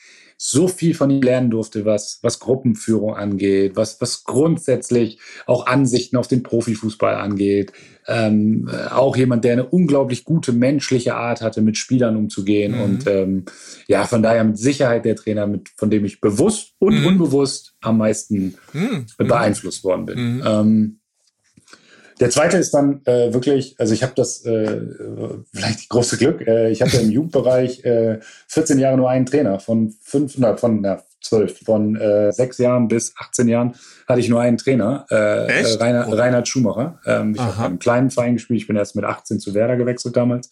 so 0.43 0.69
viel 0.69 0.95
von 0.95 1.11
ihm 1.11 1.21
lernen 1.21 1.51
durfte, 1.51 1.85
was, 1.85 2.19
was 2.23 2.41
Gruppenführung 2.41 3.15
angeht, 3.15 3.73
was, 3.77 4.01
was 4.01 4.25
grundsätzlich 4.25 5.19
auch 5.45 5.67
Ansichten 5.67 6.17
auf 6.17 6.29
den 6.29 6.43
Profifußball 6.43 7.15
angeht. 7.15 7.73
Ähm, 8.09 8.67
auch 8.91 9.19
jemand, 9.19 9.45
der 9.45 9.53
eine 9.53 9.67
unglaublich 9.67 10.25
gute 10.25 10.53
menschliche 10.53 11.15
Art 11.15 11.43
hatte, 11.43 11.61
mit 11.61 11.77
Spielern 11.77 12.17
umzugehen. 12.17 12.77
Mhm. 12.77 12.81
Und 12.81 13.07
ähm, 13.07 13.45
ja, 13.87 14.07
von 14.07 14.23
daher 14.23 14.43
mit 14.45 14.57
Sicherheit 14.57 15.05
der 15.05 15.17
Trainer, 15.17 15.47
mit, 15.47 15.69
von 15.77 15.91
dem 15.91 16.07
ich 16.07 16.23
bewusst 16.23 16.73
und 16.79 16.99
mhm. 16.99 17.07
unbewusst 17.07 17.75
am 17.83 17.99
meisten 17.99 18.55
mhm. 18.73 19.05
beeinflusst 19.19 19.85
worden 19.85 20.07
bin. 20.07 20.37
Mhm. 20.37 20.43
Ähm, 20.47 21.00
der 22.21 22.31
zweite 22.31 22.59
ist 22.59 22.73
dann 22.73 23.01
äh, 23.07 23.33
wirklich, 23.33 23.75
also 23.79 23.95
ich 23.95 24.03
habe 24.03 24.13
das 24.15 24.45
äh, 24.45 24.81
vielleicht 25.55 25.89
große 25.89 26.19
Glück. 26.19 26.47
Äh, 26.47 26.71
ich 26.71 26.83
hatte 26.83 26.99
im 26.99 27.11
Jugendbereich 27.11 27.85
äh, 27.85 28.21
14 28.49 28.79
Jahre 28.79 28.99
nur 28.99 29.09
einen 29.09 29.27
Trainer 29.27 29.59
von 29.59 29.95
500, 30.03 30.61
von 30.61 30.81
na, 30.83 31.03
12, 31.23 31.65
von 31.65 31.97
äh, 31.97 32.33
sechs 32.33 32.59
Jahren 32.59 32.89
bis 32.89 33.15
18 33.17 33.49
Jahren 33.49 33.75
hatte 34.07 34.21
ich 34.21 34.29
nur 34.29 34.41
einen 34.41 34.59
Trainer, 34.59 35.07
äh, 35.11 35.47
Echt? 35.47 35.77
äh 35.77 35.83
Rainer, 35.83 36.13
Reinhard 36.13 36.49
Schumacher. 36.49 36.99
Ähm, 37.07 37.35
ich 37.35 37.41
habe 37.41 37.65
einen 37.65 37.79
kleinen 37.79 38.11
Verein 38.11 38.35
gespielt. 38.35 38.61
Ich 38.61 38.67
bin 38.67 38.77
erst 38.77 38.97
mit 38.97 39.05
18 39.05 39.39
zu 39.39 39.55
Werder 39.55 39.77
gewechselt 39.77 40.17
damals. 40.17 40.51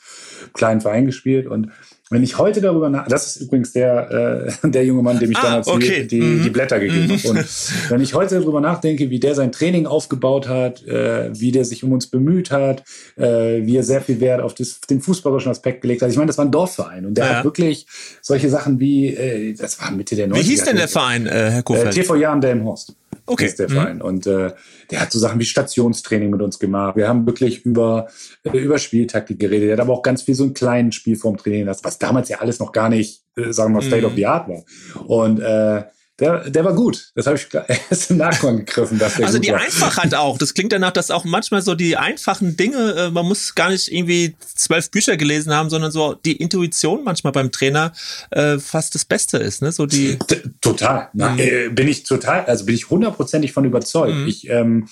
Kleinen 0.52 0.80
Verein 0.80 1.06
gespielt 1.06 1.46
und 1.46 1.70
wenn 2.10 2.22
ich 2.22 2.38
heute 2.38 2.60
darüber 2.60 2.88
nach, 2.88 3.06
das 3.06 3.36
ist 3.36 3.42
übrigens 3.42 3.72
der, 3.72 4.48
äh, 4.62 4.68
der 4.70 4.84
junge 4.84 5.02
Mann, 5.02 5.18
dem 5.18 5.30
ich 5.30 5.38
ah, 5.38 5.42
damals 5.42 5.68
okay. 5.68 6.02
die, 6.02 6.18
die, 6.18 6.20
mhm. 6.20 6.42
die, 6.42 6.50
Blätter 6.50 6.80
gegeben 6.80 7.06
mhm. 7.06 7.18
habe. 7.18 7.28
Und 7.38 7.90
wenn 7.90 8.00
ich 8.00 8.14
heute 8.14 8.40
darüber 8.40 8.60
nachdenke, 8.60 9.10
wie 9.10 9.20
der 9.20 9.34
sein 9.34 9.52
Training 9.52 9.86
aufgebaut 9.86 10.48
hat, 10.48 10.86
äh, 10.86 11.30
wie 11.38 11.52
der 11.52 11.64
sich 11.64 11.84
um 11.84 11.92
uns 11.92 12.06
bemüht 12.06 12.50
hat, 12.50 12.82
äh, 13.16 13.64
wie 13.66 13.76
er 13.76 13.82
sehr 13.82 14.00
viel 14.00 14.20
Wert 14.20 14.40
auf 14.40 14.54
das, 14.54 14.80
den 14.80 15.00
fußballerischen 15.00 15.50
Aspekt 15.50 15.82
gelegt 15.82 16.02
hat. 16.02 16.10
Ich 16.10 16.16
meine, 16.16 16.28
das 16.28 16.38
war 16.38 16.44
ein 16.44 16.52
Dorfverein 16.52 17.06
und 17.06 17.14
der 17.14 17.26
ja. 17.26 17.34
hat 17.36 17.44
wirklich 17.44 17.86
solche 18.22 18.48
Sachen 18.48 18.80
wie, 18.80 19.08
äh, 19.08 19.54
das 19.54 19.80
war 19.80 19.90
Mitte 19.90 20.16
der 20.16 20.28
90er. 20.28 20.36
Wie 20.36 20.42
hieß 20.42 20.64
denn 20.64 20.76
der 20.76 20.88
Verein, 20.88 21.26
äh, 21.26 21.50
Herr 21.50 21.62
Kofeld? 21.62 21.88
Äh, 21.88 22.00
TV 22.00 22.16
Jahren 22.16 22.40
Delmhorst. 22.40 22.94
Okay. 23.28 23.44
Ist 23.44 23.58
der 23.58 23.68
mhm. 23.68 23.74
Verein. 23.74 24.02
Und 24.02 24.26
äh, 24.26 24.52
der 24.90 25.00
hat 25.00 25.12
so 25.12 25.18
Sachen 25.18 25.38
wie 25.38 25.44
Stationstraining 25.44 26.30
mit 26.30 26.40
uns 26.40 26.58
gemacht. 26.58 26.96
Wir 26.96 27.08
haben 27.08 27.26
wirklich 27.26 27.64
über, 27.64 28.08
äh, 28.42 28.56
über 28.56 28.78
Spieltaktik 28.78 29.38
geredet. 29.38 29.68
Er 29.68 29.72
hat 29.74 29.80
aber 29.80 29.92
auch 29.92 30.02
ganz 30.02 30.22
viel 30.22 30.34
so 30.34 30.44
einen 30.44 30.54
kleinen 30.54 30.92
Spielformtraining 30.92 31.66
lassen, 31.66 31.84
was 31.84 31.98
damals 31.98 32.30
ja 32.30 32.38
alles 32.38 32.58
noch 32.58 32.72
gar 32.72 32.88
nicht, 32.88 33.22
äh, 33.36 33.52
sagen 33.52 33.72
wir 33.72 33.80
mal, 33.80 33.86
State 33.86 34.02
mhm. 34.02 34.06
of 34.06 34.14
the 34.14 34.26
Art 34.26 34.48
war. 34.48 34.64
Und 35.06 35.40
äh, 35.40 35.84
der, 36.20 36.50
der 36.50 36.64
war 36.64 36.74
gut. 36.74 37.12
Das 37.14 37.26
habe 37.26 37.36
ich 37.36 37.46
erst 37.90 38.10
im 38.10 38.16
Nachgang 38.16 38.58
gegriffen. 38.58 38.98
Dass 38.98 39.16
der 39.16 39.26
also 39.26 39.38
die 39.38 39.50
war. 39.50 39.60
Einfachheit 39.60 40.14
auch. 40.16 40.38
Das 40.38 40.54
klingt 40.54 40.72
danach, 40.72 40.90
dass 40.90 41.10
auch 41.10 41.24
manchmal 41.24 41.62
so 41.62 41.74
die 41.74 41.96
einfachen 41.96 42.56
Dinge, 42.56 42.94
äh, 42.94 43.10
man 43.10 43.26
muss 43.26 43.54
gar 43.54 43.70
nicht 43.70 43.92
irgendwie 43.92 44.34
zwölf 44.40 44.90
Bücher 44.90 45.16
gelesen 45.16 45.54
haben, 45.54 45.70
sondern 45.70 45.92
so 45.92 46.14
die 46.14 46.36
Intuition 46.36 47.04
manchmal 47.04 47.32
beim 47.32 47.52
Trainer 47.52 47.92
äh, 48.30 48.58
fast 48.58 48.94
das 48.94 49.04
Beste 49.04 49.38
ist. 49.38 49.62
Ne? 49.62 49.70
So 49.70 49.86
die 49.86 50.18
total. 50.60 51.08
Na, 51.12 51.30
mhm. 51.30 51.38
äh, 51.38 51.68
bin 51.68 51.86
ich 51.86 52.02
total, 52.02 52.44
also 52.46 52.66
bin 52.66 52.74
ich 52.74 52.90
hundertprozentig 52.90 53.52
von 53.52 53.64
überzeugt. 53.64 54.14
Mhm. 54.14 54.26
Ich 54.26 54.48
ähm, 54.50 54.88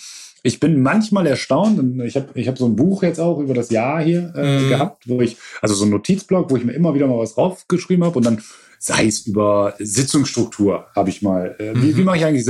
ich 0.47 0.61
bin 0.61 0.81
manchmal 0.81 1.27
erstaunt, 1.27 2.01
ich 2.05 2.15
habe 2.15 2.29
ich 2.35 2.47
hab 2.47 2.57
so 2.57 2.67
ein 2.67 2.77
Buch 2.77 3.03
jetzt 3.03 3.19
auch 3.19 3.41
über 3.41 3.53
das 3.53 3.71
Jahr 3.71 4.01
hier 4.01 4.33
äh, 4.37 4.61
mhm. 4.61 4.69
gehabt, 4.69 5.03
wo 5.09 5.21
ich, 5.21 5.37
also 5.61 5.75
so 5.75 5.85
ein 5.85 5.91
Notizblock, 5.91 6.51
wo 6.51 6.57
ich 6.57 6.65
mir 6.65 6.73
immer 6.73 6.95
wieder 6.95 7.09
mal 7.09 7.19
was 7.19 7.35
draufgeschrieben 7.35 8.05
habe 8.05 8.17
und 8.17 8.27
dann 8.27 8.43
sei 8.87 9.07
es 9.07 9.27
über 9.27 9.75
Sitzungsstruktur, 9.81 10.87
habe 10.95 11.11
ich 11.11 11.21
mal. 11.21 11.57
Äh, 11.59 11.75
wie, 11.75 11.97
wie 11.97 12.01
mhm. 12.01 12.05
mache 12.05 12.19
ich 12.19 12.25
eigentlich? 12.25 12.47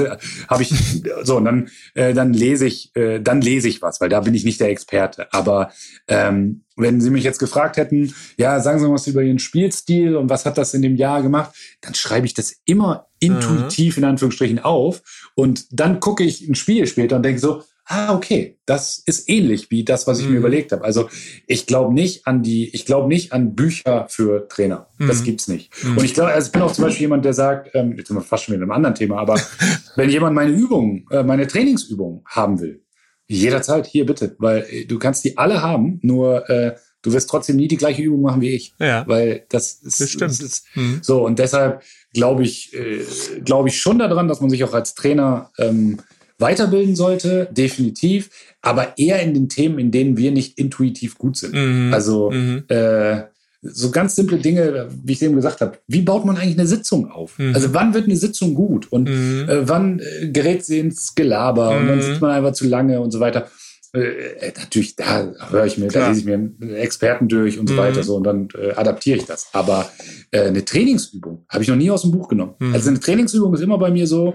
Habe 0.49 0.63
ich 0.63 0.75
so 1.23 1.39
und 1.39 1.47
dann 1.47 1.71
äh, 1.95 2.13
dann 2.13 2.35
lese 2.35 2.67
ich 2.67 2.95
äh, 2.95 3.21
dann 3.21 3.41
lese 3.41 3.69
ich 3.69 3.81
was, 3.81 4.03
weil 4.03 4.11
da 4.11 4.21
bin 4.21 4.35
ich 4.35 4.45
nicht 4.45 4.61
der 4.61 4.69
Experte. 4.69 5.33
Aber 5.33 5.71
ähm, 6.09 6.61
wenn 6.77 7.01
Sie 7.01 7.09
mich 7.09 7.25
jetzt 7.25 7.39
gefragt 7.39 7.79
hätten, 7.79 8.15
ja, 8.37 8.61
sagen 8.61 8.79
Sie 8.79 8.87
mal 8.87 8.93
was 8.93 9.07
über 9.07 9.23
Ihren 9.23 9.39
Spielstil 9.39 10.15
und 10.15 10.29
was 10.29 10.45
hat 10.45 10.59
das 10.59 10.75
in 10.75 10.83
dem 10.83 10.97
Jahr 10.97 11.23
gemacht, 11.23 11.55
dann 11.81 11.95
schreibe 11.95 12.27
ich 12.27 12.35
das 12.35 12.55
immer 12.67 13.07
intuitiv 13.19 13.97
mhm. 13.97 14.03
in 14.03 14.09
Anführungsstrichen 14.11 14.59
auf 14.59 15.31
und 15.35 15.67
dann 15.71 16.01
gucke 16.01 16.23
ich 16.23 16.47
ein 16.47 16.55
Spiel 16.55 16.87
später 16.87 17.17
und 17.17 17.23
denke 17.23 17.41
so, 17.41 17.63
ah, 17.87 18.15
okay, 18.15 18.59
das 18.67 18.99
ist 18.99 19.29
ähnlich 19.29 19.71
wie 19.71 19.85
das, 19.85 20.07
was 20.07 20.19
ich 20.19 20.27
mhm. 20.27 20.33
mir 20.33 20.39
überlegt 20.39 20.73
habe. 20.73 20.85
Also 20.85 21.09
ich 21.47 21.67
glaube 21.67 21.95
nicht 21.95 22.27
an 22.27 22.43
die, 22.43 22.69
ich 22.75 22.85
glaube 22.85 23.09
nicht 23.09 23.33
an 23.33 23.55
Bücher 23.55 24.07
für 24.09 24.49
Trainer. 24.49 24.89
Mhm. 24.99 25.09
Das 25.09 25.23
gibt's 25.23 25.49
nicht. 25.49 25.73
Mhm. 25.85 25.97
Und 25.97 26.05
ich 26.05 26.15
glaube, 26.15 26.33
also 26.33 26.47
ich 26.47 26.53
bin 26.53 26.63
auch 26.63 26.73
zum 26.73 26.85
Beispiel 26.85 27.03
jemand, 27.03 27.25
der 27.25 27.33
sagt, 27.33 27.71
ähm, 27.75 27.95
jetzt 27.97 28.09
sind 28.09 28.17
wir 28.17 28.23
fast 28.23 28.45
schon 28.45 28.55
wieder 28.55 28.65
in 28.65 28.71
einem 28.71 28.77
anderen 28.77 28.95
Thema, 28.95 29.19
aber 29.19 29.41
wenn 29.97 30.11
jemand 30.11 30.35
meine 30.35 30.51
Übungen, 30.51 31.07
äh, 31.11 31.23
meine 31.23 31.47
Trainingsübungen 31.47 32.23
haben 32.27 32.61
will, 32.61 32.83
jederzeit 33.29 33.87
hier 33.87 34.07
bitte, 34.07 34.35
weil 34.39 34.67
äh, 34.69 34.85
du 34.85 34.99
kannst 34.99 35.25
die 35.25 35.39
alle 35.39 35.63
haben, 35.63 36.01
nur 36.03 36.49
äh, 36.51 36.77
du 37.03 37.13
wirst 37.13 37.31
trotzdem 37.31 37.57
nie 37.57 37.69
die 37.69 37.77
gleiche 37.77 38.03
Übung 38.03 38.23
machen 38.23 38.41
wie 38.41 38.51
ich. 38.51 38.75
Ja. 38.81 39.05
Weil 39.07 39.47
das 39.49 39.75
ist, 39.75 40.01
das 40.01 40.11
stimmt. 40.11 40.31
Das 40.31 40.41
ist, 40.41 40.67
mhm. 40.75 40.99
so 41.03 41.25
und 41.25 41.39
deshalb 41.39 41.83
glaube 42.13 42.43
ich, 42.43 42.75
äh, 42.75 43.05
glaube 43.45 43.69
ich 43.69 43.81
schon 43.81 44.01
daran, 44.01 44.27
dass 44.27 44.41
man 44.41 44.51
sich 44.51 44.65
auch 44.65 44.75
als 44.75 44.95
Trainer 44.95 45.51
ähm, 45.59 46.01
weiterbilden 46.39 46.97
sollte, 46.97 47.49
definitiv, 47.51 48.31
aber 48.63 48.99
eher 48.99 49.23
in 49.23 49.35
den 49.35 49.49
Themen, 49.49 49.79
in 49.79 49.91
denen 49.91 50.17
wir 50.17 50.31
nicht 50.31 50.59
intuitiv 50.59 51.19
gut 51.19 51.37
sind. 51.37 51.55
Mhm. 51.55 51.95
Also 51.95 52.31
mhm. 52.31 52.65
Äh, 52.69 53.23
so 53.63 53.91
ganz 53.91 54.15
simple 54.15 54.39
Dinge, 54.39 54.89
wie 55.05 55.13
ich 55.13 55.23
eben 55.23 55.35
gesagt 55.35 55.61
habe. 55.61 55.79
Wie 55.89 56.03
baut 56.03 56.25
man 56.25 56.37
eigentlich 56.37 56.59
eine 56.59 56.67
Sitzung 56.67 57.11
auf? 57.11 57.39
Mhm. 57.39 57.55
Also 57.55 57.75
wann 57.75 57.95
wird 57.95 58.05
eine 58.05 58.17
Sitzung 58.17 58.55
gut 58.55 58.91
und 58.93 59.09
mhm. 59.09 59.49
äh, 59.49 59.69
wann 59.69 60.01
äh, 60.01 60.29
gerät 60.29 60.65
sie 60.65 60.79
ins 60.79 61.15
Gelaber 61.15 61.73
mhm. 61.73 61.81
und 61.81 61.87
dann 61.89 62.03
sitzt 62.03 62.21
man 62.21 62.31
einfach 62.31 62.53
zu 62.53 62.67
lange 62.67 63.01
und 63.01 63.11
so 63.11 63.21
weiter. 63.21 63.49
Äh, 63.95 64.01
äh 64.01 64.53
natürlich, 64.57 64.97
da 64.97 65.33
höre 65.51 65.67
ich 65.67 65.79
mir, 65.79 65.89
Klar. 65.89 66.05
da 66.05 66.09
lese 66.11 66.21
ich 66.21 66.27
mir 66.27 66.77
Experten 66.77 67.29
durch 67.29 67.59
und 67.59 67.69
so 67.69 67.75
mhm. 67.75 67.79
weiter 67.79 68.03
so 68.03 68.17
und 68.17 68.25
dann 68.25 68.49
äh, 68.55 68.73
adaptiere 68.73 69.19
ich 69.19 69.25
das. 69.25 69.49
Aber 69.53 69.91
eine 70.33 70.65
Trainingsübung 70.65 71.47
habe 71.49 71.63
ich 71.63 71.69
noch 71.69 71.77
nie 71.77 71.91
aus 71.91 72.03
dem 72.03 72.11
Buch 72.11 72.29
genommen. 72.29 72.55
Mhm. 72.59 72.75
Also 72.75 72.91
eine 72.91 73.01
Trainingsübung 73.01 73.55
ist 73.55 73.63
immer 73.63 73.79
bei 73.79 73.91
mir 73.91 74.07
so, 74.07 74.35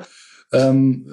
ähm, 0.51 1.07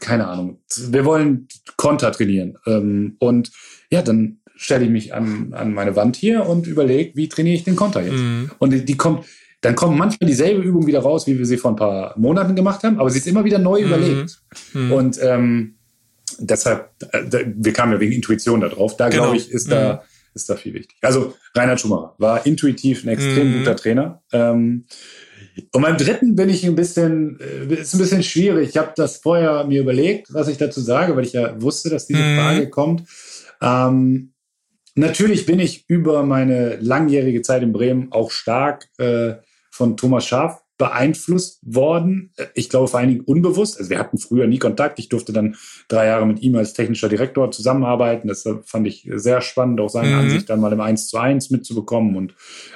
keine 0.00 0.26
Ahnung, 0.28 0.60
wir 0.88 1.04
wollen 1.04 1.48
Konter 1.76 2.12
trainieren. 2.12 2.58
Ähm, 2.66 3.16
und 3.18 3.50
ja, 3.90 4.02
dann 4.02 4.40
stelle 4.56 4.84
ich 4.84 4.90
mich 4.90 5.14
an, 5.14 5.52
an 5.52 5.72
meine 5.72 5.94
Wand 5.94 6.16
hier 6.16 6.46
und 6.46 6.66
überlege, 6.66 7.14
wie 7.14 7.28
trainiere 7.28 7.56
ich 7.56 7.64
den 7.64 7.76
Konter 7.76 8.02
jetzt. 8.02 8.18
Mhm. 8.18 8.50
Und 8.58 8.72
die, 8.72 8.84
die 8.84 8.96
kommt, 8.96 9.24
dann 9.60 9.76
kommt 9.76 9.96
manchmal 9.96 10.28
dieselbe 10.28 10.62
Übung 10.62 10.86
wieder 10.86 11.00
raus, 11.00 11.26
wie 11.26 11.38
wir 11.38 11.46
sie 11.46 11.56
vor 11.56 11.72
ein 11.72 11.76
paar 11.76 12.18
Monaten 12.18 12.56
gemacht 12.56 12.82
haben, 12.82 12.98
aber 12.98 13.10
sie 13.10 13.18
ist 13.18 13.26
immer 13.26 13.44
wieder 13.44 13.58
neu 13.58 13.80
mhm. 13.80 13.86
überlegt. 13.86 14.42
Mhm. 14.72 14.92
Und 14.92 15.18
ähm, 15.22 15.74
deshalb, 16.38 16.90
äh, 17.12 17.44
wir 17.54 17.72
kamen 17.72 17.92
ja 17.92 18.00
wegen 18.00 18.12
Intuition 18.12 18.60
da 18.60 18.68
drauf. 18.68 18.96
Da 18.96 19.08
genau. 19.08 19.24
glaube 19.24 19.36
ich, 19.36 19.50
ist 19.50 19.70
da, 19.70 19.94
mhm. 19.94 19.98
ist 20.34 20.50
da 20.50 20.56
viel 20.56 20.74
wichtig. 20.74 20.96
Also 21.02 21.34
Reinhard 21.54 21.80
Schumacher 21.80 22.14
war 22.18 22.44
intuitiv 22.46 23.04
ein 23.04 23.08
extrem 23.10 23.52
mhm. 23.52 23.58
guter 23.58 23.76
Trainer. 23.76 24.22
Ähm, 24.32 24.86
und 25.72 25.82
beim 25.82 25.96
dritten 25.96 26.36
bin 26.36 26.48
ich 26.48 26.64
ein 26.64 26.74
bisschen, 26.74 27.38
äh, 27.40 27.74
ist 27.74 27.94
ein 27.94 27.98
bisschen 27.98 28.22
schwierig. 28.22 28.70
Ich 28.70 28.76
habe 28.76 28.92
das 28.96 29.18
vorher 29.18 29.64
mir 29.64 29.80
überlegt, 29.80 30.32
was 30.32 30.48
ich 30.48 30.58
dazu 30.58 30.80
sage, 30.80 31.16
weil 31.16 31.24
ich 31.24 31.32
ja 31.32 31.60
wusste, 31.60 31.90
dass 31.90 32.06
diese 32.06 32.22
mhm. 32.22 32.36
Frage 32.36 32.70
kommt. 32.70 33.04
Ähm, 33.60 34.32
natürlich 34.94 35.46
bin 35.46 35.60
ich 35.60 35.88
über 35.88 36.22
meine 36.22 36.76
langjährige 36.76 37.42
Zeit 37.42 37.62
in 37.62 37.72
Bremen 37.72 38.12
auch 38.12 38.30
stark 38.30 38.86
äh, 38.98 39.34
von 39.70 39.96
Thomas 39.96 40.26
Schaaf 40.26 40.62
beeinflusst 40.78 41.58
worden. 41.62 42.32
Ich 42.54 42.70
glaube 42.70 42.86
vor 42.86 43.00
allen 43.00 43.08
Dingen 43.08 43.20
unbewusst. 43.22 43.78
Also 43.78 43.90
wir 43.90 43.98
hatten 43.98 44.16
früher 44.16 44.46
nie 44.46 44.58
Kontakt. 44.58 45.00
Ich 45.00 45.08
durfte 45.08 45.32
dann 45.32 45.56
drei 45.88 46.06
Jahre 46.06 46.24
mit 46.24 46.40
ihm 46.40 46.54
als 46.54 46.72
technischer 46.72 47.08
Direktor 47.08 47.50
zusammenarbeiten. 47.50 48.28
Das 48.28 48.48
fand 48.64 48.86
ich 48.86 49.08
sehr 49.12 49.40
spannend, 49.40 49.80
auch 49.80 49.90
seine 49.90 50.10
mhm. 50.10 50.20
Ansicht 50.20 50.48
dann 50.48 50.60
mal 50.60 50.72
im 50.72 50.80
Eins 50.80 51.08
zu 51.08 51.18
eins 51.18 51.50
mitzubekommen 51.50 52.16
und 52.16 52.34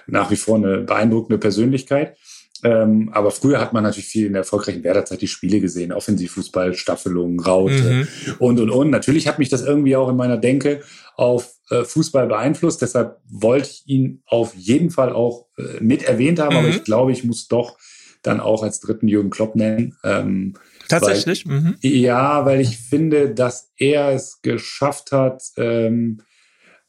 nach 0.08 0.32
wie 0.32 0.36
vor 0.36 0.56
eine 0.56 0.78
beeindruckende 0.78 1.38
Persönlichkeit. 1.38 2.16
Ähm, 2.64 3.10
aber 3.12 3.30
früher 3.32 3.60
hat 3.60 3.72
man 3.72 3.82
natürlich 3.82 4.06
viel 4.08 4.26
in 4.26 4.34
der 4.34 4.40
erfolgreichen 4.40 4.84
Werderzeit 4.84 5.20
die 5.20 5.28
Spiele 5.28 5.60
gesehen, 5.60 5.92
Offensivfußball, 5.92 6.74
Staffelung, 6.74 7.40
Raute 7.40 8.06
mhm. 8.06 8.34
und 8.38 8.60
und 8.60 8.70
und. 8.70 8.90
Natürlich 8.90 9.26
hat 9.26 9.38
mich 9.38 9.48
das 9.48 9.62
irgendwie 9.62 9.96
auch 9.96 10.08
in 10.08 10.16
meiner 10.16 10.36
Denke 10.36 10.80
auf 11.16 11.54
äh, 11.70 11.84
Fußball 11.84 12.28
beeinflusst. 12.28 12.80
Deshalb 12.80 13.18
wollte 13.28 13.70
ich 13.70 13.82
ihn 13.86 14.22
auf 14.26 14.54
jeden 14.54 14.90
Fall 14.90 15.12
auch 15.12 15.46
äh, 15.58 15.82
mit 15.82 16.04
erwähnt 16.04 16.38
haben. 16.38 16.54
Mhm. 16.54 16.58
Aber 16.58 16.68
ich 16.68 16.84
glaube, 16.84 17.12
ich 17.12 17.24
muss 17.24 17.48
doch 17.48 17.76
dann 18.22 18.40
auch 18.40 18.62
als 18.62 18.80
dritten 18.80 19.08
Jürgen 19.08 19.30
Klopp 19.30 19.56
nennen. 19.56 19.96
Ähm, 20.04 20.54
Tatsächlich? 20.88 21.48
Weil, 21.48 21.60
mhm. 21.60 21.76
Ja, 21.80 22.44
weil 22.44 22.60
ich 22.60 22.78
finde, 22.78 23.34
dass 23.34 23.72
er 23.76 24.10
es 24.12 24.40
geschafft 24.42 25.10
hat, 25.10 25.42
ähm, 25.56 26.22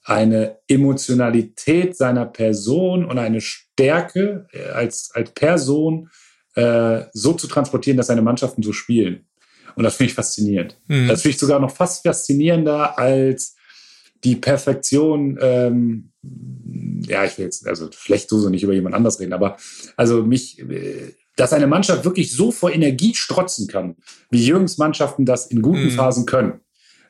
eine 0.04 0.58
Emotionalität 0.68 1.95
seiner 1.95 2.26
Person 2.26 3.06
und 3.06 3.18
eine 3.18 3.41
Stärke 3.41 4.47
äh, 4.51 4.70
als, 4.70 5.12
als 5.14 5.32
Person 5.32 6.10
äh, 6.56 7.04
so 7.14 7.34
zu 7.34 7.47
transportieren, 7.47 7.97
dass 7.97 8.08
seine 8.08 8.22
Mannschaften 8.22 8.64
so 8.64 8.74
spielen. 8.74 9.28
Und 9.76 9.84
das 9.84 9.95
finde 9.95 10.12
ich 10.12 10.16
faszinierend. 10.16 10.80
Mhm. 10.88 11.08
Das 11.08 11.22
finde 11.22 11.36
ich 11.36 11.39
sogar 11.39 11.60
noch 11.60 11.72
fast 11.72 12.04
faszinierender 12.04 12.97
als 12.97 13.56
die 14.24 14.36
Perfektion. 14.36 15.38
Ähm, 15.41 16.12
ja, 17.08 17.26
ich 17.26 17.38
will 17.38 17.45
jetzt 17.45 17.68
also 17.68 17.89
schlecht 17.91 18.30
so 18.30 18.49
nicht 18.49 18.64
über 18.64 18.74
jemand 18.74 18.95
anders 18.95 19.20
reden, 19.20 19.34
aber 19.34 19.58
also 19.97 20.24
mich, 20.24 20.60
äh, 20.60 21.14
dass 21.36 21.54
eine 21.54 21.68
Mannschaft 21.68 22.06
wirklich 22.06 22.34
so 22.34 22.51
vor 22.51 22.72
Energie 22.72 23.16
strotzen 23.16 23.68
kann, 23.68 23.95
wie 24.30 24.45
Jürgens 24.45 24.78
Mannschaften 24.78 25.26
das 25.26 25.47
in 25.47 25.62
guten 25.62 25.86
mhm. 25.86 25.91
Phasen 25.91 26.26
können. 26.26 26.60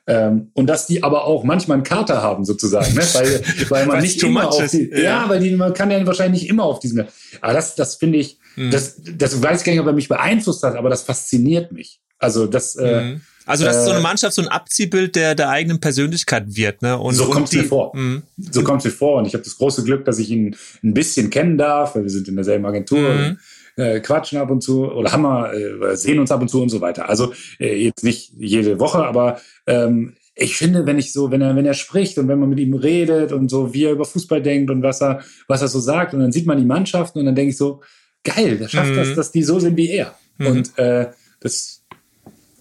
Ähm, 0.06 0.52
und 0.54 0.68
dass 0.68 0.86
die 0.86 1.02
aber 1.02 1.24
auch 1.26 1.46
manchmal 1.46 1.76
einen 1.76 1.86
Kater 1.86 2.22
haben, 2.22 2.44
sozusagen, 2.44 2.94
ne? 2.94 3.02
weil, 3.14 3.42
weil 3.70 3.86
man 3.86 4.02
nicht 4.02 4.22
immer 4.22 4.50
auf 4.50 4.70
die, 4.70 4.90
ja. 4.92 5.00
ja, 5.00 5.30
weil 5.30 5.40
die, 5.40 5.56
man 5.56 5.74
kann 5.74 5.92
ja 5.92 6.06
wahrscheinlich 6.06 6.42
nicht 6.42 6.50
immer 6.50 6.64
auf 6.64 6.80
diesem, 6.80 7.06
aber 7.40 7.54
das, 7.54 7.76
das 7.76 7.96
finde 7.96 8.18
ich, 8.18 8.38
mhm. 8.58 8.70
das, 8.72 8.98
das 9.02 9.42
weiß 9.42 9.62
ich 9.62 9.66
gar 9.66 9.72
nicht, 9.72 9.80
ob 9.80 9.88
er 9.88 9.94
mich 9.94 10.10
beeinflusst 10.10 10.62
hat, 10.64 10.76
aber 10.76 10.90
das 10.90 11.04
fasziniert 11.04 11.72
mich. 11.72 12.02
Also 12.20 12.48
das, 12.48 12.76
äh, 12.76 13.02
mhm. 13.02 13.22
Also, 13.46 13.66
dass 13.66 13.78
äh, 13.78 13.84
so 13.86 13.92
eine 13.92 14.00
Mannschaft 14.00 14.36
so 14.36 14.42
ein 14.42 14.48
Abziehbild 14.48 15.18
der, 15.18 15.36
der 15.36 15.50
eigenen 15.50 15.82
Persönlichkeit 15.82 16.56
wird, 16.56 16.82
ne? 16.82 16.98
Und, 16.98 17.14
so 17.14 17.26
kommt 17.26 17.50
es 17.50 17.54
mir 17.54 17.66
vor. 17.66 17.94
Mh. 17.94 18.22
So 18.38 18.64
kommt 18.64 18.80
es 18.80 18.86
mir 18.86 18.92
vor. 18.92 19.18
Und 19.18 19.26
ich 19.26 19.34
habe 19.34 19.44
das 19.44 19.58
große 19.58 19.84
Glück, 19.84 20.06
dass 20.06 20.18
ich 20.18 20.30
ihn 20.30 20.56
ein 20.82 20.94
bisschen 20.94 21.30
kennen 21.30 21.58
darf, 21.58 21.96
weil 21.96 22.04
wir 22.04 22.10
sind 22.10 22.26
in 22.30 22.36
derselben 22.36 22.66
Agentur. 22.66 23.10
Mhm 23.10 23.38
äh, 23.78 24.00
quatschen 24.00 24.40
ab 24.40 24.50
und 24.50 24.62
zu 24.62 24.92
oder 24.92 25.12
haben 25.12 25.24
wir, 25.24 25.54
äh, 25.54 25.96
sehen 25.96 26.20
uns 26.20 26.32
ab 26.32 26.42
und 26.42 26.50
zu 26.50 26.62
und 26.62 26.70
so 26.70 26.82
weiter. 26.82 27.10
Also 27.10 27.34
äh, 27.60 27.76
jetzt 27.76 28.04
nicht 28.04 28.34
jede 28.38 28.80
Woche, 28.80 29.04
aber 29.06 29.40
ähm, 29.68 30.16
ich 30.36 30.58
finde, 30.58 30.86
wenn 30.86 30.98
ich 30.98 31.14
so, 31.14 31.32
wenn 31.32 31.42
er, 31.42 31.56
wenn 31.56 31.66
er 31.66 31.74
spricht 31.74 32.18
und 32.18 32.28
wenn 32.28 32.40
man 32.40 32.50
mit 32.50 32.60
ihm 32.60 32.74
redet 32.74 33.32
und 33.32 33.50
so, 33.50 33.74
wie 33.74 33.86
er 33.86 33.92
über 33.92 34.06
Fußball 34.06 34.42
denkt 34.42 34.72
und 34.72 34.82
was 34.82 35.02
er, 35.02 35.22
was 35.48 35.62
er 35.62 35.68
so 35.68 35.80
sagt, 35.80 36.14
und 36.14 36.22
dann 36.22 36.32
sieht 36.32 36.48
man 36.48 36.58
die 36.58 36.66
Mannschaften 36.66 37.20
und 37.20 37.26
dann 37.26 37.36
denke 37.36 37.52
ich 37.52 37.58
so, 37.58 37.82
geil, 38.24 38.58
der 38.58 38.68
schafft 38.68 38.92
mhm. 38.92 38.96
das, 38.96 39.14
dass 39.14 39.32
die 39.32 39.44
so 39.44 39.60
sind 39.60 39.78
wie 39.78 39.90
er. 39.90 40.16
Mhm. 40.38 40.48
Und 40.48 40.78
äh, 40.80 41.08
das 41.40 41.84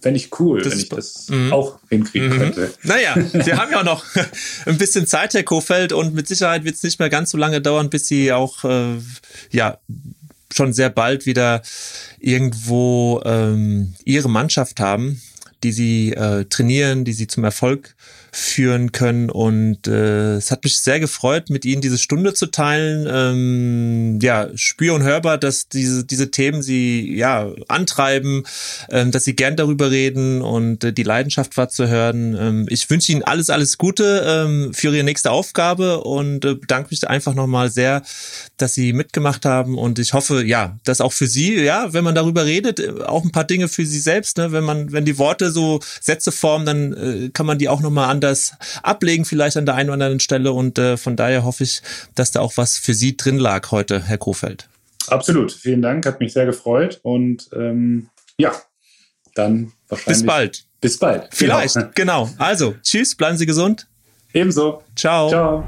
fände 0.01 0.17
ich 0.17 0.39
cool, 0.39 0.61
das 0.61 0.73
wenn 0.73 0.79
ich 0.79 0.89
das 0.89 1.29
mhm. 1.29 1.51
auch 1.51 1.79
hinkriegen 1.89 2.29
mhm. 2.29 2.37
könnte. 2.37 2.73
Naja, 2.83 3.15
wir 3.15 3.57
haben 3.57 3.71
ja 3.71 3.79
auch 3.79 3.85
noch 3.85 4.05
ein 4.65 4.77
bisschen 4.77 5.07
Zeit, 5.07 5.33
Herr 5.33 5.43
Kofeld, 5.43 5.93
und 5.93 6.13
mit 6.13 6.27
Sicherheit 6.27 6.65
wird 6.65 6.75
es 6.75 6.83
nicht 6.83 6.99
mehr 6.99 7.09
ganz 7.09 7.31
so 7.31 7.37
lange 7.37 7.61
dauern, 7.61 7.89
bis 7.89 8.07
Sie 8.07 8.31
auch 8.31 8.63
äh, 8.65 8.97
ja 9.49 9.79
schon 10.55 10.73
sehr 10.73 10.89
bald 10.89 11.25
wieder 11.25 11.61
irgendwo 12.19 13.21
ähm, 13.25 13.93
ihre 14.05 14.29
Mannschaft 14.29 14.79
haben, 14.79 15.21
die 15.63 15.71
sie 15.71 16.13
äh, 16.13 16.45
trainieren, 16.45 17.05
die 17.05 17.13
sie 17.13 17.27
zum 17.27 17.43
Erfolg 17.43 17.95
führen 18.33 18.91
können. 18.91 19.29
Und 19.29 19.87
äh, 19.87 20.35
es 20.37 20.49
hat 20.49 20.63
mich 20.63 20.79
sehr 20.79 20.99
gefreut, 20.99 21.51
mit 21.51 21.65
Ihnen 21.65 21.81
diese 21.81 21.99
Stunde 21.99 22.33
zu 22.33 22.47
teilen. 22.47 23.07
Ähm, 23.07 24.19
ja, 24.21 24.49
spür 24.55 24.95
und 24.95 25.03
hörbar, 25.03 25.37
dass 25.37 25.67
diese, 25.67 26.03
diese 26.03 26.31
Themen 26.31 26.63
Sie 26.63 27.15
ja 27.15 27.51
antreiben, 27.67 28.43
ähm, 28.89 29.11
dass 29.11 29.25
Sie 29.25 29.35
gern 29.35 29.55
darüber 29.55 29.91
reden 29.91 30.41
und 30.41 30.83
äh, 30.83 30.91
die 30.91 31.03
Leidenschaft 31.03 31.57
war 31.57 31.69
zu 31.69 31.87
hören. 31.87 32.35
Ähm, 32.39 32.65
ich 32.69 32.89
wünsche 32.89 33.11
Ihnen 33.11 33.21
alles, 33.21 33.51
alles 33.51 33.77
Gute 33.77 34.25
ähm, 34.25 34.73
für 34.73 34.87
Ihre 34.95 35.03
nächste 35.03 35.29
Aufgabe 35.29 35.99
und 36.03 36.43
äh, 36.43 36.55
bedanke 36.55 36.89
mich 36.89 37.07
einfach 37.07 37.35
nochmal 37.35 37.69
sehr, 37.69 38.01
dass 38.57 38.73
Sie 38.73 38.93
mitgemacht 38.93 39.45
haben. 39.45 39.77
Und 39.77 39.99
ich 39.99 40.13
hoffe, 40.13 40.43
ja, 40.43 40.79
dass 40.85 41.01
auch 41.01 41.13
für 41.13 41.27
Sie, 41.27 41.59
ja, 41.59 41.93
wenn 41.93 42.03
man 42.03 42.15
darüber 42.15 42.45
redet, 42.45 43.01
auch 43.01 43.23
ein 43.23 43.31
paar 43.31 43.43
Dinge 43.43 43.67
für 43.67 43.85
Sie 43.85 43.99
selbst, 43.99 44.37
ne, 44.37 44.51
wenn 44.51 44.63
man, 44.63 44.91
wenn 44.91 45.05
die 45.05 45.19
Worte 45.19 45.51
so 45.51 45.81
Sätze 46.01 46.31
formen, 46.31 46.65
dann 46.65 46.93
äh, 46.93 47.29
kann 47.29 47.45
man 47.45 47.59
die 47.59 47.69
auch 47.69 47.81
nochmal 47.81 48.09
an 48.09 48.22
anders 48.23 48.53
ablegen, 48.81 49.25
vielleicht 49.25 49.57
an 49.57 49.65
der 49.65 49.75
einen 49.75 49.89
oder 49.89 50.05
anderen 50.05 50.19
Stelle. 50.19 50.51
Und 50.53 50.79
äh, 50.79 50.97
von 50.97 51.15
daher 51.15 51.43
hoffe 51.43 51.63
ich, 51.63 51.81
dass 52.15 52.31
da 52.31 52.39
auch 52.39 52.57
was 52.57 52.77
für 52.77 52.93
Sie 52.93 53.17
drin 53.17 53.37
lag 53.37 53.71
heute, 53.71 54.01
Herr 54.03 54.17
Kofeld. 54.17 54.67
Absolut. 55.07 55.51
Vielen 55.51 55.81
Dank, 55.81 56.05
hat 56.05 56.19
mich 56.19 56.33
sehr 56.33 56.45
gefreut. 56.45 56.99
Und 57.03 57.49
ähm, 57.53 58.09
ja, 58.37 58.53
dann 59.35 59.73
wahrscheinlich. 59.89 60.21
Bis 60.21 60.25
bald. 60.25 60.65
Bis 60.81 60.97
bald. 60.97 61.27
Vielleicht, 61.31 61.75
genau. 61.75 61.89
genau. 61.95 62.29
Also, 62.37 62.75
tschüss, 62.81 63.15
bleiben 63.15 63.37
Sie 63.37 63.45
gesund. 63.45 63.87
Ebenso. 64.33 64.83
Ciao. 64.95 65.29
Ciao. 65.29 65.63